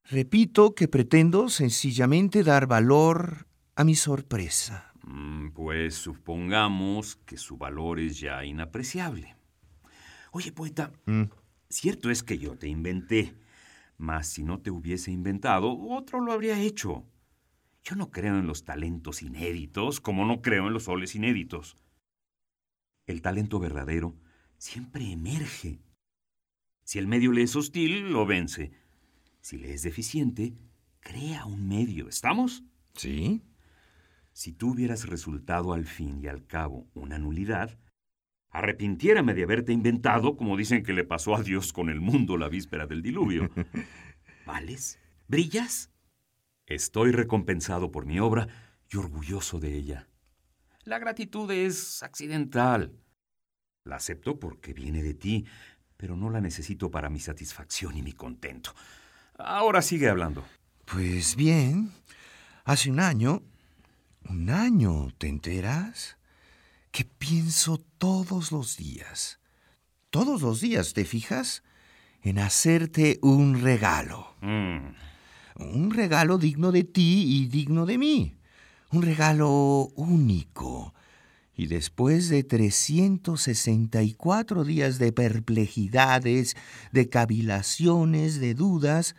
Repito 0.10 0.76
que 0.76 0.90
pretendo 0.90 1.48
sencillamente 1.48 2.44
dar 2.44 2.68
valor 2.68 3.48
a 3.76 3.84
mi 3.86 3.96
sorpresa. 3.96 4.94
Mm, 5.04 5.50
pues 5.52 5.96
supongamos 5.96 7.16
que 7.26 7.38
su 7.38 7.58
valor 7.58 8.00
es 8.00 8.20
ya 8.20 8.44
inapreciable. 8.44 9.36
Oye, 10.32 10.52
poeta, 10.52 10.92
mm. 11.06 11.24
cierto 11.70 12.10
es 12.10 12.22
que 12.22 12.38
yo 12.38 12.58
te 12.58 12.68
inventé, 12.68 13.36
mas 13.98 14.28
si 14.28 14.44
no 14.44 14.60
te 14.60 14.72
hubiese 14.72 15.12
inventado, 15.12 15.78
otro 15.80 16.20
lo 16.20 16.34
habría 16.34 16.60
hecho. 16.60 17.06
Yo 17.84 17.96
no 17.96 18.12
creo 18.12 18.38
en 18.38 18.48
los 18.48 18.66
talentos 18.66 19.22
inéditos, 19.22 20.02
como 20.02 20.26
no 20.26 20.42
creo 20.42 20.68
en 20.68 20.74
los 20.74 20.84
soles 20.84 21.16
inéditos. 21.16 21.78
El 23.06 23.22
talento 23.22 23.60
verdadero 23.60 24.16
siempre 24.58 25.12
emerge. 25.12 25.80
Si 26.84 27.00
el 27.00 27.08
medio 27.08 27.32
le 27.32 27.44
es 27.44 27.56
hostil, 27.56 28.12
lo 28.12 28.26
vence. 28.26 28.72
Si 29.44 29.58
le 29.58 29.74
es 29.74 29.84
deficiente, 29.84 30.54
crea 31.02 31.46
un 31.46 31.68
medio. 31.68 32.08
¿Estamos? 32.08 32.64
Sí. 32.96 33.44
Si 34.32 34.54
tú 34.54 34.72
hubieras 34.72 35.10
resultado 35.10 35.74
al 35.74 35.86
fin 35.86 36.22
y 36.24 36.28
al 36.28 36.48
cabo 36.48 36.88
una 36.94 37.20
nulidad, 37.20 37.78
arrepintiérame 38.52 39.34
de 39.34 39.44
haberte 39.44 39.74
inventado, 39.74 40.38
como 40.38 40.56
dicen 40.56 40.82
que 40.82 40.94
le 40.94 41.04
pasó 41.04 41.36
a 41.36 41.44
Dios 41.44 41.74
con 41.74 41.90
el 41.90 42.00
mundo 42.00 42.38
la 42.38 42.48
víspera 42.48 42.88
del 42.88 43.02
diluvio. 43.02 43.52
¿Vales? 44.48 44.98
¿Brillas? 45.28 45.92
Estoy 46.66 47.12
recompensado 47.12 47.92
por 47.92 48.06
mi 48.06 48.22
obra 48.22 48.48
y 48.90 48.96
orgulloso 48.96 49.60
de 49.60 49.76
ella. 49.76 50.08
La 50.86 51.00
gratitud 51.00 51.52
es 51.52 52.02
accidental. 52.02 52.98
La 53.84 53.98
acepto 53.98 54.40
porque 54.40 54.72
viene 54.72 55.04
de 55.04 55.16
ti, 55.16 55.46
pero 55.98 56.16
no 56.16 56.30
la 56.30 56.40
necesito 56.40 56.90
para 56.90 57.10
mi 57.10 57.20
satisfacción 57.20 57.98
y 57.98 58.02
mi 58.02 58.14
contento. 58.14 58.74
Ahora 59.38 59.82
sigue 59.82 60.10
hablando. 60.10 60.44
Pues 60.86 61.36
bien, 61.36 61.92
hace 62.66 62.92
un 62.92 63.00
año, 63.00 63.42
un 64.30 64.50
año, 64.50 65.12
¿te 65.18 65.28
enteras? 65.28 66.18
Que 66.92 67.04
pienso 67.06 67.80
todos 67.98 68.52
los 68.52 68.78
días, 68.78 69.40
todos 70.10 70.42
los 70.42 70.62
días, 70.62 70.94
¿te 70.94 71.06
fijas? 71.06 71.64
En 72.22 72.40
hacerte 72.40 73.20
un 73.22 73.62
regalo. 73.62 74.36
Mm. 74.42 74.94
Un 75.56 75.92
regalo 75.92 76.38
digno 76.38 76.72
de 76.72 76.84
ti 76.84 77.26
y 77.28 77.48
digno 77.48 77.86
de 77.86 77.98
mí. 77.98 78.38
Un 78.92 79.02
regalo 79.02 79.92
único. 79.96 80.94
Y 81.56 81.68
después 81.68 82.30
de 82.30 82.44
364 82.44 84.64
días 84.64 84.98
de 84.98 85.12
perplejidades, 85.12 86.58
de 86.92 87.10
cavilaciones, 87.10 88.40
de 88.40 88.56
dudas, 88.56 89.16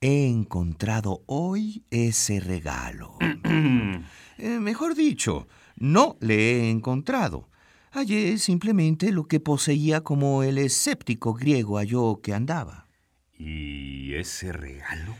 he 0.00 0.26
encontrado 0.26 1.22
hoy 1.26 1.84
ese 1.90 2.40
regalo. 2.40 3.18
Eh, 4.42 4.58
mejor 4.58 4.94
dicho, 4.94 5.46
no 5.76 6.16
le 6.20 6.34
he 6.34 6.70
encontrado. 6.70 7.50
Hallé 7.90 8.38
simplemente 8.38 9.12
lo 9.12 9.28
que 9.28 9.38
poseía 9.38 10.00
como 10.00 10.42
el 10.42 10.56
escéptico 10.56 11.34
griego 11.34 11.76
halló 11.76 12.22
que 12.22 12.32
andaba. 12.32 12.88
¿Y 13.36 14.14
ese 14.14 14.52
regalo? 14.52 15.14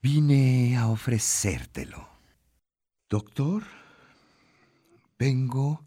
Vine 0.00 0.78
a 0.78 0.88
ofrecértelo. 0.88 2.08
Doctor, 3.10 3.64
vengo 5.22 5.86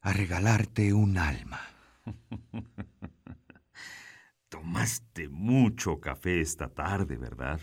a 0.00 0.12
regalarte 0.12 0.92
un 0.92 1.16
alma. 1.16 1.60
Tomaste 4.48 5.28
mucho 5.28 6.00
café 6.00 6.40
esta 6.40 6.68
tarde, 6.68 7.18
¿verdad? 7.18 7.60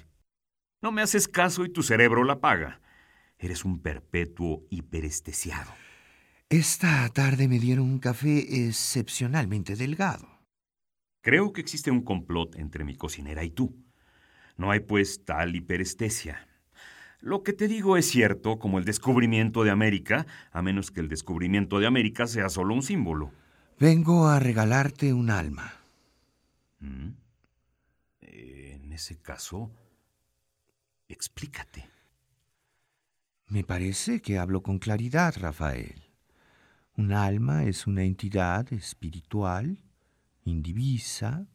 No 0.81 0.93
me 0.93 1.01
haces 1.01 1.27
caso 1.27 1.65
y 1.65 1.69
tu 1.69 1.83
cerebro 1.83 2.23
la 2.23 2.39
paga. 2.39 2.79
Eres 3.37 3.65
un 3.65 3.81
perpetuo 3.81 4.63
hiperestesiado. 4.69 5.69
Esta 6.47 7.09
tarde 7.09 7.49
me 7.49 7.59
dieron 7.59 7.83
un 7.83 7.99
café 7.99 8.65
excepcionalmente 8.65 9.75
delgado. 9.75 10.29
Creo 11.21 11.51
que 11.51 11.59
existe 11.59 11.91
un 11.91 12.03
complot 12.03 12.55
entre 12.55 12.85
mi 12.85 12.95
cocinera 12.95 13.43
y 13.43 13.51
tú. 13.51 13.75
No 14.55 14.71
hay 14.71 14.79
pues 14.79 15.25
tal 15.25 15.57
hiperestesia. 15.57 16.47
Lo 17.21 17.43
que 17.43 17.51
te 17.51 17.67
digo 17.67 17.97
es 17.97 18.07
cierto 18.07 18.59
como 18.59 18.79
el 18.79 18.85
descubrimiento 18.85 19.63
de 19.63 19.71
América, 19.71 20.25
a 20.51 20.61
menos 20.61 20.89
que 20.89 21.01
el 21.01 21.09
descubrimiento 21.09 21.79
de 21.79 21.87
América 21.87 22.27
sea 22.27 22.49
solo 22.49 22.73
un 22.73 22.81
símbolo. 22.81 23.31
Vengo 23.77 24.27
a 24.27 24.39
regalarte 24.39 25.13
un 25.13 25.29
alma. 25.29 25.73
¿Mm? 26.79 27.09
En 28.21 28.93
ese 28.93 29.17
caso, 29.17 29.69
explícate. 31.09 31.89
Me 33.47 33.63
parece 33.63 34.21
que 34.21 34.37
hablo 34.37 34.63
con 34.63 34.79
claridad, 34.79 35.35
Rafael. 35.37 36.03
Un 36.95 37.11
alma 37.11 37.65
es 37.65 37.87
una 37.87 38.03
entidad 38.03 38.71
espiritual, 38.71 39.81
indivisa, 40.45 41.47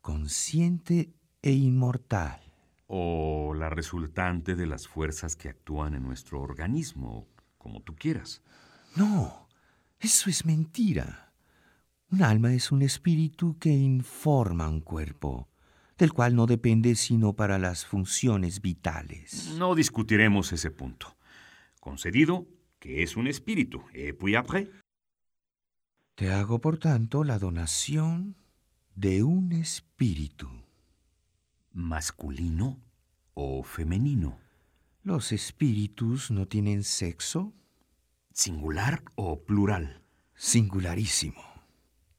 consciente 0.00 1.12
e 1.42 1.52
inmortal. 1.52 2.49
O 2.92 3.54
la 3.54 3.70
resultante 3.70 4.56
de 4.56 4.66
las 4.66 4.88
fuerzas 4.88 5.36
que 5.36 5.48
actúan 5.48 5.94
en 5.94 6.02
nuestro 6.02 6.40
organismo, 6.40 7.28
como 7.56 7.82
tú 7.82 7.94
quieras. 7.94 8.42
No, 8.96 9.46
eso 10.00 10.28
es 10.28 10.44
mentira. 10.44 11.32
Un 12.10 12.24
alma 12.24 12.52
es 12.52 12.72
un 12.72 12.82
espíritu 12.82 13.56
que 13.60 13.70
informa 13.70 14.68
un 14.68 14.80
cuerpo, 14.80 15.48
del 15.96 16.12
cual 16.12 16.34
no 16.34 16.46
depende 16.46 16.96
sino 16.96 17.34
para 17.34 17.58
las 17.60 17.86
funciones 17.86 18.60
vitales. 18.60 19.54
No 19.56 19.76
discutiremos 19.76 20.52
ese 20.52 20.72
punto. 20.72 21.16
Concedido 21.78 22.48
que 22.80 23.04
es 23.04 23.16
un 23.16 23.28
espíritu. 23.28 23.84
¿Et 23.94 24.18
puis 24.18 24.34
après? 24.34 24.68
Te 26.16 26.32
hago, 26.32 26.60
por 26.60 26.78
tanto, 26.78 27.22
la 27.22 27.38
donación 27.38 28.36
de 28.96 29.22
un 29.22 29.52
espíritu. 29.52 30.48
¿Masculino 31.72 32.80
o 33.34 33.62
femenino? 33.62 34.38
¿Los 35.02 35.32
espíritus 35.32 36.30
no 36.30 36.46
tienen 36.46 36.84
sexo? 36.84 37.52
¿Singular 38.32 39.02
o 39.14 39.44
plural? 39.44 40.02
Singularísimo. 40.34 41.42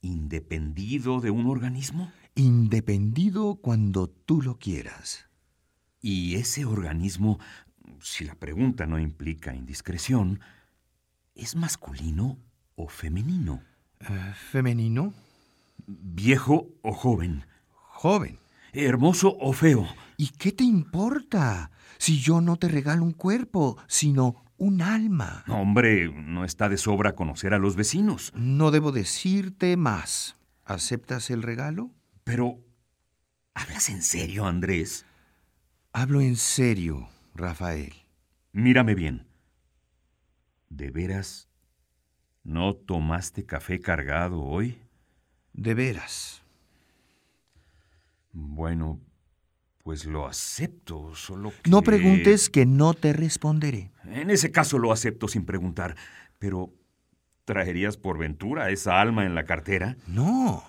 ¿Independido 0.00 1.20
de 1.20 1.30
un 1.30 1.46
organismo? 1.46 2.12
Independido 2.34 3.56
cuando 3.56 4.08
tú 4.08 4.42
lo 4.42 4.58
quieras. 4.58 5.26
¿Y 6.00 6.34
ese 6.34 6.64
organismo 6.64 7.38
si 8.02 8.24
la 8.24 8.34
pregunta 8.34 8.86
no 8.86 8.98
implica 8.98 9.54
indiscreción, 9.54 10.40
¿es 11.34 11.56
masculino 11.56 12.38
o 12.74 12.88
femenino? 12.88 13.62
Eh, 14.00 14.34
¿Femenino? 14.50 15.14
¿Viejo 15.86 16.68
o 16.82 16.92
joven? 16.92 17.46
Joven. 17.72 18.38
¿Hermoso 18.72 19.36
o 19.38 19.52
feo? 19.52 19.86
¿Y 20.16 20.28
qué 20.28 20.50
te 20.50 20.64
importa 20.64 21.70
si 21.98 22.20
yo 22.20 22.40
no 22.40 22.56
te 22.56 22.68
regalo 22.68 23.04
un 23.04 23.12
cuerpo, 23.12 23.76
sino 23.86 24.44
un 24.56 24.80
alma? 24.80 25.44
Hombre, 25.48 26.10
no 26.10 26.44
está 26.44 26.70
de 26.70 26.78
sobra 26.78 27.14
conocer 27.14 27.52
a 27.52 27.58
los 27.58 27.76
vecinos. 27.76 28.32
No 28.34 28.70
debo 28.70 28.90
decirte 28.90 29.76
más. 29.76 30.36
¿Aceptas 30.64 31.30
el 31.30 31.42
regalo? 31.42 31.90
Pero... 32.24 32.60
¿Hablas 33.52 33.90
en 33.90 34.00
serio, 34.00 34.46
Andrés? 34.46 35.04
Hablo 35.92 36.22
en 36.22 36.36
serio. 36.36 37.10
Rafael. 37.34 37.92
Mírame 38.52 38.94
bien. 38.94 39.26
¿De 40.70 40.90
veras 40.90 41.50
no 42.42 42.74
tomaste 42.74 43.44
café 43.44 43.80
cargado 43.80 44.40
hoy? 44.40 44.78
De 45.52 45.74
veras. 45.74 46.41
Bueno, 48.32 49.00
pues 49.82 50.06
lo 50.06 50.26
acepto, 50.26 51.14
solo 51.14 51.52
que... 51.62 51.70
No 51.70 51.82
preguntes 51.82 52.48
que 52.50 52.66
no 52.66 52.94
te 52.94 53.12
responderé. 53.12 53.90
En 54.04 54.30
ese 54.30 54.50
caso 54.50 54.78
lo 54.78 54.92
acepto 54.92 55.28
sin 55.28 55.44
preguntar, 55.44 55.96
pero 56.38 56.72
¿traerías 57.44 57.96
por 57.96 58.18
ventura 58.18 58.70
esa 58.70 59.00
alma 59.00 59.26
en 59.26 59.34
la 59.34 59.44
cartera? 59.44 59.96
No, 60.06 60.62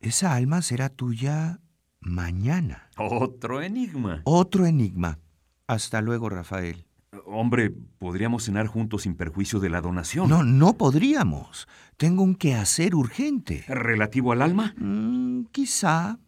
esa 0.00 0.34
alma 0.34 0.62
será 0.62 0.88
tuya 0.88 1.60
mañana. 2.00 2.90
Otro 2.96 3.62
enigma. 3.62 4.20
Otro 4.24 4.66
enigma. 4.66 5.18
Hasta 5.66 6.00
luego, 6.00 6.28
Rafael. 6.28 6.86
Hombre, 7.24 7.72
podríamos 7.98 8.44
cenar 8.44 8.66
juntos 8.66 9.02
sin 9.02 9.14
perjuicio 9.14 9.58
de 9.58 9.70
la 9.70 9.80
donación. 9.80 10.28
No, 10.28 10.44
no 10.44 10.74
podríamos. 10.74 11.66
Tengo 11.96 12.22
un 12.22 12.34
quehacer 12.34 12.94
urgente. 12.94 13.64
¿Relativo 13.66 14.32
al 14.32 14.42
alma? 14.42 14.74
Mm, 14.76 15.46
quizá. 15.50 16.18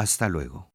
Hasta 0.00 0.30
luego. 0.30 0.69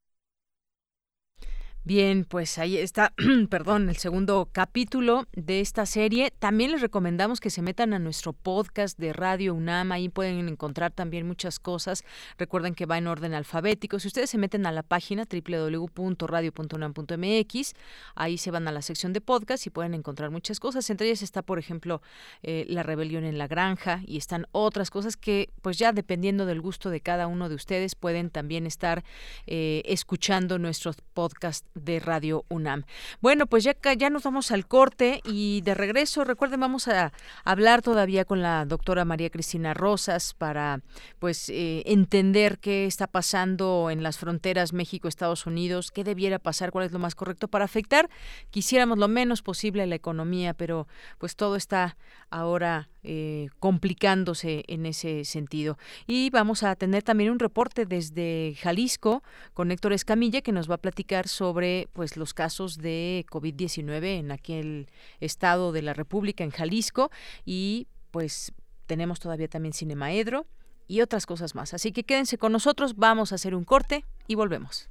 Bien, 1.86 2.24
pues 2.24 2.58
ahí 2.58 2.76
está, 2.78 3.12
perdón, 3.48 3.88
el 3.88 3.96
segundo 3.96 4.48
capítulo 4.50 5.28
de 5.34 5.60
esta 5.60 5.86
serie. 5.86 6.32
También 6.36 6.72
les 6.72 6.80
recomendamos 6.80 7.38
que 7.38 7.48
se 7.48 7.62
metan 7.62 7.94
a 7.94 8.00
nuestro 8.00 8.32
podcast 8.32 8.98
de 8.98 9.12
Radio 9.12 9.54
UNAM, 9.54 9.92
ahí 9.92 10.08
pueden 10.08 10.48
encontrar 10.48 10.90
también 10.90 11.28
muchas 11.28 11.60
cosas. 11.60 12.02
Recuerden 12.38 12.74
que 12.74 12.86
va 12.86 12.98
en 12.98 13.06
orden 13.06 13.34
alfabético. 13.34 14.00
Si 14.00 14.08
ustedes 14.08 14.30
se 14.30 14.36
meten 14.36 14.66
a 14.66 14.72
la 14.72 14.82
página 14.82 15.28
www.radio.unam.mx, 15.30 17.72
ahí 18.16 18.36
se 18.36 18.50
van 18.50 18.66
a 18.66 18.72
la 18.72 18.82
sección 18.82 19.12
de 19.12 19.20
podcast 19.20 19.64
y 19.68 19.70
pueden 19.70 19.94
encontrar 19.94 20.32
muchas 20.32 20.58
cosas. 20.58 20.90
Entre 20.90 21.06
ellas 21.06 21.22
está, 21.22 21.42
por 21.42 21.60
ejemplo, 21.60 22.02
eh, 22.42 22.66
la 22.68 22.82
rebelión 22.82 23.22
en 23.22 23.38
la 23.38 23.46
granja 23.46 24.00
y 24.04 24.16
están 24.16 24.48
otras 24.50 24.90
cosas 24.90 25.16
que, 25.16 25.50
pues 25.62 25.78
ya 25.78 25.92
dependiendo 25.92 26.46
del 26.46 26.60
gusto 26.60 26.90
de 26.90 27.00
cada 27.00 27.28
uno 27.28 27.48
de 27.48 27.54
ustedes, 27.54 27.94
pueden 27.94 28.30
también 28.30 28.66
estar 28.66 29.04
eh, 29.46 29.82
escuchando 29.84 30.58
nuestros 30.58 30.96
podcasts 31.14 31.64
de 31.76 32.00
Radio 32.00 32.44
UNAM. 32.48 32.84
Bueno, 33.20 33.46
pues 33.46 33.64
ya, 33.64 33.76
ya 33.96 34.10
nos 34.10 34.24
vamos 34.24 34.50
al 34.50 34.66
corte 34.66 35.20
y 35.24 35.60
de 35.60 35.74
regreso, 35.74 36.24
recuerden, 36.24 36.60
vamos 36.60 36.88
a 36.88 37.12
hablar 37.44 37.82
todavía 37.82 38.24
con 38.24 38.42
la 38.42 38.64
doctora 38.64 39.04
María 39.04 39.30
Cristina 39.30 39.74
Rosas 39.74 40.34
para 40.34 40.80
pues 41.18 41.48
eh, 41.48 41.82
entender 41.86 42.58
qué 42.58 42.86
está 42.86 43.06
pasando 43.06 43.90
en 43.90 44.02
las 44.02 44.18
fronteras 44.18 44.72
México-Estados 44.72 45.46
Unidos, 45.46 45.90
qué 45.90 46.04
debiera 46.04 46.38
pasar, 46.38 46.72
cuál 46.72 46.86
es 46.86 46.92
lo 46.92 46.98
más 46.98 47.14
correcto 47.14 47.48
para 47.48 47.64
afectar. 47.64 48.08
Quisiéramos 48.50 48.98
lo 48.98 49.08
menos 49.08 49.42
posible 49.42 49.86
la 49.86 49.94
economía, 49.94 50.54
pero 50.54 50.88
pues 51.18 51.36
todo 51.36 51.56
está 51.56 51.96
ahora 52.30 52.88
eh, 53.02 53.50
complicándose 53.60 54.64
en 54.66 54.86
ese 54.86 55.24
sentido. 55.24 55.78
Y 56.06 56.30
vamos 56.30 56.62
a 56.62 56.74
tener 56.74 57.02
también 57.02 57.30
un 57.30 57.38
reporte 57.38 57.86
desde 57.86 58.56
Jalisco 58.60 59.22
con 59.54 59.70
Héctor 59.70 59.92
Escamilla 59.92 60.40
que 60.40 60.52
nos 60.52 60.68
va 60.68 60.74
a 60.74 60.78
platicar 60.78 61.28
sobre 61.28 61.65
pues 61.92 62.16
los 62.16 62.34
casos 62.34 62.78
de 62.78 63.24
COVID-19 63.30 64.18
en 64.18 64.32
aquel 64.32 64.88
estado 65.20 65.72
de 65.72 65.82
la 65.82 65.94
República, 65.94 66.44
en 66.44 66.50
Jalisco, 66.50 67.10
y 67.44 67.88
pues 68.10 68.52
tenemos 68.86 69.20
todavía 69.20 69.48
también 69.48 69.72
Cinemaedro 69.72 70.46
y 70.88 71.00
otras 71.00 71.26
cosas 71.26 71.54
más. 71.54 71.74
Así 71.74 71.92
que 71.92 72.04
quédense 72.04 72.38
con 72.38 72.52
nosotros, 72.52 72.96
vamos 72.96 73.32
a 73.32 73.36
hacer 73.36 73.54
un 73.54 73.64
corte 73.64 74.04
y 74.26 74.34
volvemos. 74.34 74.88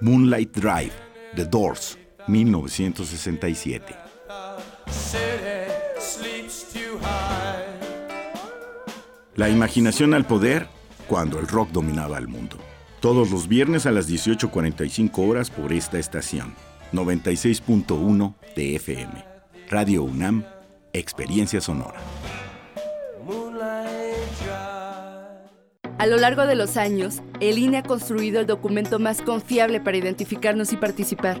Moonlight 0.00 0.52
Drive, 0.54 0.92
The 1.34 1.44
Doors, 1.44 1.98
1967. 2.26 3.94
La 9.36 9.48
imaginación 9.48 10.14
al 10.14 10.26
poder 10.26 10.68
cuando 11.08 11.38
el 11.38 11.48
rock 11.48 11.70
dominaba 11.70 12.18
el 12.18 12.28
mundo. 12.28 12.56
Todos 13.00 13.30
los 13.30 13.48
viernes 13.48 13.84
a 13.86 13.90
las 13.90 14.08
18.45 14.08 15.28
horas 15.28 15.50
por 15.50 15.72
esta 15.72 15.98
estación. 15.98 16.54
96.1 16.92 18.34
de 18.54 18.76
FM. 18.76 19.24
Radio 19.68 20.04
UNAM, 20.04 20.44
Experiencia 20.92 21.60
Sonora. 21.60 22.00
A 25.98 26.06
lo 26.06 26.16
largo 26.16 26.46
de 26.46 26.54
los 26.54 26.76
años, 26.76 27.22
el 27.40 27.58
INE 27.58 27.78
ha 27.78 27.82
construido 27.82 28.40
el 28.40 28.46
documento 28.46 28.98
más 28.98 29.22
confiable 29.22 29.80
para 29.80 29.96
identificarnos 29.96 30.72
y 30.72 30.76
participar. 30.76 31.40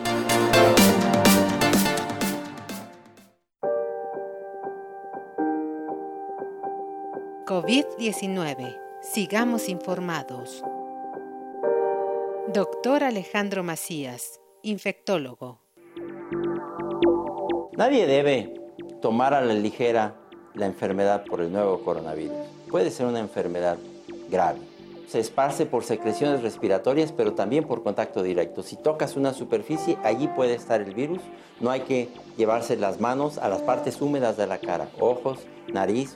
COVID-19. 7.51 8.77
Sigamos 9.01 9.67
informados. 9.67 10.63
Doctor 12.53 13.03
Alejandro 13.03 13.61
Macías, 13.61 14.39
infectólogo. 14.61 15.59
Nadie 17.75 18.07
debe 18.07 18.53
tomar 19.01 19.33
a 19.33 19.41
la 19.41 19.53
ligera 19.53 20.15
la 20.53 20.65
enfermedad 20.65 21.25
por 21.25 21.41
el 21.41 21.51
nuevo 21.51 21.81
coronavirus. 21.83 22.37
Puede 22.69 22.89
ser 22.89 23.07
una 23.07 23.19
enfermedad 23.19 23.77
grave. 24.29 24.59
Se 25.09 25.19
esparce 25.19 25.65
por 25.65 25.83
secreciones 25.83 26.43
respiratorias, 26.43 27.11
pero 27.11 27.33
también 27.33 27.65
por 27.65 27.83
contacto 27.83 28.23
directo. 28.23 28.63
Si 28.63 28.77
tocas 28.77 29.17
una 29.17 29.33
superficie, 29.33 29.97
allí 30.05 30.29
puede 30.29 30.53
estar 30.53 30.79
el 30.79 30.93
virus. 30.93 31.19
No 31.59 31.69
hay 31.69 31.81
que 31.81 32.07
llevarse 32.37 32.77
las 32.77 33.01
manos 33.01 33.37
a 33.39 33.49
las 33.49 33.61
partes 33.61 33.99
húmedas 34.01 34.37
de 34.37 34.47
la 34.47 34.59
cara, 34.59 34.87
ojos, 35.01 35.39
nariz 35.67 36.15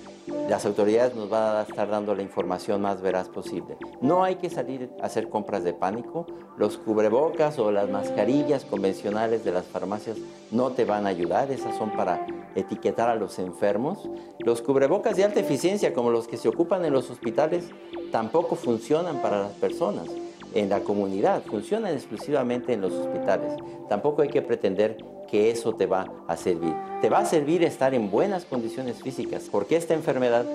las 0.27 0.65
autoridades 0.65 1.15
nos 1.15 1.29
van 1.29 1.57
a 1.57 1.61
estar 1.63 1.89
dando 1.89 2.13
la 2.13 2.21
información 2.21 2.81
más 2.81 3.01
veraz 3.01 3.27
posible. 3.29 3.77
No 4.01 4.23
hay 4.23 4.35
que 4.35 4.49
salir 4.49 4.89
a 5.01 5.05
hacer 5.05 5.29
compras 5.29 5.63
de 5.63 5.73
pánico. 5.73 6.27
Los 6.57 6.77
cubrebocas 6.77 7.57
o 7.57 7.71
las 7.71 7.89
mascarillas 7.89 8.65
convencionales 8.65 9.43
de 9.43 9.51
las 9.51 9.65
farmacias 9.65 10.17
no 10.51 10.71
te 10.71 10.85
van 10.85 11.05
a 11.05 11.09
ayudar. 11.09 11.51
Esas 11.51 11.75
son 11.77 11.91
para 11.91 12.25
etiquetar 12.55 13.09
a 13.09 13.15
los 13.15 13.39
enfermos. 13.39 14.09
Los 14.39 14.61
cubrebocas 14.61 15.15
de 15.15 15.23
alta 15.23 15.39
eficiencia, 15.39 15.93
como 15.93 16.11
los 16.11 16.27
que 16.27 16.37
se 16.37 16.49
ocupan 16.49 16.85
en 16.85 16.93
los 16.93 17.09
hospitales, 17.09 17.69
tampoco 18.11 18.55
funcionan 18.55 19.21
para 19.21 19.39
las 19.39 19.53
personas 19.53 20.07
en 20.53 20.69
la 20.69 20.81
comunidad, 20.81 21.43
funcionan 21.43 21.93
exclusivamente 21.93 22.73
en 22.73 22.81
los 22.81 22.91
hospitales. 22.91 23.53
Tampoco 23.89 24.21
hay 24.21 24.29
que 24.29 24.41
pretender 24.41 24.97
que 25.31 25.49
eso 25.49 25.73
te 25.73 25.85
va 25.85 26.11
a 26.27 26.35
servir. 26.35 26.75
Te 27.01 27.09
va 27.09 27.19
a 27.19 27.25
servir 27.25 27.63
estar 27.63 27.93
en 27.93 28.11
buenas 28.11 28.43
condiciones 28.43 29.01
físicas, 29.01 29.47
porque 29.49 29.77
esta 29.77 29.93
enfermedad 29.93 30.45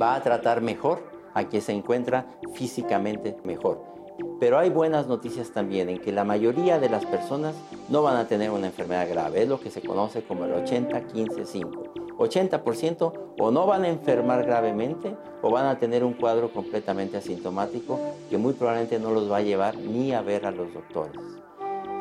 va 0.00 0.14
a 0.14 0.22
tratar 0.22 0.62
mejor 0.62 1.02
a 1.34 1.44
quien 1.44 1.62
se 1.62 1.72
encuentra 1.72 2.26
físicamente 2.54 3.36
mejor. 3.44 3.92
Pero 4.40 4.58
hay 4.58 4.70
buenas 4.70 5.06
noticias 5.06 5.50
también 5.50 5.88
en 5.88 5.98
que 5.98 6.12
la 6.12 6.24
mayoría 6.24 6.78
de 6.78 6.88
las 6.88 7.04
personas 7.04 7.54
no 7.88 8.02
van 8.02 8.16
a 8.16 8.26
tener 8.26 8.50
una 8.50 8.66
enfermedad 8.66 9.08
grave, 9.08 9.42
es 9.42 9.48
lo 9.48 9.60
que 9.60 9.70
se 9.70 9.82
conoce 9.82 10.22
como 10.22 10.46
el 10.46 10.52
80-15-5. 10.52 11.92
80% 12.18 13.12
o 13.38 13.50
no 13.50 13.66
van 13.66 13.84
a 13.84 13.88
enfermar 13.88 14.44
gravemente 14.44 15.16
o 15.42 15.50
van 15.50 15.66
a 15.66 15.78
tener 15.78 16.04
un 16.04 16.14
cuadro 16.14 16.52
completamente 16.52 17.16
asintomático 17.16 17.98
que 18.30 18.38
muy 18.38 18.52
probablemente 18.52 18.98
no 18.98 19.10
los 19.10 19.30
va 19.30 19.38
a 19.38 19.42
llevar 19.42 19.76
ni 19.76 20.12
a 20.12 20.22
ver 20.22 20.46
a 20.46 20.50
los 20.50 20.72
doctores. 20.72 21.41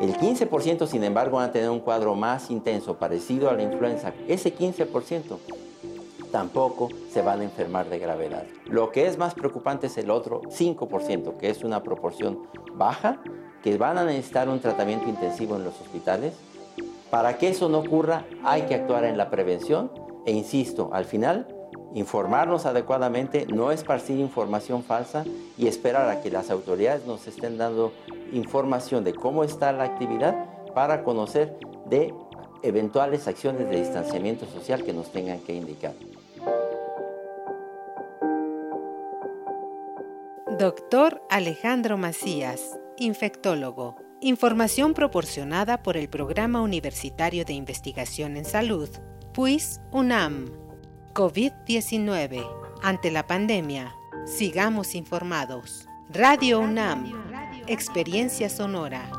El 0.01 0.17
15% 0.17 0.87
sin 0.87 1.03
embargo 1.03 1.37
van 1.37 1.49
a 1.49 1.51
tener 1.51 1.69
un 1.69 1.79
cuadro 1.79 2.15
más 2.15 2.49
intenso, 2.49 2.95
parecido 2.95 3.51
a 3.51 3.53
la 3.53 3.61
influenza. 3.61 4.13
Ese 4.27 4.51
15% 4.51 5.37
tampoco 6.31 6.89
se 7.11 7.21
van 7.21 7.41
a 7.41 7.43
enfermar 7.43 7.87
de 7.87 7.99
gravedad. 7.99 8.45
Lo 8.65 8.91
que 8.91 9.05
es 9.05 9.19
más 9.19 9.35
preocupante 9.35 9.85
es 9.85 9.97
el 9.99 10.09
otro 10.09 10.41
5%, 10.41 11.37
que 11.37 11.51
es 11.51 11.63
una 11.63 11.83
proporción 11.83 12.39
baja, 12.73 13.21
que 13.61 13.77
van 13.77 13.99
a 13.99 14.03
necesitar 14.03 14.49
un 14.49 14.59
tratamiento 14.59 15.07
intensivo 15.07 15.55
en 15.55 15.65
los 15.65 15.79
hospitales. 15.79 16.33
Para 17.11 17.37
que 17.37 17.49
eso 17.49 17.69
no 17.69 17.77
ocurra, 17.77 18.25
hay 18.43 18.63
que 18.63 18.73
actuar 18.73 19.03
en 19.03 19.17
la 19.17 19.29
prevención 19.29 19.91
e 20.25 20.31
insisto, 20.31 20.89
al 20.93 21.05
final, 21.05 21.45
informarnos 21.93 22.65
adecuadamente, 22.65 23.45
no 23.47 23.71
esparcir 23.71 24.19
información 24.19 24.83
falsa 24.83 25.25
y 25.57 25.67
esperar 25.67 26.09
a 26.09 26.21
que 26.21 26.31
las 26.31 26.49
autoridades 26.49 27.05
nos 27.05 27.27
estén 27.27 27.57
dando 27.57 27.93
información 28.31 29.03
de 29.03 29.13
cómo 29.13 29.43
está 29.43 29.71
la 29.71 29.83
actividad 29.83 30.45
para 30.73 31.03
conocer 31.03 31.57
de 31.85 32.13
eventuales 32.63 33.27
acciones 33.27 33.69
de 33.69 33.79
distanciamiento 33.79 34.45
social 34.45 34.83
que 34.83 34.93
nos 34.93 35.11
tengan 35.11 35.39
que 35.39 35.53
indicar. 35.53 35.93
Doctor 40.59 41.23
Alejandro 41.29 41.97
Macías, 41.97 42.77
infectólogo. 42.97 43.95
Información 44.21 44.93
proporcionada 44.93 45.81
por 45.81 45.97
el 45.97 46.07
Programa 46.07 46.61
Universitario 46.61 47.45
de 47.45 47.53
Investigación 47.53 48.37
en 48.37 48.45
Salud, 48.45 48.89
PUIS 49.33 49.81
UNAM. 49.91 50.60
COVID-19. 51.13 52.45
Ante 52.81 53.11
la 53.11 53.27
pandemia, 53.27 53.93
sigamos 54.25 54.95
informados. 54.95 55.87
Radio 56.09 56.59
UNAM. 56.59 57.11
Experiencia 57.67 58.49
sonora. 58.49 59.09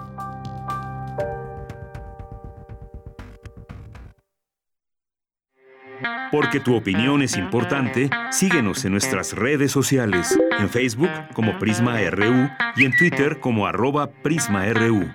Porque 6.31 6.61
tu 6.61 6.75
opinión 6.75 7.23
es 7.23 7.37
importante, 7.37 8.09
síguenos 8.31 8.85
en 8.85 8.93
nuestras 8.93 9.35
redes 9.35 9.71
sociales, 9.71 10.39
en 10.59 10.71
Facebook 10.71 11.11
como 11.35 11.59
Prisma 11.59 11.99
RU 12.11 12.49
y 12.77 12.87
en 12.87 12.97
Twitter 12.97 13.39
como 13.39 13.67
arroba 13.67 14.11
PrismaRU. 14.23 15.11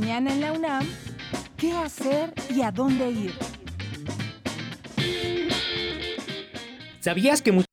Mañana 0.00 0.32
en 0.32 0.40
la 0.40 0.52
UNAM, 0.54 0.86
¿qué 1.58 1.72
hacer 1.76 2.32
y 2.48 2.62
a 2.62 2.72
dónde 2.72 3.10
ir? 3.10 3.34
¿Sabías 7.00 7.42
que 7.42 7.52
muchos 7.52 7.66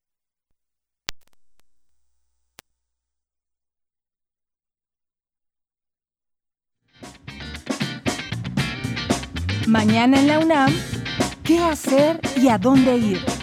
Mañana 9.66 10.20
en 10.20 10.28
la 10.28 10.40
UNAM, 10.40 10.74
¿qué 11.46 11.60
hacer 11.60 12.20
y 12.36 12.50
a 12.50 12.58
dónde 12.58 12.98
ir? 12.98 13.37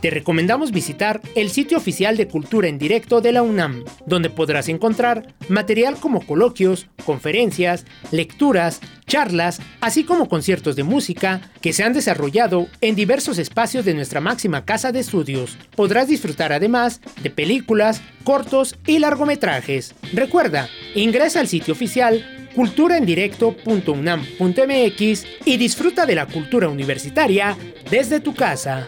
Te 0.01 0.09
recomendamos 0.09 0.71
visitar 0.71 1.21
el 1.35 1.51
sitio 1.51 1.77
oficial 1.77 2.17
de 2.17 2.27
Cultura 2.27 2.67
en 2.67 2.79
Directo 2.79 3.21
de 3.21 3.31
la 3.31 3.43
UNAM, 3.43 3.83
donde 4.07 4.31
podrás 4.31 4.67
encontrar 4.67 5.35
material 5.47 5.97
como 5.99 6.25
coloquios, 6.25 6.87
conferencias, 7.05 7.85
lecturas, 8.09 8.81
charlas, 9.05 9.61
así 9.79 10.03
como 10.03 10.27
conciertos 10.27 10.75
de 10.75 10.83
música 10.83 11.41
que 11.61 11.71
se 11.71 11.83
han 11.83 11.93
desarrollado 11.93 12.67
en 12.81 12.95
diversos 12.95 13.37
espacios 13.37 13.85
de 13.85 13.93
nuestra 13.93 14.21
máxima 14.21 14.65
casa 14.65 14.91
de 14.91 15.01
estudios. 15.01 15.59
Podrás 15.75 16.07
disfrutar 16.07 16.51
además 16.51 16.99
de 17.21 17.29
películas, 17.29 18.01
cortos 18.23 18.79
y 18.87 18.97
largometrajes. 18.97 19.93
Recuerda, 20.13 20.67
ingresa 20.95 21.41
al 21.41 21.47
sitio 21.47 21.75
oficial 21.75 22.25
culturaendirecto.unam.mx 22.55 25.25
y 25.45 25.57
disfruta 25.57 26.07
de 26.07 26.15
la 26.15 26.25
cultura 26.25 26.69
universitaria 26.69 27.55
desde 27.91 28.19
tu 28.19 28.33
casa. 28.33 28.87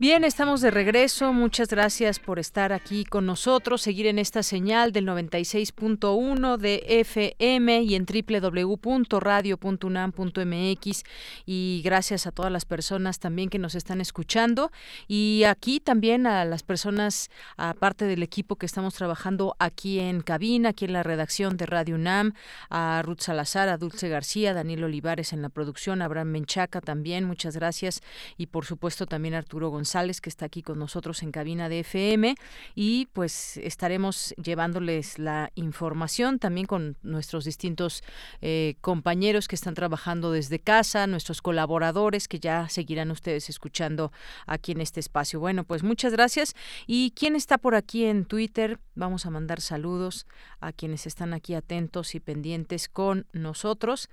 Bien, 0.00 0.22
estamos 0.22 0.60
de 0.60 0.70
regreso. 0.70 1.32
Muchas 1.32 1.66
gracias 1.66 2.20
por 2.20 2.38
estar 2.38 2.72
aquí 2.72 3.04
con 3.04 3.26
nosotros, 3.26 3.82
seguir 3.82 4.06
en 4.06 4.20
esta 4.20 4.44
señal 4.44 4.92
del 4.92 5.08
96.1 5.08 6.56
de 6.56 6.84
FM 6.86 7.82
y 7.82 7.96
en 7.96 8.06
www.radio.unam.mx 8.06 11.02
y 11.46 11.82
gracias 11.84 12.28
a 12.28 12.30
todas 12.30 12.52
las 12.52 12.64
personas 12.64 13.18
también 13.18 13.48
que 13.48 13.58
nos 13.58 13.74
están 13.74 14.00
escuchando. 14.00 14.70
Y 15.08 15.42
aquí 15.48 15.80
también 15.80 16.28
a 16.28 16.44
las 16.44 16.62
personas, 16.62 17.28
aparte 17.56 18.04
del 18.04 18.22
equipo 18.22 18.54
que 18.54 18.66
estamos 18.66 18.94
trabajando 18.94 19.56
aquí 19.58 19.98
en 19.98 20.20
cabina, 20.20 20.68
aquí 20.68 20.84
en 20.84 20.92
la 20.92 21.02
redacción 21.02 21.56
de 21.56 21.66
Radio 21.66 21.96
UNAM, 21.96 22.34
a 22.70 23.02
Ruth 23.02 23.22
Salazar, 23.22 23.68
a 23.68 23.78
Dulce 23.78 24.08
García, 24.08 24.54
Daniel 24.54 24.84
Olivares 24.84 25.32
en 25.32 25.42
la 25.42 25.48
producción, 25.48 26.02
Abraham 26.02 26.28
Menchaca 26.28 26.80
también, 26.80 27.24
muchas 27.24 27.56
gracias. 27.56 28.00
Y 28.36 28.46
por 28.46 28.64
supuesto 28.64 29.04
también 29.04 29.34
Arturo 29.34 29.70
González 29.70 29.87
que 30.20 30.28
está 30.28 30.46
aquí 30.46 30.62
con 30.62 30.78
nosotros 30.78 31.22
en 31.22 31.32
cabina 31.32 31.68
de 31.68 31.80
FM 31.80 32.34
y 32.74 33.06
pues 33.14 33.56
estaremos 33.56 34.34
llevándoles 34.42 35.18
la 35.18 35.50
información 35.54 36.38
también 36.38 36.66
con 36.66 36.96
nuestros 37.02 37.44
distintos 37.44 38.02
eh, 38.42 38.74
compañeros 38.82 39.48
que 39.48 39.54
están 39.54 39.74
trabajando 39.74 40.30
desde 40.30 40.58
casa, 40.58 41.06
nuestros 41.06 41.40
colaboradores 41.40 42.28
que 42.28 42.38
ya 42.38 42.68
seguirán 42.68 43.10
ustedes 43.10 43.48
escuchando 43.48 44.12
aquí 44.46 44.72
en 44.72 44.82
este 44.82 45.00
espacio. 45.00 45.40
Bueno, 45.40 45.64
pues 45.64 45.82
muchas 45.82 46.12
gracias. 46.12 46.54
¿Y 46.86 47.12
quién 47.12 47.34
está 47.34 47.56
por 47.56 47.74
aquí 47.74 48.04
en 48.04 48.26
Twitter? 48.26 48.78
Vamos 48.94 49.24
a 49.24 49.30
mandar 49.30 49.60
saludos 49.60 50.26
a 50.60 50.72
quienes 50.72 51.06
están 51.06 51.32
aquí 51.32 51.54
atentos 51.54 52.14
y 52.14 52.20
pendientes 52.20 52.88
con 52.88 53.26
nosotros. 53.32 54.08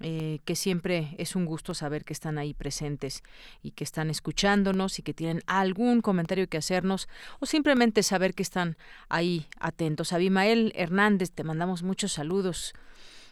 Eh, 0.00 0.40
que 0.44 0.56
siempre 0.56 1.14
es 1.16 1.36
un 1.36 1.46
gusto 1.46 1.72
saber 1.72 2.04
que 2.04 2.12
están 2.12 2.36
ahí 2.36 2.52
presentes 2.52 3.22
y 3.62 3.70
que 3.70 3.82
están 3.82 4.10
escuchándonos 4.10 4.98
y 4.98 5.02
que 5.02 5.14
tienen 5.14 5.42
algún 5.46 6.02
comentario 6.02 6.46
que 6.48 6.58
hacernos 6.58 7.08
o 7.40 7.46
simplemente 7.46 8.02
saber 8.02 8.34
que 8.34 8.42
están 8.42 8.76
ahí 9.08 9.46
atentos. 9.58 10.12
Abimael 10.12 10.74
Hernández, 10.76 11.30
te 11.30 11.44
mandamos 11.44 11.82
muchos 11.82 12.12
saludos. 12.12 12.74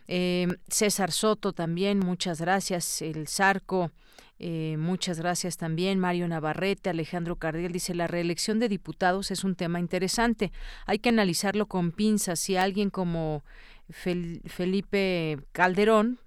Eh, 0.09 0.49
César 0.69 1.13
Soto 1.13 1.53
también, 1.53 1.99
muchas 1.99 2.41
gracias. 2.41 3.03
El 3.03 3.29
Zarco, 3.29 3.91
eh, 4.39 4.77
muchas 4.79 5.19
gracias 5.19 5.59
también. 5.59 5.99
Mario 5.99 6.27
Navarrete, 6.29 6.89
Alejandro 6.89 7.37
Cardiel 7.37 7.73
dice, 7.73 7.95
la 7.95 8.07
reelección 8.07 8.59
de 8.59 8.71
diputados 8.71 9.31
es 9.31 9.45
un 9.45 9.55
tema 9.55 9.81
interesante. 9.81 10.51
Hay 10.87 10.99
que 10.99 11.11
analizarlo 11.11 11.67
con 11.67 11.93
pinzas. 11.93 12.41
Si 12.41 12.57
alguien 12.57 12.89
como 12.89 13.45
Felipe 13.91 15.39
Calderón 15.53 16.21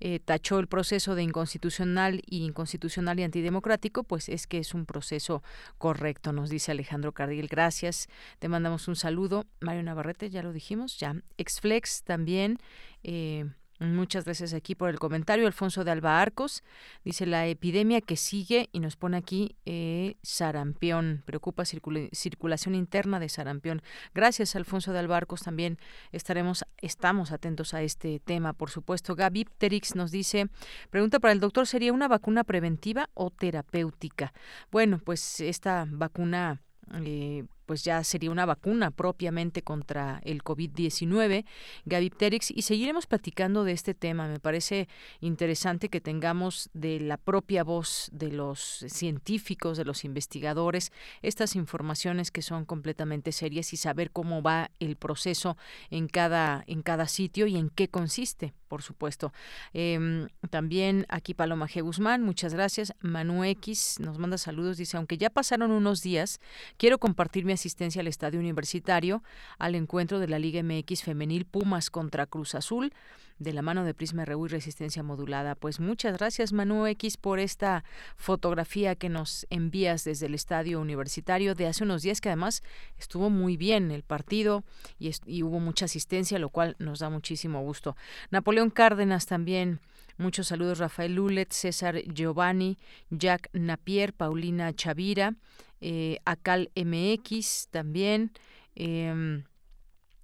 eh, 0.00 0.20
tachó 0.20 0.58
el 0.58 0.66
proceso 0.66 1.14
de 1.14 1.22
inconstitucional 1.22 2.22
y 2.26 2.44
inconstitucional 2.44 3.18
y 3.20 3.22
antidemocrático, 3.22 4.04
pues 4.04 4.28
es 4.28 4.46
que 4.46 4.58
es 4.58 4.74
un 4.74 4.86
proceso 4.86 5.42
correcto, 5.78 6.32
nos 6.32 6.50
dice 6.50 6.72
Alejandro 6.72 7.12
Cardiel. 7.12 7.48
Gracias, 7.48 8.08
te 8.38 8.48
mandamos 8.48 8.88
un 8.88 8.96
saludo. 8.96 9.46
Mario 9.60 9.82
Navarrete, 9.82 10.30
ya 10.30 10.42
lo 10.42 10.52
dijimos, 10.52 10.98
ya. 10.98 11.16
Exflex 11.38 12.02
también. 12.04 12.58
Eh, 13.02 13.46
Muchas 13.80 14.24
gracias 14.24 14.54
aquí 14.54 14.76
por 14.76 14.88
el 14.88 15.00
comentario. 15.00 15.46
Alfonso 15.46 15.82
de 15.82 15.90
Alba 15.90 16.20
Arcos 16.22 16.62
dice 17.04 17.26
la 17.26 17.46
epidemia 17.48 18.00
que 18.00 18.16
sigue 18.16 18.68
y 18.72 18.78
nos 18.78 18.96
pone 18.96 19.16
aquí 19.16 19.56
eh, 19.66 20.16
sarampión. 20.22 21.22
Preocupa 21.26 21.64
circulación 21.64 22.76
interna 22.76 23.18
de 23.18 23.28
sarampión. 23.28 23.82
Gracias, 24.14 24.54
Alfonso 24.54 24.92
de 24.92 25.00
Alba 25.00 25.16
Arcos. 25.16 25.42
También 25.42 25.78
estaremos, 26.12 26.64
estamos 26.78 27.32
atentos 27.32 27.74
a 27.74 27.82
este 27.82 28.20
tema, 28.20 28.52
por 28.52 28.70
supuesto. 28.70 29.16
Gaby 29.16 29.46
Pterix 29.46 29.96
nos 29.96 30.12
dice, 30.12 30.48
pregunta 30.90 31.18
para 31.18 31.32
el 31.32 31.40
doctor, 31.40 31.66
¿sería 31.66 31.92
una 31.92 32.06
vacuna 32.06 32.44
preventiva 32.44 33.10
o 33.14 33.30
terapéutica? 33.30 34.32
Bueno, 34.70 35.00
pues 35.04 35.40
esta 35.40 35.86
vacuna 35.90 36.62
eh, 37.02 37.44
pues 37.66 37.84
ya 37.84 38.02
sería 38.04 38.30
una 38.30 38.46
vacuna 38.46 38.90
propiamente 38.90 39.62
contra 39.62 40.20
el 40.24 40.42
COVID-19, 40.42 41.44
Gaby 41.84 42.10
Pterix, 42.10 42.50
y 42.50 42.62
seguiremos 42.62 43.06
platicando 43.06 43.64
de 43.64 43.72
este 43.72 43.94
tema. 43.94 44.28
Me 44.28 44.40
parece 44.40 44.88
interesante 45.20 45.88
que 45.88 46.00
tengamos 46.00 46.70
de 46.72 47.00
la 47.00 47.16
propia 47.16 47.64
voz 47.64 48.08
de 48.12 48.30
los 48.30 48.84
científicos, 48.88 49.76
de 49.76 49.84
los 49.84 50.04
investigadores, 50.04 50.92
estas 51.22 51.56
informaciones 51.56 52.30
que 52.30 52.42
son 52.42 52.64
completamente 52.64 53.32
serias 53.32 53.72
y 53.72 53.76
saber 53.76 54.10
cómo 54.10 54.42
va 54.42 54.70
el 54.80 54.96
proceso 54.96 55.56
en 55.90 56.08
cada, 56.08 56.64
en 56.66 56.82
cada 56.82 57.08
sitio 57.08 57.46
y 57.46 57.56
en 57.56 57.70
qué 57.70 57.88
consiste 57.88 58.54
por 58.74 58.82
supuesto. 58.82 59.32
Em, 59.72 60.26
también 60.50 61.06
aquí 61.08 61.32
Paloma 61.32 61.68
G. 61.68 61.80
Guzmán, 61.80 62.24
muchas 62.24 62.54
gracias. 62.54 62.92
Manu 62.98 63.44
X 63.44 64.00
nos 64.00 64.18
manda 64.18 64.36
saludos, 64.36 64.78
dice, 64.78 64.96
aunque 64.96 65.16
ya 65.16 65.30
pasaron 65.30 65.70
unos 65.70 66.02
días, 66.02 66.40
quiero 66.76 66.98
compartir 66.98 67.44
mi 67.44 67.52
asistencia 67.52 68.00
al 68.00 68.08
Estadio 68.08 68.40
Universitario 68.40 69.22
al 69.60 69.76
encuentro 69.76 70.18
de 70.18 70.26
la 70.26 70.40
Liga 70.40 70.60
MX 70.60 71.04
Femenil 71.04 71.44
Pumas 71.44 71.88
contra 71.88 72.26
Cruz 72.26 72.56
Azul 72.56 72.92
de 73.38 73.52
la 73.52 73.62
mano 73.62 73.84
de 73.84 73.94
Prisma 73.94 74.24
RU 74.24 74.46
y 74.46 74.48
Resistencia 74.48 75.02
Modulada. 75.02 75.54
Pues 75.54 75.80
muchas 75.80 76.16
gracias 76.18 76.52
Manu 76.52 76.86
X 76.86 77.16
por 77.16 77.38
esta 77.38 77.84
fotografía 78.16 78.94
que 78.94 79.08
nos 79.08 79.46
envías 79.50 80.04
desde 80.04 80.26
el 80.26 80.34
Estadio 80.34 80.80
Universitario 80.80 81.54
de 81.54 81.66
hace 81.66 81.84
unos 81.84 82.02
días 82.02 82.20
que 82.20 82.28
además 82.28 82.62
estuvo 82.98 83.30
muy 83.30 83.56
bien 83.56 83.90
el 83.90 84.02
partido 84.02 84.64
y, 84.98 85.42
hubo 85.42 85.60
mucha 85.60 85.86
asistencia, 85.86 86.38
lo 86.38 86.48
cual 86.48 86.76
nos 86.78 87.00
da 87.00 87.10
muchísimo 87.10 87.62
gusto. 87.62 87.96
Napoleón 88.30 88.70
Cárdenas 88.70 89.26
también 89.26 89.80
Muchos 90.16 90.46
saludos 90.46 90.78
Rafael 90.78 91.12
Lulet, 91.12 91.52
César 91.52 92.00
Giovanni, 92.04 92.78
Jack 93.10 93.50
Napier, 93.52 94.12
Paulina 94.12 94.72
Chavira, 94.72 95.34
eh, 95.80 96.18
Acal 96.24 96.70
MX 96.76 97.66
también. 97.72 98.30
Em, 98.76 99.42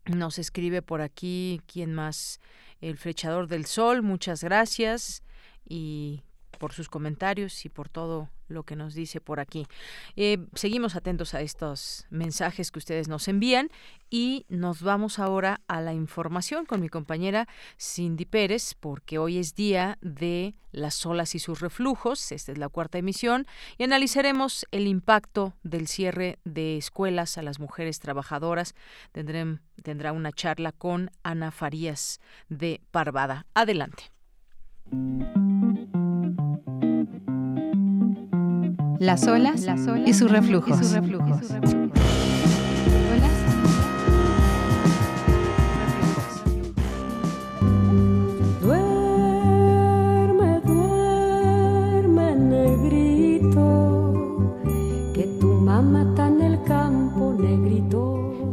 nos 0.06 0.38
escribe 0.38 0.80
por 0.80 1.00
aquí, 1.00 1.60
¿quién 1.66 1.92
más? 1.92 2.40
El 2.80 2.96
Flechador 2.96 3.46
del 3.46 3.66
Sol, 3.66 4.02
muchas 4.02 4.42
gracias 4.42 5.22
y 5.68 6.22
por 6.60 6.74
sus 6.74 6.90
comentarios 6.90 7.64
y 7.64 7.70
por 7.70 7.88
todo 7.88 8.28
lo 8.48 8.64
que 8.64 8.76
nos 8.76 8.92
dice 8.92 9.20
por 9.20 9.40
aquí. 9.40 9.66
Eh, 10.14 10.46
seguimos 10.54 10.94
atentos 10.94 11.32
a 11.32 11.40
estos 11.40 12.06
mensajes 12.10 12.70
que 12.70 12.78
ustedes 12.78 13.08
nos 13.08 13.28
envían 13.28 13.70
y 14.10 14.44
nos 14.50 14.82
vamos 14.82 15.18
ahora 15.18 15.62
a 15.68 15.80
la 15.80 15.94
información 15.94 16.66
con 16.66 16.82
mi 16.82 16.90
compañera 16.90 17.48
Cindy 17.80 18.26
Pérez, 18.26 18.74
porque 18.78 19.16
hoy 19.16 19.38
es 19.38 19.54
día 19.54 19.96
de 20.02 20.54
las 20.70 21.06
olas 21.06 21.34
y 21.34 21.38
sus 21.38 21.60
reflujos, 21.60 22.30
esta 22.30 22.52
es 22.52 22.58
la 22.58 22.68
cuarta 22.68 22.98
emisión, 22.98 23.46
y 23.78 23.84
analizaremos 23.84 24.66
el 24.70 24.86
impacto 24.86 25.54
del 25.62 25.88
cierre 25.88 26.38
de 26.44 26.76
escuelas 26.76 27.38
a 27.38 27.42
las 27.42 27.58
mujeres 27.58 28.00
trabajadoras. 28.00 28.74
tendrá 29.12 30.12
una 30.12 30.32
charla 30.32 30.72
con 30.72 31.10
Ana 31.22 31.52
Farías 31.52 32.20
de 32.50 32.82
Parvada. 32.90 33.46
Adelante. 33.54 34.10
Las 39.00 39.26
olas, 39.26 39.66
y 40.04 40.12
sus 40.12 40.30
reflujos. 40.30 40.78
Y 40.78 40.84
sus 40.84 40.92
reflujos. 40.92 41.40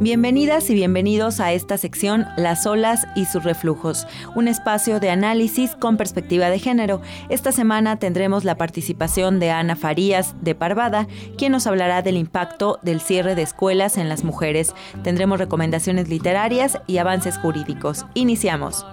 Bienvenidas 0.07 0.69
y 0.69 0.73
bienvenidos 0.73 1.41
a 1.41 1.51
esta 1.51 1.77
sección 1.77 2.27
Las 2.37 2.65
olas 2.65 3.05
y 3.13 3.25
sus 3.25 3.43
reflujos, 3.43 4.07
un 4.35 4.47
espacio 4.47 5.01
de 5.01 5.09
análisis 5.09 5.75
con 5.75 5.97
perspectiva 5.97 6.49
de 6.49 6.59
género. 6.59 7.01
Esta 7.27 7.51
semana 7.51 7.99
tendremos 7.99 8.45
la 8.45 8.55
participación 8.55 9.41
de 9.41 9.51
Ana 9.51 9.75
Farías 9.75 10.33
de 10.39 10.55
Parvada, 10.55 11.09
quien 11.37 11.51
nos 11.51 11.67
hablará 11.67 12.03
del 12.03 12.15
impacto 12.15 12.79
del 12.83 13.01
cierre 13.01 13.35
de 13.35 13.41
escuelas 13.41 13.97
en 13.97 14.07
las 14.07 14.23
mujeres. 14.23 14.73
Tendremos 15.03 15.39
recomendaciones 15.39 16.07
literarias 16.07 16.79
y 16.87 16.99
avances 16.99 17.37
jurídicos. 17.37 18.05
Iniciamos. 18.13 18.85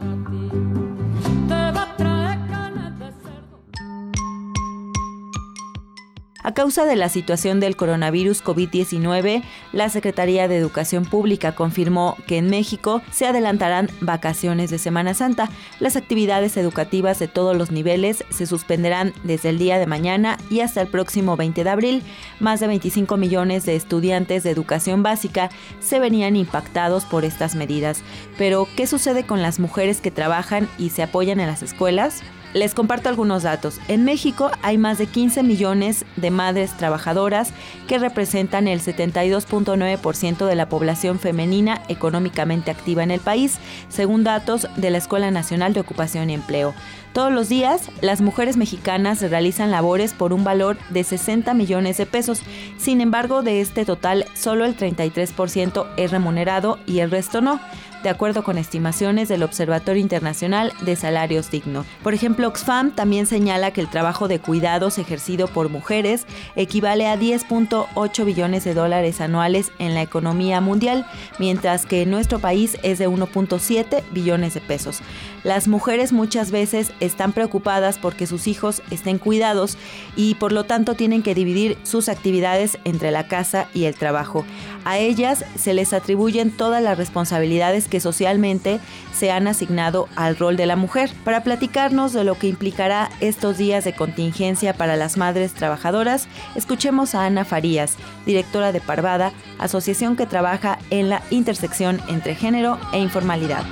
A 6.46 6.52
causa 6.52 6.84
de 6.84 6.94
la 6.94 7.08
situación 7.08 7.58
del 7.58 7.74
coronavirus 7.74 8.44
COVID-19, 8.44 9.42
la 9.72 9.88
Secretaría 9.88 10.46
de 10.46 10.58
Educación 10.58 11.06
Pública 11.06 11.54
confirmó 11.54 12.18
que 12.26 12.36
en 12.36 12.50
México 12.50 13.00
se 13.10 13.26
adelantarán 13.26 13.88
vacaciones 14.02 14.68
de 14.68 14.78
Semana 14.78 15.14
Santa. 15.14 15.48
Las 15.80 15.96
actividades 15.96 16.58
educativas 16.58 17.18
de 17.18 17.28
todos 17.28 17.56
los 17.56 17.70
niveles 17.70 18.24
se 18.28 18.44
suspenderán 18.44 19.14
desde 19.22 19.48
el 19.48 19.56
día 19.56 19.78
de 19.78 19.86
mañana 19.86 20.36
y 20.50 20.60
hasta 20.60 20.82
el 20.82 20.88
próximo 20.88 21.38
20 21.38 21.64
de 21.64 21.70
abril. 21.70 22.02
Más 22.40 22.60
de 22.60 22.66
25 22.66 23.16
millones 23.16 23.64
de 23.64 23.74
estudiantes 23.74 24.42
de 24.42 24.50
educación 24.50 25.02
básica 25.02 25.48
se 25.80 25.98
venían 25.98 26.36
impactados 26.36 27.06
por 27.06 27.24
estas 27.24 27.54
medidas. 27.54 28.02
Pero, 28.36 28.68
¿qué 28.76 28.86
sucede 28.86 29.24
con 29.24 29.40
las 29.40 29.58
mujeres 29.58 30.02
que 30.02 30.10
trabajan 30.10 30.68
y 30.76 30.90
se 30.90 31.04
apoyan 31.04 31.40
en 31.40 31.46
las 31.46 31.62
escuelas? 31.62 32.22
Les 32.54 32.72
comparto 32.72 33.08
algunos 33.08 33.42
datos. 33.42 33.80
En 33.88 34.04
México 34.04 34.52
hay 34.62 34.78
más 34.78 34.96
de 34.96 35.08
15 35.08 35.42
millones 35.42 36.04
de 36.14 36.30
madres 36.30 36.72
trabajadoras 36.76 37.52
que 37.88 37.98
representan 37.98 38.68
el 38.68 38.80
72.9% 38.80 40.46
de 40.46 40.54
la 40.54 40.68
población 40.68 41.18
femenina 41.18 41.82
económicamente 41.88 42.70
activa 42.70 43.02
en 43.02 43.10
el 43.10 43.18
país, 43.18 43.58
según 43.88 44.22
datos 44.22 44.68
de 44.76 44.90
la 44.90 44.98
Escuela 44.98 45.32
Nacional 45.32 45.72
de 45.72 45.80
Ocupación 45.80 46.30
y 46.30 46.34
Empleo. 46.34 46.74
Todos 47.12 47.32
los 47.32 47.48
días, 47.48 47.90
las 48.00 48.20
mujeres 48.20 48.56
mexicanas 48.56 49.20
realizan 49.20 49.72
labores 49.72 50.14
por 50.14 50.32
un 50.32 50.44
valor 50.44 50.76
de 50.90 51.02
60 51.02 51.54
millones 51.54 51.96
de 51.96 52.06
pesos. 52.06 52.42
Sin 52.78 53.00
embargo, 53.00 53.42
de 53.42 53.60
este 53.60 53.84
total, 53.84 54.26
solo 54.34 54.64
el 54.64 54.76
33% 54.76 55.86
es 55.96 56.10
remunerado 56.12 56.78
y 56.86 57.00
el 57.00 57.10
resto 57.10 57.40
no 57.40 57.60
de 58.04 58.10
acuerdo 58.10 58.44
con 58.44 58.58
estimaciones 58.58 59.28
del 59.28 59.42
Observatorio 59.42 60.00
Internacional 60.00 60.72
de 60.82 60.94
Salarios 60.94 61.50
Dignos. 61.50 61.86
Por 62.02 62.12
ejemplo, 62.12 62.46
Oxfam 62.46 62.90
también 62.92 63.26
señala 63.26 63.72
que 63.72 63.80
el 63.80 63.88
trabajo 63.88 64.28
de 64.28 64.38
cuidados 64.38 64.98
ejercido 64.98 65.48
por 65.48 65.70
mujeres 65.70 66.26
equivale 66.54 67.08
a 67.08 67.18
10.8 67.18 68.24
billones 68.26 68.62
de 68.64 68.74
dólares 68.74 69.22
anuales 69.22 69.72
en 69.78 69.94
la 69.94 70.02
economía 70.02 70.60
mundial, 70.60 71.06
mientras 71.38 71.86
que 71.86 72.02
en 72.02 72.10
nuestro 72.10 72.40
país 72.40 72.76
es 72.82 72.98
de 72.98 73.08
1.7 73.08 74.02
billones 74.12 74.52
de 74.52 74.60
pesos. 74.60 75.00
Las 75.44 75.68
mujeres 75.68 76.12
muchas 76.12 76.50
veces 76.50 76.90
están 77.00 77.32
preocupadas 77.32 77.98
porque 77.98 78.26
sus 78.26 78.46
hijos 78.46 78.82
estén 78.90 79.18
cuidados 79.18 79.76
y 80.16 80.36
por 80.36 80.52
lo 80.52 80.64
tanto 80.64 80.94
tienen 80.94 81.22
que 81.22 81.34
dividir 81.34 81.76
sus 81.82 82.08
actividades 82.08 82.78
entre 82.84 83.10
la 83.10 83.28
casa 83.28 83.68
y 83.74 83.84
el 83.84 83.94
trabajo. 83.94 84.46
A 84.86 84.98
ellas 84.98 85.44
se 85.54 85.74
les 85.74 85.92
atribuyen 85.92 86.50
todas 86.50 86.82
las 86.82 86.96
responsabilidades 86.96 87.88
que 87.88 88.00
socialmente 88.00 88.80
se 89.12 89.30
han 89.30 89.46
asignado 89.46 90.08
al 90.16 90.36
rol 90.36 90.56
de 90.56 90.64
la 90.64 90.76
mujer. 90.76 91.10
Para 91.24 91.42
platicarnos 91.42 92.14
de 92.14 92.24
lo 92.24 92.38
que 92.38 92.48
implicará 92.48 93.10
estos 93.20 93.58
días 93.58 93.84
de 93.84 93.94
contingencia 93.94 94.72
para 94.72 94.96
las 94.96 95.18
madres 95.18 95.52
trabajadoras, 95.52 96.26
escuchemos 96.54 97.14
a 97.14 97.26
Ana 97.26 97.44
Farías, 97.44 97.96
directora 98.24 98.72
de 98.72 98.80
Parvada, 98.80 99.32
asociación 99.58 100.16
que 100.16 100.26
trabaja 100.26 100.78
en 100.88 101.10
la 101.10 101.22
intersección 101.30 102.00
entre 102.08 102.34
género 102.34 102.78
e 102.94 102.98
informalidad. 102.98 103.64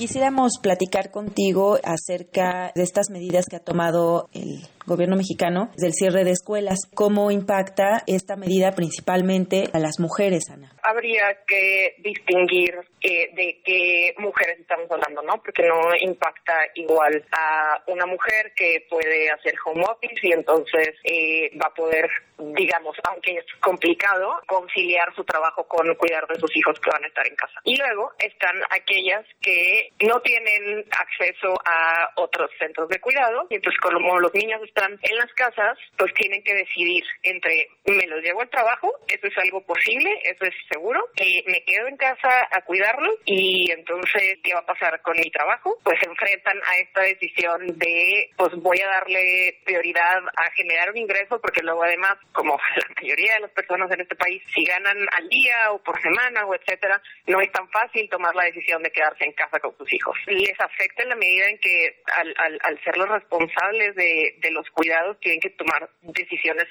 Quisiéramos 0.00 0.52
platicar 0.62 1.10
contigo 1.10 1.76
acerca 1.84 2.72
de 2.74 2.82
estas 2.82 3.10
medidas 3.10 3.44
que 3.44 3.56
ha 3.56 3.60
tomado 3.60 4.30
el 4.32 4.66
gobierno 4.90 5.16
mexicano 5.16 5.70
del 5.76 5.92
cierre 5.92 6.24
de 6.24 6.32
escuelas. 6.32 6.78
¿Cómo 6.94 7.30
impacta 7.30 8.02
esta 8.06 8.34
medida 8.34 8.72
principalmente 8.72 9.70
a 9.72 9.78
las 9.78 10.00
mujeres, 10.00 10.50
Ana? 10.50 10.72
Habría 10.82 11.38
que 11.46 11.94
distinguir 11.98 12.74
eh, 13.00 13.30
de 13.34 13.60
qué 13.64 14.14
mujeres 14.18 14.58
estamos 14.58 14.90
hablando, 14.90 15.22
¿no? 15.22 15.40
Porque 15.42 15.62
no 15.62 15.94
impacta 16.00 16.54
igual 16.74 17.24
a 17.32 17.82
una 17.86 18.04
mujer 18.06 18.52
que 18.56 18.84
puede 18.90 19.30
hacer 19.30 19.54
home 19.64 19.84
office 19.84 20.20
y 20.22 20.32
entonces 20.32 20.90
eh, 21.04 21.50
va 21.56 21.68
a 21.68 21.74
poder, 21.74 22.10
digamos, 22.38 22.96
aunque 23.08 23.36
es 23.38 23.44
complicado, 23.60 24.40
conciliar 24.46 25.14
su 25.14 25.24
trabajo 25.24 25.66
con 25.68 25.86
cuidar 25.94 26.26
de 26.26 26.38
sus 26.40 26.50
hijos 26.56 26.78
que 26.80 26.90
van 26.90 27.04
a 27.04 27.06
estar 27.06 27.26
en 27.26 27.36
casa. 27.36 27.60
Y 27.64 27.76
luego 27.76 28.10
están 28.18 28.56
aquellas 28.70 29.24
que 29.40 29.90
no 30.06 30.20
tienen 30.20 30.84
acceso 30.90 31.54
a 31.64 32.10
otros 32.16 32.50
centros 32.58 32.88
de 32.88 33.00
cuidado 33.00 33.46
y 33.50 33.56
entonces 33.56 33.78
como 33.80 34.18
los 34.18 34.34
niños 34.34 34.60
están 34.64 34.79
están 34.80 34.98
en 35.02 35.16
las 35.16 35.32
casas, 35.34 35.78
pues 35.98 36.12
tienen 36.14 36.42
que 36.42 36.54
decidir 36.54 37.04
entre 37.22 37.68
me 37.84 38.06
los 38.06 38.22
llevo 38.22 38.40
al 38.40 38.50
trabajo, 38.50 38.92
eso 39.08 39.26
es 39.26 39.38
algo 39.38 39.60
posible, 39.62 40.10
eso 40.24 40.44
es 40.44 40.54
seguro, 40.70 41.00
y 41.16 41.42
me 41.46 41.62
quedo 41.64 41.88
en 41.88 41.96
casa 41.96 42.48
a 42.50 42.62
cuidarlo 42.62 43.12
y 43.24 43.70
entonces, 43.72 44.38
¿qué 44.42 44.54
va 44.54 44.60
a 44.60 44.66
pasar 44.66 45.00
con 45.02 45.16
mi 45.16 45.30
trabajo? 45.30 45.76
Pues 45.82 45.98
se 46.00 46.08
enfrentan 46.08 46.56
a 46.58 46.78
esta 46.78 47.02
decisión 47.02 47.78
de, 47.78 48.30
pues 48.36 48.54
voy 48.56 48.80
a 48.80 48.88
darle 48.88 49.60
prioridad 49.64 50.18
a 50.36 50.50
generar 50.52 50.90
un 50.90 50.98
ingreso 50.98 51.40
porque 51.40 51.62
luego 51.62 51.82
además, 51.82 52.14
como 52.32 52.56
la 52.76 52.94
mayoría 53.02 53.34
de 53.34 53.40
las 53.40 53.50
personas 53.50 53.90
en 53.90 54.00
este 54.00 54.16
país, 54.16 54.42
si 54.54 54.64
ganan 54.64 54.96
al 55.16 55.28
día 55.28 55.72
o 55.72 55.82
por 55.82 56.00
semana 56.00 56.46
o 56.46 56.54
etcétera, 56.54 57.00
no 57.26 57.40
es 57.40 57.50
tan 57.52 57.68
fácil 57.70 58.08
tomar 58.08 58.34
la 58.34 58.44
decisión 58.44 58.82
de 58.82 58.92
quedarse 58.92 59.24
en 59.24 59.32
casa 59.32 59.58
con 59.60 59.76
sus 59.76 59.92
hijos. 59.92 60.16
Les 60.26 60.58
afecta 60.60 61.02
en 61.02 61.08
la 61.10 61.16
medida 61.16 61.46
en 61.48 61.58
que 61.58 62.02
al, 62.16 62.34
al, 62.38 62.58
al 62.62 62.84
ser 62.84 62.96
los 62.96 63.08
responsables 63.08 63.94
de, 63.94 64.36
de 64.38 64.50
los 64.50 64.59
cuidados 64.74 65.18
tienen 65.20 65.40
que 65.40 65.50
tomar 65.50 65.88
decisiones 66.02 66.66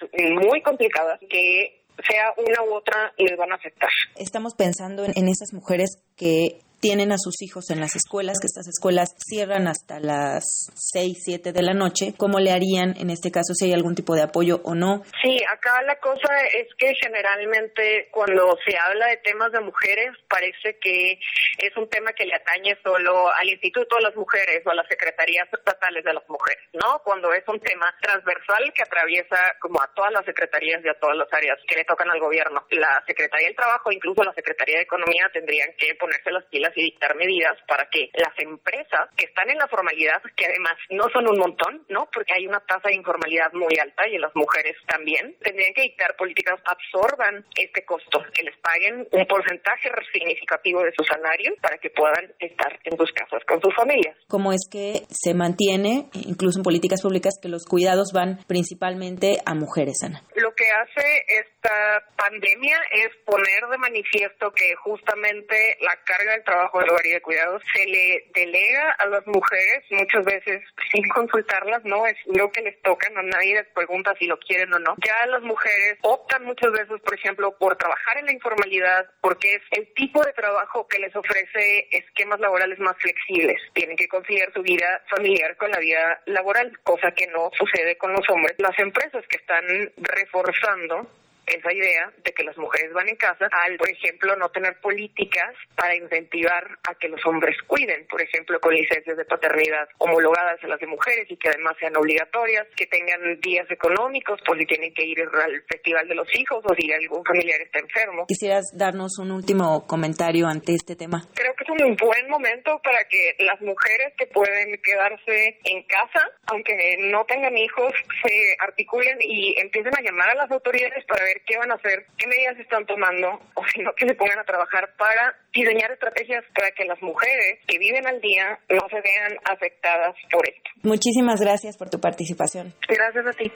muy 0.48 0.62
complicadas 0.62 1.20
que 1.30 1.84
sea 2.08 2.34
una 2.38 2.64
u 2.64 2.76
otra 2.76 3.14
les 3.18 3.38
van 3.38 3.52
a 3.52 3.56
afectar. 3.56 3.90
Estamos 4.16 4.56
pensando 4.56 5.06
en, 5.06 5.12
en 5.16 5.28
esas 5.28 5.54
mujeres 5.54 6.02
que 6.16 6.60
tienen 6.80 7.12
a 7.12 7.18
sus 7.18 7.42
hijos 7.42 7.70
en 7.70 7.80
las 7.80 7.96
escuelas, 7.96 8.40
que 8.40 8.48
estas 8.48 8.68
escuelas 8.68 9.16
cierran 9.18 9.68
hasta 9.68 10.00
las 10.00 10.44
6, 10.76 11.18
7 11.24 11.52
de 11.52 11.62
la 11.62 11.74
noche, 11.74 12.14
¿cómo 12.18 12.40
le 12.40 12.52
harían 12.52 12.96
en 12.98 13.10
este 13.10 13.32
caso 13.32 13.54
si 13.54 13.66
hay 13.66 13.74
algún 13.74 13.96
tipo 13.96 14.16
de 14.16 14.24
apoyo 14.24 14.62
o 14.64 14.76
no? 14.76 15.04
Sí, 15.22 15.40
acá 15.52 15.82
la 15.84 16.00
cosa 16.00 16.30
es 16.54 16.68
que 16.78 16.94
generalmente 17.02 18.08
cuando 18.12 18.58
se 18.66 18.78
habla 18.78 19.08
de 19.08 19.18
temas 19.18 19.52
de 19.52 19.62
mujeres 19.62 20.12
parece 20.28 20.78
que 20.82 21.20
es 21.58 21.76
un 21.78 21.90
tema 21.90 22.14
que 22.14 22.26
le 22.26 22.36
atañe 22.36 22.78
solo 22.84 23.30
al 23.34 23.50
Instituto 23.50 23.98
de 23.98 24.04
las 24.04 24.16
Mujeres 24.16 24.62
o 24.66 24.72
a 24.72 24.76
las 24.76 24.88
Secretarías 24.88 25.48
Estatales 25.52 26.04
de 26.04 26.14
las 26.14 26.28
Mujeres, 26.30 26.64
¿no? 26.74 27.00
Cuando 27.04 27.34
es 27.34 27.44
un 27.48 27.60
tema 27.60 27.94
transversal 28.02 28.72
que 28.74 28.84
atraviesa 28.84 29.38
como 29.60 29.82
a 29.82 29.92
todas 29.94 30.12
las 30.12 30.26
secretarías 30.26 30.84
y 30.84 30.90
a 30.90 31.00
todas 31.00 31.18
las 31.18 31.32
áreas 31.34 31.58
que 31.68 31.76
le 31.76 31.86
tocan 31.86 32.10
al 32.10 32.20
gobierno. 32.20 32.66
La 32.72 33.04
Secretaría 33.06 33.48
del 33.48 33.56
Trabajo, 33.56 33.92
incluso 33.92 34.24
la 34.24 34.34
Secretaría 34.34 34.78
de 34.78 34.84
Economía 34.84 35.30
tendrían 35.34 35.70
que 35.78 35.96
ponerse 35.96 36.32
las 36.32 36.46
pilas 36.46 36.69
y 36.76 36.84
dictar 36.84 37.16
medidas 37.16 37.58
para 37.68 37.88
que 37.90 38.10
las 38.14 38.34
empresas 38.38 39.10
que 39.16 39.26
están 39.26 39.50
en 39.50 39.58
la 39.58 39.68
formalidad, 39.68 40.22
que 40.36 40.46
además 40.46 40.74
no 40.90 41.10
son 41.10 41.28
un 41.28 41.38
montón, 41.38 41.86
¿no? 41.90 42.08
Porque 42.12 42.34
hay 42.34 42.48
una 42.48 42.60
tasa 42.62 42.90
de 42.90 42.96
informalidad 42.96 43.52
muy 43.54 43.78
alta 43.80 44.08
y 44.08 44.16
en 44.16 44.22
las 44.22 44.36
mujeres 44.36 44.76
también, 44.88 45.36
tendrían 45.42 45.74
que 45.74 45.84
dictar 45.84 46.16
políticas 46.16 46.60
absorban 46.66 47.46
este 47.56 47.84
costo, 47.86 48.24
que 48.34 48.44
les 48.44 48.58
paguen 48.58 49.08
un 49.12 49.26
porcentaje 49.26 49.90
significativo 50.12 50.84
de 50.84 50.92
su 50.98 51.04
salario 51.04 51.54
para 51.62 51.78
que 51.78 51.90
puedan 51.90 52.34
estar 52.40 52.80
en 52.84 52.98
sus 52.98 53.12
casas 53.12 53.44
con 53.48 53.62
sus 53.62 53.74
familias. 53.76 54.16
¿Cómo 54.28 54.54
es 54.54 54.68
que 54.70 55.04
se 55.10 55.34
mantiene, 55.34 56.10
incluso 56.14 56.60
en 56.60 56.64
políticas 56.64 57.02
públicas, 57.02 57.36
que 57.42 57.50
los 57.50 57.66
cuidados 57.66 58.12
van 58.14 58.40
principalmente 58.48 59.38
a 59.46 59.54
mujeres, 59.56 59.98
Ana? 60.04 60.24
Lo 60.36 60.54
que 60.56 60.66
hace 60.66 61.24
esta 61.62 62.04
pandemia 62.16 62.78
es 62.92 63.10
poner 63.26 63.68
de 63.70 63.78
manifiesto 63.78 64.52
que 64.54 64.76
justamente 64.76 65.78
la 65.82 65.96
carga 66.06 66.32
del 66.32 66.44
trabajo 66.46 66.80
del 66.80 66.90
hogar 66.90 67.06
y 67.06 67.12
de 67.12 67.22
cuidados 67.22 67.62
se 67.74 67.86
le 67.86 68.30
delega 68.34 68.92
a 68.94 69.06
las 69.08 69.28
mujeres 69.28 69.84
muchas 69.92 70.24
veces 70.24 70.62
sin 70.92 71.08
consultarlas, 71.10 71.84
no 71.84 72.08
es 72.08 72.16
lo 72.28 72.50
que 72.52 72.62
les 72.62 72.82
toca, 72.82 73.10
no 73.10 73.24
nadie 73.24 73.56
les 73.56 73.68
pregunta 73.74 74.16
si 74.18 74.26
lo 74.26 74.40
quieren 74.40 74.74
o 74.74 74.80
no. 74.80 74.96
Ya 75.06 75.26
las 75.28 75.42
mujeres 75.42 75.98
optan 76.02 76.46
muchas 76.46 76.72
veces, 76.72 77.02
por 77.02 77.14
ejemplo, 77.14 77.58
por 77.58 77.76
trabajar 77.76 78.18
en 78.20 78.28
la 78.28 78.34
informalidad 78.34 79.10
porque 79.20 79.56
es 79.56 79.62
el 79.72 79.94
tipo 79.94 80.24
de 80.24 80.32
trabajo 80.34 80.88
que 80.88 81.00
les 81.00 81.14
ofrece 81.14 81.88
esquemas 81.92 82.40
laborales 82.40 82.80
más 82.80 82.96
flexibles. 82.98 83.62
Tienen 83.74 83.98
que 83.98 84.08
conciliar 84.08 84.54
su 84.54 84.62
vida 84.62 85.04
familiar 85.10 85.58
con 85.58 85.72
la 85.72 85.80
vida 85.80 86.22
laboral, 86.26 86.72
cosa 86.84 87.12
que 87.12 87.28
no 87.28 87.52
sucede 87.58 87.98
con 87.98 88.14
los 88.14 88.28
hombres. 88.30 88.56
Las 88.60 88.78
empresas 88.80 89.26
que 89.28 89.38
están 89.38 89.66
reforzando 89.98 91.10
esa 91.52 91.74
idea 91.74 92.12
de 92.24 92.32
que 92.32 92.44
las 92.44 92.58
mujeres 92.58 92.94
van 92.94 93.08
en 93.10 93.16
casa 93.16 93.50
al, 93.66 93.78
por 93.78 93.90
ejemplo, 93.90 94.36
no 94.36 94.50
tener 94.50 94.80
políticas 94.82 95.56
para 95.76 95.96
incentivar 95.96 96.78
a 96.88 96.96
que 96.96 97.10
los 97.10 97.24
hombres 97.26 97.56
cuiden, 97.68 98.06
por 98.08 98.22
ejemplo, 98.22 98.60
con 98.60 98.74
licencias 98.74 99.18
de 99.18 99.26
paternidad 99.26 99.88
homologadas 99.98 100.64
a 100.64 100.68
las 100.68 100.80
de 100.80 100.88
mujeres 100.88 101.26
y 101.30 101.38
que 101.38 101.50
además 101.50 101.76
sean 101.80 101.96
obligatorias, 101.98 102.68
que 102.76 102.88
tengan 102.88 103.40
días 103.42 103.70
económicos 103.70 104.40
por 104.46 104.58
si 104.58 104.66
tienen 104.66 104.94
que 104.94 105.06
ir 105.06 105.20
al 105.22 105.64
festival 105.68 106.08
de 106.08 106.16
los 106.16 106.28
hijos 106.36 106.64
o 106.64 106.74
si 106.76 106.92
algún 106.92 107.24
familiar 107.26 107.60
está 107.62 107.80
enfermo. 107.80 108.26
¿Quisieras 108.28 108.72
darnos 108.74 109.18
un 109.20 109.32
último 109.32 109.86
comentario 109.88 110.48
ante 110.48 110.74
este 110.74 110.96
tema? 110.96 111.22
Creo 111.34 111.54
que 111.56 111.64
es 111.64 111.70
un 111.70 111.96
buen 111.96 112.30
momento 112.30 112.80
para 112.84 113.04
que 113.10 113.36
las 113.40 113.60
mujeres 113.62 114.14
que 114.18 114.28
pueden 114.28 114.80
quedarse 114.84 115.60
en 115.64 115.84
casa, 115.84 116.26
aunque 116.48 116.74
no 117.12 117.26
tengan 117.26 117.58
hijos, 117.58 117.94
se 118.24 118.56
articulen 118.60 119.18
y 119.22 119.60
empiecen 119.60 119.94
a 119.98 120.02
llamar 120.02 120.30
a 120.30 120.36
las 120.36 120.52
autoridades 120.52 121.06
para 121.06 121.24
ver 121.24 121.39
qué 121.46 121.58
van 121.58 121.72
a 121.72 121.76
hacer, 121.76 122.06
qué 122.18 122.28
medidas 122.28 122.60
están 122.60 122.86
tomando, 122.86 123.40
o 123.56 123.66
si 123.68 123.82
no, 123.82 123.92
que 123.96 124.08
se 124.08 124.16
pongan 124.16 124.40
a 124.40 124.44
trabajar 124.44 124.90
para 124.98 125.36
diseñar 125.54 125.92
estrategias 125.92 126.44
para 126.56 126.72
que 126.72 126.86
las 126.86 127.02
mujeres 127.02 127.60
que 127.68 127.78
viven 127.78 128.08
al 128.08 128.20
día 128.22 128.60
no 128.70 128.88
se 128.90 129.02
vean 129.02 129.38
afectadas 129.46 130.16
por 130.32 130.48
esto. 130.48 130.70
Muchísimas 130.84 131.42
gracias 131.42 131.78
por 131.78 131.90
tu 131.90 132.00
participación. 132.00 132.74
Gracias 132.88 133.26
a 133.26 133.34
ti. 133.34 133.52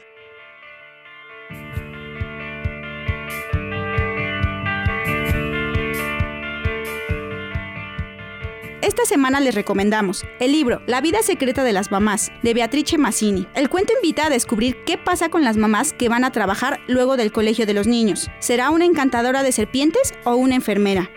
Esta 8.94 9.06
semana 9.06 9.40
les 9.40 9.56
recomendamos 9.56 10.24
el 10.40 10.52
libro 10.52 10.84
La 10.86 11.02
vida 11.02 11.24
secreta 11.24 11.64
de 11.64 11.74
las 11.74 11.90
mamás, 11.90 12.32
de 12.44 12.54
Beatrice 12.54 13.00
Massini. 13.00 13.48
El 13.56 13.68
cuento 13.68 13.92
invita 13.92 14.28
a 14.28 14.30
descubrir 14.30 14.84
qué 14.86 15.00
pasa 15.00 15.30
con 15.30 15.44
las 15.44 15.58
mamás 15.58 15.94
que 15.94 16.10
van 16.10 16.24
a 16.24 16.32
trabajar 16.32 16.80
luego 16.88 17.18
del 17.18 17.32
colegio 17.32 17.66
de 17.66 17.74
los 17.74 17.88
niños. 17.88 18.30
¿Será 18.38 18.70
una 18.70 18.86
encantadora 18.86 19.42
de 19.42 19.52
serpientes 19.52 20.14
o 20.26 20.36
una 20.36 20.54
enfermera? 20.54 21.10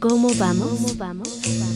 ¿Cómo 0.00 0.28
vamos? 0.34 0.70
¿Cómo 0.70 0.94
vamos? 0.96 1.71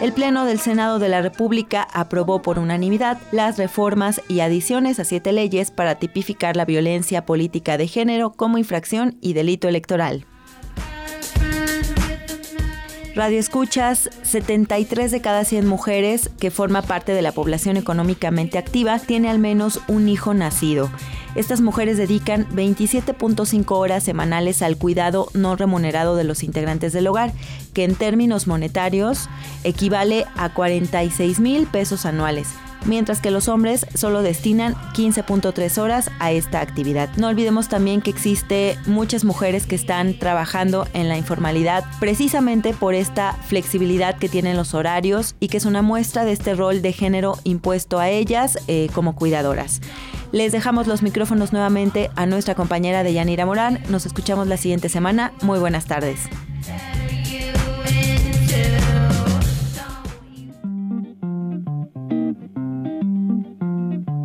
El 0.00 0.14
Pleno 0.14 0.46
del 0.46 0.58
Senado 0.58 0.98
de 0.98 1.10
la 1.10 1.20
República 1.20 1.86
aprobó 1.92 2.40
por 2.40 2.58
unanimidad 2.58 3.18
las 3.32 3.58
reformas 3.58 4.22
y 4.28 4.40
adiciones 4.40 4.98
a 4.98 5.04
siete 5.04 5.30
leyes 5.30 5.70
para 5.70 5.96
tipificar 5.96 6.56
la 6.56 6.64
violencia 6.64 7.26
política 7.26 7.76
de 7.76 7.86
género 7.86 8.32
como 8.32 8.56
infracción 8.56 9.18
y 9.20 9.34
delito 9.34 9.68
electoral. 9.68 10.24
Radio 13.14 13.40
Escuchas, 13.40 14.08
73 14.22 15.10
de 15.10 15.20
cada 15.20 15.44
100 15.44 15.66
mujeres 15.66 16.30
que 16.38 16.52
forma 16.52 16.82
parte 16.82 17.12
de 17.12 17.22
la 17.22 17.32
población 17.32 17.76
económicamente 17.76 18.56
activa 18.56 19.00
tiene 19.00 19.28
al 19.28 19.40
menos 19.40 19.80
un 19.88 20.08
hijo 20.08 20.32
nacido. 20.32 20.88
Estas 21.34 21.60
mujeres 21.60 21.96
dedican 21.96 22.48
27.5 22.50 23.76
horas 23.76 24.04
semanales 24.04 24.62
al 24.62 24.76
cuidado 24.76 25.28
no 25.34 25.56
remunerado 25.56 26.14
de 26.14 26.24
los 26.24 26.44
integrantes 26.44 26.92
del 26.92 27.08
hogar, 27.08 27.32
que 27.74 27.82
en 27.84 27.96
términos 27.96 28.46
monetarios 28.46 29.28
equivale 29.64 30.24
a 30.36 30.54
46 30.54 31.40
mil 31.40 31.66
pesos 31.66 32.06
anuales 32.06 32.48
mientras 32.84 33.20
que 33.20 33.30
los 33.30 33.48
hombres 33.48 33.86
solo 33.94 34.22
destinan 34.22 34.74
15.3 34.94 35.78
horas 35.78 36.10
a 36.18 36.32
esta 36.32 36.60
actividad. 36.60 37.08
No 37.16 37.28
olvidemos 37.28 37.68
también 37.68 38.00
que 38.00 38.10
existe 38.10 38.78
muchas 38.86 39.24
mujeres 39.24 39.66
que 39.66 39.74
están 39.74 40.18
trabajando 40.18 40.86
en 40.92 41.08
la 41.08 41.16
informalidad 41.16 41.84
precisamente 41.98 42.72
por 42.72 42.94
esta 42.94 43.34
flexibilidad 43.46 44.16
que 44.16 44.28
tienen 44.28 44.56
los 44.56 44.74
horarios 44.74 45.34
y 45.40 45.48
que 45.48 45.56
es 45.56 45.64
una 45.64 45.82
muestra 45.82 46.24
de 46.24 46.32
este 46.32 46.54
rol 46.54 46.82
de 46.82 46.92
género 46.92 47.36
impuesto 47.44 47.98
a 47.98 48.08
ellas 48.08 48.58
eh, 48.68 48.88
como 48.94 49.14
cuidadoras. 49.14 49.80
Les 50.32 50.52
dejamos 50.52 50.86
los 50.86 51.02
micrófonos 51.02 51.52
nuevamente 51.52 52.10
a 52.14 52.26
nuestra 52.26 52.54
compañera 52.54 53.02
de 53.02 53.12
Yanira 53.12 53.46
Morán. 53.46 53.80
Nos 53.88 54.06
escuchamos 54.06 54.46
la 54.46 54.56
siguiente 54.56 54.88
semana. 54.88 55.32
Muy 55.42 55.58
buenas 55.58 55.86
tardes. 55.86 56.20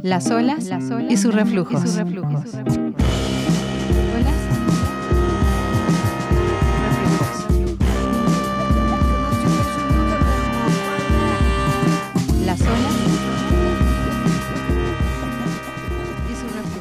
Las 0.06 0.30
olas, 0.30 0.66
Las 0.66 0.92
olas 0.92 1.12
y 1.12 1.18
sus 1.18 1.34
reflujos. 1.34 1.84
Y 1.84 1.88
sus 1.88 1.96
reflujos. 1.96 2.54
Las 2.54 2.78
olas 2.78 3.05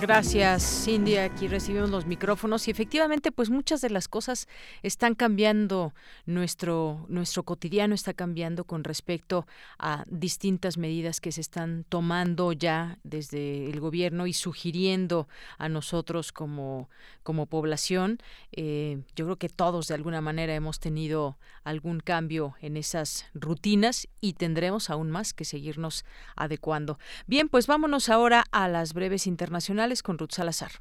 Gracias, 0.07 0.85
Cindy. 0.85 1.17
Aquí 1.17 1.49
recibimos 1.49 1.89
los 1.89 2.05
micrófonos 2.05 2.69
y 2.69 2.71
efectivamente, 2.71 3.33
pues 3.33 3.49
muchas 3.49 3.81
de 3.81 3.89
las 3.89 4.07
cosas 4.07 4.49
están 4.83 5.15
cambiando. 5.15 5.95
Nuestro, 6.27 7.07
nuestro 7.09 7.43
cotidiano 7.43 7.95
está 7.95 8.13
cambiando 8.13 8.65
con 8.65 8.85
respecto 8.85 9.47
a 9.79 10.05
distintas 10.11 10.77
medidas 10.77 11.23
que 11.23 11.33
se 11.33 11.41
están 11.41 11.87
tomando 11.89 12.53
ya 12.53 12.99
desde 13.03 13.71
el 13.71 13.81
gobierno 13.81 14.27
y 14.27 14.35
sugiriendo 14.35 15.27
a 15.57 15.71
nosotros 15.71 16.33
como, 16.33 16.91
como 17.23 17.47
población. 17.47 18.19
Eh, 18.53 19.01
yo 19.17 19.25
creo 19.25 19.37
que 19.37 19.49
todos 19.49 19.89
de 19.89 19.95
alguna 19.95 20.21
manera 20.21 20.55
hemos 20.55 20.81
tenido 20.81 21.39
algún 21.63 22.01
cambio 22.01 22.57
en 22.61 22.77
esas 22.77 23.25
rutinas 23.33 24.07
y 24.21 24.35
tendremos 24.35 24.91
aún 24.91 25.11
más 25.11 25.33
que 25.33 25.47
seguirnos 25.47 26.05
adecuando. 26.37 26.99
Bien, 27.27 27.49
pues 27.49 27.67
vámonos 27.67 28.11
ahora 28.11 28.45
a 28.53 28.69
las 28.69 28.93
breves 28.93 29.27
internacionales 29.27 29.94
con 30.03 30.19
Ruth 30.19 30.33
Salazar. 30.33 30.73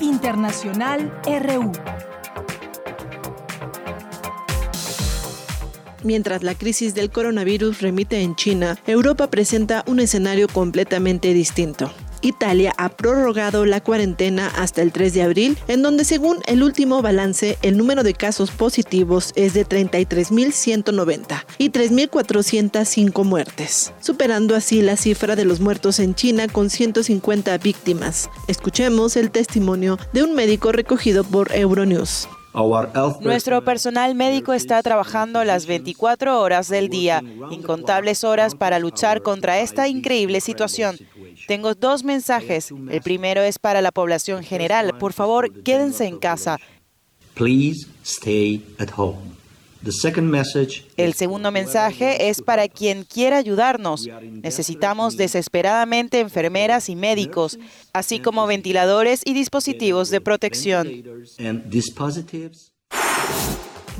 Internacional 0.00 1.12
RU. 1.24 1.72
Mientras 6.02 6.42
la 6.42 6.54
crisis 6.54 6.94
del 6.94 7.10
coronavirus 7.10 7.82
remite 7.82 8.22
en 8.22 8.34
China, 8.34 8.78
Europa 8.86 9.28
presenta 9.28 9.84
un 9.86 10.00
escenario 10.00 10.48
completamente 10.48 11.34
distinto. 11.34 11.92
Italia 12.22 12.72
ha 12.76 12.88
prorrogado 12.90 13.66
la 13.66 13.80
cuarentena 13.80 14.48
hasta 14.56 14.82
el 14.82 14.92
3 14.92 15.14
de 15.14 15.22
abril, 15.22 15.58
en 15.68 15.82
donde 15.82 16.04
según 16.04 16.38
el 16.46 16.62
último 16.62 17.02
balance, 17.02 17.58
el 17.62 17.76
número 17.76 18.02
de 18.02 18.14
casos 18.14 18.50
positivos 18.50 19.32
es 19.34 19.54
de 19.54 19.66
33.190 19.66 21.44
y 21.58 21.70
3.405 21.70 23.24
muertes, 23.24 23.92
superando 24.00 24.54
así 24.56 24.82
la 24.82 24.96
cifra 24.96 25.36
de 25.36 25.44
los 25.44 25.60
muertos 25.60 25.98
en 26.00 26.14
China 26.14 26.48
con 26.48 26.70
150 26.70 27.56
víctimas. 27.58 28.30
Escuchemos 28.48 29.16
el 29.16 29.30
testimonio 29.30 29.98
de 30.12 30.22
un 30.22 30.34
médico 30.34 30.72
recogido 30.72 31.24
por 31.24 31.54
Euronews. 31.54 32.28
Nuestro 33.20 33.64
personal 33.64 34.16
médico 34.16 34.52
está 34.52 34.82
trabajando 34.82 35.44
las 35.44 35.66
24 35.66 36.40
horas 36.40 36.68
del 36.68 36.88
día, 36.88 37.22
incontables 37.50 38.24
horas 38.24 38.56
para 38.56 38.80
luchar 38.80 39.22
contra 39.22 39.60
esta 39.60 39.86
increíble 39.86 40.40
situación. 40.40 40.96
Tengo 41.50 41.74
dos 41.74 42.04
mensajes. 42.04 42.72
El 42.92 43.02
primero 43.02 43.42
es 43.42 43.58
para 43.58 43.82
la 43.82 43.90
población 43.90 44.44
general. 44.44 44.96
Por 44.98 45.12
favor, 45.12 45.64
quédense 45.64 46.06
en 46.06 46.20
casa. 46.20 46.58
El 50.96 51.14
segundo 51.14 51.50
mensaje 51.50 52.28
es 52.28 52.40
para 52.40 52.68
quien 52.68 53.02
quiera 53.02 53.38
ayudarnos. 53.38 54.08
Necesitamos 54.22 55.16
desesperadamente 55.16 56.20
enfermeras 56.20 56.88
y 56.88 56.94
médicos, 56.94 57.58
así 57.92 58.20
como 58.20 58.46
ventiladores 58.46 59.22
y 59.24 59.32
dispositivos 59.32 60.10
de 60.10 60.20
protección. 60.20 60.88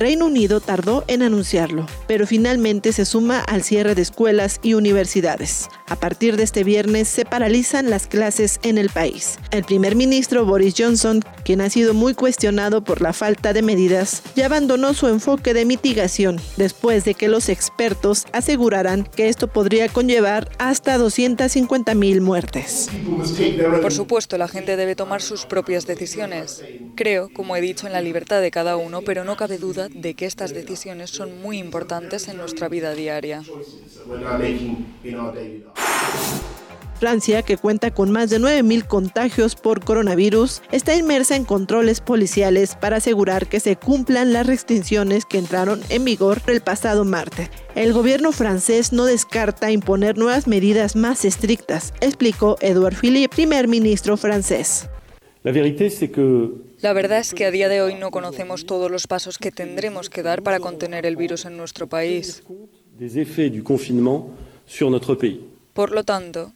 Reino 0.00 0.24
Unido 0.24 0.60
tardó 0.60 1.04
en 1.08 1.20
anunciarlo, 1.20 1.84
pero 2.06 2.26
finalmente 2.26 2.90
se 2.94 3.04
suma 3.04 3.40
al 3.40 3.62
cierre 3.62 3.94
de 3.94 4.00
escuelas 4.00 4.58
y 4.62 4.72
universidades. 4.72 5.68
A 5.88 5.96
partir 5.96 6.38
de 6.38 6.42
este 6.42 6.64
viernes 6.64 7.06
se 7.06 7.26
paralizan 7.26 7.90
las 7.90 8.06
clases 8.06 8.60
en 8.62 8.78
el 8.78 8.88
país. 8.88 9.38
El 9.50 9.62
primer 9.62 9.96
ministro 9.96 10.46
Boris 10.46 10.72
Johnson, 10.78 11.20
quien 11.44 11.60
ha 11.60 11.68
sido 11.68 11.92
muy 11.92 12.14
cuestionado 12.14 12.82
por 12.82 13.02
la 13.02 13.12
falta 13.12 13.52
de 13.52 13.60
medidas, 13.60 14.22
ya 14.34 14.46
abandonó 14.46 14.94
su 14.94 15.06
enfoque 15.06 15.52
de 15.52 15.66
mitigación 15.66 16.40
después 16.56 17.04
de 17.04 17.12
que 17.12 17.28
los 17.28 17.50
expertos 17.50 18.24
aseguraran 18.32 19.04
que 19.04 19.28
esto 19.28 19.48
podría 19.48 19.90
conllevar 19.90 20.48
hasta 20.56 20.96
250 20.96 21.94
mil 21.94 22.22
muertes. 22.22 22.88
Por 23.82 23.92
supuesto, 23.92 24.38
la 24.38 24.48
gente 24.48 24.76
debe 24.76 24.96
tomar 24.96 25.20
sus 25.20 25.44
propias 25.44 25.86
decisiones. 25.86 26.64
Creo, 26.94 27.28
como 27.34 27.54
he 27.54 27.60
dicho, 27.60 27.86
en 27.86 27.92
la 27.92 28.00
libertad 28.00 28.40
de 28.40 28.50
cada 28.50 28.78
uno, 28.78 29.02
pero 29.02 29.24
no 29.24 29.36
cabe 29.36 29.58
duda 29.58 29.89
de 29.94 30.14
que 30.14 30.26
estas 30.26 30.54
decisiones 30.54 31.10
son 31.10 31.40
muy 31.40 31.58
importantes 31.58 32.28
en 32.28 32.36
nuestra 32.36 32.68
vida 32.68 32.94
diaria. 32.94 33.42
Francia, 37.00 37.40
que 37.40 37.56
cuenta 37.56 37.94
con 37.94 38.10
más 38.10 38.28
de 38.28 38.38
9.000 38.38 38.86
contagios 38.86 39.56
por 39.56 39.82
coronavirus, 39.82 40.60
está 40.70 40.94
inmersa 40.94 41.34
en 41.34 41.46
controles 41.46 42.02
policiales 42.02 42.74
para 42.74 42.98
asegurar 42.98 43.46
que 43.46 43.58
se 43.58 43.76
cumplan 43.76 44.34
las 44.34 44.46
restricciones 44.46 45.24
que 45.24 45.38
entraron 45.38 45.80
en 45.88 46.04
vigor 46.04 46.42
el 46.46 46.60
pasado 46.60 47.06
martes. 47.06 47.48
El 47.74 47.94
gobierno 47.94 48.32
francés 48.32 48.92
no 48.92 49.06
descarta 49.06 49.72
imponer 49.72 50.18
nuevas 50.18 50.46
medidas 50.46 50.94
más 50.94 51.24
estrictas, 51.24 51.94
explicó 52.02 52.58
Edouard 52.60 52.96
Philippe, 52.96 53.34
primer 53.34 53.66
ministro 53.66 54.18
francés. 54.18 54.90
La 55.42 55.52
verdad 55.52 55.80
es 55.80 56.00
que 56.00 56.69
a 57.44 57.50
día 57.50 57.68
de 57.68 57.82
hoy 57.82 57.94
no 57.94 58.10
conocemos 58.10 58.64
todos 58.64 58.90
los 58.90 59.06
pasos 59.06 59.38
que 59.38 59.52
tendremos 59.52 60.08
que 60.08 60.22
dar 60.22 60.42
para 60.42 60.60
contener 60.60 61.04
el 61.04 61.16
virus 61.16 61.44
en 61.44 61.56
nuestro 61.56 61.86
país. 61.88 62.42
Por 65.74 65.92
lo 65.92 66.04
tanto, 66.04 66.52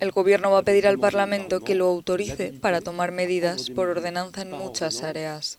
el 0.00 0.10
Gobierno 0.12 0.50
va 0.50 0.58
a 0.58 0.62
pedir 0.62 0.86
al 0.86 0.98
Parlamento 0.98 1.60
que 1.60 1.74
lo 1.74 1.86
autorice 1.86 2.52
para 2.52 2.80
tomar 2.80 3.10
medidas 3.12 3.70
por 3.70 3.88
ordenanza 3.88 4.42
en 4.42 4.50
muchas 4.50 5.02
áreas. 5.02 5.58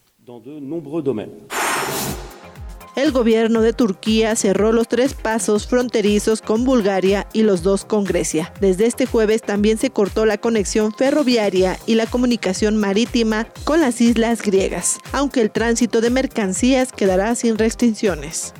El 2.96 3.12
gobierno 3.12 3.62
de 3.62 3.74
Turquía 3.74 4.38
cerró 4.38 4.72
los 4.72 4.88
tres 4.88 5.14
pasos 5.14 5.68
fronterizos 5.68 6.42
con 6.42 6.64
Bulgaria 6.64 7.28
y 7.34 7.44
los 7.44 7.62
dos 7.62 7.84
con 7.84 8.06
Grecia. 8.06 8.54
Desde 8.62 8.86
este 8.86 9.06
jueves 9.06 9.42
también 9.42 9.78
se 9.78 9.90
cortó 9.90 10.26
la 10.26 10.38
conexión 10.38 10.94
ferroviaria 10.94 11.78
y 11.86 11.96
la 11.96 12.06
comunicación 12.06 12.78
marítima 12.78 13.48
con 13.66 13.82
las 13.82 14.00
islas 14.00 14.42
griegas, 14.42 15.00
aunque 15.12 15.42
el 15.42 15.52
tránsito 15.52 16.00
de 16.00 16.10
mercancías 16.10 16.94
quedará 16.94 17.36
sin 17.36 17.58
restricciones. 17.58 18.54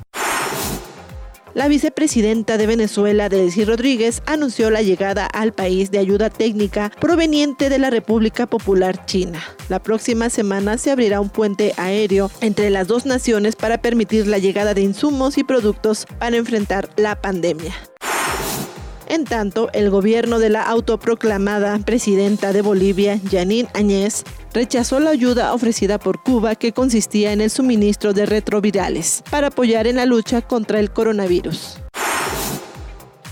La 1.56 1.68
vicepresidenta 1.68 2.58
de 2.58 2.66
Venezuela, 2.66 3.30
Delcy 3.30 3.64
Rodríguez, 3.64 4.22
anunció 4.26 4.70
la 4.70 4.82
llegada 4.82 5.24
al 5.24 5.54
país 5.54 5.90
de 5.90 5.98
ayuda 5.98 6.28
técnica 6.28 6.92
proveniente 7.00 7.70
de 7.70 7.78
la 7.78 7.88
República 7.88 8.46
Popular 8.46 9.06
China. 9.06 9.42
La 9.70 9.82
próxima 9.82 10.28
semana 10.28 10.76
se 10.76 10.90
abrirá 10.90 11.18
un 11.18 11.30
puente 11.30 11.72
aéreo 11.78 12.30
entre 12.42 12.68
las 12.68 12.88
dos 12.88 13.06
naciones 13.06 13.56
para 13.56 13.78
permitir 13.78 14.26
la 14.26 14.36
llegada 14.36 14.74
de 14.74 14.82
insumos 14.82 15.38
y 15.38 15.44
productos 15.44 16.04
para 16.18 16.36
enfrentar 16.36 16.90
la 16.96 17.22
pandemia. 17.22 17.72
En 19.16 19.24
tanto, 19.24 19.70
el 19.72 19.88
gobierno 19.88 20.38
de 20.38 20.50
la 20.50 20.62
autoproclamada 20.64 21.78
presidenta 21.78 22.52
de 22.52 22.60
Bolivia, 22.60 23.18
Janine 23.30 23.66
Añez, 23.72 24.24
rechazó 24.52 25.00
la 25.00 25.08
ayuda 25.08 25.54
ofrecida 25.54 25.98
por 25.98 26.22
Cuba 26.22 26.54
que 26.54 26.72
consistía 26.72 27.32
en 27.32 27.40
el 27.40 27.48
suministro 27.48 28.12
de 28.12 28.26
retrovirales 28.26 29.22
para 29.30 29.46
apoyar 29.46 29.86
en 29.86 29.96
la 29.96 30.04
lucha 30.04 30.42
contra 30.42 30.80
el 30.80 30.90
coronavirus. 30.90 31.78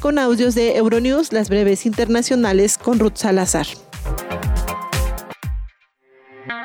Con 0.01 0.19
audios 0.19 0.55
de 0.55 0.75
Euronews, 0.79 1.35
las 1.35 1.51
breves 1.51 1.85
internacionales 1.85 2.79
con 2.79 2.99
Ruth 2.99 3.17
Salazar. 3.17 3.67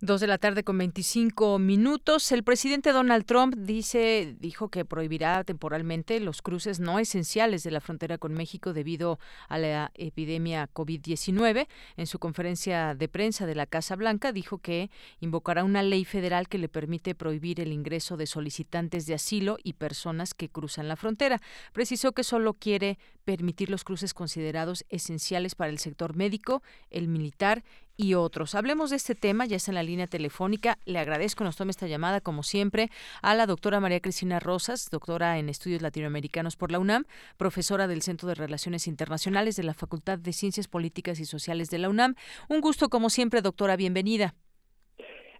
Dos 0.00 0.20
de 0.20 0.28
la 0.28 0.38
tarde 0.38 0.62
con 0.62 0.78
25 0.78 1.58
minutos. 1.58 2.30
El 2.30 2.44
presidente 2.44 2.92
Donald 2.92 3.24
Trump 3.24 3.56
dice, 3.56 4.36
dijo 4.38 4.68
que 4.68 4.84
prohibirá 4.84 5.42
temporalmente 5.42 6.20
los 6.20 6.40
cruces 6.40 6.78
no 6.78 7.00
esenciales 7.00 7.64
de 7.64 7.72
la 7.72 7.80
frontera 7.80 8.16
con 8.16 8.32
México 8.32 8.72
debido 8.72 9.18
a 9.48 9.58
la 9.58 9.90
epidemia 9.94 10.70
COVID-19. 10.72 11.66
En 11.96 12.06
su 12.06 12.20
conferencia 12.20 12.94
de 12.94 13.08
prensa 13.08 13.44
de 13.44 13.56
la 13.56 13.66
Casa 13.66 13.96
Blanca 13.96 14.30
dijo 14.30 14.58
que 14.58 14.88
invocará 15.18 15.64
una 15.64 15.82
ley 15.82 16.04
federal 16.04 16.46
que 16.46 16.58
le 16.58 16.68
permite 16.68 17.16
prohibir 17.16 17.58
el 17.58 17.72
ingreso 17.72 18.16
de 18.16 18.28
solicitantes 18.28 19.04
de 19.06 19.14
asilo 19.14 19.58
y 19.64 19.72
personas 19.72 20.32
que 20.32 20.48
cruzan 20.48 20.86
la 20.86 20.94
frontera. 20.94 21.42
Precisó 21.72 22.12
que 22.12 22.22
solo 22.22 22.54
quiere 22.54 23.00
permitir 23.24 23.68
los 23.68 23.82
cruces 23.82 24.14
considerados 24.14 24.84
esenciales 24.90 25.56
para 25.56 25.70
el 25.70 25.78
sector 25.80 26.14
médico, 26.14 26.62
el 26.88 27.08
militar 27.08 27.64
y 27.98 28.14
otros. 28.14 28.54
Hablemos 28.54 28.90
de 28.90 28.96
este 28.96 29.14
tema, 29.14 29.44
ya 29.44 29.56
está 29.56 29.72
en 29.72 29.74
la 29.74 29.82
línea 29.82 30.06
telefónica. 30.06 30.78
Le 30.86 31.00
agradezco, 31.00 31.44
nos 31.44 31.56
tome 31.56 31.72
esta 31.72 31.88
llamada, 31.88 32.20
como 32.20 32.42
siempre, 32.42 32.90
a 33.20 33.34
la 33.34 33.44
doctora 33.44 33.80
María 33.80 34.00
Cristina 34.00 34.38
Rosas, 34.38 34.88
doctora 34.90 35.38
en 35.38 35.48
estudios 35.48 35.82
latinoamericanos 35.82 36.56
por 36.56 36.70
la 36.70 36.78
UNAM, 36.78 37.04
profesora 37.36 37.88
del 37.88 38.02
Centro 38.02 38.28
de 38.28 38.36
Relaciones 38.36 38.86
Internacionales 38.86 39.56
de 39.56 39.64
la 39.64 39.74
Facultad 39.74 40.18
de 40.18 40.32
Ciencias 40.32 40.68
Políticas 40.68 41.18
y 41.18 41.24
Sociales 41.24 41.68
de 41.70 41.78
la 41.78 41.90
UNAM. 41.90 42.14
Un 42.48 42.60
gusto, 42.60 42.88
como 42.88 43.10
siempre, 43.10 43.42
doctora, 43.42 43.76
bienvenida. 43.76 44.34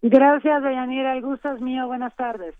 Gracias, 0.02 0.62
Deyanira. 0.62 1.14
El 1.14 1.22
gusto 1.22 1.52
es 1.52 1.60
mío. 1.60 1.86
Buenas 1.86 2.14
tardes. 2.16 2.55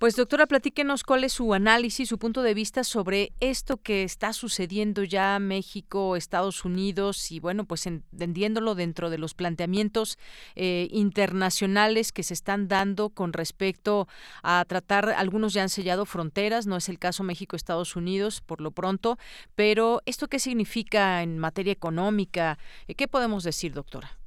Pues 0.00 0.16
doctora, 0.16 0.46
platíquenos 0.46 1.04
cuál 1.04 1.24
es 1.24 1.34
su 1.34 1.52
análisis, 1.52 2.08
su 2.08 2.16
punto 2.16 2.40
de 2.40 2.54
vista 2.54 2.84
sobre 2.84 3.34
esto 3.38 3.76
que 3.76 4.02
está 4.02 4.32
sucediendo 4.32 5.04
ya 5.04 5.38
México, 5.38 6.16
Estados 6.16 6.64
Unidos 6.64 7.30
y 7.30 7.38
bueno, 7.38 7.66
pues 7.66 7.84
entendiéndolo 7.84 8.74
dentro 8.74 9.10
de 9.10 9.18
los 9.18 9.34
planteamientos 9.34 10.16
eh, 10.56 10.88
internacionales 10.90 12.12
que 12.12 12.22
se 12.22 12.32
están 12.32 12.66
dando 12.66 13.10
con 13.10 13.34
respecto 13.34 14.08
a 14.42 14.64
tratar, 14.66 15.10
algunos 15.10 15.52
ya 15.52 15.64
han 15.64 15.68
sellado 15.68 16.06
fronteras, 16.06 16.66
no 16.66 16.78
es 16.78 16.88
el 16.88 16.98
caso 16.98 17.22
México-Estados 17.22 17.94
Unidos 17.94 18.40
por 18.40 18.62
lo 18.62 18.70
pronto, 18.70 19.18
pero 19.54 20.00
esto 20.06 20.28
qué 20.28 20.38
significa 20.38 21.22
en 21.22 21.38
materia 21.38 21.74
económica, 21.74 22.58
¿qué 22.96 23.06
podemos 23.06 23.44
decir, 23.44 23.74
doctora? 23.74 24.19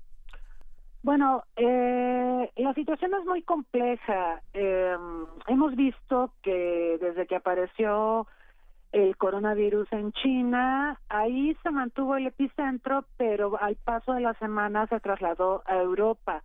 Bueno, 1.04 1.44
eh, 1.58 2.50
la 2.56 2.74
situación 2.74 3.14
es 3.14 3.26
muy 3.26 3.42
compleja. 3.42 4.42
Eh, 4.54 4.96
hemos 5.48 5.76
visto 5.76 6.32
que 6.42 6.98
desde 7.02 7.28
que 7.28 7.36
apareció 7.36 8.26
el 8.94 9.18
coronavirus 9.18 9.92
en 9.92 10.14
China, 10.14 10.98
ahí 11.10 11.58
se 11.62 11.72
mantuvo 11.72 12.16
el 12.16 12.28
epicentro, 12.28 13.04
pero 13.18 13.62
al 13.62 13.76
paso 13.76 14.14
de 14.14 14.22
la 14.22 14.34
semana 14.36 14.88
se 14.88 15.02
trasladó 15.02 15.62
a 15.66 15.76
Europa. 15.76 16.42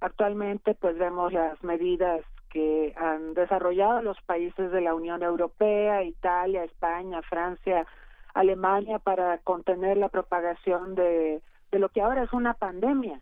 Actualmente, 0.00 0.74
pues 0.74 0.96
vemos 0.96 1.32
las 1.32 1.60
medidas 1.64 2.20
que 2.50 2.94
han 2.96 3.34
desarrollado 3.34 4.02
los 4.02 4.20
países 4.20 4.70
de 4.70 4.82
la 4.82 4.94
Unión 4.94 5.24
Europea, 5.24 6.04
Italia, 6.04 6.62
España, 6.62 7.22
Francia, 7.22 7.84
Alemania 8.34 9.00
para 9.00 9.38
contener 9.38 9.96
la 9.96 10.10
propagación 10.10 10.94
de 10.94 11.42
lo 11.72 11.88
que 11.88 12.02
ahora 12.02 12.22
es 12.22 12.32
una 12.32 12.54
pandemia 12.54 13.20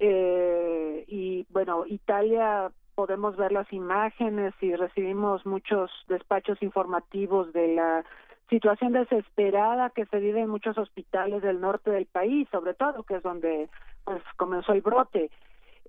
eh, 0.00 1.04
y 1.06 1.46
bueno, 1.50 1.84
Italia 1.86 2.72
podemos 2.94 3.36
ver 3.36 3.52
las 3.52 3.70
imágenes 3.72 4.54
y 4.60 4.74
recibimos 4.74 5.44
muchos 5.44 5.90
despachos 6.08 6.62
informativos 6.62 7.52
de 7.52 7.74
la 7.74 8.04
situación 8.48 8.92
desesperada 8.92 9.90
que 9.90 10.06
se 10.06 10.18
vive 10.18 10.40
en 10.40 10.48
muchos 10.48 10.76
hospitales 10.78 11.42
del 11.42 11.60
norte 11.60 11.90
del 11.90 12.06
país, 12.06 12.48
sobre 12.50 12.74
todo, 12.74 13.04
que 13.04 13.16
es 13.16 13.22
donde 13.22 13.68
pues 14.04 14.22
comenzó 14.36 14.72
el 14.72 14.80
brote. 14.80 15.30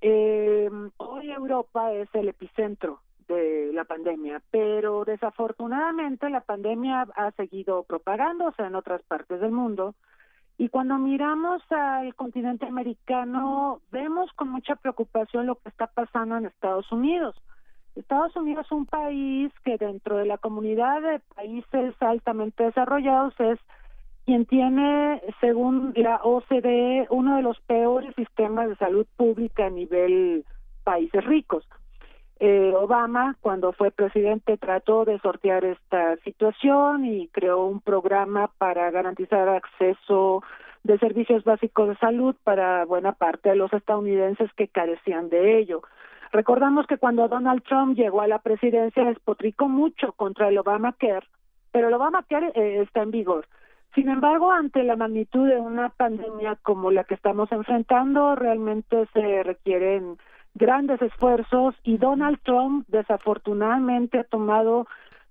Eh, 0.01 0.69
hoy 0.97 1.31
Europa 1.31 1.93
es 1.93 2.09
el 2.13 2.27
epicentro 2.27 2.99
de 3.29 3.71
la 3.73 3.85
pandemia, 3.85 4.41
pero 4.51 5.05
desafortunadamente 5.05 6.29
la 6.29 6.41
pandemia 6.41 7.07
ha 7.15 7.31
seguido 7.31 7.83
propagándose 7.83 8.61
en 8.61 8.75
otras 8.75 9.01
partes 9.03 9.39
del 9.39 9.51
mundo 9.51 9.95
y 10.61 10.69
cuando 10.69 10.99
miramos 10.99 11.63
al 11.71 12.13
continente 12.13 12.67
americano, 12.67 13.81
vemos 13.91 14.31
con 14.33 14.49
mucha 14.49 14.75
preocupación 14.75 15.47
lo 15.47 15.55
que 15.55 15.69
está 15.69 15.87
pasando 15.87 16.37
en 16.37 16.45
Estados 16.45 16.91
Unidos. 16.91 17.35
Estados 17.95 18.35
Unidos 18.35 18.67
es 18.67 18.71
un 18.71 18.85
país 18.85 19.51
que 19.65 19.79
dentro 19.79 20.17
de 20.17 20.27
la 20.27 20.37
comunidad 20.37 21.01
de 21.01 21.19
países 21.35 21.95
altamente 21.99 22.63
desarrollados 22.63 23.33
es 23.39 23.57
quien 24.27 24.45
tiene, 24.45 25.23
según 25.39 25.93
la 25.95 26.17
OCDE, 26.17 27.07
uno 27.09 27.37
de 27.37 27.41
los 27.41 27.59
peores 27.61 28.13
sistemas 28.13 28.69
de 28.69 28.75
salud 28.75 29.07
pública 29.17 29.65
a 29.65 29.71
nivel 29.71 30.45
países 30.83 31.25
ricos. 31.25 31.67
Eh, 32.43 32.73
Obama, 32.75 33.35
cuando 33.39 33.71
fue 33.71 33.91
presidente, 33.91 34.57
trató 34.57 35.05
de 35.05 35.19
sortear 35.19 35.63
esta 35.63 36.17
situación 36.23 37.05
y 37.05 37.27
creó 37.27 37.65
un 37.65 37.81
programa 37.81 38.49
para 38.57 38.89
garantizar 38.89 39.47
acceso 39.47 40.41
de 40.83 40.97
servicios 40.97 41.43
básicos 41.43 41.89
de 41.89 41.97
salud 41.97 42.35
para 42.43 42.83
buena 42.85 43.11
parte 43.11 43.49
de 43.49 43.57
los 43.57 43.71
estadounidenses 43.71 44.51
que 44.53 44.67
carecían 44.67 45.29
de 45.29 45.59
ello. 45.59 45.83
Recordamos 46.31 46.87
que 46.87 46.97
cuando 46.97 47.27
Donald 47.27 47.61
Trump 47.61 47.95
llegó 47.95 48.21
a 48.21 48.27
la 48.27 48.39
presidencia 48.39 49.05
despotricó 49.05 49.69
mucho 49.69 50.13
contra 50.13 50.47
el 50.47 50.57
Obamacare, 50.57 51.27
pero 51.71 51.89
el 51.89 51.93
Obamacare 51.93 52.53
eh, 52.55 52.81
está 52.81 53.03
en 53.03 53.11
vigor. 53.11 53.45
Sin 53.93 54.09
embargo, 54.09 54.51
ante 54.51 54.81
la 54.83 54.95
magnitud 54.95 55.47
de 55.47 55.59
una 55.59 55.89
pandemia 55.89 56.57
como 56.63 56.89
la 56.89 57.03
que 57.03 57.13
estamos 57.13 57.51
enfrentando, 57.51 58.33
realmente 58.33 59.05
se 59.13 59.43
requieren 59.43 60.17
grandes 60.53 61.01
esfuerzos 61.01 61.75
y 61.83 61.97
Donald 61.97 62.39
Trump 62.43 62.85
desafortunadamente 62.87 64.19
ha 64.19 64.23
tomado 64.23 64.87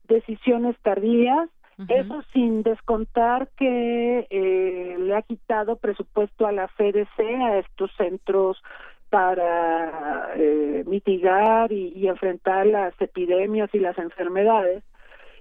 decisiones 0.08 0.76
tardías, 0.82 1.48
eso 1.88 2.22
sin 2.34 2.62
descontar 2.62 3.48
que 3.56 4.26
eh, 4.28 4.96
le 4.98 5.14
ha 5.16 5.22
quitado 5.22 5.76
presupuesto 5.76 6.46
a 6.46 6.52
la 6.52 6.68
CDC, 6.76 7.18
a 7.40 7.56
estos 7.56 7.90
centros 7.96 8.62
para 9.08 10.34
eh, 10.36 10.84
mitigar 10.86 11.72
y, 11.72 11.94
y 11.96 12.06
enfrentar 12.08 12.66
las 12.66 12.92
epidemias 13.00 13.70
y 13.72 13.78
las 13.78 13.96
enfermedades. 13.96 14.84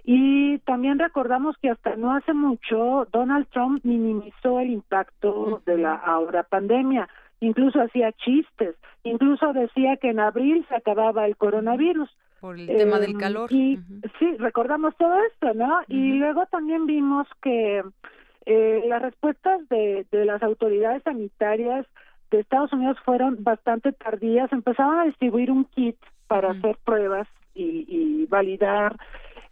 Y 0.06 0.60
también 0.60 0.98
recordamos 0.98 1.58
que 1.62 1.70
hasta 1.70 1.98
no 1.98 2.14
hace 2.14 2.34
mucho 2.34 3.06
Donald 3.12 3.48
Trump 3.50 3.84
minimizó 3.84 4.62
el 4.62 4.70
impacto 4.70 5.62
de 5.66 5.78
la 5.78 5.94
ahora 5.94 6.44
pandemia 6.44 7.10
incluso 7.40 7.82
hacía 7.82 8.12
chistes, 8.14 8.76
incluso 9.04 9.54
decía 9.54 9.98
que 9.98 10.10
en 10.10 10.20
abril 10.20 10.66
se 10.70 10.76
acababa 10.76 11.26
el 11.26 11.38
coronavirus. 11.38 12.10
Por 12.40 12.58
el 12.58 12.68
tema 12.68 13.00
del 13.00 13.12
em, 13.12 13.18
calor. 13.18 13.52
Y 13.52 13.78
sí, 14.18 14.38
recordamos 14.38 14.96
todo 14.98 15.14
esto, 15.32 15.54
¿no? 15.54 15.80
Y 15.88 16.14
luego 16.14 16.46
también 16.46 16.86
vimos 16.86 17.28
que 17.42 17.84
eh, 18.46 18.84
las 18.88 19.02
respuestas 19.02 19.68
de, 19.70 20.06
de 20.12 20.26
las 20.26 20.42
autoridades 20.42 21.04
sanitarias 21.04 21.86
de 22.32 22.40
Estados 22.40 22.72
Unidos 22.72 22.98
fueron 23.04 23.44
bastante 23.44 23.92
tardías. 23.92 24.52
Empezaban 24.54 25.00
a 25.00 25.06
distribuir 25.06 25.52
un 25.52 25.66
kit 25.66 25.98
para 26.28 26.52
hacer 26.52 26.78
pruebas 26.86 27.28
y, 27.54 27.86
y 27.88 28.26
validar 28.28 28.96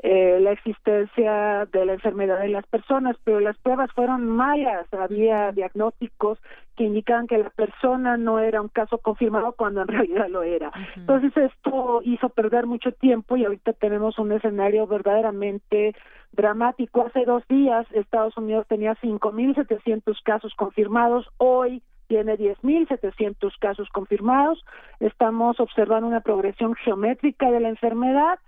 eh, 0.03 0.38
la 0.40 0.52
existencia 0.52 1.65
de 1.72 1.86
la 1.86 1.94
enfermedad 1.94 2.45
en 2.45 2.52
las 2.52 2.68
personas, 2.68 3.15
pero 3.24 3.40
las 3.40 3.57
pruebas 3.57 3.91
fueron 3.94 4.28
malas, 4.28 4.86
había 4.94 5.52
diagnósticos 5.52 6.38
que 6.76 6.84
indicaban 6.84 7.26
que 7.26 7.40
la 7.40 7.49
persona 7.49 8.15
no 8.15 8.38
era 8.38 8.61
un 8.61 8.68
caso 8.68 8.99
confirmado 8.99 9.53
cuando 9.53 9.82
en 9.82 9.88
realidad 9.88 10.28
lo 10.30 10.44
era. 10.44 10.72
Entonces 10.95 11.36
esto 11.36 12.02
hizo 12.03 12.30
perder 12.30 12.68
mucho 12.68 12.91
tiempo 12.91 13.38
y 13.38 13.45
ahorita 13.45 13.74
tenemos 13.74 14.19
un 14.19 14.32
escenario 14.32 14.86
verdaderamente 14.86 15.95
dramático. 16.32 17.07
Hace 17.07 17.26
dos 17.26 17.44
días 17.48 17.88
Estados 17.91 18.38
Unidos 18.38 18.68
tenía 18.68 18.95
5.700 18.98 20.15
casos 20.24 20.53
confirmados, 20.56 21.28
hoy 21.38 21.82
tiene 22.07 22.38
10.700 22.38 23.52
casos 23.60 23.90
confirmados. 23.90 24.64
Estamos 24.99 25.60
observando 25.60 26.07
una 26.07 26.22
progresión 26.22 26.76
geométrica 26.76 27.49
de 27.49 27.60
la 27.60 27.69
enfermedad 27.69 28.40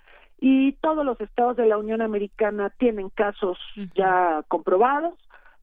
y 0.41 0.73
todos 0.73 1.05
los 1.05 1.19
estados 1.19 1.57
de 1.57 1.65
la 1.65 1.77
Unión 1.77 2.01
Americana 2.01 2.69
tienen 2.77 3.09
casos 3.09 3.57
ya 3.95 4.43
comprobados. 4.47 5.13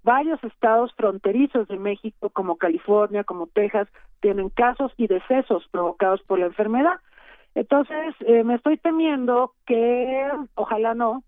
Varios 0.03 0.43
estados 0.45 0.93
fronterizos 0.95 1.67
de 1.69 1.79
México, 1.79 2.31
como 2.31 2.57
California, 2.57 3.25
como 3.25 3.47
Texas, 3.49 3.89
tienen 4.21 4.51
casos 4.51 4.93
y 4.97 5.07
decesos 5.07 5.67
provocados 5.71 6.23
por 6.23 6.39
la 6.39 6.47
enfermedad. 6.47 7.01
Entonces, 7.55 8.15
eh, 8.21 8.45
me 8.45 8.55
estoy 8.57 8.77
temiendo 8.77 9.55
que, 9.67 10.29
ojalá 10.55 10.95
no, 10.95 11.25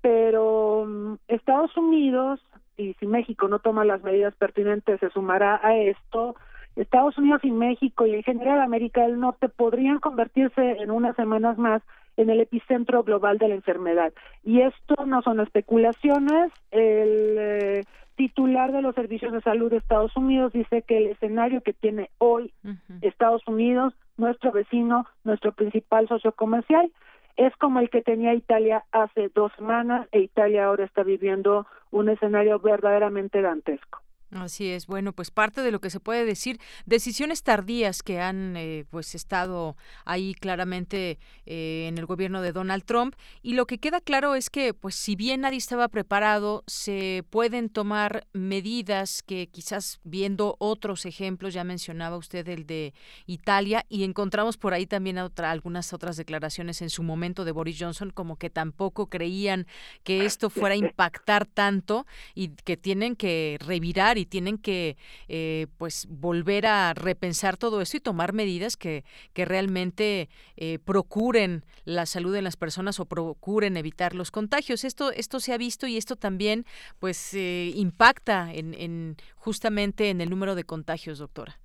pero 0.00 0.84
mm, 0.86 1.14
Estados 1.28 1.76
Unidos, 1.76 2.40
y 2.76 2.94
si 2.94 3.06
México 3.06 3.48
no 3.48 3.58
toma 3.58 3.84
las 3.84 4.02
medidas 4.02 4.34
pertinentes, 4.36 5.00
se 5.00 5.10
sumará 5.10 5.60
a 5.62 5.76
esto, 5.76 6.36
Estados 6.76 7.18
Unidos 7.18 7.40
y 7.44 7.50
México 7.50 8.06
y 8.06 8.14
en 8.14 8.22
general 8.22 8.60
América 8.60 9.02
del 9.02 9.20
Norte 9.20 9.48
podrían 9.48 9.98
convertirse 9.98 10.78
en 10.80 10.90
unas 10.90 11.14
semanas 11.16 11.58
más 11.58 11.82
en 12.16 12.30
el 12.30 12.40
epicentro 12.40 13.02
global 13.02 13.38
de 13.38 13.48
la 13.48 13.54
enfermedad. 13.54 14.12
Y 14.44 14.60
esto 14.60 15.06
no 15.06 15.22
son 15.22 15.40
especulaciones. 15.40 16.52
El 16.70 17.36
eh, 17.38 17.84
titular 18.16 18.72
de 18.72 18.82
los 18.82 18.94
servicios 18.94 19.32
de 19.32 19.40
salud 19.40 19.70
de 19.70 19.78
Estados 19.78 20.16
Unidos 20.16 20.52
dice 20.52 20.82
que 20.82 20.98
el 20.98 21.06
escenario 21.08 21.62
que 21.62 21.72
tiene 21.72 22.10
hoy 22.18 22.52
Estados 23.00 23.42
Unidos, 23.46 23.94
nuestro 24.16 24.52
vecino, 24.52 25.06
nuestro 25.24 25.52
principal 25.52 26.06
socio 26.08 26.32
comercial, 26.32 26.92
es 27.36 27.56
como 27.56 27.80
el 27.80 27.88
que 27.88 28.02
tenía 28.02 28.34
Italia 28.34 28.84
hace 28.92 29.30
dos 29.34 29.52
semanas 29.56 30.06
e 30.12 30.20
Italia 30.20 30.66
ahora 30.66 30.84
está 30.84 31.02
viviendo 31.02 31.66
un 31.90 32.10
escenario 32.10 32.58
verdaderamente 32.58 33.40
dantesco. 33.40 34.01
Así 34.32 34.68
es, 34.68 34.86
bueno, 34.86 35.12
pues 35.12 35.30
parte 35.30 35.60
de 35.60 35.70
lo 35.70 35.80
que 35.80 35.90
se 35.90 36.00
puede 36.00 36.24
decir, 36.24 36.58
decisiones 36.86 37.42
tardías 37.42 38.02
que 38.02 38.18
han 38.18 38.56
eh, 38.56 38.86
pues 38.88 39.14
estado 39.14 39.76
ahí 40.06 40.32
claramente 40.32 41.18
eh, 41.44 41.84
en 41.86 41.98
el 41.98 42.06
gobierno 42.06 42.40
de 42.40 42.52
Donald 42.52 42.84
Trump. 42.84 43.14
Y 43.42 43.52
lo 43.52 43.66
que 43.66 43.76
queda 43.76 44.00
claro 44.00 44.34
es 44.34 44.48
que 44.48 44.72
pues 44.72 44.94
si 44.94 45.16
bien 45.16 45.42
nadie 45.42 45.58
estaba 45.58 45.88
preparado, 45.88 46.64
se 46.66 47.24
pueden 47.28 47.68
tomar 47.68 48.26
medidas 48.32 49.22
que 49.22 49.48
quizás 49.48 50.00
viendo 50.02 50.56
otros 50.58 51.04
ejemplos, 51.04 51.52
ya 51.52 51.62
mencionaba 51.62 52.16
usted 52.16 52.48
el 52.48 52.66
de 52.66 52.94
Italia 53.26 53.84
y 53.90 54.02
encontramos 54.02 54.56
por 54.56 54.72
ahí 54.72 54.86
también 54.86 55.18
otra, 55.18 55.50
algunas 55.50 55.92
otras 55.92 56.16
declaraciones 56.16 56.80
en 56.80 56.88
su 56.88 57.02
momento 57.02 57.44
de 57.44 57.52
Boris 57.52 57.76
Johnson 57.78 58.08
como 58.08 58.36
que 58.36 58.48
tampoco 58.48 59.08
creían 59.08 59.66
que 60.04 60.24
esto 60.24 60.48
fuera 60.48 60.74
a 60.74 60.78
impactar 60.78 61.44
tanto 61.44 62.06
y 62.34 62.48
que 62.48 62.78
tienen 62.78 63.14
que 63.14 63.58
revirar 63.60 64.16
y 64.16 64.21
tienen 64.26 64.58
que 64.58 64.96
eh, 65.28 65.66
pues 65.78 66.06
volver 66.08 66.66
a 66.66 66.94
repensar 66.94 67.56
todo 67.56 67.80
esto 67.80 67.96
y 67.96 68.00
tomar 68.00 68.32
medidas 68.32 68.76
que, 68.76 69.04
que 69.32 69.44
realmente 69.44 70.28
eh, 70.56 70.78
procuren 70.84 71.64
la 71.84 72.06
salud 72.06 72.32
de 72.32 72.42
las 72.42 72.56
personas 72.56 73.00
o 73.00 73.06
procuren 73.06 73.76
evitar 73.76 74.14
los 74.14 74.30
contagios. 74.30 74.84
Esto, 74.84 75.12
esto 75.12 75.40
se 75.40 75.52
ha 75.52 75.58
visto 75.58 75.86
y 75.86 75.96
esto 75.96 76.16
también 76.16 76.64
pues 76.98 77.34
eh, 77.34 77.72
impacta 77.74 78.52
en, 78.52 78.74
en 78.74 79.16
justamente 79.36 80.10
en 80.10 80.20
el 80.20 80.30
número 80.30 80.54
de 80.54 80.64
contagios, 80.64 81.18
doctora. 81.18 81.58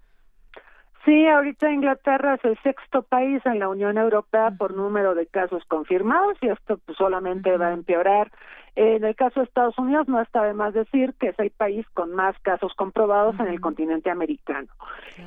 Sí, 1.07 1.25
ahorita 1.25 1.71
Inglaterra 1.71 2.33
es 2.33 2.43
el 2.43 2.57
sexto 2.63 3.01
país 3.01 3.41
en 3.45 3.59
la 3.59 3.69
Unión 3.69 3.97
Europea 3.97 4.51
por 4.51 4.75
número 4.75 5.15
de 5.15 5.25
casos 5.25 5.63
confirmados 5.69 6.37
y 6.41 6.49
esto 6.49 6.79
pues, 6.85 6.97
solamente 6.97 7.55
va 7.55 7.69
a 7.69 7.73
empeorar. 7.73 8.29
En 8.79 9.03
el 9.03 9.15
caso 9.15 9.39
de 9.39 9.47
Estados 9.47 9.75
Unidos 9.79 10.07
no 10.07 10.21
está 10.21 10.43
de 10.43 10.53
más 10.53 10.71
decir 10.71 11.15
que 11.19 11.29
es 11.29 11.39
el 11.39 11.49
país 11.49 11.83
con 11.95 12.13
más 12.13 12.37
casos 12.43 12.75
comprobados 12.75 13.33
en 13.39 13.47
el 13.47 13.59
continente 13.59 14.11
americano. 14.11 14.67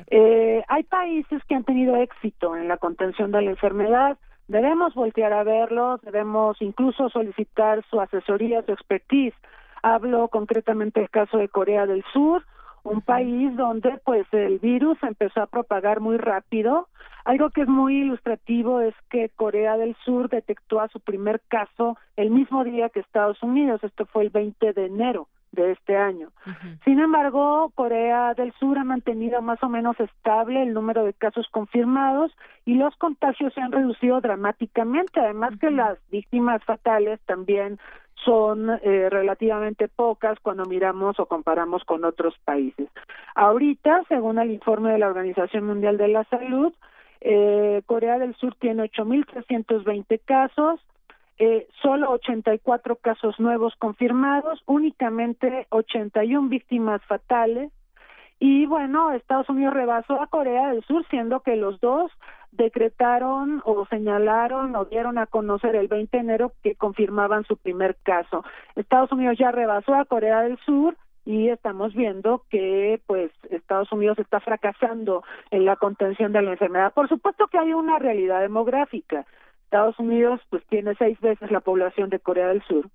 Eh, 0.07 0.63
hay 0.69 0.83
países 0.83 1.43
que 1.43 1.55
han 1.55 1.65
tenido 1.65 1.97
éxito 1.97 2.55
en 2.55 2.69
la 2.69 2.77
contención 2.77 3.29
de 3.33 3.41
la 3.41 3.49
enfermedad. 3.49 4.17
Debemos 4.47 4.95
voltear 4.95 5.33
a 5.33 5.43
verlos, 5.43 5.99
debemos 6.01 6.61
incluso 6.61 7.09
solicitar 7.09 7.83
su 7.89 7.99
asesoría, 7.99 8.63
su 8.63 8.71
expertise. 8.71 9.35
Hablo 9.83 10.29
concretamente 10.29 11.01
del 11.01 11.09
caso 11.09 11.37
de 11.37 11.49
Corea 11.49 11.85
del 11.85 12.05
Sur, 12.13 12.45
un 12.83 13.01
país 13.01 13.55
donde 13.55 13.99
pues 14.03 14.25
el 14.31 14.59
virus 14.59 14.97
empezó 15.03 15.41
a 15.41 15.47
propagar 15.47 15.99
muy 15.99 16.17
rápido. 16.17 16.87
Algo 17.25 17.49
que 17.51 17.61
es 17.61 17.67
muy 17.67 18.01
ilustrativo 18.01 18.81
es 18.81 18.95
que 19.09 19.29
Corea 19.29 19.77
del 19.77 19.95
Sur 20.03 20.29
detectó 20.29 20.79
a 20.79 20.87
su 20.87 20.99
primer 20.99 21.41
caso 21.47 21.97
el 22.17 22.31
mismo 22.31 22.63
día 22.63 22.89
que 22.89 22.99
Estados 22.99 23.41
Unidos, 23.43 23.83
esto 23.83 24.05
fue 24.05 24.23
el 24.23 24.29
20 24.29 24.73
de 24.73 24.85
enero 24.85 25.27
de 25.51 25.71
este 25.71 25.97
año. 25.97 26.29
Sin 26.85 26.99
embargo, 26.99 27.71
Corea 27.75 28.33
del 28.33 28.53
Sur 28.53 28.77
ha 28.77 28.83
mantenido 28.83 29.41
más 29.41 29.61
o 29.63 29.69
menos 29.69 29.99
estable 29.99 30.63
el 30.63 30.73
número 30.73 31.03
de 31.03 31.13
casos 31.13 31.47
confirmados 31.51 32.31
y 32.65 32.75
los 32.75 32.95
contagios 32.95 33.53
se 33.53 33.61
han 33.61 33.71
reducido 33.71 34.21
dramáticamente, 34.21 35.19
además 35.19 35.53
que 35.59 35.69
las 35.69 35.97
víctimas 36.09 36.63
fatales 36.63 37.19
también 37.25 37.79
son 38.15 38.69
eh, 38.69 39.09
relativamente 39.09 39.87
pocas 39.87 40.39
cuando 40.41 40.65
miramos 40.65 41.19
o 41.19 41.25
comparamos 41.25 41.83
con 41.83 42.05
otros 42.05 42.35
países. 42.45 42.87
Ahorita, 43.35 44.03
según 44.07 44.39
el 44.39 44.51
informe 44.51 44.91
de 44.91 44.99
la 44.99 45.07
Organización 45.07 45.65
Mundial 45.65 45.97
de 45.97 46.07
la 46.07 46.23
Salud, 46.25 46.73
eh, 47.21 47.81
Corea 47.85 48.17
del 48.17 48.35
Sur 48.35 48.55
tiene 48.55 48.83
8.320 48.83 50.19
casos, 50.25 50.79
eh, 51.37 51.67
solo 51.81 52.11
84 52.11 52.95
casos 52.97 53.39
nuevos 53.39 53.75
confirmados, 53.77 54.61
únicamente 54.65 55.67
81 55.69 56.49
víctimas 56.49 57.01
fatales. 57.05 57.71
Y 58.39 58.65
bueno, 58.65 59.11
Estados 59.11 59.49
Unidos 59.49 59.73
rebasó 59.73 60.19
a 60.19 60.27
Corea 60.27 60.69
del 60.69 60.83
Sur, 60.83 61.05
siendo 61.09 61.41
que 61.41 61.55
los 61.55 61.79
dos 61.79 62.11
decretaron 62.51 63.61
o 63.65 63.85
señalaron 63.87 64.75
o 64.75 64.85
dieron 64.85 65.17
a 65.17 65.25
conocer 65.25 65.75
el 65.75 65.87
20 65.87 66.15
de 66.15 66.23
enero 66.23 66.51
que 66.61 66.75
confirmaban 66.75 67.45
su 67.45 67.57
primer 67.57 67.95
caso. 68.03 68.43
Estados 68.75 69.11
Unidos 69.11 69.37
ya 69.39 69.51
rebasó 69.51 69.95
a 69.95 70.05
Corea 70.05 70.41
del 70.41 70.57
Sur 70.59 70.97
y 71.25 71.49
estamos 71.49 71.93
viendo 71.93 72.43
que 72.49 72.99
pues 73.05 73.31
Estados 73.49 73.91
Unidos 73.91 74.19
está 74.19 74.39
fracasando 74.39 75.23
en 75.51 75.65
la 75.65 75.75
contención 75.75 76.33
de 76.33 76.41
la 76.41 76.51
enfermedad. 76.51 76.93
Por 76.93 77.07
supuesto 77.07 77.47
que 77.47 77.57
hay 77.57 77.73
una 77.73 77.99
realidad 77.99 78.41
demográfica. 78.41 79.25
Estados 79.65 79.97
Unidos 79.99 80.41
pues 80.49 80.65
tiene 80.67 80.95
seis 80.95 81.19
veces 81.21 81.51
la 81.51 81.61
población 81.61 82.09
de 82.09 82.19
Corea 82.19 82.47
del 82.47 82.61
Sur. 82.63 82.89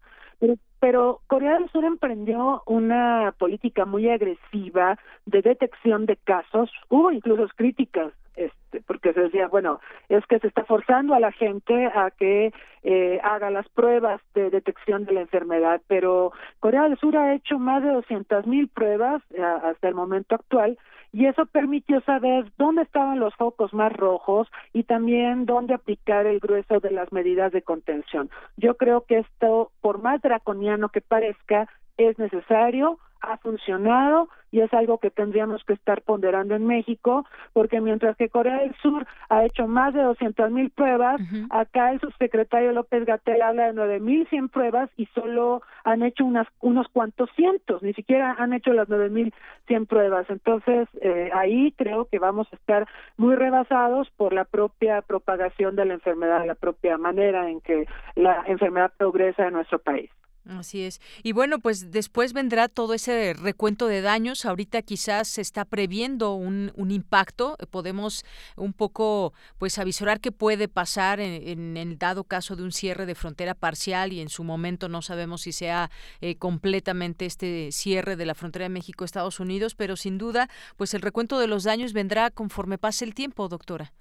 pero 0.81 1.21
Corea 1.27 1.55
del 1.55 1.71
Sur 1.71 1.85
emprendió 1.85 2.63
una 2.67 3.33
política 3.39 3.87
muy 3.87 4.11
agresiva 4.11 4.99
de 5.25 5.41
detección 5.41 6.05
de 6.05 6.17
casos. 6.17 6.71
Hubo 6.91 7.11
incluso 7.13 7.47
críticas 7.57 8.13
este, 8.37 8.83
porque 8.87 9.13
se 9.13 9.21
decía, 9.23 9.49
bueno, 9.49 9.81
es 10.09 10.25
que 10.27 10.39
se 10.39 10.47
está 10.47 10.65
forzando 10.65 11.15
a 11.15 11.21
la 11.21 11.33
gente 11.33 11.87
a 11.87 12.11
que 12.11 12.53
eh, 12.83 13.21
haga 13.23 13.51
las 13.51 13.69
pruebas 13.71 14.21
de 14.35 14.51
detección 14.51 15.05
de 15.05 15.13
la 15.13 15.23
enfermedad, 15.23 15.81
pero 15.89 16.33
Corea 16.61 16.85
del 16.85 16.99
Sur 16.99 17.17
ha 17.17 17.35
hecho 17.35 17.59
más 17.59 17.83
de 17.83 17.91
200 17.91 18.47
mil 18.47 18.69
pruebas 18.69 19.23
eh, 19.31 19.43
hasta 19.43 19.89
el 19.89 19.95
momento 19.95 20.35
actual 20.35 20.79
y 21.13 21.27
eso 21.27 21.47
permitió 21.47 22.01
saber 22.03 22.53
dónde 22.59 22.83
estaban 22.83 23.19
los 23.19 23.35
focos 23.37 23.73
más 23.73 23.93
rojos 23.93 24.49
y 24.75 24.83
también 24.83 25.47
dónde 25.47 25.73
aplicar 25.73 26.27
el 26.27 26.41
grueso 26.41 26.79
de 26.81 26.91
las 26.91 27.11
medidas 27.11 27.53
de 27.53 27.63
contención. 27.63 28.29
Yo 28.59 28.77
creo 28.77 29.07
que 29.07 29.21
esto, 29.21 29.71
por 29.81 30.03
más 30.03 30.21
draconiano 30.21 30.91
que 30.91 31.01
parezca, 31.01 31.69
es 31.97 32.19
necesario 32.19 32.99
ha 33.27 33.37
funcionado 33.39 34.29
y 34.51 34.61
es 34.61 34.73
algo 34.73 34.99
que 34.99 35.11
tendríamos 35.11 35.63
que 35.65 35.75
estar 35.75 36.03
ponderando 36.03 36.55
en 36.55 36.67
México, 36.67 37.27
porque 37.53 37.81
mientras 37.81 38.17
que 38.17 38.29
Corea 38.29 38.61
del 38.61 38.75
Sur 38.77 39.07
ha 39.29 39.45
hecho 39.45 39.67
más 39.67 39.93
de 39.93 40.03
200 40.03 40.51
mil 40.51 40.71
pruebas, 40.71 41.21
acá 41.51 41.93
el 41.93 42.01
subsecretario 42.01 42.73
López 42.73 43.05
Gatel 43.05 43.43
habla 43.43 43.67
de 43.67 43.73
9 43.75 44.01
mil 44.01 44.27
100 44.29 44.49
pruebas 44.49 44.89
y 44.97 45.07
solo 45.07 45.63
han 45.85 46.03
hecho 46.03 46.25
unas, 46.25 46.47
unos 46.61 46.89
cuantos 46.89 47.29
cientos, 47.37 47.83
ni 47.83 47.93
siquiera 47.93 48.35
han 48.39 48.53
hecho 48.53 48.73
las 48.73 48.89
9 48.89 49.11
mil 49.11 49.35
100 49.67 49.87
pruebas. 49.87 50.25
Entonces, 50.31 50.89
eh, 51.01 51.31
ahí 51.35 51.73
creo 51.73 52.07
que 52.07 52.19
vamos 52.19 52.47
a 52.53 52.57
estar 52.57 52.87
muy 53.17 53.35
rebasados 53.35 54.09
por 54.17 54.33
la 54.33 54.45
propia 54.45 55.03
propagación 55.03 55.77
de 55.77 55.85
la 55.85 55.95
enfermedad, 55.95 56.47
la 56.47 56.55
propia 56.55 56.97
manera 56.99 57.51
en 57.51 57.61
que 57.61 57.87
la 58.15 58.45
enfermedad 58.47 58.93
progresa 58.97 59.47
en 59.47 59.55
nuestro 59.55 59.79
país. 59.81 60.11
Así 60.49 60.83
es. 60.83 61.01
Y 61.25 61.33
bueno, 61.33 61.59
pues 61.59 61.91
después 61.91 62.33
vendrá 62.33 62.69
todo 62.69 62.95
ese 62.95 63.35
recuento 63.35 63.89
de 63.89 64.01
daños. 64.01 64.45
Ahorita 64.45 64.81
quizás 64.83 65.27
se 65.27 65.41
está 65.41 65.65
previendo 65.65 66.35
un, 66.35 66.73
un 66.77 66.93
impacto. 66.93 67.57
Podemos 67.71 68.25
un 68.55 68.73
poco 68.73 69.33
pues 69.59 69.79
avisorar 69.79 70.21
qué 70.21 70.31
puede 70.31 70.69
pasar 70.69 71.19
en, 71.19 71.77
el 71.77 71.99
dado 71.99 72.23
caso 72.25 72.55
de 72.55 72.63
un 72.63 72.71
cierre 72.71 73.07
de 73.07 73.17
frontera 73.17 73.55
parcial 73.55 74.13
y 74.13 74.21
en 74.21 74.29
su 74.29 74.45
momento 74.45 74.89
no 74.89 75.03
sabemos 75.03 75.43
si 75.43 75.53
sea 75.53 75.91
eh, 76.21 76.37
completamente 76.37 77.27
este 77.27 77.73
cierre 77.73 78.15
de 78.15 78.27
la 78.27 78.35
frontera 78.35 78.65
de 78.65 78.71
México-Estados 78.71 79.41
Unidos, 79.41 79.75
pero 79.75 79.97
sin 79.97 80.17
duda 80.17 80.49
pues 80.77 80.95
el 80.95 81.03
recuento 81.03 81.41
de 81.41 81.49
los 81.49 81.65
daños 81.65 81.93
vendrá 81.93 82.31
conforme 82.31 82.79
pase 82.79 83.05
el 83.05 83.15
tiempo, 83.15 83.49
doctora. 83.49 83.93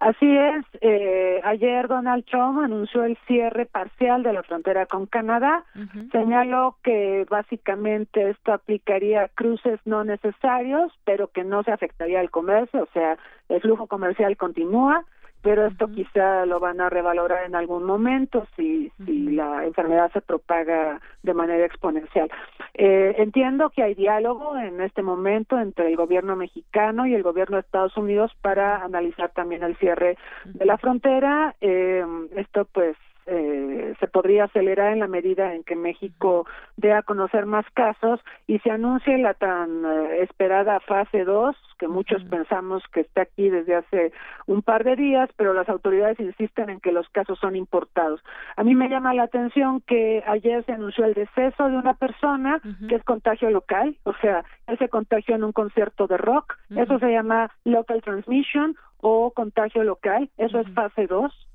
Así 0.00 0.26
es, 0.36 0.64
eh, 0.82 1.40
ayer 1.44 1.88
Donald 1.88 2.24
Trump 2.26 2.58
anunció 2.58 3.04
el 3.04 3.16
cierre 3.26 3.64
parcial 3.64 4.22
de 4.22 4.32
la 4.32 4.42
frontera 4.42 4.86
con 4.86 5.06
Canadá, 5.06 5.64
señaló 6.12 6.76
que 6.82 7.26
básicamente 7.30 8.30
esto 8.30 8.52
aplicaría 8.52 9.28
cruces 9.28 9.80
no 9.86 10.04
necesarios, 10.04 10.92
pero 11.04 11.28
que 11.28 11.44
no 11.44 11.62
se 11.62 11.72
afectaría 11.72 12.20
al 12.20 12.30
comercio, 12.30 12.82
o 12.82 12.88
sea, 12.92 13.16
el 13.48 13.60
flujo 13.60 13.86
comercial 13.86 14.36
continúa, 14.36 15.04
pero 15.46 15.66
esto 15.66 15.86
quizá 15.86 16.44
lo 16.44 16.58
van 16.58 16.80
a 16.80 16.90
revalorar 16.90 17.46
en 17.46 17.54
algún 17.54 17.84
momento 17.84 18.48
si, 18.56 18.90
si 19.04 19.30
la 19.30 19.64
enfermedad 19.64 20.10
se 20.10 20.20
propaga 20.20 21.00
de 21.22 21.34
manera 21.34 21.64
exponencial. 21.64 22.28
Eh, 22.74 23.14
entiendo 23.18 23.70
que 23.70 23.84
hay 23.84 23.94
diálogo 23.94 24.58
en 24.58 24.80
este 24.80 25.02
momento 25.02 25.56
entre 25.60 25.86
el 25.86 25.94
gobierno 25.94 26.34
mexicano 26.34 27.06
y 27.06 27.14
el 27.14 27.22
gobierno 27.22 27.58
de 27.58 27.60
Estados 27.60 27.96
Unidos 27.96 28.32
para 28.42 28.82
analizar 28.82 29.30
también 29.30 29.62
el 29.62 29.76
cierre 29.76 30.18
de 30.46 30.66
la 30.66 30.78
frontera. 30.78 31.54
Eh, 31.60 32.04
esto 32.34 32.64
pues 32.64 32.96
eh, 33.26 33.94
se 33.98 34.06
podría 34.06 34.44
acelerar 34.44 34.92
en 34.92 35.00
la 35.00 35.08
medida 35.08 35.54
en 35.54 35.64
que 35.64 35.74
México 35.74 36.46
dé 36.76 36.92
a 36.92 37.02
conocer 37.02 37.44
más 37.44 37.66
casos 37.74 38.20
y 38.46 38.60
se 38.60 38.70
anuncie 38.70 39.18
la 39.18 39.34
tan 39.34 39.84
eh, 39.84 40.22
esperada 40.22 40.78
fase 40.80 41.24
2, 41.24 41.56
que 41.78 41.88
muchos 41.88 42.22
pensamos 42.24 42.82
que 42.92 43.00
está 43.00 43.22
aquí 43.22 43.50
desde 43.50 43.74
hace 43.74 44.12
un 44.46 44.62
par 44.62 44.84
de 44.84 44.96
días, 44.96 45.28
pero 45.36 45.52
las 45.52 45.68
autoridades 45.68 46.20
insisten 46.20 46.70
en 46.70 46.80
que 46.80 46.92
los 46.92 47.08
casos 47.08 47.38
son 47.40 47.56
importados. 47.56 48.20
A 48.56 48.62
mí 48.62 48.74
me 48.74 48.88
llama 48.88 49.12
la 49.12 49.24
atención 49.24 49.80
que 49.80 50.22
ayer 50.26 50.64
se 50.64 50.72
anunció 50.72 51.04
el 51.04 51.14
deceso 51.14 51.68
de 51.68 51.76
una 51.76 51.94
persona 51.94 52.60
que 52.88 52.94
es 52.94 53.04
contagio 53.04 53.50
local, 53.50 53.96
o 54.04 54.14
sea, 54.20 54.44
ese 54.66 54.88
contagio 54.88 55.34
en 55.34 55.44
un 55.44 55.52
concierto 55.52 56.06
de 56.06 56.16
rock, 56.16 56.56
eso 56.76 56.98
se 56.98 57.10
llama 57.10 57.50
local 57.64 58.02
transmission 58.02 58.76
o 59.00 59.32
contagio 59.32 59.84
local, 59.84 60.30
eso 60.38 60.60
es 60.60 60.68
fase 60.70 61.06
2 61.06 61.45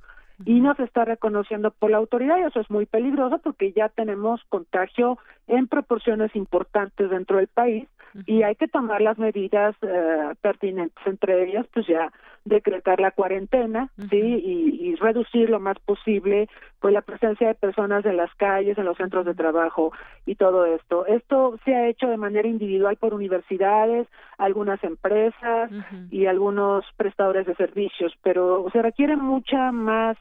y 0.45 0.59
no 0.59 0.75
se 0.75 0.83
está 0.83 1.05
reconociendo 1.05 1.71
por 1.71 1.91
la 1.91 1.97
autoridad 1.97 2.37
y 2.37 2.43
eso 2.43 2.59
es 2.59 2.69
muy 2.69 2.85
peligroso 2.85 3.39
porque 3.39 3.71
ya 3.71 3.89
tenemos 3.89 4.41
contagio 4.49 5.17
en 5.47 5.67
proporciones 5.67 6.35
importantes 6.35 7.09
dentro 7.09 7.37
del 7.37 7.47
país 7.47 7.87
y 8.25 8.43
hay 8.43 8.55
que 8.55 8.67
tomar 8.67 9.01
las 9.01 9.17
medidas 9.17 9.75
eh, 9.81 10.33
pertinentes, 10.41 11.05
entre 11.05 11.47
ellas 11.47 11.65
pues 11.73 11.87
ya 11.87 12.11
decretar 12.43 12.99
la 12.99 13.11
cuarentena, 13.11 13.89
sí, 14.09 14.17
y, 14.17 14.87
y, 14.89 14.95
reducir 14.95 15.49
lo 15.49 15.59
más 15.59 15.77
posible 15.79 16.49
pues 16.79 16.93
la 16.93 17.01
presencia 17.01 17.47
de 17.47 17.53
personas 17.53 18.03
en 18.05 18.17
las 18.17 18.33
calles, 18.35 18.77
en 18.77 18.85
los 18.85 18.97
centros 18.97 19.25
de 19.25 19.35
trabajo 19.35 19.91
y 20.25 20.35
todo 20.35 20.65
esto. 20.65 21.05
Esto 21.05 21.59
se 21.63 21.75
ha 21.75 21.87
hecho 21.87 22.07
de 22.07 22.17
manera 22.17 22.47
individual 22.47 22.97
por 22.97 23.13
universidades, 23.13 24.07
algunas 24.39 24.83
empresas 24.83 25.69
y 26.09 26.25
algunos 26.25 26.83
prestadores 26.97 27.45
de 27.45 27.55
servicios, 27.55 28.13
pero 28.23 28.65
se 28.71 28.81
requiere 28.81 29.15
mucha 29.15 29.71
más 29.71 30.17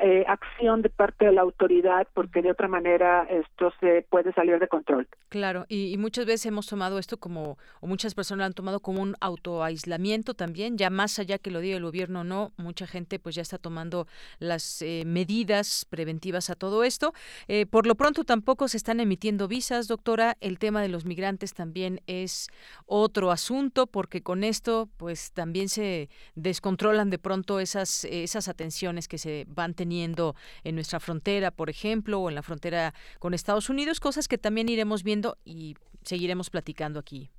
eh, 0.00 0.24
acción 0.26 0.82
de 0.82 0.90
parte 0.90 1.24
de 1.24 1.30
la 1.30 1.42
autoridad 1.42 2.08
porque 2.14 2.42
de 2.42 2.50
otra 2.50 2.66
manera 2.66 3.28
esto 3.30 3.72
se 3.78 4.04
puede 4.10 4.32
salir 4.32 4.58
de 4.58 4.66
control. 4.66 5.06
Claro, 5.28 5.66
y, 5.68 5.96
muchas 5.98 6.26
veces 6.26 6.46
hemos 6.46 6.66
tomado 6.66 6.98
esto 6.98 7.16
como, 7.18 7.58
o 7.80 7.86
muchas 7.86 8.12
personas 8.14 8.40
lo 8.40 8.46
han 8.46 8.52
tomado 8.54 8.80
como 8.80 9.00
un 9.00 9.14
autoaislamiento 9.20 10.34
también, 10.34 10.76
ya 10.76 10.90
más 10.90 11.20
allá 11.20 11.38
que 11.38 11.52
lo 11.52 11.60
diga 11.60 11.76
el 11.76 11.84
gobierno 11.84 12.22
o 12.22 12.24
no, 12.24 12.50
mucha 12.56 12.88
gente 12.88 13.20
pues 13.20 13.36
ya 13.36 13.42
está 13.42 13.56
tomando 13.56 14.08
las 14.40 14.82
eh, 14.82 15.04
medidas 15.06 15.86
preventivas 15.88 16.50
a 16.50 16.56
todo 16.56 16.82
esto. 16.82 17.14
Eh, 17.46 17.64
por 17.64 17.86
lo 17.86 17.94
pronto 17.94 18.24
tampoco 18.24 18.66
se 18.66 18.78
están 18.78 18.98
emitiendo 18.98 19.46
visas, 19.46 19.86
doctora, 19.86 20.36
el 20.40 20.58
tema 20.58 20.82
de 20.82 20.88
los 20.88 21.04
migrantes 21.04 21.54
también 21.54 22.00
es 22.08 22.48
otro 22.86 23.30
asunto 23.30 23.86
porque 23.86 24.22
con 24.22 24.42
esto 24.42 24.88
pues 24.96 25.30
también 25.30 25.68
se 25.68 26.08
descontrolan 26.34 27.10
de 27.10 27.20
pronto 27.20 27.60
esas, 27.60 28.04
esas 28.06 28.48
atenciones 28.48 29.06
que 29.06 29.18
se 29.18 29.46
van 29.48 29.72
teniendo 29.72 29.83
teniendo 29.84 30.34
en 30.64 30.76
nuestra 30.76 30.98
frontera, 30.98 31.50
por 31.50 31.68
ejemplo, 31.68 32.18
o 32.18 32.30
en 32.30 32.34
la 32.34 32.42
frontera 32.42 32.94
con 33.18 33.34
Estados 33.34 33.68
Unidos, 33.68 34.00
cosas 34.00 34.28
que 34.28 34.38
también 34.38 34.70
iremos 34.70 35.02
viendo 35.02 35.36
y 35.44 35.76
seguiremos 36.04 36.48
platicando 36.48 36.98
aquí 36.98 37.30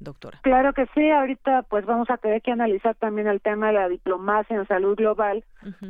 doctora. 0.00 0.38
Claro 0.42 0.72
que 0.72 0.86
sí, 0.94 1.10
ahorita 1.10 1.62
pues 1.68 1.84
vamos 1.84 2.08
a 2.10 2.16
tener 2.16 2.40
que 2.42 2.50
analizar 2.50 2.96
también 2.96 3.28
el 3.28 3.40
tema 3.40 3.68
de 3.68 3.74
la 3.74 3.88
diplomacia 3.88 4.56
en 4.56 4.66
salud 4.66 4.96
global, 4.96 5.44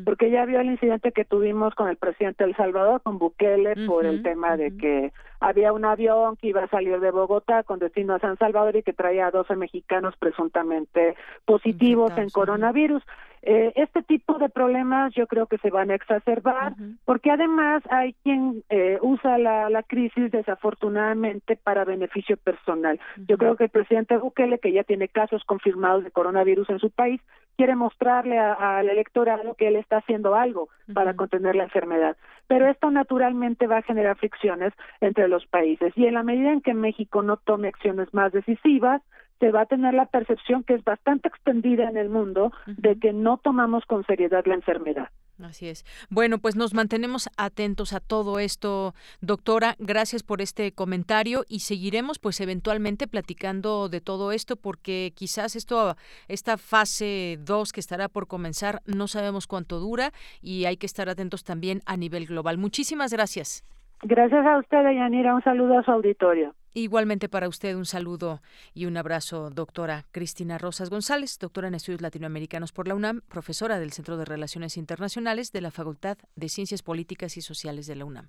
porque 0.04 0.30
ya 0.30 0.44
vio 0.44 0.60
el 0.60 0.72
incidente 0.72 1.12
que 1.12 1.24
tuvimos 1.24 1.74
con 1.76 1.88
el 1.88 1.96
presidente 1.96 2.44
de 2.44 2.50
El 2.50 2.56
Salvador, 2.56 3.00
con 3.02 3.18
Bukele, 3.18 3.86
por 3.86 4.04
el 4.04 4.22
tema 4.22 4.56
de 4.56 4.76
que 4.76 5.12
había 5.40 5.72
un 5.72 5.84
avión 5.84 6.36
que 6.36 6.48
iba 6.48 6.64
a 6.64 6.68
salir 6.68 6.98
de 7.00 7.10
Bogotá 7.10 7.62
con 7.62 7.78
destino 7.78 8.14
a 8.14 8.18
San 8.18 8.36
Salvador 8.38 8.76
y 8.76 8.82
que 8.82 8.92
traía 8.92 9.28
a 9.28 9.30
12 9.30 9.54
mexicanos 9.56 10.14
presuntamente 10.18 11.16
positivos 11.46 12.12
en 12.18 12.28
coronavirus. 12.28 13.02
Eh, 13.42 13.72
este 13.74 14.02
tipo 14.02 14.38
de 14.38 14.48
problemas 14.48 15.12
yo 15.14 15.26
creo 15.26 15.46
que 15.46 15.58
se 15.58 15.70
van 15.70 15.90
a 15.90 15.96
exacerbar 15.96 16.74
porque 17.04 17.32
además 17.32 17.82
hay 17.90 18.12
quien 18.22 18.62
eh, 18.68 18.98
usa 19.02 19.36
la, 19.36 19.68
la, 19.68 19.82
crisis 19.82 20.30
desafortunadamente 20.30 21.56
para 21.56 21.84
beneficio 21.84 22.36
personal. 22.36 23.00
Yo 23.26 23.36
creo 23.38 23.56
que 23.56 23.64
el 23.64 23.70
presidente 23.70 24.16
Bukele, 24.16 24.60
que 24.60 24.72
ya 24.72 24.84
tiene 24.84 25.08
casos 25.08 25.42
confirmados 25.44 26.04
de 26.04 26.12
coronavirus 26.12 26.70
en 26.70 26.78
su 26.78 26.90
país, 26.90 27.20
quiere 27.56 27.76
mostrarle 27.76 28.38
al 28.38 28.88
electorado 28.88 29.54
que 29.54 29.68
él 29.68 29.76
está 29.76 29.98
haciendo 29.98 30.34
algo 30.34 30.68
para 30.94 31.14
contener 31.14 31.54
la 31.54 31.64
enfermedad. 31.64 32.16
Pero 32.46 32.68
esto 32.68 32.90
naturalmente 32.90 33.66
va 33.66 33.78
a 33.78 33.82
generar 33.82 34.16
fricciones 34.16 34.72
entre 35.00 35.28
los 35.28 35.46
países 35.46 35.92
y 35.96 36.06
en 36.06 36.14
la 36.14 36.22
medida 36.22 36.52
en 36.52 36.60
que 36.60 36.74
México 36.74 37.22
no 37.22 37.36
tome 37.36 37.68
acciones 37.68 38.12
más 38.14 38.32
decisivas, 38.32 39.02
se 39.42 39.50
va 39.50 39.62
a 39.62 39.66
tener 39.66 39.92
la 39.92 40.06
percepción 40.06 40.62
que 40.62 40.74
es 40.74 40.84
bastante 40.84 41.26
extendida 41.26 41.90
en 41.90 41.96
el 41.96 42.08
mundo 42.08 42.52
de 42.66 42.96
que 43.00 43.12
no 43.12 43.38
tomamos 43.38 43.84
con 43.86 44.06
seriedad 44.06 44.44
la 44.46 44.54
enfermedad. 44.54 45.08
Así 45.42 45.68
es. 45.68 45.84
Bueno, 46.10 46.38
pues 46.38 46.54
nos 46.54 46.74
mantenemos 46.74 47.28
atentos 47.36 47.92
a 47.92 47.98
todo 47.98 48.38
esto, 48.38 48.94
doctora. 49.20 49.74
Gracias 49.80 50.22
por 50.22 50.42
este 50.42 50.70
comentario 50.70 51.42
y 51.48 51.60
seguiremos, 51.60 52.20
pues, 52.20 52.40
eventualmente 52.40 53.08
platicando 53.08 53.88
de 53.88 54.00
todo 54.00 54.30
esto, 54.30 54.54
porque 54.54 55.12
quizás 55.16 55.56
esto, 55.56 55.96
esta 56.28 56.56
fase 56.56 57.40
2 57.40 57.72
que 57.72 57.80
estará 57.80 58.08
por 58.08 58.28
comenzar, 58.28 58.80
no 58.86 59.08
sabemos 59.08 59.48
cuánto 59.48 59.80
dura 59.80 60.12
y 60.40 60.66
hay 60.66 60.76
que 60.76 60.86
estar 60.86 61.08
atentos 61.08 61.42
también 61.42 61.80
a 61.84 61.96
nivel 61.96 62.26
global. 62.26 62.58
Muchísimas 62.58 63.12
gracias. 63.12 63.64
Gracias 64.02 64.46
a 64.46 64.58
usted, 64.58 64.84
Yanira. 64.84 65.34
Un 65.34 65.42
saludo 65.42 65.78
a 65.78 65.82
su 65.82 65.90
auditorio. 65.90 66.54
Igualmente 66.74 67.28
para 67.28 67.48
usted 67.48 67.76
un 67.76 67.84
saludo 67.84 68.40
y 68.72 68.86
un 68.86 68.96
abrazo, 68.96 69.50
doctora 69.50 70.06
Cristina 70.10 70.56
Rosas 70.56 70.88
González, 70.88 71.38
doctora 71.38 71.68
en 71.68 71.74
estudios 71.74 72.00
latinoamericanos 72.00 72.72
por 72.72 72.88
la 72.88 72.94
UNAM, 72.94 73.20
profesora 73.28 73.78
del 73.78 73.92
Centro 73.92 74.16
de 74.16 74.24
Relaciones 74.24 74.78
Internacionales 74.78 75.52
de 75.52 75.60
la 75.60 75.70
Facultad 75.70 76.16
de 76.34 76.48
Ciencias 76.48 76.82
Políticas 76.82 77.36
y 77.36 77.42
Sociales 77.42 77.86
de 77.86 77.96
la 77.96 78.06
UNAM. 78.06 78.28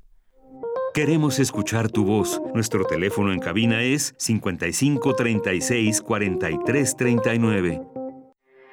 Queremos 0.94 1.40
escuchar 1.40 1.90
tu 1.90 2.06
voz. 2.06 2.40
Nuestro 2.54 2.86
teléfono 2.86 3.34
en 3.34 3.40
cabina 3.40 3.82
es 3.82 4.14
55 4.18 5.16
36 5.16 6.02
43 6.02 6.96
39. 6.96 8.03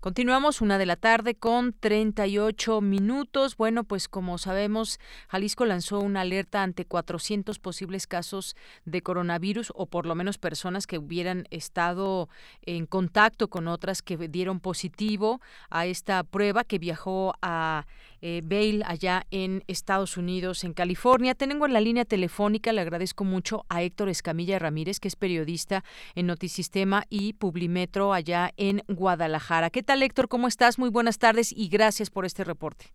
Continuamos 0.00 0.62
una 0.62 0.78
de 0.78 0.86
la 0.86 0.96
tarde 0.96 1.34
con 1.34 1.74
38 1.74 2.80
minutos. 2.80 3.58
Bueno, 3.58 3.84
pues 3.84 4.08
como 4.08 4.38
sabemos, 4.38 4.98
Jalisco 5.28 5.66
lanzó 5.66 6.00
una 6.00 6.22
alerta 6.22 6.62
ante 6.62 6.86
400 6.86 7.58
posibles 7.58 8.06
casos 8.06 8.56
de 8.86 9.02
coronavirus 9.02 9.74
o 9.76 9.84
por 9.84 10.06
lo 10.06 10.14
menos 10.14 10.38
personas 10.38 10.86
que 10.86 10.96
hubieran 10.96 11.46
estado 11.50 12.30
en 12.62 12.86
contacto 12.86 13.48
con 13.48 13.68
otras 13.68 14.00
que 14.00 14.16
dieron 14.16 14.58
positivo 14.60 15.42
a 15.68 15.84
esta 15.84 16.24
prueba 16.24 16.64
que 16.64 16.78
viajó 16.78 17.34
a 17.42 17.84
eh, 18.22 18.42
Bale 18.44 18.82
allá 18.86 19.24
en 19.30 19.62
Estados 19.66 20.16
Unidos, 20.16 20.64
en 20.64 20.72
California. 20.72 21.34
Tengo 21.34 21.66
en 21.66 21.72
la 21.72 21.80
línea 21.80 22.04
telefónica, 22.04 22.72
le 22.72 22.80
agradezco 22.80 23.24
mucho 23.24 23.64
a 23.68 23.82
Héctor 23.82 24.08
Escamilla 24.08 24.58
Ramírez, 24.58 25.00
que 25.00 25.08
es 25.08 25.16
periodista 25.16 25.84
en 26.14 26.26
Notisistema 26.26 27.04
y 27.08 27.34
Publimetro 27.34 28.12
allá 28.12 28.50
en 28.56 28.82
Guadalajara. 28.88 29.70
¿Qué 29.70 29.82
tal, 29.82 30.02
Héctor? 30.02 30.28
¿Cómo 30.28 30.48
estás? 30.48 30.78
Muy 30.78 30.90
buenas 30.90 31.18
tardes 31.18 31.52
y 31.56 31.68
gracias 31.68 32.10
por 32.10 32.24
este 32.24 32.44
reporte. 32.44 32.86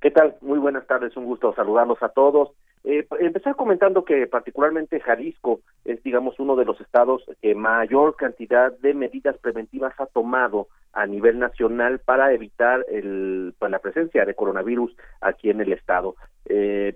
¿Qué 0.00 0.10
tal? 0.10 0.36
Muy 0.40 0.58
buenas 0.58 0.86
tardes, 0.86 1.16
un 1.16 1.24
gusto 1.24 1.54
saludarlos 1.54 2.02
a 2.02 2.08
todos. 2.08 2.50
Eh, 2.88 3.04
empezar 3.18 3.56
comentando 3.56 4.04
que 4.04 4.28
particularmente 4.28 5.00
Jalisco 5.00 5.58
es, 5.84 6.00
digamos, 6.04 6.38
uno 6.38 6.54
de 6.54 6.64
los 6.64 6.80
estados 6.80 7.24
que 7.42 7.52
mayor 7.52 8.14
cantidad 8.14 8.70
de 8.78 8.94
medidas 8.94 9.36
preventivas 9.38 9.92
ha 9.98 10.06
tomado 10.06 10.68
a 10.92 11.04
nivel 11.04 11.40
nacional 11.40 11.98
para 11.98 12.32
evitar 12.32 12.86
el, 12.88 13.54
la 13.60 13.80
presencia 13.80 14.24
de 14.24 14.34
coronavirus 14.34 14.96
aquí 15.20 15.50
en 15.50 15.60
el 15.62 15.72
estado. 15.72 16.14
Eh, 16.44 16.94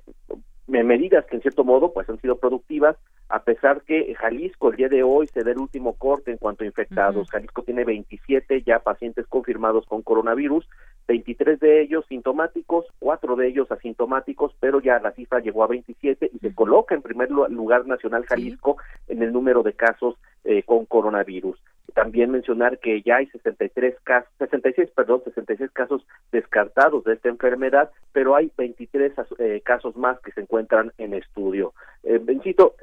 medidas 0.71 1.27
que 1.27 1.37
en 1.37 1.43
cierto 1.43 1.65
modo 1.65 1.93
pues 1.93 2.09
han 2.09 2.21
sido 2.21 2.37
productivas 2.37 2.97
a 3.31 3.45
pesar 3.45 3.83
que 3.83 4.13
Jalisco 4.17 4.71
el 4.71 4.77
día 4.77 4.89
de 4.89 5.05
hoy 5.05 5.29
se 5.29 5.45
da 5.45 5.53
el 5.53 5.59
último 5.59 5.95
corte 5.95 6.33
en 6.33 6.37
cuanto 6.37 6.65
a 6.65 6.67
infectados. 6.67 7.31
Jalisco 7.31 7.63
tiene 7.63 7.85
27 7.85 8.63
ya 8.63 8.81
pacientes 8.81 9.25
confirmados 9.29 9.87
con 9.87 10.03
coronavirus, 10.03 10.69
23 11.07 11.61
de 11.61 11.81
ellos 11.83 12.05
sintomáticos, 12.09 12.87
cuatro 12.99 13.37
de 13.37 13.47
ellos 13.47 13.71
asintomáticos, 13.71 14.53
pero 14.59 14.81
ya 14.81 14.99
la 14.99 15.13
cifra 15.13 15.39
llegó 15.39 15.63
a 15.63 15.69
27 15.69 16.29
y 16.35 16.39
se 16.41 16.55
coloca 16.55 16.97
en 16.97 17.03
primer 17.03 17.31
lugar 17.31 17.87
nacional 17.87 18.27
Jalisco 18.27 18.79
en 19.07 19.23
el 19.23 19.33
número 19.33 19.63
de 19.63 19.75
casos 19.75 20.17
eh, 20.43 20.65
con 20.65 20.85
coronavirus. 20.87 21.57
También 21.95 22.31
mencionar 22.31 22.79
que 22.79 23.03
ya 23.03 23.17
hay 23.17 23.27
63 23.27 23.97
casos, 24.05 24.31
66, 24.39 24.91
perdón, 24.95 25.23
66 25.25 25.71
casos 25.73 26.07
descartados 26.33 27.05
de 27.05 27.15
esta 27.15 27.29
enfermedad, 27.29 27.91
pero 28.13 28.35
hay 28.37 28.51
23 28.57 29.13
eh, 29.39 29.61
casos 29.65 29.97
más 29.97 30.21
que 30.21 30.33
se 30.33 30.41
encuentran 30.41 30.93
en 30.99 31.15
estudio. 31.15 31.73
Eh, 32.03 32.21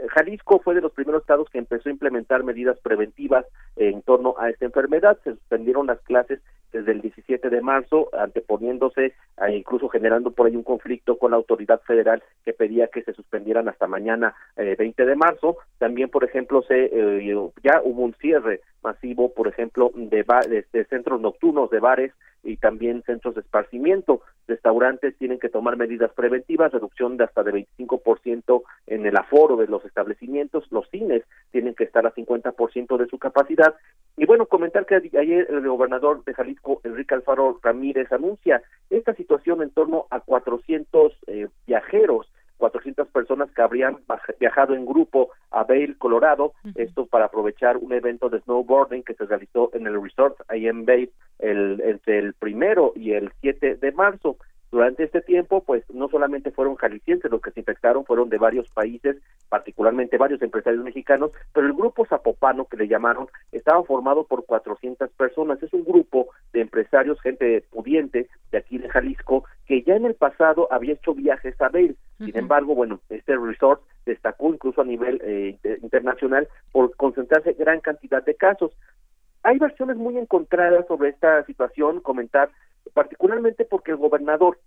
Jalisco 0.09 0.59
fue 0.59 0.75
de 0.75 0.81
los 0.81 0.91
primeros 0.91 1.21
estados 1.21 1.49
que 1.49 1.57
empezó 1.57 1.89
a 1.89 1.91
implementar 1.91 2.43
medidas 2.43 2.79
preventivas 2.79 3.45
en 3.75 4.01
torno 4.01 4.35
a 4.39 4.49
esta 4.49 4.65
enfermedad. 4.65 5.17
Se 5.23 5.31
suspendieron 5.31 5.87
las 5.87 5.99
clases 6.01 6.39
desde 6.71 6.91
el 6.91 7.01
17 7.01 7.49
de 7.49 7.61
marzo, 7.61 8.09
anteponiéndose 8.13 9.13
e 9.37 9.51
incluso 9.55 9.89
generando 9.89 10.31
por 10.31 10.47
ahí 10.47 10.55
un 10.55 10.63
conflicto 10.63 11.17
con 11.17 11.31
la 11.31 11.37
autoridad 11.37 11.81
federal 11.81 12.21
que 12.43 12.53
pedía 12.53 12.87
que 12.87 13.03
se 13.03 13.13
suspendieran 13.13 13.69
hasta 13.69 13.87
mañana 13.87 14.35
20 14.55 15.01
eh, 15.01 15.05
de 15.05 15.15
marzo. 15.15 15.57
También, 15.77 16.09
por 16.09 16.23
ejemplo, 16.23 16.61
se 16.63 16.89
eh, 16.91 17.51
ya 17.63 17.81
hubo 17.83 18.03
un 18.03 18.13
cierre 18.15 18.61
masivo, 18.83 19.33
por 19.33 19.47
ejemplo, 19.47 19.91
de, 19.95 20.23
de, 20.71 20.85
centros 20.85 21.19
nocturnos, 21.19 21.69
de 21.69 21.79
bares 21.79 22.13
y 22.43 22.57
también 22.57 23.03
centros 23.03 23.35
de 23.35 23.41
esparcimiento. 23.41 24.21
Restaurantes 24.47 25.17
tienen 25.17 25.39
que 25.39 25.49
tomar 25.49 25.75
medidas 25.77 26.11
preventivas, 26.13 26.71
reducción 26.71 27.17
de 27.17 27.25
hasta 27.25 27.43
de 27.43 27.53
25% 27.53 28.63
en 28.87 29.05
el 29.07 29.17
aforo 29.17 29.55
de 29.55 29.67
los 29.67 29.83
establecimientos. 29.85 30.65
Los 30.71 30.89
cines 30.89 31.23
tienen 31.51 31.75
que 31.75 31.83
estar 31.83 32.05
a 32.05 32.13
50% 32.13 32.97
de 32.97 33.07
su 33.07 33.17
capacidad. 33.17 33.75
Y 34.15 34.25
bueno, 34.25 34.45
comentar 34.45 34.85
que 34.85 34.95
ayer 34.95 35.47
el 35.49 35.67
gobernador 35.67 36.23
de 36.23 36.33
Jalisco, 36.33 36.81
Enrique 36.83 37.15
Alfaro 37.15 37.59
Ramírez, 37.61 38.11
anuncia 38.11 38.61
esta 38.89 39.13
situación 39.13 39.61
en 39.61 39.69
torno 39.69 40.05
a 40.09 40.19
400 40.19 41.13
eh, 41.27 41.47
viajeros 41.65 42.27
400 42.57 43.07
personas 43.09 43.51
que 43.51 43.61
habrían 43.61 43.99
viajado 44.39 44.73
en 44.73 44.85
grupo 44.85 45.29
a 45.51 45.63
Vail, 45.63 45.97
Colorado, 45.97 46.53
esto 46.75 47.05
para 47.05 47.25
aprovechar 47.25 47.77
un 47.77 47.93
evento 47.93 48.29
de 48.29 48.39
snowboarding 48.41 49.03
que 49.03 49.13
se 49.13 49.25
realizó 49.25 49.69
en 49.73 49.87
el 49.87 50.01
resort 50.01 50.39
ahí 50.47 50.67
en 50.67 50.85
Vail 50.85 51.11
el, 51.39 51.81
entre 51.81 52.19
el 52.19 52.33
primero 52.33 52.93
y 52.95 53.13
el 53.13 53.31
7 53.41 53.75
de 53.75 53.91
marzo. 53.91 54.37
Durante 54.71 55.03
este 55.03 55.21
tiempo, 55.21 55.63
pues 55.63 55.83
no 55.89 56.09
solamente 56.09 56.51
fueron 56.51 56.75
jaliscienses 56.75 57.31
los 57.31 57.41
que 57.41 57.51
se 57.51 57.61
infectaron, 57.61 58.05
fueron 58.05 58.29
de 58.29 58.37
varios 58.37 58.69
países 58.69 59.17
particularmente 59.49 60.17
varios 60.17 60.41
empresarios 60.41 60.83
mexicanos, 60.83 61.31
pero 61.53 61.67
el 61.67 61.73
grupo 61.73 62.05
Zapopano 62.05 62.65
que 62.65 62.77
le 62.77 62.87
llamaron 62.87 63.27
estaba 63.51 63.83
formado 63.83 64.25
por 64.25 64.45
400 64.45 65.09
personas. 65.11 65.61
Es 65.63 65.73
un 65.73 65.83
grupo 65.83 66.27
de 66.53 66.61
empresarios, 66.61 67.21
gente 67.21 67.63
pudiente 67.71 68.27
de 68.51 68.57
aquí 68.57 68.77
de 68.77 68.89
Jalisco, 68.89 69.45
que 69.65 69.83
ya 69.83 69.95
en 69.95 70.05
el 70.05 70.15
pasado 70.15 70.67
había 70.71 70.93
hecho 70.93 71.13
viajes 71.13 71.59
a 71.61 71.69
Bale. 71.69 71.95
Sin 72.17 72.35
embargo, 72.35 72.73
bueno, 72.73 72.99
este 73.09 73.35
resort 73.37 73.81
destacó 74.05 74.51
incluso 74.51 74.81
a 74.81 74.85
nivel 74.85 75.21
eh, 75.23 75.57
internacional 75.83 76.47
por 76.71 76.95
concentrarse 76.95 77.53
gran 77.53 77.79
cantidad 77.79 78.23
de 78.23 78.35
casos. 78.35 78.71
Hay 79.47 79.59
versiones 79.59 79.95
muy 79.95 80.17
encontradas 80.17 80.85
sobre 80.87 81.07
esta 81.07 81.41
situación, 81.45 82.01
comentar 82.01 82.49
particularmente 82.93 83.63
porque 83.63 83.91
el 83.91 83.97
gobernador 83.97 84.59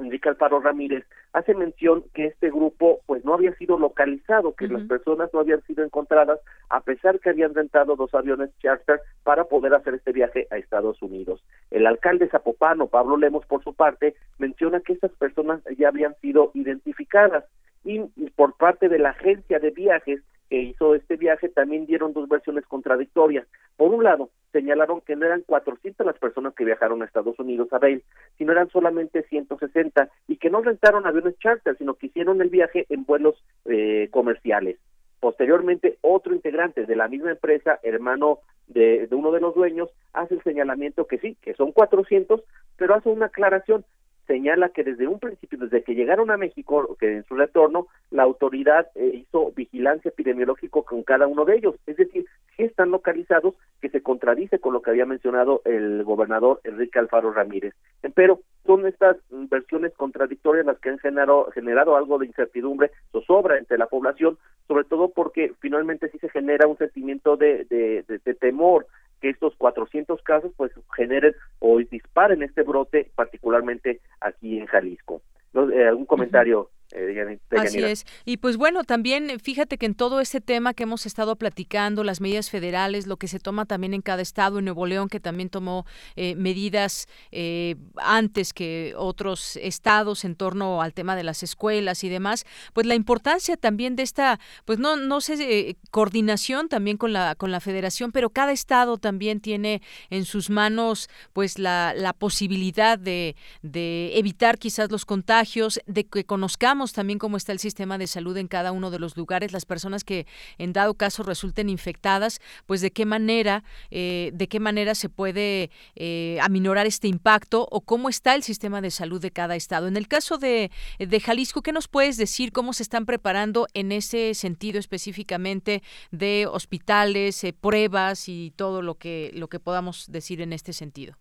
Enrique 0.00 0.28
Alfaro 0.28 0.58
Ramírez 0.58 1.04
hace 1.32 1.54
mención 1.54 2.02
que 2.12 2.26
este 2.26 2.50
grupo 2.50 2.98
pues 3.06 3.24
no 3.24 3.34
había 3.34 3.54
sido 3.54 3.78
localizado, 3.78 4.56
que 4.56 4.66
las 4.66 4.82
personas 4.88 5.30
no 5.32 5.38
habían 5.38 5.62
sido 5.62 5.84
encontradas 5.84 6.40
a 6.70 6.80
pesar 6.80 7.20
que 7.20 7.30
habían 7.30 7.54
rentado 7.54 7.94
dos 7.94 8.12
aviones 8.16 8.50
charter 8.58 9.00
para 9.22 9.44
poder 9.44 9.72
hacer 9.74 9.94
este 9.94 10.10
viaje 10.10 10.48
a 10.50 10.56
Estados 10.56 11.00
Unidos. 11.02 11.44
El 11.70 11.86
alcalde 11.86 12.28
zapopano, 12.28 12.88
Pablo 12.88 13.16
Lemos, 13.16 13.46
por 13.46 13.62
su 13.62 13.74
parte, 13.74 14.16
menciona 14.38 14.80
que 14.80 14.94
estas 14.94 15.12
personas 15.12 15.60
ya 15.78 15.86
habían 15.86 16.16
sido 16.16 16.50
identificadas 16.52 17.44
y 17.84 18.00
por 18.34 18.56
parte 18.56 18.88
de 18.88 18.98
la 18.98 19.10
agencia 19.10 19.60
de 19.60 19.70
viajes 19.70 20.20
que 20.48 20.60
hizo 20.60 20.94
este 20.94 21.16
viaje 21.16 21.48
también 21.48 21.86
dieron 21.86 22.12
dos 22.12 22.28
versiones 22.28 22.64
contradictorias. 22.66 23.46
Por 23.76 23.92
un 23.92 24.04
lado, 24.04 24.30
señalaron 24.52 25.00
que 25.00 25.16
no 25.16 25.26
eran 25.26 25.42
400 25.46 26.06
las 26.06 26.18
personas 26.18 26.54
que 26.54 26.64
viajaron 26.64 27.02
a 27.02 27.04
Estados 27.04 27.38
Unidos 27.38 27.72
a 27.72 27.78
Bale, 27.78 28.02
sino 28.38 28.52
eran 28.52 28.70
solamente 28.70 29.22
160 29.24 30.08
y 30.28 30.36
que 30.36 30.50
no 30.50 30.62
rentaron 30.62 31.06
aviones 31.06 31.38
charter, 31.38 31.76
sino 31.76 31.94
que 31.94 32.06
hicieron 32.06 32.40
el 32.40 32.48
viaje 32.48 32.86
en 32.88 33.04
vuelos 33.04 33.42
eh, 33.64 34.08
comerciales. 34.10 34.78
Posteriormente, 35.20 35.98
otro 36.02 36.34
integrante 36.34 36.86
de 36.86 36.96
la 36.96 37.08
misma 37.08 37.32
empresa, 37.32 37.80
hermano 37.82 38.40
de, 38.68 39.06
de, 39.06 39.16
uno 39.16 39.32
de 39.32 39.40
los 39.40 39.54
dueños, 39.54 39.88
hace 40.12 40.34
el 40.34 40.42
señalamiento 40.42 41.06
que 41.06 41.18
sí, 41.18 41.36
que 41.42 41.54
son 41.54 41.72
400, 41.72 42.42
pero 42.76 42.94
hace 42.94 43.08
una 43.08 43.26
aclaración 43.26 43.84
señala 44.26 44.70
que 44.70 44.84
desde 44.84 45.06
un 45.06 45.18
principio, 45.18 45.58
desde 45.58 45.82
que 45.82 45.94
llegaron 45.94 46.30
a 46.30 46.36
México, 46.36 46.96
que 46.98 47.16
en 47.16 47.24
su 47.24 47.34
retorno, 47.34 47.86
la 48.10 48.24
autoridad 48.24 48.88
eh, 48.94 49.12
hizo 49.14 49.52
vigilancia 49.52 50.08
epidemiológica 50.08 50.82
con 50.82 51.02
cada 51.02 51.26
uno 51.26 51.44
de 51.44 51.56
ellos. 51.56 51.76
Es 51.86 51.96
decir, 51.96 52.26
si 52.56 52.64
están 52.64 52.90
localizados, 52.90 53.54
que 53.80 53.88
se 53.90 54.02
contradice 54.02 54.58
con 54.58 54.72
lo 54.72 54.82
que 54.82 54.90
había 54.90 55.06
mencionado 55.06 55.62
el 55.64 56.02
gobernador 56.04 56.60
Enrique 56.64 56.98
Alfaro 56.98 57.32
Ramírez. 57.32 57.74
Pero 58.14 58.40
son 58.64 58.86
estas 58.86 59.16
versiones 59.30 59.92
contradictorias 59.94 60.66
las 60.66 60.78
que 60.78 60.88
han 60.90 60.98
generado, 60.98 61.50
generado 61.52 61.96
algo 61.96 62.18
de 62.18 62.26
incertidumbre, 62.26 62.90
zozobra 63.12 63.58
entre 63.58 63.78
la 63.78 63.86
población, 63.86 64.38
sobre 64.66 64.84
todo 64.84 65.10
porque 65.10 65.52
finalmente 65.60 66.08
sí 66.10 66.18
se 66.18 66.30
genera 66.30 66.66
un 66.66 66.78
sentimiento 66.78 67.36
de, 67.36 67.64
de, 67.66 68.04
de 68.24 68.34
temor 68.34 68.86
que 69.20 69.30
estos 69.30 69.54
400 69.56 70.22
casos 70.22 70.52
pues 70.56 70.72
generen 70.94 71.34
o 71.58 71.78
disparen 71.78 72.42
este 72.42 72.62
brote, 72.62 73.10
particularmente 73.14 74.00
aquí 74.20 74.58
en 74.58 74.66
Jalisco. 74.66 75.22
Eh, 75.54 75.86
¿Algún 75.86 76.06
comentario? 76.06 76.70
Eh, 76.92 77.38
Así 77.50 77.82
es. 77.82 78.06
Y 78.24 78.36
pues 78.36 78.56
bueno, 78.56 78.84
también 78.84 79.40
fíjate 79.40 79.76
que 79.76 79.86
en 79.86 79.94
todo 79.94 80.20
este 80.20 80.40
tema 80.40 80.72
que 80.72 80.84
hemos 80.84 81.04
estado 81.04 81.34
platicando, 81.36 82.04
las 82.04 82.20
medidas 82.20 82.48
federales, 82.48 83.06
lo 83.06 83.16
que 83.16 83.26
se 83.26 83.40
toma 83.40 83.66
también 83.66 83.92
en 83.92 84.02
cada 84.02 84.22
estado, 84.22 84.58
en 84.58 84.66
Nuevo 84.66 84.86
León, 84.86 85.08
que 85.08 85.18
también 85.18 85.48
tomó 85.48 85.84
eh, 86.14 86.36
medidas 86.36 87.08
eh, 87.32 87.74
antes 87.96 88.52
que 88.52 88.94
otros 88.96 89.56
estados 89.56 90.24
en 90.24 90.36
torno 90.36 90.80
al 90.80 90.94
tema 90.94 91.16
de 91.16 91.24
las 91.24 91.42
escuelas 91.42 92.04
y 92.04 92.08
demás, 92.08 92.44
pues 92.72 92.86
la 92.86 92.94
importancia 92.94 93.56
también 93.56 93.96
de 93.96 94.04
esta, 94.04 94.38
pues 94.64 94.78
no, 94.78 94.96
no 94.96 95.20
sé, 95.20 95.76
coordinación 95.90 96.68
también 96.68 96.98
con 96.98 97.12
la, 97.12 97.34
con 97.34 97.50
la 97.50 97.60
federación, 97.60 98.12
pero 98.12 98.30
cada 98.30 98.52
estado 98.52 98.98
también 98.98 99.40
tiene 99.40 99.82
en 100.10 100.24
sus 100.24 100.50
manos 100.50 101.08
pues 101.32 101.58
la, 101.58 101.94
la 101.96 102.12
posibilidad 102.12 102.96
de, 102.96 103.34
de 103.62 104.16
evitar 104.16 104.58
quizás 104.58 104.90
los 104.90 105.04
contagios, 105.04 105.80
de 105.86 106.04
que 106.04 106.24
conozcamos 106.24 106.75
también 106.92 107.18
cómo 107.18 107.36
está 107.36 107.52
el 107.52 107.58
sistema 107.58 107.98
de 107.98 108.06
salud 108.06 108.36
en 108.36 108.48
cada 108.48 108.72
uno 108.72 108.90
de 108.90 108.98
los 108.98 109.16
lugares, 109.16 109.52
las 109.52 109.64
personas 109.64 110.04
que 110.04 110.26
en 110.58 110.72
dado 110.72 110.94
caso 110.94 111.22
resulten 111.22 111.68
infectadas, 111.68 112.40
pues 112.66 112.80
de 112.80 112.90
qué 112.90 113.06
manera, 113.06 113.64
eh, 113.90 114.30
de 114.34 114.48
qué 114.48 114.60
manera 114.60 114.94
se 114.94 115.08
puede 115.08 115.70
eh, 115.94 116.38
aminorar 116.42 116.86
este 116.86 117.08
impacto 117.08 117.66
o 117.70 117.80
cómo 117.80 118.08
está 118.08 118.34
el 118.34 118.42
sistema 118.42 118.80
de 118.80 118.90
salud 118.90 119.20
de 119.20 119.30
cada 119.30 119.56
estado. 119.56 119.88
En 119.88 119.96
el 119.96 120.08
caso 120.08 120.38
de, 120.38 120.70
de 120.98 121.20
Jalisco, 121.20 121.62
¿qué 121.62 121.72
nos 121.72 121.88
puedes 121.88 122.16
decir? 122.16 122.52
¿Cómo 122.52 122.72
se 122.72 122.82
están 122.82 123.06
preparando 123.06 123.66
en 123.74 123.92
ese 123.92 124.34
sentido 124.34 124.78
específicamente 124.78 125.82
de 126.10 126.46
hospitales, 126.50 127.42
eh, 127.44 127.52
pruebas 127.52 128.28
y 128.28 128.52
todo 128.56 128.82
lo 128.82 128.96
que, 128.96 129.30
lo 129.34 129.48
que 129.48 129.60
podamos 129.60 130.06
decir 130.10 130.40
en 130.40 130.52
este 130.52 130.72
sentido? 130.72 131.16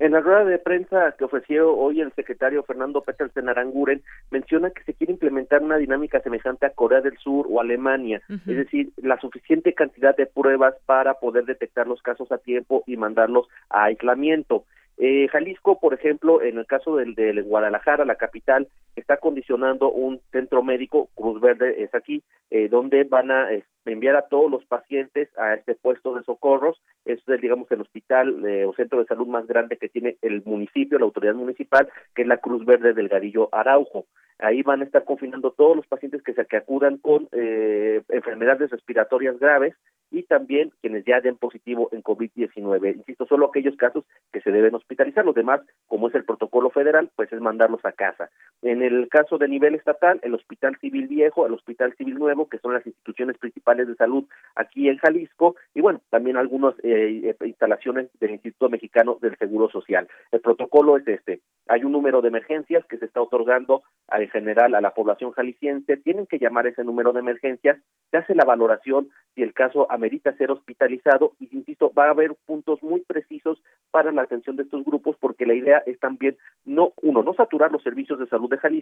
En 0.00 0.12
la 0.12 0.20
rueda 0.20 0.44
de 0.44 0.58
prensa 0.58 1.12
que 1.18 1.24
ofreció 1.24 1.74
hoy 1.76 2.00
el 2.00 2.12
secretario 2.12 2.62
Fernando 2.62 3.02
Petersen 3.02 3.48
Aranguren, 3.48 4.00
menciona 4.30 4.70
que 4.70 4.84
se 4.84 4.94
quiere 4.94 5.12
implementar 5.12 5.60
una 5.60 5.76
dinámica 5.76 6.20
semejante 6.20 6.66
a 6.66 6.70
Corea 6.70 7.00
del 7.00 7.18
Sur 7.18 7.46
o 7.50 7.60
Alemania, 7.60 8.22
es 8.28 8.56
decir, 8.56 8.90
la 8.96 9.18
suficiente 9.20 9.74
cantidad 9.74 10.16
de 10.16 10.26
pruebas 10.26 10.74
para 10.86 11.14
poder 11.14 11.46
detectar 11.46 11.88
los 11.88 12.00
casos 12.00 12.30
a 12.30 12.38
tiempo 12.38 12.84
y 12.86 12.96
mandarlos 12.96 13.48
a 13.70 13.84
aislamiento. 13.84 14.64
Eh, 14.98 15.28
Jalisco, 15.28 15.78
por 15.80 15.94
ejemplo, 15.94 16.42
en 16.42 16.58
el 16.58 16.66
caso 16.66 16.96
del 16.96 17.14
de 17.14 17.40
Guadalajara, 17.42 18.04
la 18.04 18.16
capital, 18.16 18.68
está 18.98 19.18
condicionando 19.18 19.90
un 19.90 20.20
centro 20.32 20.62
médico, 20.62 21.08
Cruz 21.14 21.40
Verde 21.40 21.82
es 21.82 21.94
aquí, 21.94 22.22
eh, 22.50 22.68
donde 22.68 23.04
van 23.04 23.30
a 23.30 23.48
enviar 23.84 24.16
a 24.16 24.28
todos 24.28 24.50
los 24.50 24.64
pacientes 24.66 25.28
a 25.38 25.54
este 25.54 25.74
puesto 25.74 26.14
de 26.14 26.22
socorros. 26.24 26.80
Es, 27.04 27.20
digamos, 27.40 27.70
el 27.70 27.80
hospital 27.80 28.44
eh, 28.46 28.64
o 28.64 28.74
centro 28.74 28.98
de 28.98 29.06
salud 29.06 29.26
más 29.26 29.46
grande 29.46 29.76
que 29.76 29.88
tiene 29.88 30.16
el 30.22 30.42
municipio, 30.44 30.98
la 30.98 31.06
autoridad 31.06 31.34
municipal, 31.34 31.88
que 32.14 32.22
es 32.22 32.28
la 32.28 32.38
Cruz 32.38 32.64
Verde 32.64 32.92
del 32.92 33.08
Garillo 33.08 33.48
Araujo. 33.52 34.06
Ahí 34.38 34.62
van 34.62 34.82
a 34.82 34.84
estar 34.84 35.04
confinando 35.04 35.50
todos 35.50 35.76
los 35.76 35.86
pacientes 35.86 36.22
que 36.22 36.32
se 36.32 36.46
acudan 36.56 36.98
con 36.98 37.28
eh, 37.32 38.02
enfermedades 38.08 38.70
respiratorias 38.70 39.38
graves 39.38 39.74
y 40.10 40.22
también 40.22 40.72
quienes 40.80 41.04
ya 41.04 41.20
den 41.20 41.36
positivo 41.36 41.88
en 41.92 42.02
COVID-19. 42.02 42.96
Insisto, 42.96 43.26
solo 43.26 43.46
aquellos 43.46 43.76
casos 43.76 44.04
que 44.32 44.40
se 44.40 44.50
deben 44.50 44.74
hospitalizar. 44.74 45.24
Los 45.24 45.34
demás, 45.34 45.60
como 45.86 46.08
es 46.08 46.14
el 46.14 46.24
protocolo 46.24 46.70
federal, 46.70 47.10
pues 47.16 47.32
es 47.32 47.40
mandarlos 47.40 47.84
a 47.84 47.92
casa. 47.92 48.30
En 48.62 48.82
caso 49.08 49.38
de 49.38 49.48
nivel 49.48 49.74
estatal, 49.74 50.20
el 50.22 50.34
Hospital 50.34 50.76
Civil 50.80 51.08
Viejo, 51.08 51.46
el 51.46 51.54
Hospital 51.54 51.94
Civil 51.96 52.18
Nuevo, 52.18 52.48
que 52.48 52.58
son 52.58 52.74
las 52.74 52.86
instituciones 52.86 53.36
principales 53.38 53.88
de 53.88 53.96
salud 53.96 54.24
aquí 54.54 54.88
en 54.88 54.98
Jalisco, 54.98 55.56
y 55.74 55.80
bueno, 55.80 56.00
también 56.10 56.36
algunas 56.36 56.74
eh, 56.82 57.34
instalaciones 57.44 58.08
del 58.20 58.32
Instituto 58.32 58.68
Mexicano 58.68 59.18
del 59.20 59.36
Seguro 59.36 59.68
Social. 59.68 60.08
El 60.30 60.40
protocolo 60.40 60.96
es 60.96 61.06
este. 61.08 61.40
Hay 61.66 61.84
un 61.84 61.92
número 61.92 62.22
de 62.22 62.28
emergencias 62.28 62.84
que 62.86 62.98
se 62.98 63.06
está 63.06 63.20
otorgando 63.20 63.82
a 64.08 64.18
general 64.26 64.74
a 64.74 64.80
la 64.80 64.94
población 64.94 65.32
jalisciense, 65.32 65.96
tienen 65.96 66.26
que 66.26 66.38
llamar 66.38 66.66
ese 66.66 66.84
número 66.84 67.12
de 67.12 67.20
emergencias, 67.20 67.78
se 68.10 68.16
hace 68.16 68.34
la 68.34 68.44
valoración 68.44 69.08
si 69.34 69.42
el 69.42 69.52
caso 69.52 69.90
amerita 69.90 70.36
ser 70.36 70.50
hospitalizado 70.50 71.32
y, 71.38 71.48
insisto, 71.56 71.92
va 71.96 72.06
a 72.06 72.10
haber 72.10 72.34
puntos 72.46 72.82
muy 72.82 73.00
precisos 73.00 73.62
para 73.90 74.12
la 74.12 74.22
atención 74.22 74.56
de 74.56 74.64
estos 74.64 74.84
grupos 74.84 75.16
porque 75.20 75.46
la 75.46 75.54
idea 75.54 75.82
es 75.86 75.98
también, 76.00 76.36
no 76.64 76.92
uno, 77.02 77.22
no 77.22 77.34
saturar 77.34 77.70
los 77.70 77.82
servicios 77.82 78.18
de 78.18 78.26
salud 78.26 78.50
de 78.50 78.58
Jalisco, 78.58 78.77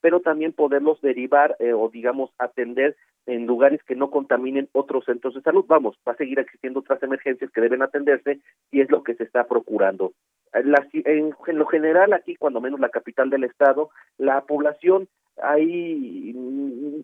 pero 0.00 0.20
también 0.20 0.52
poderlos 0.52 1.00
derivar 1.00 1.56
eh, 1.58 1.72
o, 1.72 1.88
digamos, 1.88 2.30
atender 2.38 2.96
en 3.26 3.46
lugares 3.46 3.82
que 3.84 3.94
no 3.94 4.10
contaminen 4.10 4.68
otros 4.72 5.04
centros 5.04 5.34
de 5.34 5.42
salud. 5.42 5.64
Vamos, 5.68 5.98
va 6.06 6.12
a 6.12 6.16
seguir 6.16 6.38
existiendo 6.38 6.80
otras 6.80 7.02
emergencias 7.02 7.50
que 7.50 7.60
deben 7.60 7.82
atenderse 7.82 8.40
y 8.70 8.80
es 8.80 8.90
lo 8.90 9.02
que 9.02 9.14
se 9.14 9.24
está 9.24 9.46
procurando. 9.46 10.12
en, 10.52 11.34
en 11.46 11.58
lo 11.58 11.66
general, 11.66 12.12
aquí, 12.14 12.36
cuando 12.36 12.60
menos 12.60 12.80
la 12.80 12.88
capital 12.88 13.28
del 13.28 13.44
estado, 13.44 13.90
la 14.16 14.40
población 14.42 15.08
hay 15.42 16.34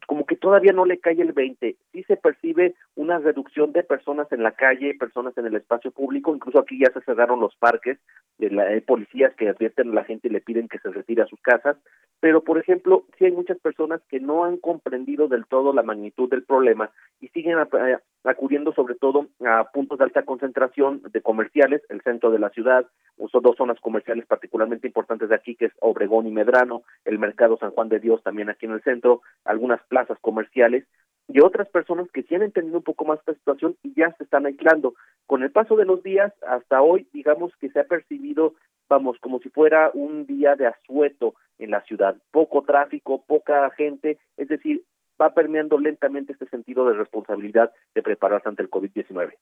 como 0.07 0.27
que 0.27 0.37
todavía 0.37 0.73
no 0.73 0.85
le 0.85 0.99
cae 0.99 1.21
el 1.21 1.33
20. 1.33 1.77
Sí 1.93 2.03
se 2.05 2.17
percibe 2.17 2.75
una 2.97 3.19
reducción 3.19 3.73
de 3.73 3.83
personas 3.83 4.31
en 4.33 4.43
la 4.43 4.53
calle, 4.53 4.95
personas 4.95 5.37
en 5.39 5.47
el 5.47 5.57
espacio 5.57 5.91
público, 5.91 6.35
incluso 6.35 6.59
aquí 6.59 6.79
ya 6.79 6.93
se 6.93 7.01
cerraron 7.03 7.41
los 7.41 7.55
parques, 7.57 7.99
hay 8.41 8.81
policías 8.81 9.35
que 9.35 9.49
advierten 9.49 9.91
a 9.91 9.95
la 9.95 10.05
gente 10.05 10.29
y 10.29 10.31
le 10.31 10.41
piden 10.41 10.69
que 10.69 10.79
se 10.79 10.91
retire 10.91 11.23
a 11.23 11.27
sus 11.27 11.41
casas, 11.41 11.77
pero 12.21 12.43
por 12.43 12.59
ejemplo, 12.59 13.05
sí 13.19 13.27
hay 13.27 13.33
muchas 13.33 13.59
personas 13.59 14.01
que 14.09 14.21
no 14.21 14.45
han 14.45 14.57
comprendido 14.57 15.29
del 15.29 15.47
todo 15.47 15.73
la 15.73 15.83
magnitud 15.83 16.29
del 16.29 16.43
problema 16.43 16.91
y 17.21 17.29
siguen 17.29 17.59
eh, 17.59 17.99
acudiendo 18.25 18.73
sobre 18.73 18.95
todo 18.95 19.27
a 19.47 19.71
puntos 19.73 19.99
de 19.99 20.05
alta 20.05 20.25
concentración 20.25 21.03
de 21.13 21.21
comerciales, 21.21 21.83
el 21.89 22.01
centro 22.03 22.31
de 22.31 22.39
la 22.39 22.51
ciudad, 22.51 22.87
son 23.31 23.43
dos 23.43 23.57
zonas 23.57 23.79
comerciales 23.81 24.27
particularmente 24.27 24.87
importantes 24.87 25.29
de 25.29 25.35
aquí, 25.35 25.55
que 25.55 25.67
es 25.67 25.73
Obregón 25.81 26.27
y 26.27 26.31
Medrano, 26.31 26.83
el 27.05 27.19
mercado 27.19 27.57
San 27.59 27.71
Juan 27.71 27.89
de 27.89 28.01
Dios 28.01 28.23
también 28.25 28.51
aquí 28.51 28.67
en 28.67 28.73
el 28.73 28.83
centro, 28.83 29.23
algunas 29.45 29.81
plazas 29.85 30.19
comerciales, 30.21 30.85
y 31.29 31.41
otras 31.41 31.69
personas 31.69 32.11
que 32.13 32.23
sí 32.25 32.35
han 32.35 32.43
entendido 32.43 32.79
un 32.79 32.83
poco 32.83 33.05
más 33.05 33.19
esta 33.21 33.35
situación 33.35 33.77
y 33.83 33.95
ya 33.95 34.13
se 34.17 34.25
están 34.25 34.47
aislando. 34.47 34.95
Con 35.27 35.43
el 35.43 35.51
paso 35.51 35.77
de 35.77 35.87
los 35.87 36.03
días, 36.03 36.33
hasta 36.47 36.83
hoy, 36.83 37.09
digamos 37.13 37.55
que 37.61 37.71
se 37.71 37.81
ha 37.81 37.85
percibido, 37.85 38.55
vamos, 38.89 39.19
como 39.21 39.39
si 39.39 39.49
fuera 39.49 39.91
un 39.95 40.27
día 40.27 40.55
de 40.57 40.67
asueto 40.67 41.35
en 41.59 41.71
la 41.71 41.81
ciudad. 41.83 42.17
Poco 42.31 42.63
tráfico, 42.63 43.25
poca 43.27 43.71
gente, 43.71 44.19
es 44.37 44.49
decir, 44.49 44.83
va 45.21 45.33
permeando 45.33 45.79
lentamente 45.79 46.33
este 46.33 46.49
sentido 46.49 46.87
de 46.89 46.95
responsabilidad 46.95 47.73
de 47.95 48.03
prepararse 48.03 48.49
ante 48.49 48.63
el 48.63 48.71
COVID-19. 48.71 49.35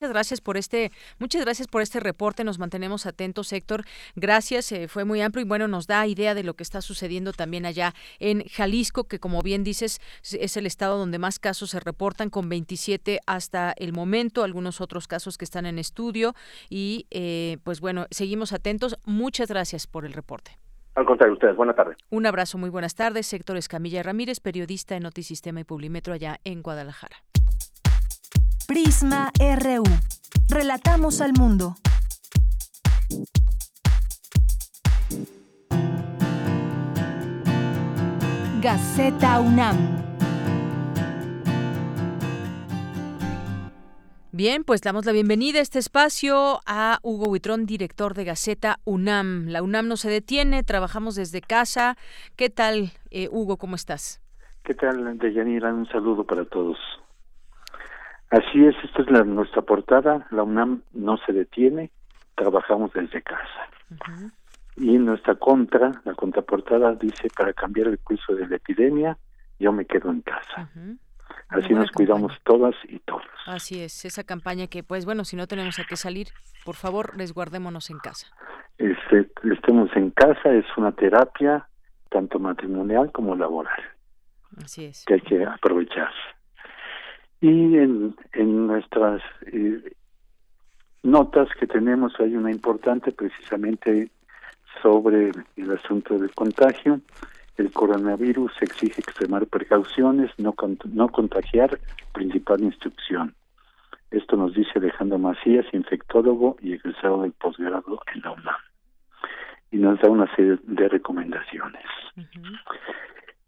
Muchas 0.00 0.12
gracias 0.12 0.40
por 0.40 0.56
este, 0.56 0.92
muchas 1.18 1.42
gracias 1.42 1.66
por 1.66 1.82
este 1.82 1.98
reporte. 1.98 2.44
Nos 2.44 2.60
mantenemos 2.60 3.04
atentos, 3.04 3.52
Héctor. 3.52 3.82
Gracias, 4.14 4.70
eh, 4.70 4.86
fue 4.86 5.04
muy 5.04 5.20
amplio 5.20 5.44
y 5.44 5.48
bueno, 5.48 5.66
nos 5.66 5.88
da 5.88 6.06
idea 6.06 6.36
de 6.36 6.44
lo 6.44 6.54
que 6.54 6.62
está 6.62 6.82
sucediendo 6.82 7.32
también 7.32 7.66
allá 7.66 7.94
en 8.20 8.44
Jalisco, 8.44 9.08
que 9.08 9.18
como 9.18 9.42
bien 9.42 9.64
dices, 9.64 10.00
es 10.22 10.56
el 10.56 10.66
estado 10.66 10.98
donde 10.98 11.18
más 11.18 11.40
casos 11.40 11.70
se 11.70 11.80
reportan, 11.80 12.30
con 12.30 12.48
27 12.48 13.18
hasta 13.26 13.74
el 13.76 13.92
momento, 13.92 14.44
algunos 14.44 14.80
otros 14.80 15.08
casos 15.08 15.36
que 15.36 15.44
están 15.44 15.66
en 15.66 15.80
estudio. 15.80 16.34
Y 16.70 17.08
eh, 17.10 17.58
pues 17.64 17.80
bueno, 17.80 18.06
seguimos 18.12 18.52
atentos. 18.52 18.96
Muchas 19.04 19.48
gracias 19.48 19.88
por 19.88 20.04
el 20.04 20.12
reporte. 20.12 20.52
Al 20.94 21.06
contrario, 21.06 21.34
ustedes, 21.34 21.56
buenas 21.56 21.74
tardes. 21.74 21.96
Un 22.10 22.24
abrazo, 22.24 22.56
muy 22.56 22.70
buenas 22.70 22.94
tardes. 22.94 23.32
Héctor 23.32 23.56
Escamilla 23.56 24.04
Ramírez, 24.04 24.38
periodista 24.38 24.94
en 24.94 25.02
Notisistema 25.02 25.58
y 25.58 25.64
Publimetro 25.64 26.14
allá 26.14 26.38
en 26.44 26.62
Guadalajara. 26.62 27.16
Prisma 28.68 29.32
RU. 29.40 29.82
Relatamos 30.50 31.22
al 31.22 31.32
mundo. 31.32 31.76
Gaceta 38.60 39.40
UNAM. 39.40 39.78
Bien, 44.32 44.64
pues 44.64 44.82
damos 44.82 45.06
la 45.06 45.12
bienvenida 45.12 45.60
a 45.60 45.62
este 45.62 45.78
espacio 45.78 46.60
a 46.66 46.98
Hugo 47.02 47.30
Huitrón, 47.30 47.64
director 47.64 48.12
de 48.12 48.24
Gaceta 48.24 48.80
UNAM. 48.84 49.46
La 49.46 49.62
UNAM 49.62 49.88
no 49.88 49.96
se 49.96 50.10
detiene, 50.10 50.62
trabajamos 50.62 51.14
desde 51.14 51.40
casa. 51.40 51.96
¿Qué 52.36 52.50
tal, 52.50 52.90
eh, 53.10 53.30
Hugo? 53.32 53.56
¿Cómo 53.56 53.76
estás? 53.76 54.20
¿Qué 54.62 54.74
tal, 54.74 55.16
Deyanira? 55.16 55.72
Un 55.72 55.88
saludo 55.88 56.24
para 56.24 56.44
todos. 56.44 56.76
Así 58.30 58.64
es, 58.64 58.76
esta 58.84 59.02
es 59.02 59.10
la, 59.10 59.24
nuestra 59.24 59.62
portada. 59.62 60.26
La 60.30 60.42
UNAM 60.42 60.82
no 60.92 61.16
se 61.18 61.32
detiene, 61.32 61.90
trabajamos 62.34 62.92
desde 62.92 63.22
casa. 63.22 63.70
Y 64.76 64.98
nuestra 64.98 65.34
contra, 65.34 65.92
la 66.04 66.14
contraportada 66.14 66.94
dice, 66.94 67.28
para 67.36 67.52
cambiar 67.52 67.88
el 67.88 67.98
curso 67.98 68.34
de 68.34 68.46
la 68.46 68.56
epidemia, 68.56 69.16
yo 69.58 69.72
me 69.72 69.86
quedo 69.86 70.10
en 70.10 70.20
casa. 70.20 70.68
Así 71.48 71.72
nos 71.72 71.90
cuidamos 71.90 72.32
todas 72.44 72.74
y 72.88 72.98
todos. 73.00 73.22
Así 73.46 73.80
es, 73.80 74.04
esa 74.04 74.24
campaña 74.24 74.66
que, 74.66 74.82
pues 74.82 75.06
bueno, 75.06 75.24
si 75.24 75.34
no 75.36 75.46
tenemos 75.46 75.78
a 75.78 75.84
qué 75.84 75.96
salir, 75.96 76.28
por 76.64 76.74
favor, 76.74 77.16
resguardémonos 77.16 77.90
en 77.90 77.98
casa. 77.98 78.26
Este, 78.76 79.30
estemos 79.50 79.90
en 79.96 80.10
casa, 80.10 80.52
es 80.52 80.66
una 80.76 80.92
terapia, 80.92 81.66
tanto 82.10 82.38
matrimonial 82.38 83.10
como 83.10 83.34
laboral. 83.34 83.82
Así 84.62 84.84
es. 84.84 85.04
Que 85.06 85.14
hay 85.14 85.20
que 85.22 85.44
aprovechar. 85.44 86.12
Y 87.40 87.76
en, 87.76 88.16
en 88.32 88.66
nuestras 88.66 89.22
eh, 89.46 89.92
notas 91.02 91.48
que 91.58 91.66
tenemos 91.66 92.12
hay 92.18 92.34
una 92.34 92.50
importante 92.50 93.12
precisamente 93.12 94.10
sobre 94.82 95.30
el 95.56 95.70
asunto 95.70 96.18
del 96.18 96.34
contagio. 96.34 97.00
El 97.56 97.72
coronavirus 97.72 98.52
exige 98.60 99.00
extremar 99.00 99.46
precauciones, 99.46 100.30
no, 100.38 100.54
no 100.92 101.08
contagiar, 101.08 101.78
principal 102.12 102.60
instrucción. 102.62 103.34
Esto 104.10 104.36
nos 104.36 104.54
dice 104.54 104.70
Alejandro 104.76 105.18
Macías, 105.18 105.66
infectólogo 105.72 106.56
y 106.60 106.74
egresado 106.74 107.22
del 107.22 107.32
posgrado 107.32 108.00
en 108.14 108.20
la 108.22 108.30
UNAM. 108.30 108.56
Y 109.70 109.76
nos 109.78 110.00
da 110.00 110.08
una 110.08 110.34
serie 110.34 110.58
de 110.62 110.88
recomendaciones. 110.88 111.84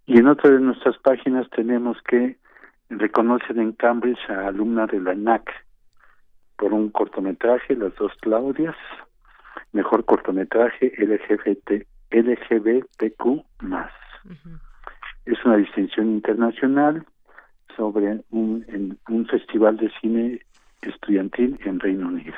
Y 0.06 0.18
en 0.18 0.26
otra 0.26 0.50
de 0.50 0.60
nuestras 0.60 0.98
páginas 0.98 1.48
tenemos 1.50 1.96
que 2.02 2.36
reconocen 2.90 3.60
en 3.60 3.72
Cambridge 3.72 4.28
a 4.28 4.48
alumna 4.48 4.86
de 4.86 5.00
la 5.00 5.14
NAC 5.14 5.50
por 6.56 6.72
un 6.72 6.90
cortometraje, 6.90 7.74
las 7.76 7.94
dos 7.94 8.12
Claudias, 8.20 8.76
mejor 9.72 10.04
cortometraje 10.04 10.92
LGBT, 10.98 11.86
LGBTQ 12.10 13.44
más. 13.62 13.92
Es 15.24 15.42
una 15.44 15.56
distinción 15.56 16.10
internacional 16.10 17.06
sobre 17.76 18.22
un, 18.30 18.98
un 19.08 19.26
festival 19.26 19.76
de 19.76 19.90
cine 20.00 20.40
estudiantil 20.82 21.58
en 21.64 21.80
Reino 21.80 22.08
Unido. 22.08 22.36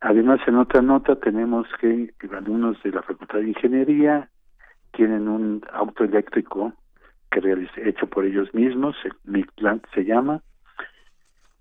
Además, 0.00 0.40
en 0.46 0.56
otra 0.56 0.82
nota 0.82 1.16
tenemos 1.16 1.66
que 1.80 2.12
alumnos 2.32 2.80
de 2.82 2.92
la 2.92 3.02
Facultad 3.02 3.38
de 3.38 3.48
Ingeniería 3.48 4.28
tienen 4.92 5.28
un 5.28 5.62
auto 5.72 6.04
eléctrico 6.04 6.72
que 7.30 7.40
realicé, 7.40 7.88
hecho 7.88 8.06
por 8.06 8.24
ellos 8.24 8.52
mismos, 8.54 8.96
mi 9.24 9.42
plan 9.42 9.82
se 9.94 10.04
llama, 10.04 10.42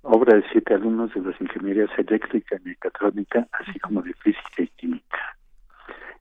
obra 0.01 0.35
de 0.37 0.43
siete 0.51 0.73
alumnos 0.73 1.13
de 1.13 1.21
las 1.21 1.39
ingenierías 1.41 1.89
eléctrica 1.97 2.57
y 2.57 2.69
mecatrónica, 2.69 3.47
así 3.51 3.79
como 3.79 4.01
de 4.01 4.13
física 4.13 4.63
y 4.63 4.67
química. 4.67 5.37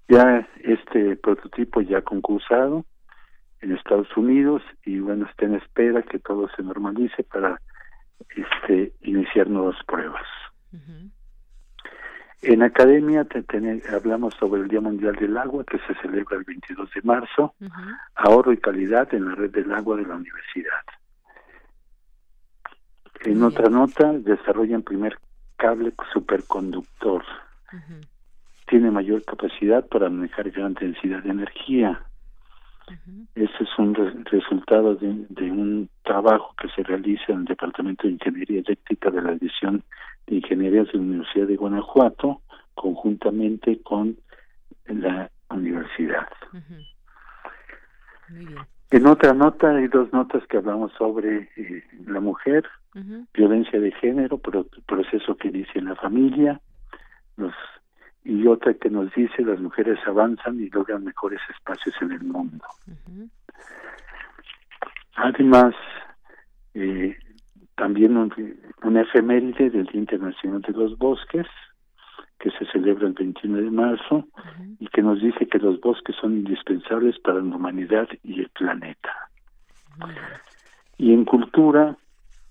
Ya 0.08 0.48
este 0.62 1.16
prototipo 1.16 1.80
ya 1.80 2.02
concursado 2.02 2.84
en 3.60 3.72
Estados 3.72 4.14
Unidos 4.16 4.62
y 4.84 5.00
bueno, 5.00 5.26
está 5.26 5.46
en 5.46 5.56
espera 5.56 6.02
que 6.02 6.18
todo 6.18 6.48
se 6.56 6.62
normalice 6.62 7.22
para 7.24 7.60
este 8.36 8.92
iniciar 9.02 9.48
nuevas 9.48 9.76
pruebas. 9.86 10.26
En 12.48 12.62
academia 12.62 13.24
te, 13.24 13.44
hablamos 13.92 14.32
sobre 14.34 14.60
el 14.60 14.68
Día 14.68 14.80
Mundial 14.80 15.16
del 15.16 15.36
Agua 15.36 15.64
que 15.64 15.78
se 15.78 16.00
celebra 16.00 16.36
el 16.36 16.44
22 16.44 16.88
de 16.94 17.02
marzo, 17.02 17.54
ahorro 18.14 18.52
y 18.52 18.58
calidad 18.58 19.12
en 19.12 19.24
la 19.24 19.34
red 19.34 19.50
del 19.50 19.72
agua 19.72 19.96
de 19.96 20.04
la 20.06 20.14
universidad. 20.14 20.84
En 23.24 23.42
otra 23.42 23.68
nota, 23.68 24.12
desarrollan 24.12 24.82
primer 24.82 25.18
cable 25.56 25.92
superconductor. 26.12 27.24
Tiene 28.68 28.92
mayor 28.92 29.24
capacidad 29.24 29.84
para 29.84 30.08
manejar 30.08 30.48
gran 30.52 30.74
densidad 30.74 31.24
de 31.24 31.30
energía. 31.30 32.00
Ese 33.34 33.64
es 33.64 33.78
un 33.78 33.94
resultado 34.24 34.94
de, 34.94 35.08
un 35.50 35.88
trabajo 36.02 36.54
que 36.60 36.68
se 36.68 36.82
realiza 36.82 37.32
en 37.32 37.40
el 37.40 37.44
Departamento 37.46 38.06
de 38.06 38.14
Ingeniería 38.14 38.60
Eléctrica 38.60 39.10
de 39.10 39.22
la 39.22 39.32
División 39.32 39.82
de 40.26 40.36
Ingenierías 40.36 40.86
de 40.88 40.94
la 40.94 41.00
Universidad 41.00 41.46
de 41.46 41.56
Guanajuato, 41.56 42.42
conjuntamente 42.74 43.82
con 43.82 44.16
la 44.86 45.30
universidad. 45.50 46.28
En 48.90 49.06
otra 49.06 49.34
nota 49.34 49.74
hay 49.74 49.88
dos 49.88 50.12
notas 50.12 50.46
que 50.46 50.58
hablamos 50.58 50.92
sobre 50.92 51.50
eh, 51.56 51.84
la 52.06 52.20
mujer, 52.20 52.64
violencia 53.34 53.78
de 53.78 53.92
género, 53.92 54.38
proceso 54.38 55.36
que 55.36 55.48
inicia 55.48 55.80
en 55.80 55.86
la 55.86 55.96
familia, 55.96 56.60
los 57.36 57.52
y 58.26 58.46
otra 58.48 58.74
que 58.74 58.90
nos 58.90 59.12
dice 59.14 59.42
las 59.42 59.60
mujeres 59.60 59.98
avanzan 60.06 60.60
y 60.60 60.68
logran 60.70 61.04
mejores 61.04 61.40
espacios 61.48 61.94
en 62.00 62.12
el 62.12 62.24
mundo. 62.24 62.64
Además, 65.14 65.74
eh, 66.74 67.16
también 67.76 68.16
un, 68.16 68.32
una 68.82 69.02
efeméride 69.02 69.70
del 69.70 69.86
Día 69.86 70.00
Internacional 70.00 70.60
de 70.62 70.72
los 70.72 70.98
Bosques, 70.98 71.46
que 72.38 72.50
se 72.50 72.66
celebra 72.66 73.06
el 73.06 73.14
21 73.14 73.58
de 73.58 73.70
marzo 73.70 74.26
y 74.78 74.88
que 74.88 75.02
nos 75.02 75.20
dice 75.20 75.46
que 75.46 75.58
los 75.58 75.80
bosques 75.80 76.14
son 76.16 76.34
indispensables 76.34 77.18
para 77.20 77.38
la 77.40 77.56
humanidad 77.56 78.08
y 78.24 78.40
el 78.40 78.48
planeta. 78.50 79.30
Y 80.98 81.14
en 81.14 81.24
cultura 81.24 81.96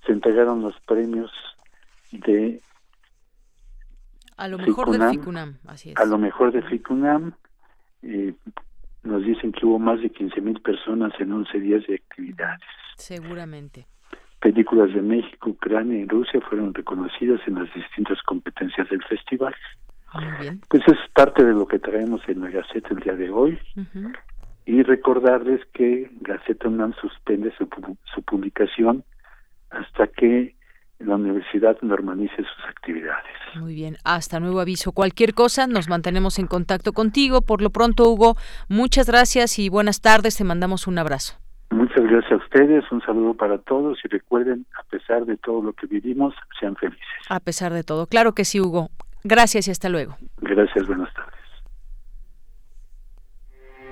se 0.05 0.13
entregaron 0.13 0.61
los 0.61 0.79
premios 0.81 1.31
de 2.11 2.61
a 4.37 4.47
lo 4.47 4.57
mejor 4.57 4.91
de 4.91 5.09
FICUNAM, 5.09 5.57
así 5.67 5.91
es. 5.91 5.97
A 5.97 6.05
lo 6.05 6.17
mejor 6.17 6.51
de 6.51 6.61
FICUNAM. 6.61 7.33
Eh, 8.03 8.33
nos 9.03 9.23
dicen 9.23 9.51
que 9.51 9.65
hubo 9.65 9.79
más 9.79 10.01
de 10.01 10.09
15 10.09 10.41
mil 10.41 10.59
personas 10.61 11.13
en 11.19 11.31
11 11.31 11.59
días 11.59 11.85
de 11.87 11.95
actividades. 11.95 12.61
Seguramente. 12.97 13.87
Películas 14.39 14.93
de 14.93 15.01
México, 15.01 15.51
Ucrania 15.51 15.99
y 15.99 16.05
Rusia 16.05 16.41
fueron 16.41 16.73
reconocidas 16.73 17.39
en 17.47 17.55
las 17.55 17.73
distintas 17.73 18.21
competencias 18.23 18.89
del 18.89 19.03
festival. 19.03 19.55
Muy 20.13 20.31
bien. 20.41 20.61
Pues 20.69 20.83
es 20.87 20.97
parte 21.13 21.43
de 21.43 21.53
lo 21.53 21.67
que 21.67 21.79
traemos 21.79 22.21
en 22.27 22.41
la 22.41 22.49
Gaceta 22.49 22.89
el 22.91 22.99
día 22.99 23.15
de 23.15 23.29
hoy. 23.29 23.59
Y 24.65 24.81
recordarles 24.81 25.61
que 25.73 26.09
Gaceta 26.21 26.67
UNAM 26.67 26.93
suspende 26.99 27.53
su, 27.57 27.67
su 28.13 28.23
publicación 28.23 29.03
hasta 29.69 30.07
que 30.07 30.55
la 30.99 31.15
universidad 31.15 31.77
normalice 31.81 32.35
sus 32.37 32.65
actividades. 32.69 33.25
Muy 33.55 33.75
bien, 33.75 33.97
hasta 34.03 34.39
nuevo 34.39 34.59
aviso. 34.59 34.91
Cualquier 34.91 35.33
cosa, 35.33 35.67
nos 35.67 35.87
mantenemos 35.89 36.39
en 36.39 36.47
contacto 36.47 36.93
contigo. 36.93 37.41
Por 37.41 37.61
lo 37.61 37.69
pronto, 37.69 38.09
Hugo, 38.09 38.35
muchas 38.69 39.07
gracias 39.07 39.59
y 39.59 39.69
buenas 39.69 40.01
tardes. 40.01 40.37
Te 40.37 40.43
mandamos 40.43 40.87
un 40.87 40.97
abrazo. 40.97 41.35
Muchas 41.71 42.03
gracias 42.03 42.31
a 42.31 42.35
ustedes, 42.35 42.83
un 42.91 43.01
saludo 43.01 43.33
para 43.33 43.57
todos 43.57 43.97
y 44.03 44.07
recuerden, 44.07 44.65
a 44.79 44.83
pesar 44.83 45.25
de 45.25 45.35
todo 45.35 45.61
lo 45.61 45.73
que 45.73 45.87
vivimos, 45.87 46.33
sean 46.59 46.75
felices. 46.75 47.01
A 47.29 47.39
pesar 47.39 47.73
de 47.73 47.83
todo, 47.83 48.07
claro 48.07 48.33
que 48.33 48.45
sí, 48.45 48.61
Hugo. 48.61 48.89
Gracias 49.23 49.67
y 49.67 49.71
hasta 49.71 49.89
luego. 49.89 50.15
Gracias, 50.37 50.87
buenas 50.87 51.13
tardes. 51.13 51.34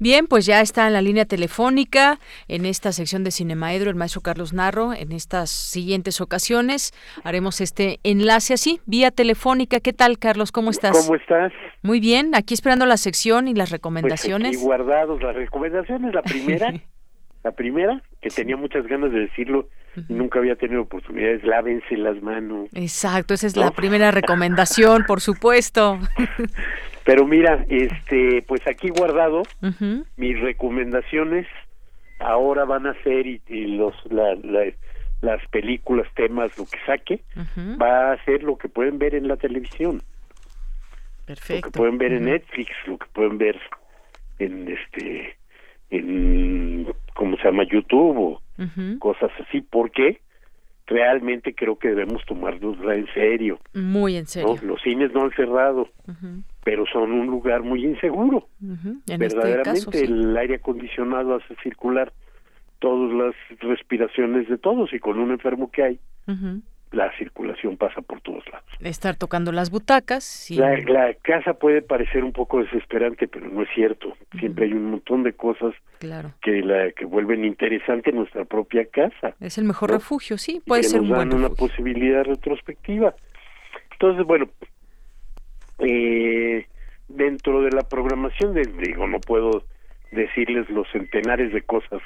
Bien, 0.00 0.26
pues 0.26 0.44
ya 0.44 0.60
está 0.60 0.86
en 0.88 0.92
la 0.92 1.00
línea 1.02 1.24
telefónica 1.24 2.18
en 2.48 2.66
esta 2.66 2.90
sección 2.90 3.22
de 3.22 3.30
Cinemaedro 3.30 3.90
el 3.90 3.96
maestro 3.96 4.22
Carlos 4.22 4.52
Narro. 4.52 4.92
En 4.92 5.12
estas 5.12 5.50
siguientes 5.50 6.20
ocasiones 6.20 6.92
haremos 7.22 7.60
este 7.60 8.00
enlace 8.02 8.54
así, 8.54 8.80
vía 8.86 9.12
telefónica. 9.12 9.78
¿Qué 9.78 9.92
tal, 9.92 10.18
Carlos? 10.18 10.50
¿Cómo 10.50 10.70
estás? 10.70 10.96
¿Cómo 10.98 11.14
estás? 11.14 11.52
Muy 11.82 12.00
bien, 12.00 12.34
aquí 12.34 12.54
esperando 12.54 12.86
la 12.86 12.96
sección 12.96 13.46
y 13.46 13.54
las 13.54 13.68
Pues 13.68 13.72
recomendaciones. 13.72 14.56
aquí 14.56 14.64
guardados 14.64 15.22
las 15.22 15.36
recomendaciones. 15.36 16.12
La 16.12 16.22
primera, 16.22 16.72
la 17.44 17.52
primera, 17.52 18.02
que 18.20 18.30
tenía 18.30 18.56
muchas 18.56 18.86
ganas 18.86 19.12
de 19.12 19.20
decirlo 19.20 19.68
y 20.08 20.12
nunca 20.12 20.38
había 20.38 20.56
tenido 20.56 20.82
oportunidades, 20.82 21.42
lávense 21.44 21.96
las 21.96 22.20
manos. 22.22 22.68
Exacto, 22.74 23.34
esa 23.34 23.46
es 23.46 23.56
la 23.56 23.70
primera 23.70 24.10
recomendación, 24.10 25.04
por 25.06 25.20
supuesto. 25.20 25.98
Pero 27.04 27.26
mira, 27.26 27.64
este, 27.68 28.42
pues 28.48 28.66
aquí 28.66 28.88
guardado, 28.88 29.42
mis 30.16 30.40
recomendaciones 30.40 31.46
ahora 32.18 32.64
van 32.64 32.86
a 32.86 32.94
ser 33.02 33.26
y, 33.26 33.42
y 33.48 33.66
los 33.76 33.94
la- 34.10 34.34
la- 34.42 34.72
las 35.20 35.46
películas, 35.48 36.06
temas, 36.14 36.56
lo 36.58 36.64
que 36.66 36.78
saque, 36.86 37.20
va 37.80 38.12
a 38.12 38.24
ser 38.24 38.42
lo 38.42 38.56
que 38.58 38.68
pueden 38.68 38.98
ver 38.98 39.14
en 39.14 39.26
la 39.28 39.36
televisión, 39.36 40.02
Perfecto. 41.26 41.66
lo 41.66 41.72
que 41.72 41.78
pueden 41.78 41.98
ver 41.98 42.12
en. 42.12 42.24
Netflix, 42.26 42.70
lo 42.86 42.98
que 42.98 43.06
pueden 43.12 43.38
ver 43.38 43.58
en 44.38 44.68
este 44.70 45.36
en 45.90 46.86
cómo 47.14 47.36
se 47.36 47.44
llama 47.44 47.64
YouTube 47.64 48.18
o 48.18 48.40
cosas 48.98 49.30
así, 49.40 49.60
porque 49.60 50.20
realmente 50.86 51.54
creo 51.54 51.78
que 51.78 51.88
debemos 51.88 52.24
tomarnos 52.26 52.76
en 52.92 53.06
serio. 53.14 53.58
Muy 53.72 54.16
en 54.16 54.26
serio. 54.26 54.56
¿no? 54.60 54.68
Los 54.68 54.82
cines 54.82 55.12
no 55.12 55.22
han 55.22 55.30
cerrado, 55.32 55.88
pero 56.62 56.84
son 56.86 57.12
un 57.12 57.26
lugar 57.26 57.62
muy 57.62 57.84
inseguro. 57.84 58.48
En 58.60 59.18
Verdaderamente 59.18 59.70
este 59.70 59.90
caso, 59.90 59.92
sí. 59.92 60.04
el 60.04 60.36
aire 60.36 60.56
acondicionado 60.56 61.36
hace 61.36 61.54
circular 61.62 62.12
todas 62.80 63.12
las 63.12 63.60
respiraciones 63.60 64.48
de 64.48 64.58
todos 64.58 64.92
y 64.92 64.98
con 64.98 65.18
un 65.18 65.30
enfermo 65.30 65.70
que 65.70 65.82
hay. 65.82 66.00
La 66.94 67.10
circulación 67.18 67.76
pasa 67.76 68.00
por 68.02 68.20
todos 68.20 68.44
lados. 68.50 68.64
Estar 68.80 69.16
tocando 69.16 69.52
las 69.52 69.70
butacas. 69.70 70.24
sí. 70.24 70.56
La, 70.56 70.76
la 70.78 71.14
casa 71.14 71.54
puede 71.54 71.82
parecer 71.82 72.24
un 72.24 72.32
poco 72.32 72.60
desesperante, 72.62 73.28
pero 73.28 73.48
no 73.48 73.62
es 73.62 73.68
cierto. 73.74 74.16
Siempre 74.38 74.66
hay 74.66 74.72
un 74.72 74.90
montón 74.90 75.22
de 75.22 75.32
cosas 75.32 75.74
Claro. 75.98 76.32
que 76.42 76.60
la 76.62 76.92
que 76.92 77.04
vuelven 77.04 77.44
interesante 77.44 78.12
nuestra 78.12 78.44
propia 78.44 78.84
casa. 78.86 79.34
Es 79.40 79.58
el 79.58 79.64
mejor 79.64 79.90
¿no? 79.90 79.96
refugio, 79.98 80.36
sí, 80.38 80.56
y 80.56 80.60
puede 80.60 80.82
que 80.82 80.88
ser 80.88 81.00
nos 81.00 81.10
un 81.10 81.16
buen 81.16 81.34
una 81.34 81.48
refugio. 81.48 81.68
posibilidad 81.68 82.24
retrospectiva. 82.24 83.14
Entonces, 83.92 84.26
bueno, 84.26 84.48
eh, 85.78 86.66
dentro 87.08 87.62
de 87.62 87.70
la 87.70 87.82
programación, 87.82 88.54
de, 88.54 88.62
digo, 88.64 89.06
no 89.06 89.20
puedo 89.20 89.64
decirles 90.12 90.68
los 90.70 90.86
centenares 90.92 91.52
de 91.52 91.62
cosas 91.62 92.00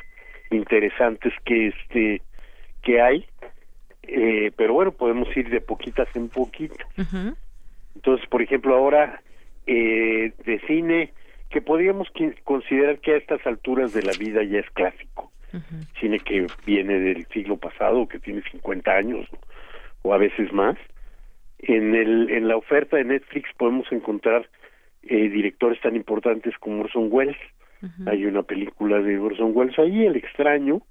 interesantes 0.51 1.33
que 1.45 1.69
este 1.69 2.23
que 2.83 3.01
hay, 3.03 3.27
eh, 4.09 4.51
pero 4.57 4.75
bueno, 4.75 4.93
podemos 4.93 5.29
ir 5.37 5.51
de 5.51 5.61
poquitas 5.61 6.09
en 6.15 6.29
poquito. 6.29 6.85
Ujú. 6.97 7.37
Entonces, 7.95 8.27
por 8.29 8.43
ejemplo, 8.43 8.75
ahora 8.75 9.23
eh, 9.67 10.33
de 10.45 10.61
cine 10.67 11.13
que 11.51 11.61
podríamos 11.61 12.09
considerar 12.45 12.99
que 13.01 13.13
a 13.13 13.17
estas 13.17 13.47
alturas 13.47 13.93
de 13.93 14.03
la 14.03 14.13
vida 14.13 14.43
ya 14.43 14.61
es 14.61 14.71
clásico. 14.71 15.31
Cine 15.99 16.21
que 16.21 16.47
viene 16.67 17.01
del 17.01 17.27
siglo 17.29 17.57
pasado, 17.57 18.07
que 18.07 18.19
tiene 18.19 18.43
50 18.51 18.91
años 18.91 19.27
o 20.03 20.13
a 20.13 20.19
veces 20.19 20.53
más. 20.53 20.77
En, 21.59 21.95
el, 21.95 22.31
en 22.31 22.49
la 22.49 22.57
oferta 22.57 22.99
de 22.99 23.05
Netflix 23.05 23.49
podemos 23.57 23.91
encontrar 23.91 24.49
eh, 25.03 25.29
directores 25.31 25.81
tan 25.81 25.97
importantes 25.97 26.55
como 26.59 26.83
Orson 26.83 27.09
Welles. 27.11 27.37
Hay 28.07 28.27
una 28.27 28.43
película 28.43 28.99
de 28.99 29.19
Orson 29.19 29.53
Welles 29.55 29.79
ahí, 29.79 30.05
El 30.05 30.17
extraño, 30.17 30.83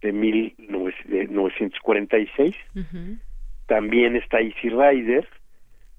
de 0.00 0.12
1946. 0.12 2.56
Ujú. 2.74 3.18
También 3.66 4.16
está 4.16 4.40
Easy 4.40 4.70
Rider, 4.70 5.28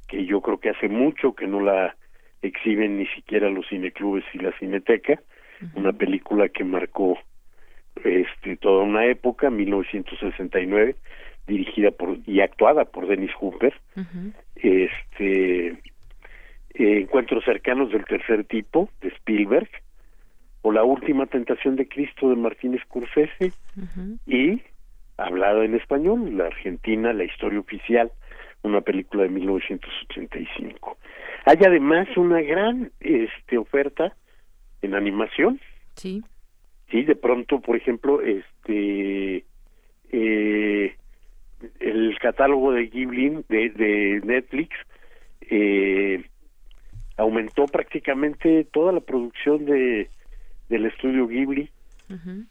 que 0.08 0.26
yo 0.26 0.42
creo 0.42 0.60
que 0.60 0.70
hace 0.70 0.90
mucho 0.90 1.34
que 1.34 1.48
no 1.48 1.62
la 1.62 1.96
exhiben 2.42 2.98
ni 2.98 3.06
siquiera 3.08 3.50
los 3.50 3.68
cineclubes 3.68 4.24
y 4.34 4.40
la 4.40 4.58
cineteca. 4.58 5.22
Una 5.76 5.92
película 5.92 6.48
que 6.48 6.64
marcó 6.64 7.20
este 8.04 8.56
toda 8.56 8.84
una 8.84 9.06
época, 9.06 9.50
1969, 9.50 10.96
dirigida 11.48 11.92
por 11.92 12.18
y 12.26 12.40
actuada 12.40 12.86
por 12.86 13.08
Dennis 13.08 13.34
Hooper. 13.34 13.74
Este 14.56 15.68
eh, 15.68 15.78
Encuentros 16.76 17.44
cercanos 17.44 17.92
del 17.92 18.06
tercer 18.06 18.46
tipo 18.46 18.90
de 19.02 19.10
Spielberg 19.10 19.70
o 20.62 20.72
La 20.72 20.84
última 20.84 21.26
tentación 21.26 21.76
de 21.76 21.88
Cristo 21.88 22.30
de 22.30 22.36
Martín 22.36 22.78
Scorsese 22.84 23.54
y 24.26 24.62
hablada 25.18 25.64
en 25.64 25.76
español, 25.76 26.38
La 26.38 26.48
Argentina, 26.48 27.14
la 27.14 27.24
historia 27.24 27.60
oficial, 27.60 28.12
una 28.64 28.82
película 28.82 29.24
de 29.24 29.30
1985. 29.30 30.98
Hay 31.46 31.58
además 31.66 32.08
una 32.18 32.42
gran 32.42 32.92
este 33.00 33.58
oferta 33.58 34.16
en 34.82 34.96
animación. 34.96 35.60
Sí. 35.96 36.24
Sí, 36.92 37.04
de 37.04 37.16
pronto, 37.16 37.62
por 37.62 37.76
ejemplo, 37.76 38.22
este 38.22 39.46
eh, 40.12 40.96
el 41.80 42.18
catálogo 42.20 42.72
de 42.72 42.88
Ghibli 42.88 43.44
de, 43.48 43.70
de 43.70 44.22
Netflix 44.24 44.76
eh, 45.42 46.24
aumentó 47.18 47.66
prácticamente 47.66 48.66
toda 48.66 48.92
la 48.92 49.02
producción 49.02 49.66
de 49.66 50.10
del 50.70 50.86
estudio 50.86 51.28
Ghibli. 51.28 51.70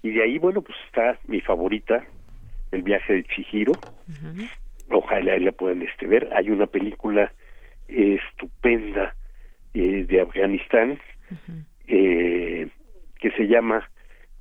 Y 0.03 0.11
de 0.11 0.23
ahí 0.23 0.39
bueno 0.39 0.63
pues 0.63 0.79
está 0.87 1.19
mi 1.27 1.41
favorita 1.41 2.05
el 2.71 2.83
viaje 2.83 3.15
de 3.15 3.25
Chihiro. 3.25 3.73
Ojalá 4.91 5.37
la 5.39 5.53
puedan 5.53 5.83
este 5.83 6.07
ver. 6.07 6.29
Hay 6.33 6.51
una 6.51 6.67
película 6.67 7.33
eh, 7.89 8.19
estupenda 8.23 9.15
eh, 9.75 10.05
de 10.05 10.21
Afganistán 10.21 10.99
eh, 11.87 12.69
que 13.19 13.31
se 13.33 13.49
llama 13.49 13.89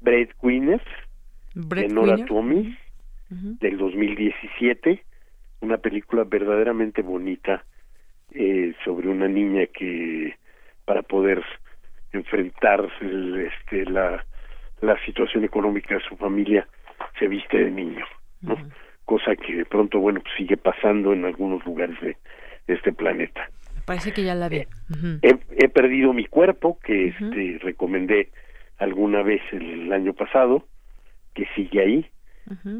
Breadwinners 0.01 0.83
de 1.55 1.87
Nora 1.87 2.17
Breadwinner. 2.17 2.27
Twomey 2.27 2.77
del 3.29 3.77
2017 3.77 5.03
una 5.61 5.77
película 5.77 6.23
verdaderamente 6.23 7.01
bonita 7.01 7.65
eh, 8.31 8.73
sobre 8.83 9.09
una 9.09 9.27
niña 9.27 9.65
que 9.67 10.35
para 10.85 11.01
poder 11.01 11.43
enfrentar 12.11 12.87
el, 13.01 13.47
este, 13.51 13.85
la, 13.85 14.23
la 14.81 14.97
situación 15.05 15.43
económica 15.43 15.95
de 15.95 16.01
su 16.01 16.15
familia 16.17 16.67
se 17.19 17.27
viste 17.27 17.57
de 17.57 17.71
niño, 17.71 18.05
¿no? 18.41 18.57
cosa 19.05 19.35
que 19.35 19.55
de 19.55 19.65
pronto 19.65 19.99
bueno 19.99 20.19
pues 20.19 20.33
sigue 20.35 20.57
pasando 20.57 21.13
en 21.13 21.23
algunos 21.25 21.65
lugares 21.65 21.99
de, 22.01 22.17
este 22.67 22.91
planeta. 22.91 23.49
Parece 23.85 24.11
que 24.11 24.25
ya 24.25 24.35
la 24.35 24.49
vi. 24.49 24.65
Ujú. 24.89 25.19
He, 25.21 25.39
he 25.63 25.69
perdido 25.69 26.11
mi 26.11 26.25
cuerpo 26.25 26.77
que 26.83 27.07
este 27.07 27.59
recomendé 27.61 28.29
alguna 28.77 29.23
vez 29.23 29.41
el 29.53 29.91
año 29.93 30.13
pasado 30.13 30.67
que 31.33 31.47
sigue 31.55 31.81
ahí 31.81 32.11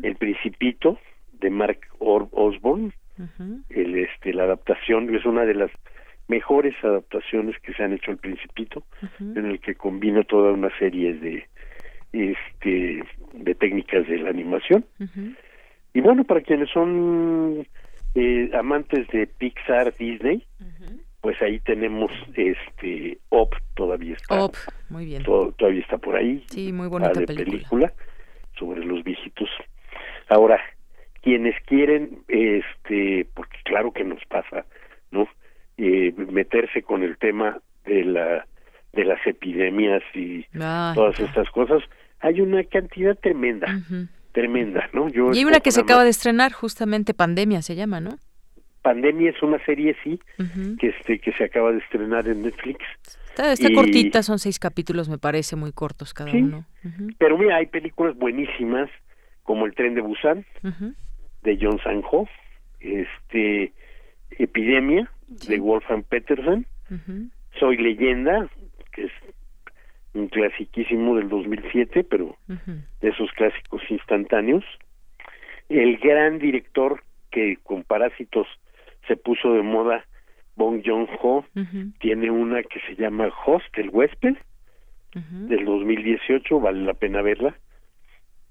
el 0.04 0.16
Principito 0.16 1.00
de 1.34 1.50
Mark 1.50 1.80
Or- 2.00 2.28
Osborne 2.32 2.92
el 3.70 3.96
este 3.98 4.34
la 4.34 4.44
adaptación 4.44 5.14
es 5.16 5.26
una 5.26 5.46
de 5.46 5.54
las 5.56 5.72
mejores 6.28 6.76
adaptaciones 6.84 7.58
que 7.62 7.74
se 7.74 7.84
han 7.84 7.94
hecho 7.94 8.12
al 8.12 8.18
Principito 8.18 8.84
en 9.20 9.46
el 9.46 9.60
que 9.60 9.76
combina 9.76 10.24
toda 10.24 10.52
una 10.52 10.70
serie 10.78 11.14
de 11.14 11.46
este 12.14 13.04
de 13.34 13.56
técnicas 13.56 14.08
de 14.08 14.18
la 14.20 14.30
animación. 14.30 14.86
Y 15.94 16.02
bueno 16.02 16.24
para 16.24 16.42
quienes 16.42 16.70
son 16.70 17.66
eh, 18.16 18.50
amantes 18.54 19.08
de 19.10 19.28
Pixar 19.28 19.96
Disney 19.98 20.44
pues 21.22 21.42
ahí 21.42 21.60
tenemos 21.60 22.12
este 22.36 23.18
Op 23.30 23.54
todavía 23.76 24.14
está. 24.16 24.44
Op, 24.46 24.56
muy 24.90 25.06
bien. 25.06 25.24
to- 25.24 25.54
todavía 25.58 25.82
está 25.82 25.98
por 25.98 26.16
ahí. 26.16 26.44
Sí, 26.48 26.72
muy 26.72 26.88
bonita 26.88 27.12
padre 27.14 27.26
película. 27.36 27.92
sobre 28.58 28.84
los 28.86 29.04
viejitos. 29.04 29.50
Ahora 30.30 30.60
quienes 31.22 31.56
quieren 31.66 32.20
este 32.28 33.28
porque 33.34 33.58
claro 33.66 33.92
que 33.92 34.04
nos 34.04 34.24
pasa 34.26 34.66
no 35.12 35.28
Eh, 35.78 36.14
meterse 36.32 36.82
con 36.82 37.04
el 37.04 37.18
tema 37.18 37.60
de 37.86 38.04
la 38.04 38.48
de 38.94 39.06
las 39.06 39.26
epidemias 39.28 40.02
y 40.16 40.46
Ah, 40.60 40.94
todas 40.96 41.20
estas 41.20 41.50
cosas 41.52 41.84
hay 42.20 42.42
una 42.42 42.64
cantidad 42.64 43.16
tremenda 43.18 43.68
tremenda, 44.32 44.88
¿no? 44.94 45.10
Yo 45.10 45.32
y 45.34 45.40
hay 45.40 45.46
una 45.46 45.60
que 45.60 45.72
se 45.72 45.82
acaba 45.82 46.04
de 46.04 46.12
estrenar, 46.12 46.52
justamente 46.52 47.16
Pandemia 47.16 47.64
se 47.64 47.76
llama, 47.76 48.00
¿no? 48.00 48.18
Pandemia 48.84 49.32
es 49.32 49.42
una 49.42 49.64
serie, 49.66 49.96
sí, 50.04 50.20
que 50.80 50.90
este 50.90 51.20
que 51.20 51.32
se 51.34 51.44
acaba 51.44 51.72
de 51.72 51.80
estrenar 51.80 52.28
en 52.28 52.44
Netflix. 52.44 52.80
Está, 53.38 53.74
cortita, 53.74 54.24
son 54.24 54.40
seis 54.40 54.60
capítulos, 54.60 55.10
me 55.10 55.18
parece, 55.18 55.56
muy 55.56 55.72
cortos 55.72 56.14
cada 56.14 56.32
uno. 56.32 56.66
Pero 57.18 57.38
mira, 57.38 57.58
hay 57.58 57.66
películas 57.66 58.16
buenísimas, 58.16 58.90
como 59.44 59.66
El 59.66 59.74
tren 59.74 59.96
de 59.96 60.02
Busan, 60.02 60.46
de 61.44 61.58
John 61.60 61.80
Sanjo, 61.84 62.28
este, 62.80 63.74
Epidemia, 64.32 65.10
de 65.28 65.60
Wolfgang 65.60 66.04
Petersen, 66.04 66.66
Soy 67.60 67.78
Leyenda, 67.78 68.50
que 68.94 69.06
es 69.06 69.12
un 70.14 70.28
clasiquísimo 70.28 71.16
del 71.16 71.30
2007, 71.30 72.04
pero 72.04 72.38
de 72.48 73.10
esos 73.10 73.32
clásicos 73.32 73.82
instantáneos. 73.90 74.64
El 75.70 75.98
gran 75.98 76.40
director 76.40 77.04
que 77.30 77.58
con 77.64 77.84
Parásitos 77.84 78.48
se 79.08 79.16
puso 79.18 79.54
de 79.54 79.64
moda, 79.64 80.06
Bong 80.56 80.82
Joon-ho, 80.84 81.46
tiene 82.00 82.32
una 82.32 82.64
que 82.64 82.80
se 82.82 82.96
llama 82.96 83.30
Host, 83.46 83.78
el 83.78 83.90
huésped, 83.90 84.36
del 85.14 85.66
2018, 85.66 86.60
vale 86.60 86.84
la 86.84 86.94
pena 86.94 87.22
verla. 87.22 87.56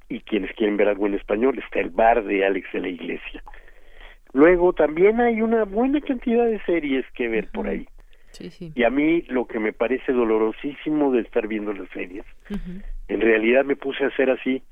Y 0.08 0.20
quienes 0.20 0.52
quieren 0.54 0.76
ver 0.76 0.88
algo 0.88 1.06
en 1.06 1.14
español, 1.14 1.58
está 1.58 1.80
El 1.80 1.90
bar 1.90 2.24
de 2.24 2.44
Alex 2.44 2.72
de 2.72 2.80
la 2.80 2.88
Iglesia. 2.88 3.42
Luego 4.32 4.72
también 4.72 5.20
hay 5.20 5.40
una 5.40 5.64
buena 5.64 6.00
cantidad 6.00 6.46
de 6.46 6.60
series 6.64 7.04
que 7.12 7.28
ver 7.28 7.48
por 7.48 7.68
ahí. 7.68 7.86
Y 8.74 8.84
a 8.84 8.90
mí 8.90 9.22
lo 9.28 9.46
que 9.46 9.58
me 9.58 9.72
parece 9.72 10.12
dolorosísimo 10.12 11.10
de 11.12 11.20
estar 11.20 11.46
viendo 11.48 11.72
las 11.72 11.88
series, 11.90 12.24
en 13.08 13.20
realidad 13.20 13.64
me 13.64 13.76
puse 13.76 14.04
a 14.04 14.08
hacer 14.08 14.30
así 14.30 14.62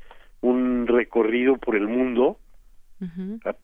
un 0.40 0.86
recorrido 0.86 1.56
por 1.56 1.76
el 1.76 1.88
mundo, 1.88 2.38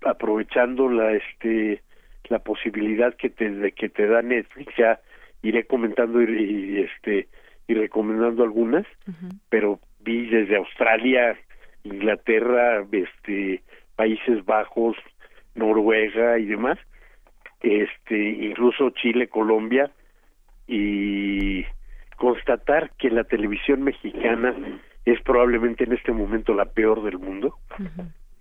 aprovechando 0.02 0.88
la 0.88 1.12
este 1.12 1.82
la 2.28 2.38
posibilidad 2.38 3.14
que 3.16 3.28
te 3.28 3.50
de 3.50 3.72
que 3.72 3.88
te 3.88 4.06
da 4.06 4.22
Netflix, 4.22 4.72
ya 4.76 5.00
iré 5.42 5.66
comentando 5.66 6.22
y, 6.22 6.78
este 6.78 7.28
y 7.66 7.74
recomendando 7.74 8.42
algunas, 8.42 8.86
pero 9.48 9.80
vi 10.00 10.26
desde 10.26 10.56
Australia, 10.56 11.36
Inglaterra, 11.84 12.86
este 12.92 13.62
Países 13.96 14.44
Bajos, 14.44 14.96
Noruega 15.54 16.38
y 16.38 16.46
demás, 16.46 16.78
este 17.60 18.16
incluso 18.16 18.90
Chile, 18.90 19.28
Colombia 19.28 19.90
y 20.66 21.64
constatar 22.16 22.90
que 22.98 23.10
la 23.10 23.24
televisión 23.24 23.82
mexicana 23.82 24.54
es 25.04 25.20
probablemente 25.22 25.84
en 25.84 25.92
este 25.92 26.12
momento 26.12 26.54
la 26.54 26.66
peor 26.66 27.02
del 27.02 27.18
mundo 27.18 27.56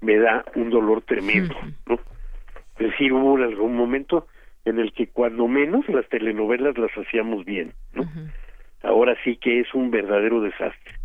me 0.02 0.18
da 0.18 0.44
un 0.56 0.70
dolor 0.70 1.02
tremendo 1.02 1.56
no 1.88 1.96
es 1.96 2.92
decir 2.92 3.14
hubo 3.14 3.38
algún 3.38 3.76
momento 3.76 4.28
en 4.66 4.80
el 4.80 4.94
que 4.94 5.08
cuando 5.08 5.48
menos 5.48 5.88
las 5.90 6.08
telenovelas 6.10 6.78
las 6.78 6.92
hacíamos 6.98 7.46
bien 7.46 7.74
no 7.94 8.04
ahora 8.84 9.16
sí 9.24 9.38
que 9.38 9.60
es 9.60 9.74
un 9.74 9.92
verdadero 9.92 10.42
desastre. 10.42 10.96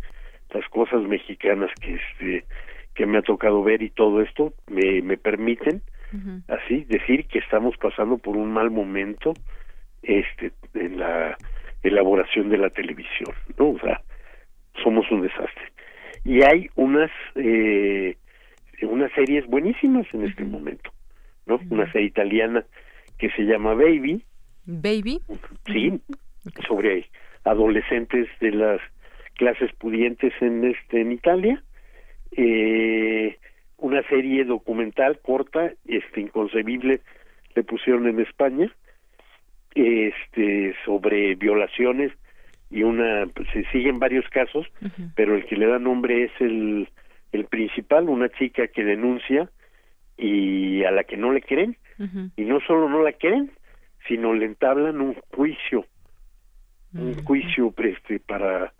Las 0.53 0.67
cosas 0.69 1.01
mexicanas 1.03 1.71
que 1.81 1.95
este 1.95 2.45
que 2.93 3.05
me 3.05 3.17
ha 3.17 3.21
tocado 3.21 3.61
ver 3.61 3.81
y 3.81 3.89
todo 3.89 4.21
esto 4.21 4.53
me, 4.67 5.01
me 5.01 5.17
permiten 5.17 5.81
así 6.47 6.85
decir 6.85 7.25
que 7.27 7.39
estamos 7.39 7.75
pasando 7.77 8.17
por 8.17 8.35
un 8.37 8.51
mal 8.51 8.71
momento 8.71 9.33
este 10.03 10.51
en 10.73 10.99
la 10.99 11.37
elaboración 11.83 12.49
de 12.49 12.57
la 12.57 12.69
televisión 12.69 13.33
no 13.57 13.69
o 13.69 13.79
sea 13.79 14.01
somos 14.83 15.09
un 15.09 15.21
desastre. 15.21 15.71
Y 16.23 16.43
hay 16.43 16.69
unas 16.75 17.11
eh, 17.35 18.17
unas 18.81 19.11
series 19.13 19.45
buenísimas 19.47 20.05
en 20.13 20.25
este 20.25 20.43
momento 20.43 20.91
no 21.45 21.59
una 21.69 21.91
serie 21.91 22.07
italiana 22.07 22.65
que 23.17 23.29
se 23.31 23.43
llama 23.43 23.73
Baby. 23.73 24.23
Baby. 24.65 25.21
Sí 25.67 26.01
sobre 26.67 27.07
adolescentes 27.43 28.27
de 28.39 28.51
las 28.51 28.81
clases 29.35 29.71
pudientes 29.73 30.33
en 30.41 30.65
este 30.65 31.01
en 31.01 31.11
Italia. 31.11 31.63
Eh, 32.31 33.37
una 33.77 34.01
serie 34.07 34.45
documental 34.45 35.19
corta, 35.19 35.71
este 35.85 36.21
inconcebible, 36.21 37.01
le 37.55 37.63
pusieron 37.63 38.07
en 38.07 38.19
España, 38.19 38.71
este 39.73 40.73
sobre 40.85 41.35
violaciones 41.35 42.11
y 42.69 42.83
una 42.83 43.25
pues, 43.33 43.47
se 43.53 43.63
siguen 43.71 43.99
varios 43.99 44.27
casos, 44.29 44.65
pero 45.15 45.35
el 45.35 45.45
que 45.45 45.57
le 45.57 45.67
da 45.67 45.79
nombre 45.79 46.25
es 46.25 46.31
el 46.39 46.89
el 47.31 47.45
principal, 47.45 48.09
una 48.09 48.29
chica 48.29 48.67
que 48.67 48.83
denuncia 48.83 49.49
y 50.17 50.83
a 50.85 50.91
la 50.91 51.03
que 51.03 51.17
no 51.17 51.33
le 51.33 51.41
creen 51.41 51.77
y 52.35 52.43
no 52.43 52.59
solo 52.61 52.89
no 52.89 53.03
la 53.03 53.13
creen, 53.13 53.51
sino 54.07 54.33
le 54.33 54.45
entablan 54.45 55.01
un 55.01 55.15
juicio, 55.35 55.85
un 56.93 57.21
juicio 57.23 57.73
este 57.77 58.19
para 58.19 58.73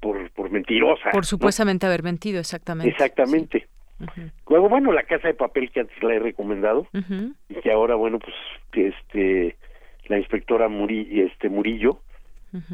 por, 0.00 0.30
por 0.30 0.50
mentirosa. 0.50 1.10
Por 1.10 1.26
supuestamente 1.26 1.86
haber 1.86 2.02
mentido, 2.02 2.40
exactamente. 2.40 2.90
Exactamente. 2.90 3.68
Luego, 4.48 4.68
bueno, 4.68 4.92
la 4.92 5.02
casa 5.02 5.28
de 5.28 5.34
papel 5.34 5.70
que 5.70 5.80
antes 5.80 6.02
la 6.02 6.14
he 6.14 6.18
recomendado. 6.18 6.86
Y 7.48 7.54
que 7.56 7.72
ahora, 7.72 7.94
bueno, 7.94 8.18
pues 8.18 8.34
este 8.72 9.56
la 10.06 10.18
inspectora 10.18 10.68
Muri, 10.68 11.20
este 11.20 11.48
Murillo, 11.48 12.00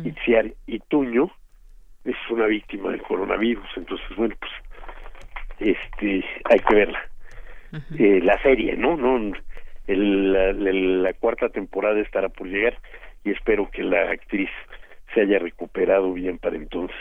Itziar 0.05 0.55
Ituño, 0.67 1.31
es 2.05 2.17
una 2.31 2.47
víctima 2.47 2.91
del 2.91 3.03
coronavirus, 3.03 3.69
entonces, 3.77 4.07
bueno, 4.17 4.35
pues 4.41 4.53
este 5.59 6.25
hay 6.45 6.61
que 6.61 6.75
verla. 6.75 7.01
Eh, 7.99 8.21
la 8.23 8.41
serie, 8.43 8.75
¿no? 8.77 8.97
no 8.97 9.35
el, 9.87 11.03
la, 11.03 11.13
cuarta 11.15 11.51
temporada 11.51 12.01
estará 12.01 12.31
por 12.31 12.47
llegar 12.47 12.79
y 13.25 13.33
espero 13.33 13.71
que 13.71 13.83
la 13.83 14.11
actriz 14.11 14.49
se 15.13 15.21
haya 15.21 15.39
recuperado 15.39 16.13
bien 16.15 16.39
para 16.39 16.57
entonces. 16.57 16.97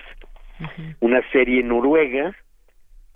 Una 1.00 1.22
serie 1.32 1.64
noruega 1.64 2.36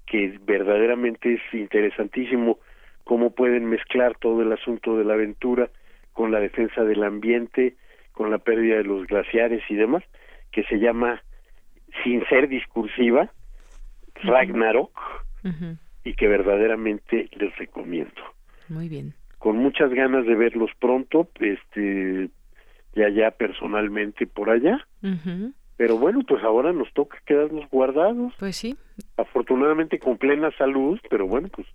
que 0.09 0.39
verdaderamente 0.45 1.35
es 1.35 1.41
interesantísimo 1.53 2.59
cómo 3.03 3.31
pueden 3.31 3.65
mezclar 3.65 4.17
todo 4.19 4.41
el 4.41 4.51
asunto 4.51 4.97
de 4.97 5.05
la 5.05 5.13
aventura 5.13 5.69
con 6.13 6.31
la 6.31 6.39
defensa 6.39 6.83
del 6.83 7.03
ambiente, 7.03 7.75
con 8.11 8.31
la 8.31 8.39
pérdida 8.39 8.77
de 8.77 8.83
los 8.83 9.07
glaciares 9.07 9.63
y 9.69 9.75
demás, 9.75 10.03
que 10.51 10.63
se 10.63 10.79
llama 10.79 11.21
Sin 12.03 12.25
ser 12.27 12.49
discursiva, 12.49 13.31
Ragnarok, 14.15 14.91
y 16.03 16.13
que 16.15 16.27
verdaderamente 16.27 17.29
les 17.37 17.55
recomiendo. 17.57 18.21
Muy 18.67 18.89
bien. 18.89 19.13
Con 19.37 19.57
muchas 19.57 19.91
ganas 19.93 20.25
de 20.25 20.35
verlos 20.35 20.71
pronto, 20.79 21.29
este, 21.39 22.29
ya 22.95 23.09
ya 23.09 23.31
personalmente 23.31 24.27
por 24.27 24.49
allá. 24.49 24.85
Pero 25.79 25.97
bueno, 25.97 26.19
pues 26.27 26.43
ahora 26.43 26.73
nos 26.73 26.91
toca 26.91 27.17
quedarnos 27.25 27.63
guardados. 27.69 28.33
Pues 28.37 28.57
sí. 28.57 28.75
Afortunadamente 29.15 29.97
con 29.97 30.17
plena 30.17 30.51
salud, 30.57 30.99
pero 31.09 31.25
bueno, 31.25 31.47
pues 31.47 31.65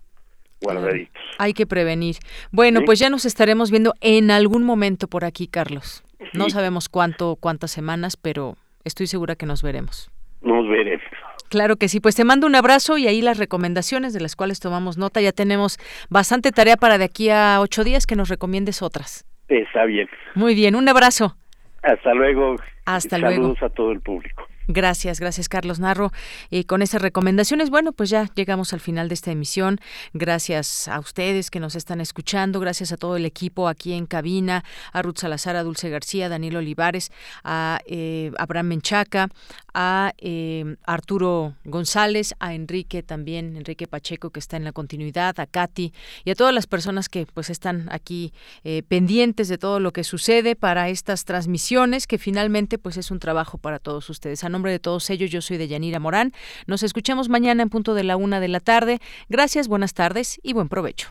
guardaditos. 0.61 1.23
Hay 1.39 1.53
que 1.53 1.65
prevenir. 1.65 2.17
Bueno, 2.51 2.81
pues 2.85 2.99
ya 2.99 3.09
nos 3.09 3.25
estaremos 3.25 3.71
viendo 3.71 3.95
en 4.01 4.29
algún 4.29 4.63
momento 4.63 5.07
por 5.07 5.25
aquí, 5.25 5.47
Carlos. 5.47 6.03
No 6.35 6.51
sabemos 6.51 6.87
cuánto, 6.87 7.35
cuántas 7.35 7.71
semanas, 7.71 8.15
pero 8.15 8.57
estoy 8.83 9.07
segura 9.07 9.35
que 9.35 9.47
nos 9.47 9.63
veremos. 9.63 10.11
Nos 10.43 10.69
veremos. 10.69 11.03
Claro 11.49 11.77
que 11.77 11.87
sí, 11.87 11.99
pues 11.99 12.15
te 12.15 12.25
mando 12.25 12.45
un 12.45 12.53
abrazo 12.53 12.99
y 12.99 13.07
ahí 13.07 13.23
las 13.23 13.39
recomendaciones 13.39 14.13
de 14.13 14.19
las 14.21 14.35
cuales 14.35 14.59
tomamos 14.59 14.99
nota. 14.99 15.19
Ya 15.19 15.31
tenemos 15.31 15.79
bastante 16.11 16.51
tarea 16.51 16.77
para 16.77 16.99
de 16.99 17.05
aquí 17.05 17.31
a 17.31 17.59
ocho 17.59 17.83
días 17.83 18.05
que 18.05 18.15
nos 18.15 18.29
recomiendes 18.29 18.83
otras. 18.83 19.25
Está 19.47 19.85
bien. 19.85 20.07
Muy 20.35 20.53
bien, 20.53 20.75
un 20.75 20.87
abrazo. 20.89 21.37
Hasta 21.85 22.13
luego. 22.13 22.55
Hasta 22.85 23.17
luego. 23.17 23.35
Saludos 23.35 23.63
a 23.63 23.69
todo 23.69 23.91
el 23.91 24.01
público. 24.01 24.47
Gracias, 24.67 25.19
gracias 25.19 25.47
Carlos 25.47 25.79
Narro. 25.79 26.11
Y 26.49 26.63
con 26.63 26.81
esas 26.81 27.01
recomendaciones, 27.01 27.69
bueno, 27.69 27.91
pues 27.91 28.09
ya 28.09 28.25
llegamos 28.33 28.73
al 28.73 28.79
final 28.79 29.09
de 29.09 29.13
esta 29.13 29.31
emisión. 29.31 29.77
Gracias 30.13 30.87
a 30.87 30.99
ustedes 30.99 31.51
que 31.51 31.59
nos 31.59 31.75
están 31.75 32.01
escuchando, 32.01 32.59
gracias 32.59 32.91
a 32.91 32.97
todo 32.97 33.15
el 33.15 33.25
equipo 33.25 33.67
aquí 33.67 33.93
en 33.93 34.07
cabina, 34.07 34.63
a 34.91 35.03
Ruth 35.03 35.17
Salazar, 35.17 35.55
a 35.55 35.63
Dulce 35.63 35.89
García, 35.89 36.25
a 36.25 36.29
Daniel 36.29 36.57
Olivares, 36.57 37.11
a 37.43 37.79
eh, 37.85 38.31
Abraham 38.39 38.67
Menchaca, 38.69 39.29
a 39.75 40.13
eh, 40.17 40.75
Arturo 40.85 41.53
González, 41.63 42.33
a 42.39 42.55
Enrique 42.55 43.03
también, 43.03 43.55
Enrique 43.55 43.85
Pacheco 43.85 44.31
que 44.31 44.39
está 44.39 44.57
en 44.57 44.63
la 44.63 44.71
continuidad, 44.71 45.39
a 45.39 45.45
Katy 45.45 45.93
y 46.23 46.31
a 46.31 46.35
todas 46.35 46.53
las 46.53 46.65
personas 46.65 47.07
que 47.07 47.27
pues 47.31 47.51
están 47.51 47.87
aquí 47.91 48.33
eh, 48.63 48.81
pendientes 48.87 49.47
de 49.47 49.59
todo 49.59 49.79
lo 49.79 49.93
que 49.93 50.03
sucede 50.03 50.55
para 50.55 50.89
estas 50.89 51.25
transmisiones 51.25 52.07
que 52.07 52.17
finalmente 52.17 52.79
pues 52.79 52.97
es 52.97 53.11
un 53.11 53.19
trabajo 53.19 53.59
para 53.59 53.77
todos 53.77 54.09
ustedes 54.09 54.43
nombre 54.55 54.71
de 54.71 54.79
todos 54.79 55.09
ellos, 55.09 55.29
yo 55.29 55.41
soy 55.41 55.57
de 55.57 55.67
Yanira 55.67 55.99
Morán. 55.99 56.31
Nos 56.65 56.81
escuchamos 56.81 57.27
mañana 57.27 57.61
en 57.61 57.69
punto 57.69 57.93
de 57.93 58.03
la 58.03 58.15
una 58.15 58.39
de 58.39 58.47
la 58.47 58.61
tarde. 58.61 58.99
Gracias, 59.27 59.67
buenas 59.67 59.93
tardes 59.93 60.39
y 60.43 60.53
buen 60.53 60.69
provecho. 60.69 61.09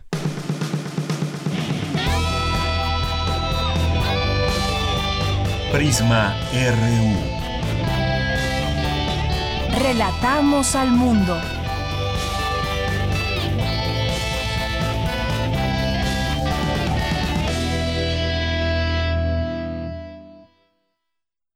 Prisma 5.71 6.35
RU. 6.53 7.44
Relatamos 9.77 10.77
al 10.77 10.93
mundo. 10.93 11.37